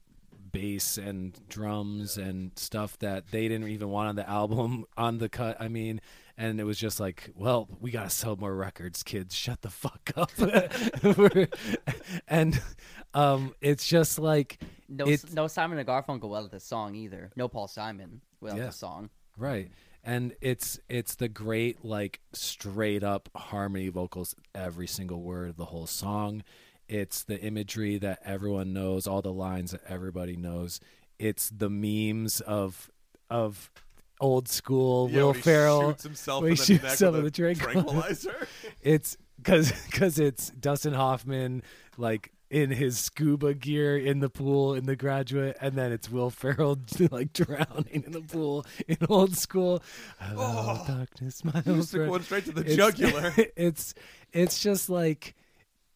bass 0.50 0.98
and 0.98 1.38
drums 1.48 2.16
and 2.16 2.52
stuff 2.56 2.98
that 2.98 3.30
they 3.30 3.48
didn't 3.48 3.68
even 3.68 3.88
want 3.88 4.08
on 4.08 4.16
the 4.16 4.28
album 4.28 4.84
on 4.96 5.18
the 5.18 5.28
cut. 5.28 5.56
I 5.60 5.68
mean, 5.68 6.00
and 6.38 6.58
it 6.60 6.64
was 6.64 6.78
just 6.78 7.00
like, 7.00 7.30
well, 7.34 7.68
we 7.80 7.90
gotta 7.90 8.08
sell 8.08 8.36
more 8.36 8.54
records, 8.54 9.02
kids. 9.02 9.34
Shut 9.34 9.60
the 9.60 9.68
fuck 9.70 10.10
up. 10.16 10.30
And 12.28 12.60
um, 13.14 13.54
it's 13.60 13.86
just 13.86 14.18
like 14.18 14.58
No, 14.88 15.06
It's- 15.06 15.32
no 15.32 15.46
Simon 15.46 15.78
and 15.78 15.86
Garfunkel 15.88 16.28
without 16.30 16.50
the 16.50 16.60
song 16.60 16.94
either. 16.94 17.30
No 17.36 17.48
Paul 17.48 17.68
Simon 17.68 18.20
without 18.40 18.58
Yeah. 18.58 18.66
the 18.66 18.72
song. 18.72 19.10
Right. 19.36 19.70
And 20.04 20.34
it's 20.40 20.78
it's 20.88 21.16
the 21.16 21.28
great 21.28 21.84
like 21.84 22.20
straight 22.32 23.02
up 23.02 23.28
harmony 23.36 23.88
vocals 23.88 24.34
every 24.54 24.86
single 24.86 25.20
word 25.22 25.50
of 25.50 25.56
the 25.56 25.66
whole 25.66 25.86
song. 25.86 26.42
It's 26.88 27.24
the 27.24 27.38
imagery 27.38 27.98
that 27.98 28.20
everyone 28.24 28.72
knows, 28.72 29.06
all 29.06 29.20
the 29.20 29.32
lines 29.32 29.72
that 29.72 29.82
everybody 29.86 30.36
knows. 30.36 30.80
It's 31.18 31.50
the 31.50 31.68
memes 31.68 32.40
of 32.40 32.90
of 33.28 33.70
old 34.20 34.48
school 34.48 35.08
Yeah, 35.10 35.18
Will 35.24 35.34
Ferrell. 35.34 35.90
shoots 35.90 36.02
himself 36.02 36.44
in 36.44 36.50
he 36.50 36.56
the 36.56 36.64
shoots 36.64 36.82
neck 36.82 36.90
himself 36.90 37.14
with 37.14 37.24
with 37.24 37.38
a 37.38 37.44
a 37.50 37.54
tranquilizer. 37.54 38.46
It's 38.82 39.16
cuz 39.44 39.72
cuz 39.92 40.18
it's 40.18 40.50
Dustin 40.50 40.94
Hoffman 40.94 41.62
like 41.96 42.32
in 42.50 42.70
his 42.70 42.98
scuba 42.98 43.52
gear 43.52 43.96
in 43.98 44.20
the 44.20 44.30
pool 44.30 44.74
in 44.74 44.86
the 44.86 44.96
graduate 44.96 45.54
and 45.60 45.74
then 45.76 45.92
it's 45.92 46.10
Will 46.10 46.30
Ferrell 46.30 46.78
like 47.10 47.32
drowning 47.34 48.02
in 48.06 48.12
the 48.12 48.22
pool 48.22 48.64
in 48.88 48.96
old 49.08 49.36
school. 49.36 49.82
Hello, 50.18 50.80
Oh. 50.80 50.84
darkness, 50.88 51.44
my 51.44 51.62
You 51.66 51.74
old 51.76 51.88
friend. 51.88 52.10
one 52.10 52.22
straight 52.22 52.44
to 52.46 52.52
the 52.52 52.62
It's- 52.62 52.76
jugular. 52.76 53.34
it's 53.56 53.94
it's 54.32 54.60
just 54.60 54.88
like 54.88 55.34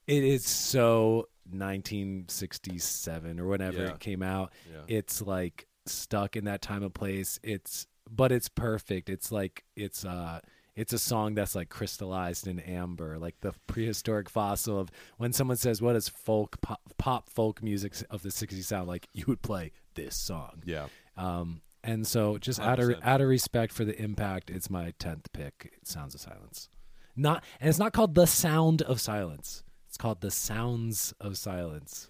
it 0.06 0.22
is 0.24 0.44
so 0.44 1.28
1967 1.50 3.40
or 3.40 3.46
whenever 3.46 3.78
Yeah. 3.82 3.88
it 3.90 4.00
came 4.00 4.22
out. 4.22 4.52
Yeah. 4.70 4.82
It's 4.98 5.22
like 5.22 5.66
stuck 5.86 6.36
in 6.36 6.44
that 6.44 6.62
time 6.62 6.82
and 6.82 6.94
place. 6.94 7.38
It's 7.42 7.86
but 8.14 8.30
it's 8.30 8.48
perfect. 8.48 9.08
It's 9.08 9.32
like 9.32 9.64
it's 9.76 10.04
uh 10.04 10.40
it's 10.74 10.92
a 10.92 10.98
song 10.98 11.34
that's 11.34 11.54
like 11.54 11.68
crystallized 11.68 12.46
in 12.46 12.58
amber, 12.60 13.18
like 13.18 13.40
the 13.40 13.52
prehistoric 13.66 14.28
fossil 14.28 14.78
of 14.78 14.90
when 15.18 15.32
someone 15.32 15.56
says, 15.56 15.82
"What 15.82 15.94
does 15.94 16.08
folk 16.08 16.60
pop, 16.60 16.80
pop 16.98 17.28
folk 17.28 17.62
music 17.62 17.94
of 18.10 18.22
the 18.22 18.30
'60s 18.30 18.64
sound 18.64 18.88
like?" 18.88 19.08
You 19.14 19.24
would 19.26 19.42
play 19.42 19.72
this 19.94 20.16
song. 20.16 20.62
Yeah. 20.64 20.86
Um, 21.16 21.60
and 21.84 22.06
so, 22.06 22.38
just 22.38 22.60
out 22.60 22.78
of 22.78 22.94
out 23.02 23.20
of 23.20 23.28
respect 23.28 23.72
for 23.72 23.84
the 23.84 24.00
impact, 24.00 24.50
it's 24.50 24.70
my 24.70 24.94
tenth 24.98 25.32
pick. 25.32 25.72
Sounds 25.84 26.14
of 26.14 26.20
Silence. 26.20 26.68
Not, 27.14 27.44
and 27.60 27.68
it's 27.68 27.78
not 27.78 27.92
called 27.92 28.14
the 28.14 28.26
Sound 28.26 28.80
of 28.82 29.00
Silence. 29.00 29.64
It's 29.88 29.98
called 29.98 30.22
the 30.22 30.30
Sounds 30.30 31.12
of 31.20 31.36
Silence. 31.36 32.08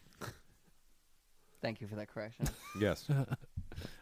Thank 1.63 1.81
you 1.81 1.87
for 1.87 1.95
that 1.97 2.09
correction. 2.09 2.47
Yes. 2.81 3.07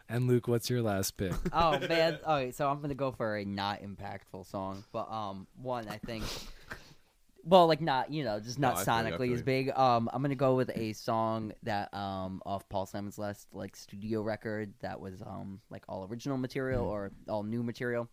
And 0.09 0.27
Luke, 0.27 0.49
what's 0.49 0.69
your 0.69 0.81
last 0.81 1.15
pick? 1.15 1.31
oh 1.53 1.79
man. 1.87 2.19
All 2.25 2.35
right, 2.35 2.53
so 2.53 2.67
I'm 2.69 2.81
gonna 2.81 2.93
go 2.93 3.13
for 3.13 3.37
a 3.37 3.45
not 3.45 3.81
impactful 3.81 4.45
song, 4.45 4.83
but 4.91 5.09
um, 5.09 5.47
one 5.61 5.87
I 5.87 5.97
think. 5.99 6.25
Well, 7.45 7.65
like 7.67 7.79
not 7.79 8.11
you 8.11 8.25
know, 8.25 8.37
just 8.41 8.59
No, 8.59 8.71
not 8.71 8.79
I 8.79 8.83
feel 8.83 8.93
you, 8.93 8.99
I 8.99 9.11
sonically 9.11 9.25
feel 9.27 9.33
as 9.35 9.39
you. 9.39 9.45
big. 9.45 9.69
Um, 9.69 10.09
I'm 10.11 10.21
gonna 10.21 10.35
go 10.35 10.55
with 10.55 10.69
a 10.75 10.91
song 10.91 11.53
that 11.63 11.93
um 11.93 12.41
off 12.45 12.67
Paul 12.67 12.85
Simon's 12.85 13.17
last 13.17 13.47
like 13.53 13.77
studio 13.77 14.21
record 14.21 14.73
that 14.81 14.99
was 14.99 15.21
um 15.21 15.61
like 15.69 15.83
all 15.87 16.05
original 16.05 16.37
material 16.37 16.85
or 16.85 17.11
all 17.29 17.43
new 17.43 17.63
material, 17.63 18.09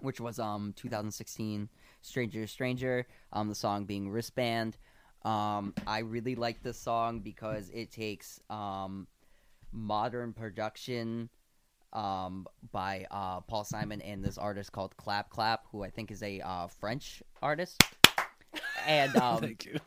which 0.00 0.20
was 0.22 0.38
um 0.38 0.72
2016 0.76 1.68
Stranger 2.00 2.46
Stranger. 2.46 3.06
Um, 3.34 3.48
the 3.48 3.54
song 3.54 3.84
being 3.84 4.08
Wristband. 4.08 4.78
Um, 5.24 5.74
I 5.86 6.00
really 6.00 6.34
like 6.34 6.62
this 6.62 6.78
song 6.78 7.20
because 7.20 7.70
it 7.70 7.90
takes 7.90 8.40
um 8.50 9.06
modern 9.72 10.32
production 10.32 11.28
um, 11.92 12.46
by 12.72 13.06
uh, 13.10 13.40
Paul 13.40 13.64
Simon 13.64 14.00
and 14.02 14.22
this 14.22 14.38
artist 14.38 14.72
called 14.72 14.96
Clap 14.96 15.30
Clap, 15.30 15.64
who 15.72 15.82
I 15.82 15.90
think 15.90 16.10
is 16.10 16.22
a 16.22 16.40
uh, 16.40 16.66
French 16.66 17.22
artist. 17.42 17.82
And 18.86 19.14
um, 19.22 19.40
Thank 19.40 19.64
you. 19.66 19.78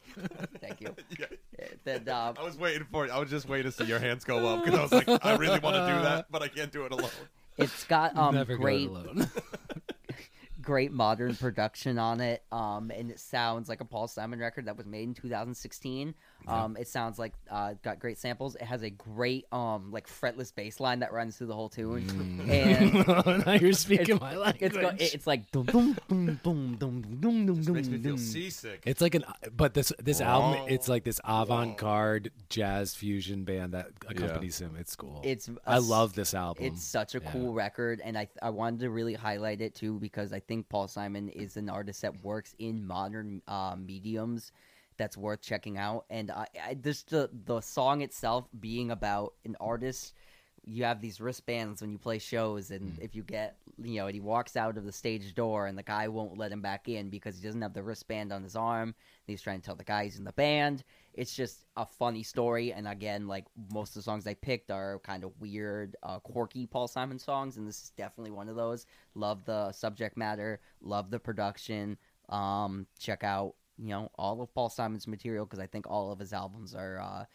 thank 0.59 0.81
you. 0.81 0.95
Yeah. 1.19 1.67
Then, 1.83 2.09
um, 2.09 2.35
I 2.39 2.43
was 2.43 2.57
waiting 2.57 2.87
for 2.91 3.05
it. 3.05 3.11
I 3.11 3.19
was 3.19 3.29
just 3.29 3.47
waiting 3.47 3.71
to 3.71 3.77
see 3.77 3.83
your 3.83 3.99
hands 3.99 4.23
go 4.23 4.47
up 4.47 4.65
because 4.65 4.79
I 4.79 4.81
was 4.81 4.91
like, 4.91 5.25
I 5.25 5.35
really 5.35 5.59
want 5.59 5.75
to 5.75 5.85
do 5.85 6.01
that, 6.01 6.25
but 6.31 6.41
I 6.41 6.47
can't 6.47 6.71
do 6.71 6.85
it 6.85 6.91
alone. 6.91 7.11
it's 7.57 7.83
got 7.83 8.17
um, 8.17 8.33
Never 8.33 8.57
great, 8.57 8.89
alone. 8.89 9.29
great 10.61 10.91
modern 10.91 11.35
production 11.35 11.97
on 11.97 12.21
it. 12.21 12.43
Um, 12.51 12.91
and 12.95 13.11
it 13.11 13.19
sounds 13.19 13.69
like 13.69 13.81
a 13.81 13.85
Paul 13.85 14.07
Simon 14.07 14.39
record 14.39 14.65
that 14.65 14.77
was 14.77 14.85
made 14.85 15.03
in 15.03 15.13
2016. 15.13 16.13
Um, 16.47 16.75
it 16.77 16.87
sounds 16.87 17.19
like 17.19 17.33
uh, 17.49 17.75
got 17.83 17.99
great 17.99 18.17
samples. 18.17 18.55
It 18.55 18.63
has 18.63 18.81
a 18.83 18.89
great 18.89 19.45
um, 19.51 19.91
like 19.91 20.07
fretless 20.07 20.53
bass 20.53 20.79
line 20.79 20.99
that 20.99 21.13
runs 21.13 21.37
through 21.37 21.47
the 21.47 21.55
whole 21.55 21.69
tune. 21.69 22.41
And 22.49 23.05
now 23.45 23.53
you're 23.53 23.73
speaking 23.73 24.15
It's- 24.15 24.19
my 24.21 24.35
language. 24.35 24.61
it's 24.73 24.77
go, 24.77 24.87
it- 24.89 25.13
it's 25.13 25.27
like 25.27 25.51
dum 25.51 25.65
dum 25.65 25.97
dum 26.09 26.39
dum 26.43 26.75
dum 26.77 27.01
dum 27.19 27.45
dum 27.45 27.61
dum 27.63 27.73
Makes 27.73 27.87
me 27.89 27.97
feel 27.99 28.17
seasick. 28.17 28.83
It's 28.85 29.01
like 29.01 29.15
an, 29.15 29.23
but 29.55 29.73
this 29.73 29.93
this 30.01 30.19
album, 30.21 30.65
it's 30.67 30.87
like 30.89 31.03
this 31.03 31.19
avant-garde 31.23 32.31
jazz 32.49 32.95
fusion 32.95 33.43
band 33.43 33.73
that 33.73 33.87
accompanies 34.07 34.59
him. 34.59 34.75
It's 34.79 34.95
cool. 34.95 35.21
It's 35.23 35.47
a 35.47 35.55
I 35.65 35.77
s- 35.77 35.87
love 35.87 36.13
this 36.13 36.33
album. 36.33 36.65
It's 36.65 36.83
such 36.83 37.15
a 37.15 37.19
Yeah. 37.23 37.31
cool 37.31 37.53
record, 37.53 38.01
and 38.03 38.17
I 38.17 38.27
I 38.41 38.49
wanted 38.49 38.79
to 38.81 38.89
really 38.89 39.13
highlight 39.13 39.61
it 39.61 39.75
too 39.75 39.99
because 39.99 40.33
I 40.33 40.39
think 40.39 40.69
Paul 40.69 40.87
Simon 40.87 41.29
is 41.29 41.57
an 41.57 41.69
artist 41.69 42.01
that 42.01 42.23
works 42.23 42.55
in 42.59 42.85
modern 42.85 43.41
uh, 43.47 43.75
mediums 43.77 44.51
that's 45.01 45.17
worth 45.17 45.41
checking 45.41 45.79
out. 45.79 46.05
And 46.11 46.29
I, 46.29 46.45
I 46.63 46.73
just 46.75 47.09
the 47.09 47.29
the 47.45 47.59
song 47.61 48.01
itself 48.01 48.47
being 48.59 48.91
about 48.91 49.33
an 49.45 49.57
artist. 49.59 50.13
You 50.63 50.83
have 50.83 51.01
these 51.01 51.19
wristbands 51.19 51.81
when 51.81 51.91
you 51.91 51.97
play 51.97 52.19
shows, 52.19 52.69
and 52.69 52.99
if 53.01 53.15
you 53.15 53.23
get, 53.23 53.57
you 53.81 53.95
know, 53.95 54.05
and 54.05 54.13
he 54.13 54.21
walks 54.21 54.55
out 54.55 54.77
of 54.77 54.85
the 54.85 54.91
stage 54.91 55.33
door, 55.33 55.65
and 55.65 55.75
the 55.75 55.81
guy 55.81 56.07
won't 56.07 56.37
let 56.37 56.51
him 56.51 56.61
back 56.61 56.87
in 56.87 57.09
because 57.09 57.37
he 57.37 57.43
doesn't 57.43 57.63
have 57.63 57.73
the 57.73 57.81
wristband 57.81 58.31
on 58.31 58.43
his 58.43 58.55
arm. 58.55 58.89
And 58.89 58.95
he's 59.25 59.41
trying 59.41 59.59
to 59.59 59.65
tell 59.65 59.75
the 59.75 59.83
guy 59.83 60.03
he's 60.03 60.19
in 60.19 60.23
the 60.23 60.33
band. 60.33 60.83
It's 61.15 61.35
just 61.35 61.65
a 61.77 61.85
funny 61.87 62.21
story, 62.21 62.73
and 62.73 62.87
again, 62.87 63.27
like 63.27 63.45
most 63.73 63.89
of 63.89 63.95
the 63.95 64.01
songs 64.03 64.27
I 64.27 64.35
picked 64.35 64.69
are 64.69 64.99
kind 64.99 65.23
of 65.23 65.31
weird, 65.39 65.95
uh, 66.03 66.19
quirky 66.19 66.67
Paul 66.67 66.87
Simon 66.87 67.17
songs, 67.17 67.57
and 67.57 67.67
this 67.67 67.81
is 67.81 67.89
definitely 67.97 68.31
one 68.31 68.47
of 68.47 68.55
those. 68.55 68.85
Love 69.15 69.43
the 69.45 69.71
subject 69.71 70.15
matter, 70.15 70.59
love 70.79 71.09
the 71.09 71.19
production. 71.19 71.97
Um, 72.29 72.85
check 72.99 73.23
out 73.23 73.55
you 73.81 73.89
know 73.89 74.11
all 74.15 74.41
of 74.41 74.53
Paul 74.53 74.69
Simon's 74.69 75.07
material 75.07 75.45
because 75.45 75.59
I 75.59 75.65
think 75.67 75.89
all 75.89 76.11
of 76.11 76.19
his 76.19 76.33
albums 76.33 76.75
are 76.75 76.99
uh, 76.99 77.25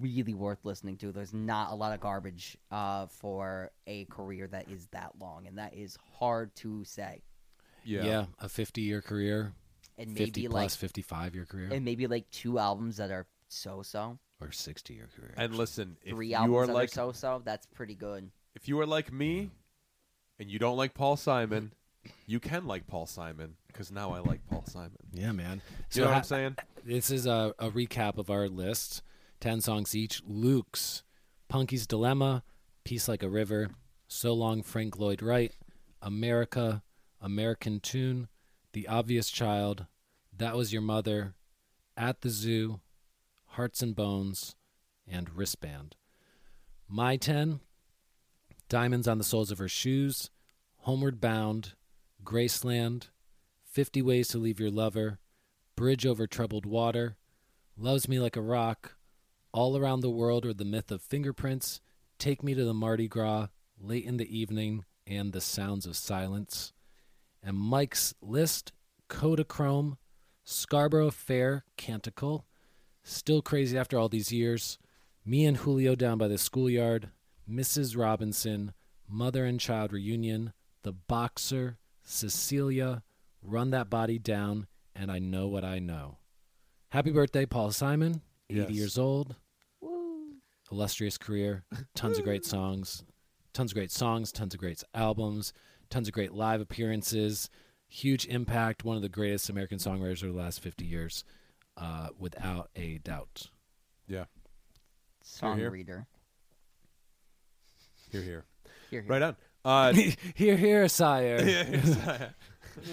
really 0.00 0.34
worth 0.34 0.64
listening 0.64 0.96
to. 0.98 1.10
There's 1.12 1.34
not 1.34 1.72
a 1.72 1.74
lot 1.74 1.92
of 1.92 2.00
garbage 2.00 2.56
uh, 2.70 3.06
for 3.06 3.70
a 3.86 4.04
career 4.04 4.46
that 4.48 4.70
is 4.70 4.86
that 4.92 5.12
long, 5.20 5.46
and 5.46 5.58
that 5.58 5.74
is 5.74 5.98
hard 6.18 6.54
to 6.56 6.84
say. 6.84 7.22
yeah. 8.04 8.26
a 8.40 8.46
50-year 8.46 9.00
career, 9.02 9.52
And 9.96 10.16
50 10.16 10.42
maybe 10.42 10.48
plus 10.48 10.80
like 10.82 10.92
55-year 10.92 11.46
career, 11.46 11.70
and 11.72 11.84
maybe 11.84 12.06
like 12.06 12.30
two 12.30 12.58
albums 12.58 12.98
that 12.98 13.10
are 13.10 13.26
so-so. 13.48 14.18
or 14.40 14.48
60-year 14.48 15.08
career. 15.16 15.34
And 15.36 15.54
listen, 15.56 15.96
if 16.04 16.12
Three 16.14 16.28
you 16.28 16.34
albums 16.36 16.56
are 16.56 16.66
that 16.68 16.74
like 16.74 16.90
are 16.90 16.92
so-so. 16.92 17.42
That's 17.44 17.66
pretty 17.66 17.94
good. 17.94 18.30
if 18.54 18.68
you 18.68 18.78
are 18.80 18.86
like 18.86 19.12
me, 19.12 19.50
and 20.38 20.48
you 20.50 20.58
don't 20.60 20.76
like 20.76 20.94
Paul 20.94 21.16
Simon, 21.16 21.72
you 22.26 22.40
can 22.40 22.66
like 22.66 22.86
Paul 22.86 23.06
Simon 23.06 23.54
because 23.68 23.90
now 23.90 24.12
I 24.12 24.20
like 24.20 24.40
Paul 24.50 24.64
Simon. 24.66 24.96
yeah, 25.12 25.32
man. 25.32 25.62
You 25.92 26.02
know 26.02 26.06
what 26.08 26.12
ha- 26.12 26.18
I'm 26.18 26.24
saying? 26.24 26.56
This 26.84 27.10
is 27.10 27.26
a, 27.26 27.54
a 27.58 27.70
recap 27.70 28.18
of 28.18 28.30
our 28.30 28.48
list. 28.48 29.02
10 29.40 29.60
songs 29.60 29.94
each. 29.94 30.22
Luke's 30.26 31.02
Punky's 31.48 31.86
Dilemma, 31.86 32.42
Peace 32.84 33.08
Like 33.08 33.22
a 33.22 33.28
River, 33.28 33.70
So 34.08 34.32
Long 34.32 34.62
Frank 34.62 34.98
Lloyd 34.98 35.22
Wright, 35.22 35.52
America, 36.02 36.82
American 37.20 37.80
Tune, 37.80 38.28
The 38.72 38.88
Obvious 38.88 39.30
Child, 39.30 39.86
That 40.36 40.56
Was 40.56 40.72
Your 40.72 40.82
Mother, 40.82 41.34
At 41.96 42.22
the 42.22 42.30
Zoo, 42.30 42.80
Hearts 43.52 43.80
and 43.82 43.94
Bones, 43.94 44.56
and 45.06 45.30
Wristband. 45.36 45.94
My 46.88 47.16
10 47.16 47.60
Diamonds 48.68 49.08
on 49.08 49.18
the 49.18 49.24
Soles 49.24 49.50
of 49.50 49.58
Her 49.58 49.68
Shoes, 49.68 50.30
Homeward 50.78 51.20
Bound, 51.20 51.74
Graceland, 52.24 53.08
50 53.64 54.02
Ways 54.02 54.28
to 54.28 54.38
Leave 54.38 54.60
Your 54.60 54.70
Lover, 54.70 55.18
Bridge 55.76 56.04
Over 56.04 56.26
Troubled 56.26 56.66
Water, 56.66 57.16
Loves 57.76 58.08
Me 58.08 58.18
Like 58.18 58.36
a 58.36 58.42
Rock, 58.42 58.96
All 59.52 59.76
Around 59.76 60.00
the 60.00 60.10
World 60.10 60.44
or 60.44 60.52
the 60.52 60.64
Myth 60.64 60.90
of 60.90 61.02
Fingerprints, 61.02 61.80
Take 62.18 62.42
Me 62.42 62.54
to 62.54 62.64
the 62.64 62.74
Mardi 62.74 63.08
Gras, 63.08 63.48
Late 63.80 64.04
in 64.04 64.16
the 64.16 64.36
Evening, 64.36 64.84
and 65.06 65.32
The 65.32 65.40
Sounds 65.40 65.86
of 65.86 65.96
Silence. 65.96 66.72
And 67.42 67.56
Mike's 67.56 68.14
list 68.20 68.72
Kodachrome, 69.08 69.96
Scarborough 70.44 71.10
Fair, 71.10 71.64
Canticle, 71.76 72.46
Still 73.02 73.40
Crazy 73.40 73.78
After 73.78 73.98
All 73.98 74.08
These 74.08 74.32
Years, 74.32 74.78
Me 75.24 75.46
and 75.46 75.58
Julio 75.58 75.94
Down 75.94 76.18
by 76.18 76.28
the 76.28 76.38
Schoolyard, 76.38 77.10
Mrs. 77.48 77.96
Robinson, 77.96 78.72
Mother 79.08 79.44
and 79.44 79.60
Child 79.60 79.92
Reunion, 79.92 80.52
The 80.82 80.92
Boxer, 80.92 81.78
Cecilia, 82.08 83.02
Run 83.42 83.70
That 83.70 83.90
Body 83.90 84.18
Down, 84.18 84.66
and 84.94 85.12
I 85.12 85.18
Know 85.18 85.46
What 85.46 85.62
I 85.64 85.78
Know. 85.78 86.16
Happy 86.90 87.10
birthday, 87.10 87.44
Paul 87.44 87.70
Simon, 87.70 88.22
80 88.48 88.60
Yes. 88.60 88.70
years 88.70 88.98
old. 88.98 89.36
Woo. 89.82 90.36
illustrious 90.72 91.16
career, 91.18 91.64
tons 91.94 92.18
of 92.18 92.24
great 92.24 92.44
songs, 92.46 93.04
tons 93.52 93.72
of 93.72 93.74
great 93.74 93.90
songs, 93.90 94.32
tons 94.32 94.54
of 94.54 94.60
great 94.60 94.82
albums, 94.94 95.52
tons 95.90 96.08
of 96.08 96.14
great 96.14 96.32
live 96.32 96.60
appearances, 96.62 97.50
huge 97.88 98.26
impact, 98.26 98.84
one 98.84 98.96
of 98.96 99.02
the 99.02 99.08
greatest 99.10 99.50
American 99.50 99.78
songwriters 99.78 100.22
of 100.22 100.32
the 100.32 100.38
last 100.38 100.60
50 100.60 100.84
years, 100.86 101.24
uh, 101.76 102.08
without 102.18 102.70
a 102.74 102.98
doubt. 102.98 103.48
Yeah. 104.06 104.24
Song 105.22 105.58
here. 105.58 105.70
reader. 105.70 106.06
Here, 108.10 108.22
here. 108.22 108.44
Here, 108.90 109.02
here. 109.02 109.10
Right 109.10 109.20
on. 109.22 109.36
Uh, 109.68 109.92
here, 110.34 110.56
here, 110.56 110.88
sire. 110.88 111.44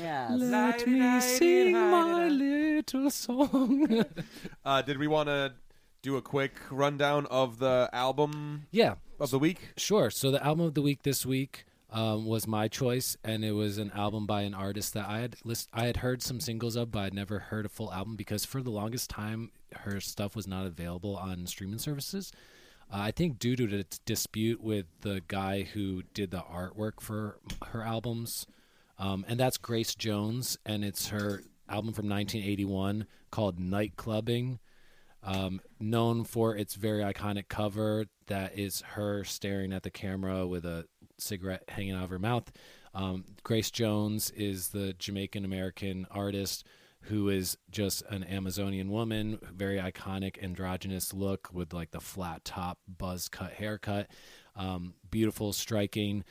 Yeah. 0.01 0.29
Let 0.31 0.87
me 0.87 1.21
sing 1.21 1.73
my 1.73 2.27
little 2.27 3.11
song. 3.11 4.03
uh, 4.65 4.81
did 4.81 4.97
we 4.97 5.05
want 5.05 5.29
to 5.29 5.53
do 6.01 6.17
a 6.17 6.23
quick 6.23 6.53
rundown 6.71 7.27
of 7.27 7.59
the 7.59 7.87
album 7.93 8.65
yeah, 8.71 8.95
of 9.19 9.29
the 9.29 9.37
week? 9.37 9.73
Sure. 9.77 10.09
So 10.09 10.31
the 10.31 10.43
album 10.43 10.65
of 10.65 10.73
the 10.73 10.81
week 10.81 11.03
this 11.03 11.23
week 11.23 11.65
um, 11.91 12.25
was 12.25 12.47
my 12.47 12.67
choice, 12.67 13.15
and 13.23 13.45
it 13.45 13.51
was 13.51 13.77
an 13.77 13.91
album 13.91 14.25
by 14.25 14.41
an 14.41 14.55
artist 14.55 14.95
that 14.95 15.07
I 15.07 15.19
had 15.19 15.35
list- 15.43 15.69
I 15.71 15.85
had 15.85 15.97
heard 15.97 16.23
some 16.23 16.39
singles 16.39 16.75
of, 16.75 16.89
but 16.89 17.03
I'd 17.03 17.13
never 17.13 17.37
heard 17.37 17.67
a 17.67 17.69
full 17.69 17.93
album 17.93 18.15
because 18.15 18.43
for 18.43 18.63
the 18.63 18.71
longest 18.71 19.11
time 19.11 19.51
her 19.81 20.01
stuff 20.01 20.35
was 20.35 20.47
not 20.47 20.65
available 20.65 21.15
on 21.15 21.45
streaming 21.45 21.77
services. 21.79 22.31
Uh, 22.91 22.97
I 22.99 23.11
think 23.11 23.39
due 23.39 23.55
to 23.55 23.67
the 23.67 23.85
dispute 24.05 24.61
with 24.61 24.85
the 25.01 25.21
guy 25.27 25.63
who 25.63 26.03
did 26.13 26.31
the 26.31 26.41
artwork 26.41 27.01
for 27.01 27.39
her 27.67 27.81
albums, 27.81 28.45
um, 28.97 29.25
and 29.27 29.39
that's 29.39 29.57
Grace 29.57 29.95
Jones, 29.95 30.57
and 30.65 30.85
it's 30.85 31.09
her 31.09 31.43
album 31.67 31.93
from 31.93 32.07
1981 32.07 33.07
called 33.31 33.59
Night 33.59 33.93
Clubbing 33.95 34.59
um, 35.25 35.59
known 35.79 36.23
for 36.23 36.55
its 36.55 36.75
very 36.75 37.03
iconic 37.03 37.47
cover 37.49 38.05
that 38.27 38.57
is 38.57 38.81
her 38.81 39.23
staring 39.23 39.73
at 39.73 39.83
the 39.83 39.89
camera 39.89 40.45
with 40.45 40.65
a 40.65 40.85
cigarette 41.17 41.63
hanging 41.67 41.95
out 41.95 42.03
of 42.03 42.09
her 42.11 42.19
mouth. 42.19 42.51
Um, 42.93 43.25
Grace 43.43 43.71
Jones 43.71 44.31
is 44.31 44.69
the 44.69 44.93
Jamaican 44.93 45.43
American 45.43 46.05
artist 46.11 46.65
who 47.07 47.29
is 47.29 47.57
just 47.71 48.03
an 48.09 48.23
Amazonian 48.23 48.89
woman, 48.89 49.39
very 49.53 49.77
iconic 49.77 50.41
androgynous 50.43 51.13
look 51.13 51.49
with 51.53 51.73
like 51.73 51.91
the 51.91 51.99
flat 51.99 52.43
top 52.45 52.79
buzz 52.87 53.29
cut 53.29 53.53
haircut. 53.53 54.07
Um, 54.55 54.95
beautiful, 55.09 55.53
striking. 55.53 56.23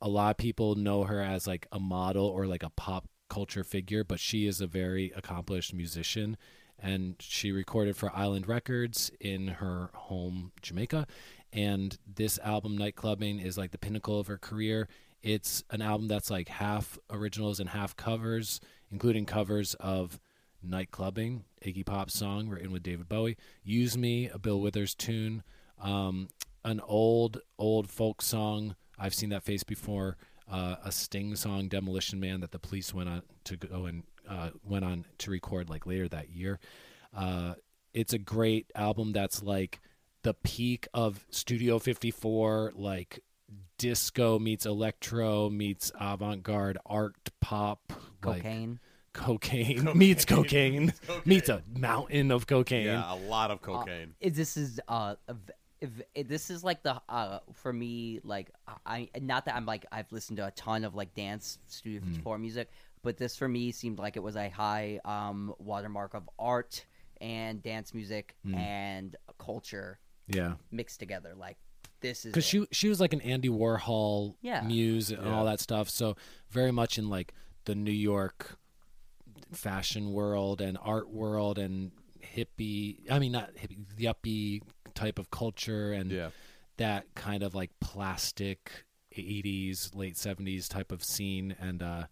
A 0.00 0.08
lot 0.08 0.30
of 0.30 0.36
people 0.36 0.74
know 0.74 1.04
her 1.04 1.20
as 1.20 1.46
like 1.46 1.66
a 1.72 1.80
model 1.80 2.26
or 2.26 2.46
like 2.46 2.62
a 2.62 2.70
pop 2.70 3.08
culture 3.28 3.64
figure, 3.64 4.04
but 4.04 4.20
she 4.20 4.46
is 4.46 4.60
a 4.60 4.66
very 4.66 5.12
accomplished 5.16 5.72
musician 5.72 6.36
and 6.82 7.14
she 7.20 7.52
recorded 7.52 7.96
for 7.96 8.14
Island 8.14 8.48
Records 8.48 9.10
in 9.20 9.48
her 9.48 9.90
home 9.94 10.52
Jamaica. 10.60 11.06
And 11.52 11.96
this 12.06 12.38
album, 12.40 12.76
Night 12.76 12.96
Clubbing, 12.96 13.38
is 13.38 13.56
like 13.56 13.70
the 13.70 13.78
pinnacle 13.78 14.18
of 14.18 14.26
her 14.26 14.38
career. 14.38 14.88
It's 15.22 15.62
an 15.70 15.80
album 15.80 16.08
that's 16.08 16.30
like 16.30 16.48
half 16.48 16.98
originals 17.08 17.60
and 17.60 17.70
half 17.70 17.94
covers, 17.96 18.60
including 18.92 19.26
covers 19.26 19.74
of 19.74 20.20
Night 20.62 20.90
Clubbing, 20.90 21.44
Iggy 21.64 21.84
Pop's 21.84 22.14
song 22.14 22.48
written 22.48 22.70
with 22.70 22.82
David 22.82 23.08
Bowie, 23.08 23.36
Use 23.64 23.96
Me, 23.96 24.28
a 24.28 24.38
Bill 24.38 24.60
Withers 24.60 24.94
tune, 24.94 25.42
um, 25.80 26.28
an 26.64 26.80
old, 26.86 27.40
old 27.58 27.90
folk 27.90 28.22
song. 28.22 28.76
I've 28.98 29.14
seen 29.14 29.30
that 29.30 29.42
face 29.42 29.64
before. 29.64 30.16
Uh, 30.50 30.76
a 30.84 30.92
Sting 30.92 31.34
song, 31.34 31.68
Demolition 31.68 32.20
Man, 32.20 32.40
that 32.40 32.50
the 32.50 32.58
police 32.58 32.92
went 32.92 33.08
on 33.08 33.22
to 33.44 33.56
go 33.56 33.86
and 33.86 34.02
uh, 34.28 34.50
went 34.64 34.84
on 34.84 35.06
to 35.18 35.30
record 35.30 35.70
like 35.70 35.86
later 35.86 36.08
that 36.08 36.30
year. 36.30 36.60
Uh, 37.16 37.54
it's 37.94 38.12
a 38.12 38.18
great 38.18 38.70
album 38.74 39.12
that's 39.12 39.42
like 39.42 39.80
the 40.22 40.34
peak 40.34 40.86
of 40.92 41.24
Studio 41.30 41.78
54, 41.78 42.72
like 42.76 43.20
disco 43.78 44.38
meets 44.38 44.64
electro 44.64 45.50
meets 45.50 45.90
avant-garde 46.00 46.78
art 46.86 47.30
pop, 47.40 47.92
like 48.24 48.42
Cocaine. 48.42 48.80
cocaine, 49.12 49.88
meets 49.98 50.24
cocaine, 50.24 50.92
meets 51.24 51.48
a 51.48 51.62
mountain 51.76 52.30
of 52.30 52.46
cocaine. 52.46 52.86
Yeah, 52.86 53.12
a 53.12 53.16
lot 53.16 53.50
of 53.50 53.62
cocaine. 53.62 54.14
Is 54.20 54.34
this 54.36 54.56
is 54.56 54.80
uh 54.88 55.16
if 55.80 55.90
if 56.14 56.28
this 56.28 56.50
is 56.50 56.62
like 56.64 56.82
the 56.82 57.00
uh 57.08 57.40
for 57.52 57.72
me 57.72 58.20
like 58.24 58.50
I 58.86 59.08
not 59.20 59.46
that 59.46 59.56
I'm 59.56 59.66
like 59.66 59.84
I've 59.92 60.10
listened 60.12 60.36
to 60.38 60.46
a 60.46 60.50
ton 60.52 60.84
of 60.84 60.94
like 60.94 61.14
dance 61.14 61.58
Studio 61.66 62.00
Hmm. 62.00 62.06
54 62.08 62.38
music, 62.38 62.70
but 63.02 63.16
this 63.16 63.36
for 63.36 63.48
me 63.48 63.72
seemed 63.72 63.98
like 63.98 64.16
it 64.16 64.22
was 64.22 64.36
a 64.36 64.48
high 64.48 65.00
um 65.04 65.54
watermark 65.58 66.14
of 66.14 66.28
art 66.38 66.84
and 67.20 67.62
dance 67.62 67.92
music 67.94 68.34
Hmm. 68.44 68.54
and 68.54 69.16
culture 69.38 69.98
yeah. 70.28 70.54
mixed 70.70 70.98
together. 71.00 71.34
Like 71.36 71.56
this 72.00 72.24
is 72.24 72.32
because 72.32 72.44
she 72.46 72.66
she 72.72 72.88
was 72.88 73.00
like 73.00 73.12
an 73.12 73.20
Andy 73.20 73.48
Warhol 73.48 74.34
Yeah. 74.40 74.62
muse 74.62 75.10
and 75.10 75.24
Yeah. 75.26 75.34
all 75.34 75.44
that 75.46 75.60
stuff. 75.60 75.90
So 75.90 76.16
very 76.50 76.70
much 76.72 76.96
in 76.98 77.08
like 77.08 77.34
the 77.64 77.74
New 77.74 77.90
York 77.92 78.58
fashion 79.52 80.12
world 80.12 80.60
and 80.60 80.78
art 80.80 81.08
world 81.10 81.58
and 81.58 81.92
hippie. 82.22 83.10
I 83.10 83.18
mean, 83.18 83.32
not 83.32 83.54
hippie, 83.56 83.84
yuppie 83.98 84.62
type 84.94 85.18
of 85.18 85.30
culture 85.30 85.92
and 85.92 86.10
Yeah. 86.10 86.30
that 86.76 87.14
kind 87.14 87.42
of 87.42 87.54
like 87.54 87.70
plastic 87.80 88.84
'80s, 89.16 89.94
late 89.94 90.16
'70s 90.16 90.68
type 90.68 90.90
of 90.92 91.04
scene. 91.04 91.54
And 91.60 91.82
uh, 91.82 92.06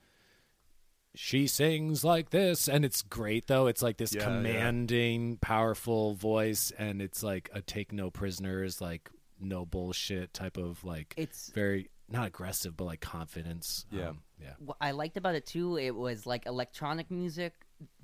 she 1.14 1.46
sings 1.46 2.04
like 2.04 2.30
this, 2.30 2.68
and 2.68 2.84
it's 2.84 3.02
great 3.02 3.46
though. 3.46 3.66
It's 3.66 3.82
like 3.82 3.96
this 3.96 4.14
Yeah, 4.14 4.20
yeah. 4.20 4.24
commanding, 4.26 5.38
powerful 5.38 6.14
voice, 6.14 6.72
and 6.78 7.02
it's 7.02 7.22
like 7.22 7.50
a 7.52 7.60
take 7.62 7.92
no 7.92 8.10
prisoners, 8.10 8.80
like 8.80 9.10
no 9.40 9.64
bullshit 9.64 10.34
type 10.34 10.56
of 10.58 10.84
like 10.84 11.14
it's 11.16 11.48
very 11.50 11.88
not 12.10 12.26
aggressive, 12.26 12.76
but 12.76 12.84
like 12.84 13.00
confidence. 13.00 13.86
Yeah. 13.90 14.08
Um, 14.10 14.22
yeah. 14.40 14.54
what 14.58 14.76
I 14.80 14.90
liked 14.92 15.16
about 15.16 15.34
it 15.34 15.46
too, 15.46 15.76
it 15.76 15.94
was 15.94 16.26
like 16.26 16.46
electronic 16.46 17.10
music, 17.10 17.54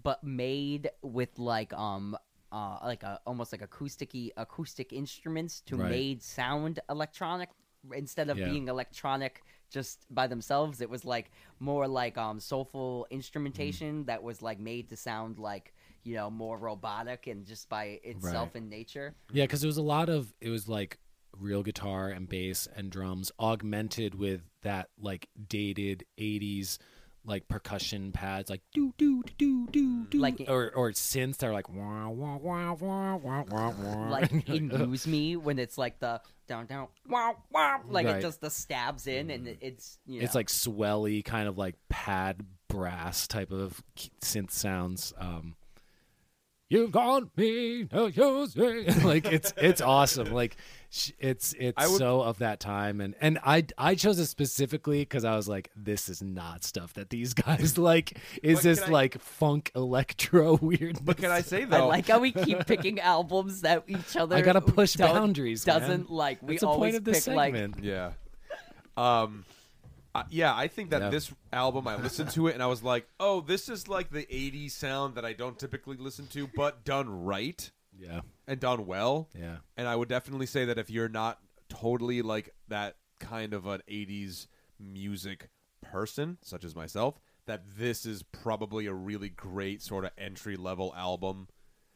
but 0.03 0.23
made 0.23 0.91
with 1.03 1.39
like 1.39 1.73
um 1.73 2.17
uh 2.53 2.79
like 2.85 3.03
a 3.03 3.21
almost 3.27 3.53
like 3.53 3.69
acousticy 3.69 4.31
acoustic 4.37 4.93
instruments 4.93 5.61
to 5.63 5.77
Right. 5.77 5.91
made 5.91 6.23
sound 6.23 6.79
electronic 6.89 7.49
instead 7.95 8.31
of 8.31 8.39
Yeah. 8.39 8.49
being 8.51 8.69
electronic 8.69 9.43
just 9.71 10.07
by 10.15 10.27
themselves. 10.29 10.81
It 10.81 10.89
was 10.89 11.05
like 11.05 11.31
more 11.59 11.89
like 11.89 12.17
um 12.17 12.39
soulful 12.39 13.07
instrumentation 13.11 14.05
Mm. 14.05 14.07
that 14.07 14.23
was 14.23 14.43
like 14.43 14.61
made 14.61 14.89
to 14.91 14.97
sound 14.97 15.39
like 15.39 15.75
you 16.05 16.15
know 16.15 16.31
more 16.31 16.57
robotic 16.57 17.27
and 17.27 17.45
just 17.45 17.69
by 17.69 17.99
itself 18.05 18.51
Right. 18.55 18.63
in 18.63 18.69
nature. 18.69 19.15
Yeah, 19.33 19.45
because 19.45 19.65
it 19.65 19.67
was 19.67 19.77
a 19.79 19.83
lot 19.83 20.09
of 20.09 20.33
it 20.41 20.51
was 20.51 20.69
like 20.69 20.99
real 21.41 21.63
guitar 21.63 22.09
and 22.09 22.29
bass 22.29 22.69
and 22.77 22.91
drums 22.91 23.33
augmented 23.41 24.15
with 24.15 24.43
that 24.63 24.89
like 25.01 25.29
dated 25.49 26.05
'80s 26.19 26.79
like 27.25 27.49
percussion 27.49 28.13
pads, 28.13 28.49
like 28.49 28.63
do 28.73 28.95
do 28.99 29.21
do 29.37 29.67
do 29.73 30.07
do, 30.09 30.19
Like- 30.19 30.45
or 30.47 30.71
or 30.75 30.93
synths 30.93 31.39
that 31.39 31.47
are 31.49 31.53
like 31.53 31.69
wah 31.69 32.09
wah 32.09 32.37
wah 32.37 32.73
wah 32.75 33.17
wah 33.17 33.45
wah 33.51 33.71
wah. 33.77 34.09
like 34.11 34.31
Use 34.49 35.07
Me 35.09 35.35
when 35.37 35.59
it's 35.59 35.77
like 35.77 35.99
the 35.99 36.21
down 36.47 36.67
down 36.67 36.87
wow 37.09 37.37
wow 37.51 37.81
like 37.89 38.07
Right. 38.07 38.17
it 38.19 38.23
just 38.23 38.41
the 38.41 38.51
stabs 38.51 39.09
in 39.09 39.31
and 39.31 39.49
it- 39.49 39.59
it's 39.61 39.99
you 40.07 40.21
know 40.21 40.25
it's 40.25 40.37
like 40.37 40.47
swelly 40.47 41.25
kind 41.25 41.49
of 41.49 41.59
like 41.59 41.75
pad 41.89 42.47
brass 42.69 43.27
type 43.27 43.51
of 43.51 43.83
synth 44.23 44.53
sounds. 44.53 45.13
Um, 45.19 45.57
You've 46.69 46.91
got 46.91 47.37
me 47.37 47.85
to 47.85 48.09
use 48.11 48.57
me. 48.57 48.87
like 49.05 49.27
it's 49.27 49.53
it's 49.57 49.81
awesome. 49.81 50.33
Like 50.33 50.57
it's 51.21 51.55
it's 51.59 51.77
would- 51.79 51.99
so 51.99 52.23
of 52.23 52.39
that 52.39 52.59
time, 52.59 53.01
and 53.01 53.15
and 53.21 53.39
I 53.45 53.67
I 53.79 53.95
chose 53.95 54.19
it 54.19 54.27
specifically 54.27 55.01
because 55.01 55.25
I 55.25 55.37
was 55.37 55.49
like, 55.49 55.71
this 55.77 56.09
is 56.09 56.23
not 56.23 56.65
stuff 56.65 56.95
that 56.95 57.11
these 57.11 57.35
guys 57.35 57.79
like. 57.79 58.19
Is 58.43 58.63
this 58.63 58.83
I- 58.83 58.89
like 58.89 59.21
funk 59.21 59.71
electro 59.77 60.57
weird? 60.61 61.05
But 61.05 61.19
can 61.19 61.31
I 61.31 61.43
say 61.43 61.65
that 61.65 61.81
I 61.81 61.85
like 61.85 62.09
how 62.09 62.19
we 62.19 62.33
keep 62.33 62.67
picking 62.67 62.99
albums 62.99 63.61
that 63.61 63.85
each 63.87 64.17
other 64.17 64.35
I 64.35 64.41
gotta 64.41 64.61
push 64.61 64.97
boundaries, 64.97 65.65
doesn't 65.65 66.11
like. 66.11 66.43
We 66.43 66.55
That's 66.55 66.63
the 66.63 66.69
always 66.69 66.95
point 66.95 66.97
of 66.97 67.05
this 67.05 67.27
pick 67.27 67.35
like 67.37 67.55
segment. 67.55 67.85
Yeah. 67.85 68.13
Um. 68.97 69.45
Uh, 70.21 70.25
yeah, 70.31 70.55
I 70.55 70.69
think 70.69 70.91
that 70.91 71.03
Yeah. 71.03 71.11
this 71.11 71.33
album, 71.53 71.87
I 71.89 71.97
listened 71.97 72.31
to 72.33 72.47
it 72.49 72.55
and 72.55 72.63
I 72.63 72.67
was 72.67 72.83
like, 72.83 73.09
"Oh, 73.21 73.41
this 73.41 73.69
is 73.69 73.89
like 73.89 74.11
the 74.11 74.27
'80s 74.27 74.71
sound 74.73 75.15
that 75.15 75.25
I 75.25 75.33
don't 75.33 75.59
typically 75.59 75.97
listen 75.97 76.27
to, 76.29 76.47
but 76.55 76.85
done 76.85 77.25
right 77.25 77.71
yeah, 77.99 78.21
and 78.47 78.61
done 78.61 78.87
well." 78.87 79.29
yeah, 79.35 79.59
And 79.77 79.87
I 79.89 79.97
would 79.97 80.09
definitely 80.09 80.47
say 80.47 80.65
that 80.65 80.79
if 80.79 80.91
you're 80.91 81.09
not 81.09 81.41
totally 81.69 82.23
like 82.23 82.55
that 82.69 82.97
kind 83.19 83.53
of 83.55 83.67
an 83.67 83.83
80s 83.89 84.47
music 84.79 85.49
person, 85.81 86.39
such 86.43 86.65
as 86.65 86.75
myself, 86.77 87.19
that 87.47 87.63
this 87.79 88.05
is 88.05 88.23
probably 88.23 88.87
a 88.87 88.95
really 88.95 89.29
great 89.29 89.81
sort 89.83 90.05
of 90.05 90.11
entry 90.19 90.57
level 90.57 90.93
album. 90.97 91.49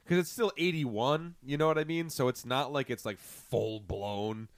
Because 0.05 0.19
it's 0.19 0.31
still 0.31 0.53
81, 0.57 1.35
you 1.43 1.57
know 1.57 1.67
what 1.67 1.79
I 1.79 1.85
mean? 1.85 2.09
So 2.11 2.29
it's 2.29 2.45
not 2.45 2.73
like 2.73 2.91
it's 2.91 3.05
like 3.05 3.19
full 3.19 3.81
blown 3.81 4.49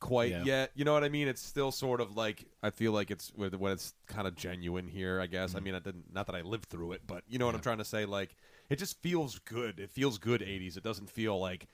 quite 0.00 0.30
Yeah. 0.30 0.44
yet. 0.44 0.70
You 0.74 0.84
know 0.84 0.92
what 0.92 1.04
I 1.04 1.08
mean? 1.08 1.28
It's 1.28 1.42
still 1.42 1.72
sort 1.72 2.00
of 2.00 2.16
like, 2.16 2.44
I 2.62 2.70
feel 2.70 2.92
like 2.92 3.10
it's 3.10 3.32
when 3.34 3.50
when 3.58 3.72
it's 3.72 3.94
kind 4.06 4.26
of 4.26 4.34
genuine 4.36 4.86
here, 4.88 5.20
I 5.20 5.26
guess. 5.26 5.54
I 5.54 5.60
mean, 5.60 5.74
I 5.74 5.80
didn't, 5.80 6.12
not 6.12 6.26
that 6.26 6.36
I 6.36 6.42
lived 6.42 6.66
through 6.66 6.92
it, 6.92 7.02
but 7.06 7.24
you 7.28 7.38
know 7.38 7.46
what 7.46 7.54
I'm 7.54 7.60
trying 7.60 7.78
to 7.78 7.84
say? 7.84 8.04
Like, 8.04 8.36
it 8.68 8.76
just 8.76 9.00
feels 9.02 9.38
good. 9.40 9.80
It 9.80 9.90
feels 9.90 10.18
good 10.18 10.40
80s. 10.40 10.76
It 10.76 10.82
doesn't 10.82 11.10
feel 11.10 11.38
like 11.38 11.66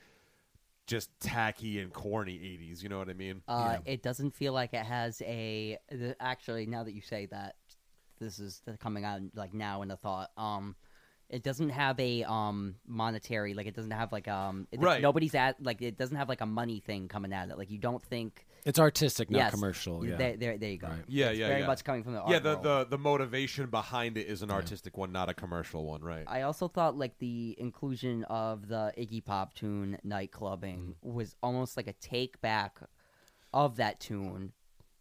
just 0.86 1.10
tacky 1.20 1.80
and 1.80 1.92
corny 1.92 2.38
80s. 2.38 2.82
You 2.82 2.88
know 2.88 2.98
what 2.98 3.08
I 3.08 3.14
mean? 3.14 3.42
Uh, 3.48 3.78
It 3.84 4.02
doesn't 4.02 4.32
feel 4.34 4.52
like 4.52 4.74
it 4.74 4.84
has 4.84 5.20
a. 5.22 5.78
The, 5.90 6.16
actually, 6.20 6.66
now 6.66 6.84
that 6.84 6.92
you 6.94 7.00
say 7.00 7.26
that, 7.26 7.56
this 8.20 8.38
is 8.38 8.62
coming 8.80 9.04
out 9.04 9.20
like 9.34 9.52
now 9.54 9.82
in 9.82 9.88
the 9.88 9.96
thought. 9.96 10.30
Um, 10.36 10.76
it 11.34 11.42
doesn't 11.42 11.70
have 11.70 11.98
a 12.00 12.22
um 12.24 12.76
monetary 12.86 13.52
like 13.54 13.66
it 13.66 13.74
doesn't 13.74 13.90
have 14.00 14.10
like 14.12 14.28
um 14.28 14.66
it, 14.72 14.80
Right. 14.80 15.02
nobody's 15.02 15.34
at 15.34 15.62
like 15.62 15.82
it 15.82 15.96
doesn't 15.98 16.16
have 16.16 16.28
like 16.28 16.40
a 16.40 16.46
money 16.46 16.80
thing 16.80 17.08
coming 17.08 17.32
at 17.32 17.48
it 17.50 17.58
like 17.58 17.70
you 17.70 17.78
don't 17.78 18.02
think 18.14 18.46
It's 18.64 18.78
artistic, 18.78 19.30
not 19.30 19.38
yes 19.38 19.50
commercial. 19.50 20.06
Yeah. 20.06 20.16
there, 20.16 20.36
there, 20.36 20.58
there 20.58 20.70
you 20.70 20.78
go 20.78 20.88
Right. 20.88 21.04
Yeah, 21.08 21.30
It's 21.30 21.38
yeah, 21.40 21.48
very 21.48 21.60
yeah. 21.60 21.66
much 21.66 21.82
coming 21.84 22.02
from 22.04 22.14
the 22.14 22.22
yeah, 22.28 22.38
the, 22.38 22.50
world. 22.50 22.64
the 22.64 22.86
the 22.96 22.98
motivation 22.98 23.66
behind 23.80 24.16
it 24.16 24.26
is 24.34 24.40
an 24.42 24.50
artistic 24.50 24.96
one, 24.96 25.10
not 25.12 25.28
a 25.28 25.34
commercial 25.34 25.84
one, 25.84 26.02
right? 26.02 26.24
I 26.26 26.42
also 26.42 26.68
thought 26.68 26.96
like 26.96 27.18
the 27.18 27.56
inclusion 27.58 28.24
of 28.24 28.68
the 28.68 28.92
Iggy 28.96 29.22
Pop 29.24 29.54
tune 29.54 29.98
"Nightclubbing" 30.06 30.80
Mm-hmm. 30.94 31.12
was 31.18 31.36
almost 31.42 31.76
like 31.76 31.88
a 31.88 31.94
take 32.14 32.40
back 32.40 32.78
of 33.52 33.76
that 33.76 34.00
tune 34.00 34.52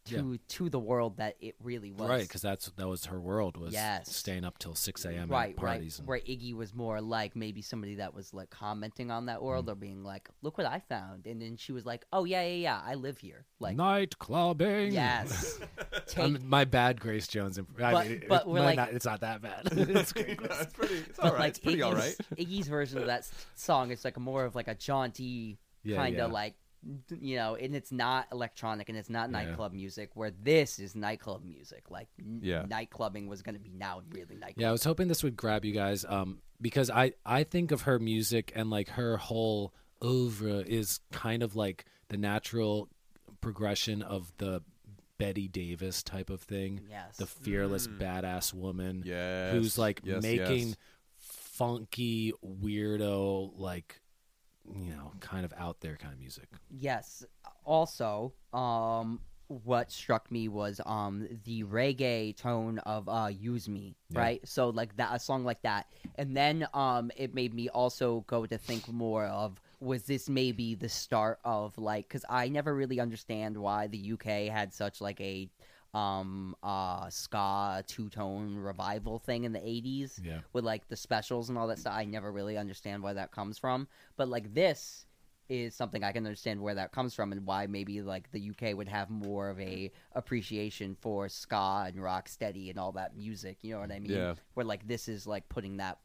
to 0.06 0.38
to 0.48 0.68
the 0.68 0.78
world 0.78 1.16
that 1.16 1.36
it 1.40 1.54
really 1.62 1.90
was. 1.92 2.08
Right, 2.08 2.22
because 2.22 2.42
that's 2.42 2.66
that 2.76 2.86
was 2.88 3.06
her 3.06 3.20
world 3.20 3.56
was 3.56 3.72
Yes. 3.72 4.14
staying 4.14 4.44
up 4.44 4.58
till 4.58 4.74
six 4.74 5.04
a.m. 5.04 5.28
right, 5.28 5.50
at 5.50 5.56
parties. 5.56 5.94
right. 5.94 5.98
and- 5.98 6.08
Where 6.08 6.18
Iggy 6.20 6.54
was 6.54 6.74
more 6.74 7.00
like 7.00 7.34
maybe 7.36 7.62
somebody 7.62 7.94
that 7.96 8.12
was 8.14 8.34
like 8.34 8.50
commenting 8.50 9.10
on 9.10 9.26
that 9.26 9.38
Mm. 9.38 9.42
world 9.42 9.68
or 9.70 9.74
being 9.74 10.04
like, 10.04 10.28
"Look 10.42 10.58
what 10.58 10.66
I 10.66 10.80
found," 10.80 11.26
and 11.26 11.40
then 11.40 11.56
she 11.56 11.72
was 11.72 11.86
like, 11.86 12.04
"Oh 12.12 12.24
yeah, 12.24 12.42
yeah, 12.42 12.54
yeah, 12.54 12.80
I 12.84 12.94
live 12.94 13.18
here." 13.18 13.46
Like, 13.60 13.76
Night 13.76 14.18
clubbing. 14.18 14.92
yes, 14.92 15.58
take 16.06 16.18
I'm- 16.24 16.38
my 16.44 16.64
bad, 16.64 17.00
Grace 17.00 17.26
Jones. 17.28 17.56
imp- 17.58 17.80
I 17.80 17.92
But- 17.92 18.06
it- 18.06 18.46
we're 18.46 18.60
like- 18.60 18.76
not- 18.76 18.92
it's 18.92 19.06
not 19.06 19.20
that 19.20 19.40
bad. 19.42 19.62
it's 19.72 20.12
great. 20.12 20.40
No, 20.40 20.48
it's 20.60 20.72
pretty. 20.72 20.94
It's 20.96 21.18
all 21.18 21.30
right. 21.30 21.38
like 21.40 21.48
it's 21.50 21.58
pretty 21.60 21.82
all 21.82 21.94
right. 21.94 22.14
Iggy's, 22.36 22.46
Iggy's 22.60 22.68
version 22.68 22.98
of 22.98 23.06
that 23.06 23.28
song 23.54 23.90
is 23.90 24.04
like 24.04 24.18
more 24.18 24.44
of 24.44 24.54
like 24.54 24.68
a 24.68 24.74
jaunty 24.74 25.58
Yeah, 25.82 25.96
kind 25.96 26.16
of 26.18 26.28
yeah. 26.28 26.32
like 26.32 26.52
d- 26.54 26.58
you 27.20 27.36
know, 27.36 27.54
and 27.56 27.74
it's 27.74 27.90
not 27.92 28.26
electronic 28.32 28.88
and 28.88 28.98
it's 28.98 29.08
not 29.10 29.28
Yeah. 29.30 29.44
nightclub 29.44 29.72
music. 29.72 30.10
Where 30.14 30.30
this 30.30 30.78
is 30.78 30.94
nightclub 30.94 31.44
music, 31.44 31.90
like 31.90 32.08
n- 32.18 32.40
Yeah. 32.42 32.64
nightclubbing 32.64 33.26
was 33.28 33.42
going 33.42 33.54
to 33.54 33.60
be 33.60 33.70
now 33.70 34.02
really 34.10 34.34
nightclub. 34.36 34.60
Yeah, 34.60 34.68
I 34.68 34.72
was 34.72 34.84
hoping 34.84 35.08
this 35.08 35.22
would 35.22 35.36
grab 35.36 35.64
you 35.64 35.72
guys, 35.72 36.04
um, 36.04 36.40
because 36.60 36.90
I 36.90 37.12
I 37.24 37.44
think 37.44 37.72
of 37.72 37.82
her 37.82 37.98
music 37.98 38.52
and 38.54 38.70
like 38.70 38.88
her 38.90 39.16
whole 39.16 39.74
oeuvre 40.02 40.60
is 40.68 41.00
kind 41.12 41.42
of 41.42 41.56
like 41.56 41.84
the 42.08 42.16
natural 42.16 42.88
progression 43.40 44.02
of 44.02 44.32
the 44.38 44.62
Betty 45.16 45.46
Davis 45.48 46.02
type 46.02 46.28
of 46.28 46.40
thing. 46.42 46.80
Yes. 46.90 47.16
the 47.16 47.26
fearless 47.26 47.86
badass 47.86 48.52
woman 48.52 49.02
Mm. 49.02 49.06
Yes, 49.06 49.52
who's 49.52 49.78
like 49.78 50.00
yes, 50.04 50.22
making 50.22 50.68
yes. 50.68 50.76
funky 51.18 52.32
weirdo 52.44 53.52
like 53.58 54.00
you 54.72 54.92
know 54.92 55.12
kind 55.20 55.44
of 55.44 55.52
out 55.56 55.80
there 55.80 55.96
kind 55.96 56.12
of 56.12 56.18
music 56.20 56.48
Yes. 56.70 57.24
Also, 57.64 58.32
um, 58.52 59.20
what 59.48 59.92
struck 59.92 60.30
me 60.30 60.48
was 60.48 60.80
um 60.86 61.28
the 61.44 61.62
reggae 61.64 62.36
tone 62.36 62.78
of 62.80 63.08
uh 63.08 63.28
"Use 63.30 63.68
Me," 63.68 63.94
Yeah. 64.08 64.20
right? 64.20 64.48
So 64.48 64.70
like 64.70 64.96
that, 64.96 65.14
a 65.14 65.18
song 65.18 65.44
like 65.44 65.62
that, 65.62 65.86
and 66.16 66.36
then 66.36 66.66
um 66.74 67.10
it 67.16 67.34
made 67.34 67.54
me 67.54 67.68
also 67.68 68.24
go 68.26 68.46
to 68.46 68.58
think 68.58 68.88
more 68.88 69.26
of 69.26 69.60
was 69.80 70.04
this 70.04 70.28
maybe 70.28 70.74
the 70.74 70.88
start 70.88 71.38
of 71.44 71.76
like 71.78 72.08
because 72.08 72.24
I 72.28 72.48
never 72.48 72.74
really 72.74 73.00
understand 73.00 73.56
why 73.56 73.86
the 73.86 73.98
UK 73.98 74.46
had 74.46 74.72
such 74.72 75.00
like 75.00 75.20
a 75.20 75.48
um 75.94 76.56
uh 76.62 77.08
ska 77.08 77.82
two 77.86 78.08
tone 78.08 78.56
revival 78.56 79.18
thing 79.18 79.44
in 79.44 79.52
the 79.52 79.60
80s 79.60 80.20
Yeah. 80.24 80.40
with 80.52 80.64
like 80.64 80.88
the 80.88 80.96
specials 80.96 81.48
and 81.48 81.56
all 81.58 81.66
that 81.68 81.78
stuff. 81.78 81.94
I 81.94 82.04
never 82.04 82.32
really 82.32 82.56
understand 82.56 83.02
where 83.02 83.14
that 83.14 83.30
comes 83.30 83.58
from. 83.58 83.86
But 84.16 84.28
like 84.28 84.52
this 84.54 85.06
is 85.50 85.74
something 85.74 86.02
i 86.02 86.10
can 86.10 86.24
understand 86.24 86.58
where 86.58 86.74
that 86.74 86.90
comes 86.90 87.12
from 87.14 87.30
and 87.30 87.44
why 87.44 87.66
maybe 87.66 88.00
like 88.00 88.32
the 88.32 88.48
uk 88.48 88.74
would 88.74 88.88
have 88.88 89.10
more 89.10 89.50
of 89.50 89.60
a 89.60 89.90
appreciation 90.14 90.96
for 90.98 91.28
ska 91.28 91.84
and 91.86 92.02
rock 92.02 92.28
steady 92.28 92.70
and 92.70 92.78
all 92.78 92.92
that 92.92 93.14
music. 93.14 93.58
You 93.60 93.74
know 93.74 93.80
what 93.80 93.92
i 93.92 93.98
mean? 93.98 94.10
Yeah. 94.10 94.34
where 94.54 94.64
like 94.64 94.88
this 94.88 95.06
is 95.06 95.26
like 95.26 95.46
putting 95.50 95.76
that 95.76 95.98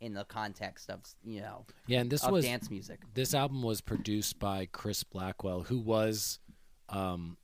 in 0.00 0.12
the 0.14 0.24
context 0.24 0.90
of 0.90 1.00
you 1.24 1.40
know 1.40 1.64
yeah 1.86 2.00
and 2.00 2.10
this 2.10 2.26
was 2.26 2.44
dance 2.44 2.68
music. 2.68 2.98
this 3.14 3.32
album 3.32 3.62
was 3.62 3.80
produced 3.80 4.40
by 4.40 4.66
chris 4.72 5.04
blackwell 5.04 5.62
who 5.62 5.78
was 5.78 6.40
um 6.88 7.36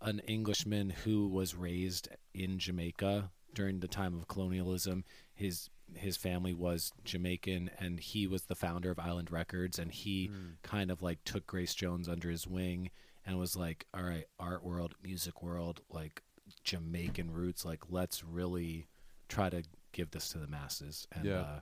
an 0.00 0.20
englishman 0.20 0.90
who 0.90 1.26
was 1.28 1.54
raised 1.54 2.08
in 2.34 2.58
jamaica 2.58 3.30
during 3.54 3.80
the 3.80 3.88
time 3.88 4.14
of 4.14 4.28
colonialism. 4.28 5.04
His 5.34 5.70
his 5.94 6.16
family 6.16 6.52
was 6.52 6.92
jamaican 7.04 7.70
and 7.78 8.00
he 8.00 8.26
was 8.26 8.42
the 8.42 8.54
founder 8.56 8.90
of 8.90 8.98
island 8.98 9.30
records 9.30 9.78
and 9.78 9.90
he 9.92 10.30
kind 10.62 10.90
of 10.90 11.00
like 11.00 11.22
took 11.24 11.46
grace 11.46 11.74
jones 11.74 12.08
under 12.08 12.28
his 12.28 12.46
wing 12.46 12.90
and 13.24 13.38
was 13.38 13.56
like 13.56 13.86
all 13.94 14.02
right 14.02 14.26
art 14.40 14.64
world 14.64 14.94
music 15.02 15.42
world 15.42 15.80
like 15.90 16.22
jamaican 16.64 17.30
roots 17.30 17.64
like 17.64 17.80
let's 17.88 18.24
really 18.24 18.86
try 19.28 19.48
to 19.48 19.62
give 19.92 20.10
this 20.10 20.28
to 20.30 20.38
the 20.38 20.46
masses. 20.46 21.06
And 21.12 21.24
Yeah. 21.24 21.40
uh 21.40 21.60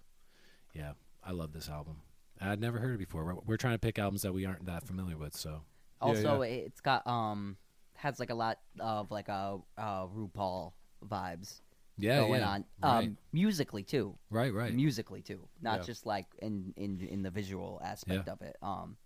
yeah 0.74 0.92
i 1.22 1.30
love 1.30 1.52
this 1.52 1.68
album. 1.68 2.02
I'd 2.40 2.60
never 2.60 2.78
heard 2.78 2.94
it 2.96 2.98
before. 2.98 3.24
We're, 3.24 3.34
we're 3.46 3.56
trying 3.56 3.74
to 3.74 3.78
pick 3.78 3.98
albums 3.98 4.22
that 4.22 4.32
we 4.34 4.44
aren't 4.44 4.66
that 4.66 4.84
familiar 4.86 5.16
with 5.16 5.36
so. 5.36 5.62
Also 6.00 6.42
it's 6.42 6.80
got 6.80 7.06
um 7.06 7.56
has 7.96 8.18
like 8.20 8.30
a 8.30 8.34
lot 8.34 8.58
of 8.80 9.10
like 9.10 9.28
a 9.28 9.58
uh, 9.78 10.06
rupaul 10.06 10.72
vibes 11.06 11.60
yeah 11.96 12.18
going 12.20 12.40
yeah 12.40 12.48
on 12.48 12.64
right 12.82 12.98
um 13.06 13.16
musically 13.32 13.82
too 13.84 14.16
right 14.30 14.52
right 14.52 14.74
musically 14.74 15.22
too, 15.22 15.46
not 15.62 15.80
Yeah. 15.80 15.84
just 15.86 16.06
like 16.06 16.26
in 16.42 16.74
in 16.76 17.00
in 17.00 17.22
the 17.22 17.30
visual 17.30 17.80
aspect 17.84 18.24
Yeah. 18.26 18.32
of 18.32 18.42
it. 18.42 18.56
Um, 18.62 18.96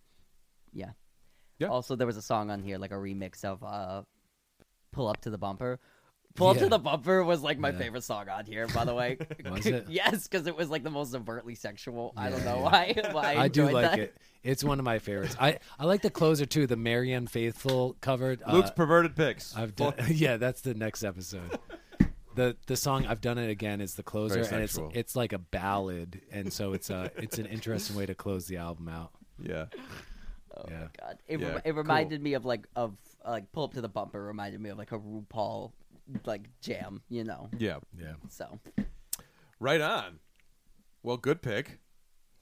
yeah. 0.72 0.90
Yeah. 1.58 1.68
Also, 1.68 1.96
there 1.96 2.06
was 2.06 2.16
a 2.16 2.22
song 2.22 2.50
on 2.50 2.62
here, 2.62 2.78
like 2.78 2.92
a 2.92 2.94
remix 2.94 3.44
of 3.44 3.62
uh, 3.64 4.02
"Pull 4.92 5.08
Up 5.08 5.20
to 5.22 5.30
the 5.30 5.36
Bumper." 5.38 5.80
"Pull 6.36 6.48
Up 6.48 6.58
to 6.58 6.68
the 6.68 6.78
Bumper" 6.78 7.24
was 7.24 7.42
like 7.42 7.58
my 7.58 7.70
Yeah. 7.70 7.78
favorite 7.78 8.04
song 8.04 8.28
on 8.28 8.44
here, 8.46 8.68
by 8.68 8.84
the 8.84 8.94
way. 8.94 9.18
Was 9.50 9.66
it? 9.66 9.86
yes, 9.90 10.28
because 10.28 10.46
it 10.46 10.56
was 10.56 10.70
like 10.70 10.84
the 10.84 10.90
most 10.90 11.14
overtly 11.14 11.56
sexual. 11.56 12.12
I 12.16 12.30
don't 12.30 12.44
know 12.44 12.56
yeah. 12.56 12.62
why. 12.62 12.94
Why 13.12 13.34
I, 13.34 13.42
I 13.44 13.48
do 13.48 13.68
like 13.68 13.90
that. 13.90 13.98
it. 13.98 14.16
It's 14.42 14.62
one 14.62 14.78
of 14.78 14.84
my 14.84 14.98
favorites. 14.98 15.36
I, 15.40 15.58
I 15.78 15.84
like 15.84 16.02
the 16.02 16.10
closer 16.10 16.46
too, 16.46 16.66
the 16.66 16.76
Marianne 16.76 17.26
Faithfull 17.26 17.96
covered. 18.00 18.40
Luke's 18.50 18.70
uh, 18.70 18.74
perverted 18.74 19.16
picks. 19.16 19.56
I've 19.56 19.74
done. 19.74 19.94
yeah, 20.08 20.36
that's 20.36 20.60
the 20.60 20.74
next 20.74 21.02
episode. 21.04 21.58
the 22.34 22.56
The 22.66 22.76
song 22.76 23.06
I've 23.06 23.20
done 23.20 23.38
it 23.38 23.50
again 23.50 23.80
is 23.80 23.94
the 23.94 24.02
closer, 24.04 24.40
and 24.40 24.62
it's 24.62 24.78
it's 24.94 25.16
like 25.16 25.32
a 25.32 25.38
ballad, 25.38 26.20
and 26.30 26.52
so 26.52 26.72
it's 26.72 26.88
a 26.90 27.10
it's 27.16 27.38
an 27.38 27.46
interesting 27.46 27.96
way 27.96 28.06
to 28.06 28.14
close 28.14 28.46
the 28.46 28.58
album 28.58 28.88
out. 28.88 29.10
yeah. 29.42 29.66
Oh 30.56 30.64
Yeah. 30.70 30.78
my 30.80 30.86
god! 31.00 31.18
It, 31.28 31.40
Yeah, 31.40 31.48
rem- 31.48 31.62
it 31.64 31.74
reminded 31.74 32.22
me 32.22 32.34
of 32.34 32.44
like 32.44 32.66
of 32.74 32.96
uh, 33.24 33.30
like 33.32 33.50
"Pull 33.52 33.64
Up 33.64 33.74
to 33.74 33.80
the 33.80 33.88
Bumper" 33.88 34.22
reminded 34.22 34.60
me 34.60 34.70
of 34.70 34.78
like 34.78 34.92
a 34.92 34.98
RuPaul 34.98 35.72
like 36.24 36.48
jam, 36.60 37.02
you 37.08 37.22
know. 37.24 37.50
Yeah. 37.58 37.78
Yeah, 37.96 38.14
So 38.28 38.58
Right 39.60 39.80
on. 39.80 40.20
Well, 41.02 41.16
good 41.16 41.42
pick. 41.42 41.78